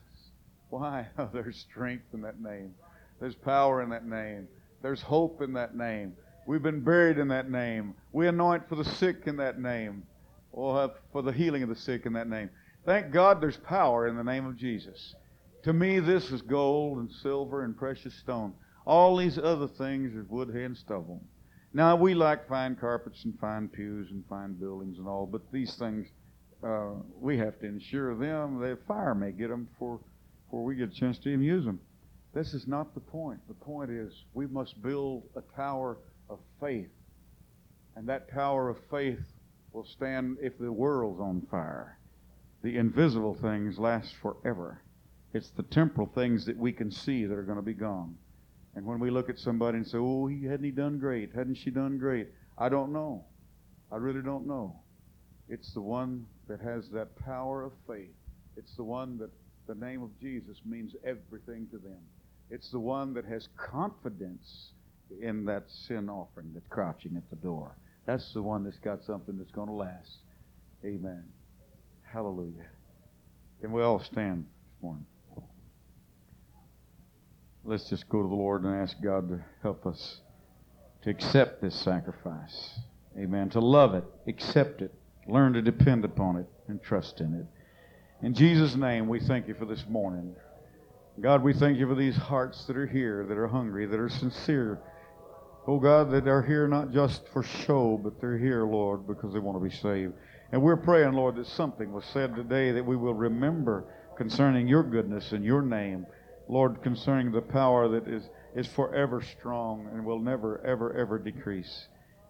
Why? 0.70 1.08
Oh, 1.18 1.30
there's 1.32 1.58
strength 1.58 2.06
in 2.14 2.22
that 2.22 2.42
name. 2.42 2.74
There's 3.20 3.36
power 3.36 3.82
in 3.82 3.90
that 3.90 4.06
name. 4.06 4.48
There's 4.82 5.02
hope 5.02 5.42
in 5.42 5.54
that 5.54 5.76
name. 5.76 6.14
We've 6.46 6.64
been 6.64 6.82
buried 6.82 7.18
in 7.18 7.30
that 7.30 7.50
name. 7.50 7.94
We 8.12 8.28
anoint 8.28 8.68
for 8.68 8.76
the 8.76 8.84
sick 8.84 9.24
in 9.26 9.38
that 9.38 9.60
name. 9.62 10.04
We'll 10.54 10.94
for 11.12 11.24
the 11.24 11.32
healing 11.32 11.64
of 11.64 11.70
the 11.70 11.76
sick 11.76 12.06
in 12.06 12.14
that 12.14 12.30
name. 12.30 12.50
Thank 12.86 13.12
God 13.12 13.42
there's 13.42 13.58
power 13.58 14.08
in 14.08 14.16
the 14.16 14.24
name 14.24 14.46
of 14.46 14.56
Jesus. 14.56 15.16
To 15.64 15.74
me, 15.74 16.00
this 16.00 16.32
is 16.32 16.42
gold 16.44 17.00
and 17.00 17.12
silver 17.12 17.64
and 17.64 17.76
precious 17.76 18.14
stone. 18.14 18.54
All 18.86 19.18
these 19.18 19.40
other 19.40 19.68
things 19.68 20.16
are 20.16 20.26
wood, 20.30 20.52
hay, 20.54 20.66
and 20.66 20.78
stubble. 20.78 21.24
Now, 21.74 21.96
we 21.96 22.14
like 22.14 22.48
fine 22.48 22.76
carpets 22.76 23.24
and 23.24 23.40
fine 23.40 23.68
pews 23.68 24.12
and 24.12 24.24
fine 24.30 24.54
buildings 24.54 25.00
and 25.00 25.08
all, 25.08 25.26
but 25.26 25.42
these 25.52 25.74
things, 25.76 26.08
uh, 26.64 26.92
we 27.20 27.38
have 27.38 27.58
to 27.62 27.66
insure 27.66 28.16
them. 28.16 28.60
The 28.60 28.78
fire 28.88 29.16
may 29.16 29.32
get 29.32 29.50
them 29.50 29.70
before, 29.72 30.02
before 30.46 30.64
we 30.64 30.76
get 30.76 30.90
a 30.90 30.94
chance 30.94 31.18
to 31.20 31.30
even 31.30 31.42
use 31.42 31.66
them. 31.66 31.80
This 32.34 32.54
is 32.54 32.68
not 32.68 32.94
the 32.94 33.00
point. 33.00 33.40
The 33.48 33.56
point 33.56 33.90
is 33.90 34.14
we 34.34 34.46
must 34.46 34.82
build 34.84 35.24
a 35.36 35.42
tower 35.56 35.98
of 36.30 36.40
faith. 36.60 36.90
And 37.96 38.08
that 38.10 38.32
tower 38.32 38.70
of 38.70 38.78
faith 38.92 39.20
will 39.74 39.86
stand 39.86 40.38
if 40.42 40.58
the 40.60 40.72
world's 40.72 41.20
on 41.20 41.42
fire. 41.50 41.98
The 42.64 42.78
invisible 42.78 43.34
things 43.34 43.78
last 43.78 44.16
forever. 44.22 44.82
It's 45.34 45.50
the 45.50 45.64
temporal 45.64 46.08
things 46.08 46.46
that 46.46 46.58
we 46.58 46.72
can 46.72 46.92
see 46.92 47.26
that 47.26 47.36
are 47.36 47.44
going 47.44 47.58
to 47.58 47.64
be 47.64 47.74
gone. 47.74 48.16
And 48.76 48.86
when 48.86 49.00
we 49.00 49.10
look 49.10 49.30
at 49.30 49.40
somebody 49.40 49.78
and 49.78 49.88
say, 49.88 49.98
oh, 49.98 50.28
he 50.28 50.46
hadn't 50.46 50.64
he 50.64 50.72
done 50.72 51.00
great? 51.00 51.32
Hadn't 51.34 51.56
she 51.56 51.72
done 51.72 51.98
great? 51.98 52.30
I 52.58 52.70
don't 52.70 52.94
know. 52.94 53.26
I 53.92 53.98
really 53.98 54.22
don't 54.22 54.48
know. 54.48 54.76
It's 55.50 55.74
the 55.74 55.82
one 55.82 56.26
that 56.48 56.62
has 56.62 56.90
that 56.90 57.16
power 57.18 57.64
of 57.64 57.74
faith. 57.88 58.14
It's 58.56 58.76
the 58.76 58.84
one 58.84 59.18
that 59.18 59.32
the 59.68 59.76
name 59.76 60.04
of 60.04 60.10
Jesus 60.20 60.58
means 60.66 60.94
everything 61.04 61.68
to 61.72 61.78
them. 61.78 62.00
It's 62.50 62.70
the 62.70 62.80
one 62.80 63.14
that 63.16 63.26
has 63.26 63.50
confidence 63.58 64.72
in 65.22 65.46
that 65.46 65.64
sin 65.70 66.10
offering 66.10 66.52
that's 66.54 66.68
crouching 66.70 67.16
at 67.18 67.30
the 67.30 67.36
door. 67.36 67.76
That's 68.06 68.34
the 68.34 68.42
one 68.42 68.64
that's 68.64 68.80
got 68.80 69.04
something 69.04 69.38
that's 69.38 69.52
going 69.52 69.68
to 69.68 69.74
last. 69.74 70.18
Amen. 70.84 71.24
Hallelujah. 72.02 72.68
Can 73.62 73.72
we 73.72 73.82
all 73.82 74.00
stand 74.00 74.44
this 74.44 74.84
morning? 74.84 75.06
Let's 77.64 77.90
just 77.90 78.10
go 78.10 78.22
to 78.22 78.28
the 78.28 78.36
Lord 78.36 78.64
and 78.64 78.76
ask 78.76 78.98
God 79.02 79.30
to 79.30 79.40
help 79.62 79.86
us 79.86 80.20
to 81.04 81.10
accept 81.10 81.62
this 81.62 81.76
sacrifice. 81.76 82.80
Amen. 83.18 83.50
To 83.52 83.60
love 83.60 83.94
it, 83.94 84.04
accept 84.28 84.82
it, 84.82 84.94
learn 85.28 85.54
to 85.54 85.62
depend 85.62 86.04
upon 86.04 86.36
it, 86.38 86.46
and 86.68 86.82
trust 86.84 87.22
in 87.22 87.34
it. 87.34 88.26
In 88.26 88.34
Jesus' 88.34 88.76
name, 88.76 89.08
we 89.08 89.20
thank 89.20 89.48
you 89.48 89.54
for 89.54 89.66
this 89.66 89.86
morning. 89.88 90.36
God, 91.22 91.44
we 91.44 91.54
thank 91.54 91.78
you 91.78 91.88
for 91.88 91.96
these 91.96 92.16
hearts 92.16 92.66
that 92.66 92.76
are 92.76 92.88
here, 92.88 93.26
that 93.28 93.38
are 93.38 93.48
hungry, 93.48 93.86
that 93.86 94.00
are 94.00 94.10
sincere. 94.10 94.80
Oh 95.66 95.80
God, 95.80 96.12
that 96.12 96.28
are 96.28 96.42
here 96.42 96.68
not 96.68 96.92
just 96.92 97.28
for 97.30 97.42
show, 97.42 97.98
but 98.04 98.20
they're 98.20 98.38
here, 98.38 98.66
Lord, 98.66 99.08
because 99.08 99.32
they 99.34 99.40
want 99.40 99.58
to 99.58 99.64
be 99.64 99.74
saved. 99.74 100.14
And 100.52 100.62
we're 100.62 100.76
praying, 100.76 101.14
Lord, 101.14 101.38
that 101.38 101.48
something 101.48 101.94
was 101.94 102.04
said 102.06 102.36
today 102.36 102.72
that 102.74 102.86
we 102.86 102.98
will 102.98 103.14
remember 103.14 103.86
concerning 104.18 104.68
your 104.68 104.84
goodness 104.84 105.32
and 105.32 105.44
your 105.44 105.62
name. 105.62 106.06
Lord, 106.50 106.84
concerning 106.84 107.32
the 107.32 107.42
power 107.42 107.88
that 107.88 108.08
is, 108.10 108.30
is 108.54 108.68
forever 108.68 109.22
strong 109.22 109.90
and 109.94 110.06
will 110.06 110.20
never, 110.20 110.62
ever, 110.66 110.94
ever 110.94 111.18
decrease. 111.18 111.88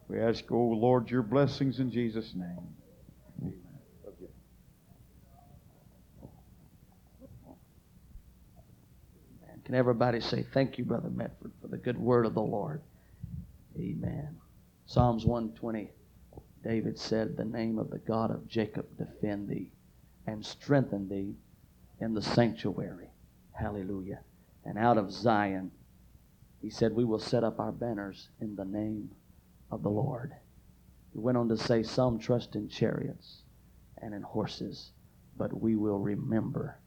We 0.07 0.19
ask, 0.19 0.43
oh 0.51 0.55
Lord, 0.55 1.09
your 1.09 1.23
blessings 1.23 1.79
in 1.79 1.89
Jesus' 1.89 2.35
name. 2.35 2.67
Amen. 3.41 3.53
Can 9.65 9.73
everybody 9.73 10.19
say 10.19 10.45
thank 10.53 10.77
you, 10.77 10.85
Brother 10.85 11.09
Mefford, 11.09 11.51
for 11.61 11.67
the 11.67 11.77
good 11.77 11.97
word 11.97 12.27
of 12.27 12.35
the 12.35 12.41
Lord? 12.41 12.81
Amen. 13.77 14.37
Psalms 14.85 15.25
120, 15.25 15.91
David 16.63 16.99
said, 16.99 17.35
The 17.35 17.45
name 17.45 17.79
of 17.79 17.89
the 17.89 17.99
God 17.99 18.31
of 18.31 18.47
Jacob 18.47 18.85
defend 18.97 19.49
thee 19.49 19.71
and 20.27 20.45
strengthen 20.45 21.09
thee 21.09 21.35
in 21.99 22.13
the 22.13 22.21
sanctuary. 22.21 23.09
Hallelujah. 23.53 24.19
And 24.65 24.77
out 24.77 24.97
of 24.97 25.11
Zion, 25.11 25.71
he 26.61 26.69
said, 26.69 26.93
We 26.93 27.03
will 27.03 27.19
set 27.19 27.43
up 27.43 27.59
our 27.59 27.71
banners 27.71 28.29
in 28.39 28.55
the 28.55 28.65
name 28.65 29.11
of 29.71 29.83
the 29.83 29.89
Lord. 29.89 30.33
He 31.11 31.19
went 31.19 31.37
on 31.37 31.49
to 31.49 31.57
say, 31.57 31.83
Some 31.83 32.19
trust 32.19 32.55
in 32.55 32.69
chariots 32.69 33.43
and 33.97 34.13
in 34.13 34.21
horses, 34.21 34.91
but 35.37 35.59
we 35.59 35.75
will 35.75 35.99
remember 35.99 36.79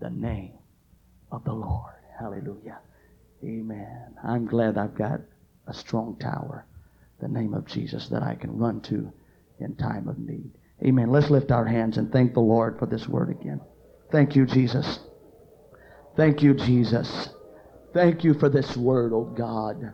the 0.00 0.10
name 0.10 0.58
of 1.30 1.44
the 1.44 1.52
Lord. 1.52 1.94
Hallelujah. 2.18 2.78
Amen. 3.42 4.14
I'm 4.22 4.46
glad 4.46 4.78
I've 4.78 4.94
got 4.94 5.20
a 5.66 5.74
strong 5.74 6.16
tower, 6.18 6.66
the 7.20 7.28
name 7.28 7.54
of 7.54 7.66
Jesus, 7.66 8.08
that 8.08 8.22
I 8.22 8.34
can 8.34 8.58
run 8.58 8.80
to 8.82 9.12
in 9.60 9.76
time 9.76 10.08
of 10.08 10.18
need. 10.18 10.50
Amen. 10.82 11.10
Let's 11.10 11.30
lift 11.30 11.52
our 11.52 11.66
hands 11.66 11.96
and 11.96 12.10
thank 12.10 12.34
the 12.34 12.40
Lord 12.40 12.78
for 12.78 12.86
this 12.86 13.06
word 13.06 13.30
again. 13.30 13.60
Thank 14.10 14.34
you, 14.34 14.46
Jesus. 14.46 14.98
Thank 16.16 16.42
you, 16.42 16.54
Jesus. 16.54 17.30
Thank 17.94 18.24
you 18.24 18.34
for 18.34 18.48
this 18.48 18.76
word, 18.76 19.12
oh 19.12 19.24
God. 19.24 19.92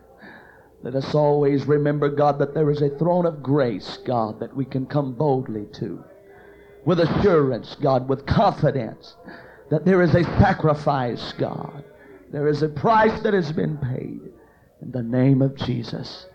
Let 0.81 0.95
us 0.95 1.13
always 1.13 1.65
remember, 1.65 2.09
God, 2.09 2.39
that 2.39 2.53
there 2.53 2.71
is 2.71 2.81
a 2.81 2.97
throne 2.97 3.25
of 3.25 3.43
grace, 3.43 3.99
God, 4.05 4.39
that 4.39 4.55
we 4.55 4.65
can 4.65 4.85
come 4.85 5.13
boldly 5.13 5.67
to. 5.73 6.03
With 6.85 7.01
assurance, 7.01 7.75
God, 7.81 8.07
with 8.07 8.25
confidence, 8.25 9.15
that 9.69 9.85
there 9.85 10.01
is 10.01 10.15
a 10.15 10.23
sacrifice, 10.39 11.33
God. 11.33 11.83
There 12.31 12.47
is 12.47 12.63
a 12.63 12.69
price 12.69 13.21
that 13.21 13.33
has 13.33 13.51
been 13.51 13.77
paid. 13.77 14.28
In 14.81 14.91
the 14.91 15.03
name 15.03 15.41
of 15.41 15.55
Jesus. 15.55 16.27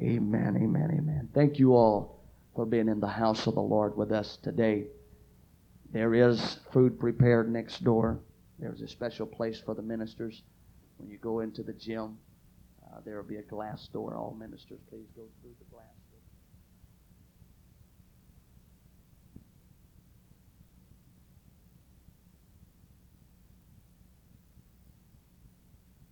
Amen, 0.00 0.56
amen, 0.56 0.90
amen. 0.98 1.28
Thank 1.34 1.58
you 1.58 1.74
all 1.74 2.20
for 2.54 2.64
being 2.64 2.88
in 2.88 3.00
the 3.00 3.06
house 3.06 3.46
of 3.46 3.54
the 3.54 3.62
Lord 3.62 3.96
with 3.96 4.12
us 4.12 4.38
today. 4.42 4.86
There 5.92 6.14
is 6.14 6.58
food 6.72 6.98
prepared 6.98 7.52
next 7.52 7.84
door. 7.84 8.18
There's 8.58 8.80
a 8.80 8.88
special 8.88 9.26
place 9.26 9.60
for 9.60 9.74
the 9.74 9.82
ministers. 9.82 10.42
When 10.96 11.10
you 11.10 11.18
go 11.18 11.40
into 11.40 11.62
the 11.62 11.74
gym, 11.74 12.16
uh, 12.86 13.00
there 13.04 13.16
will 13.16 13.28
be 13.28 13.36
a 13.36 13.42
glass 13.42 13.88
door. 13.88 14.14
All 14.16 14.34
ministers, 14.38 14.80
please 14.88 15.08
go 15.14 15.24
through 15.42 15.52
the. 15.58 15.71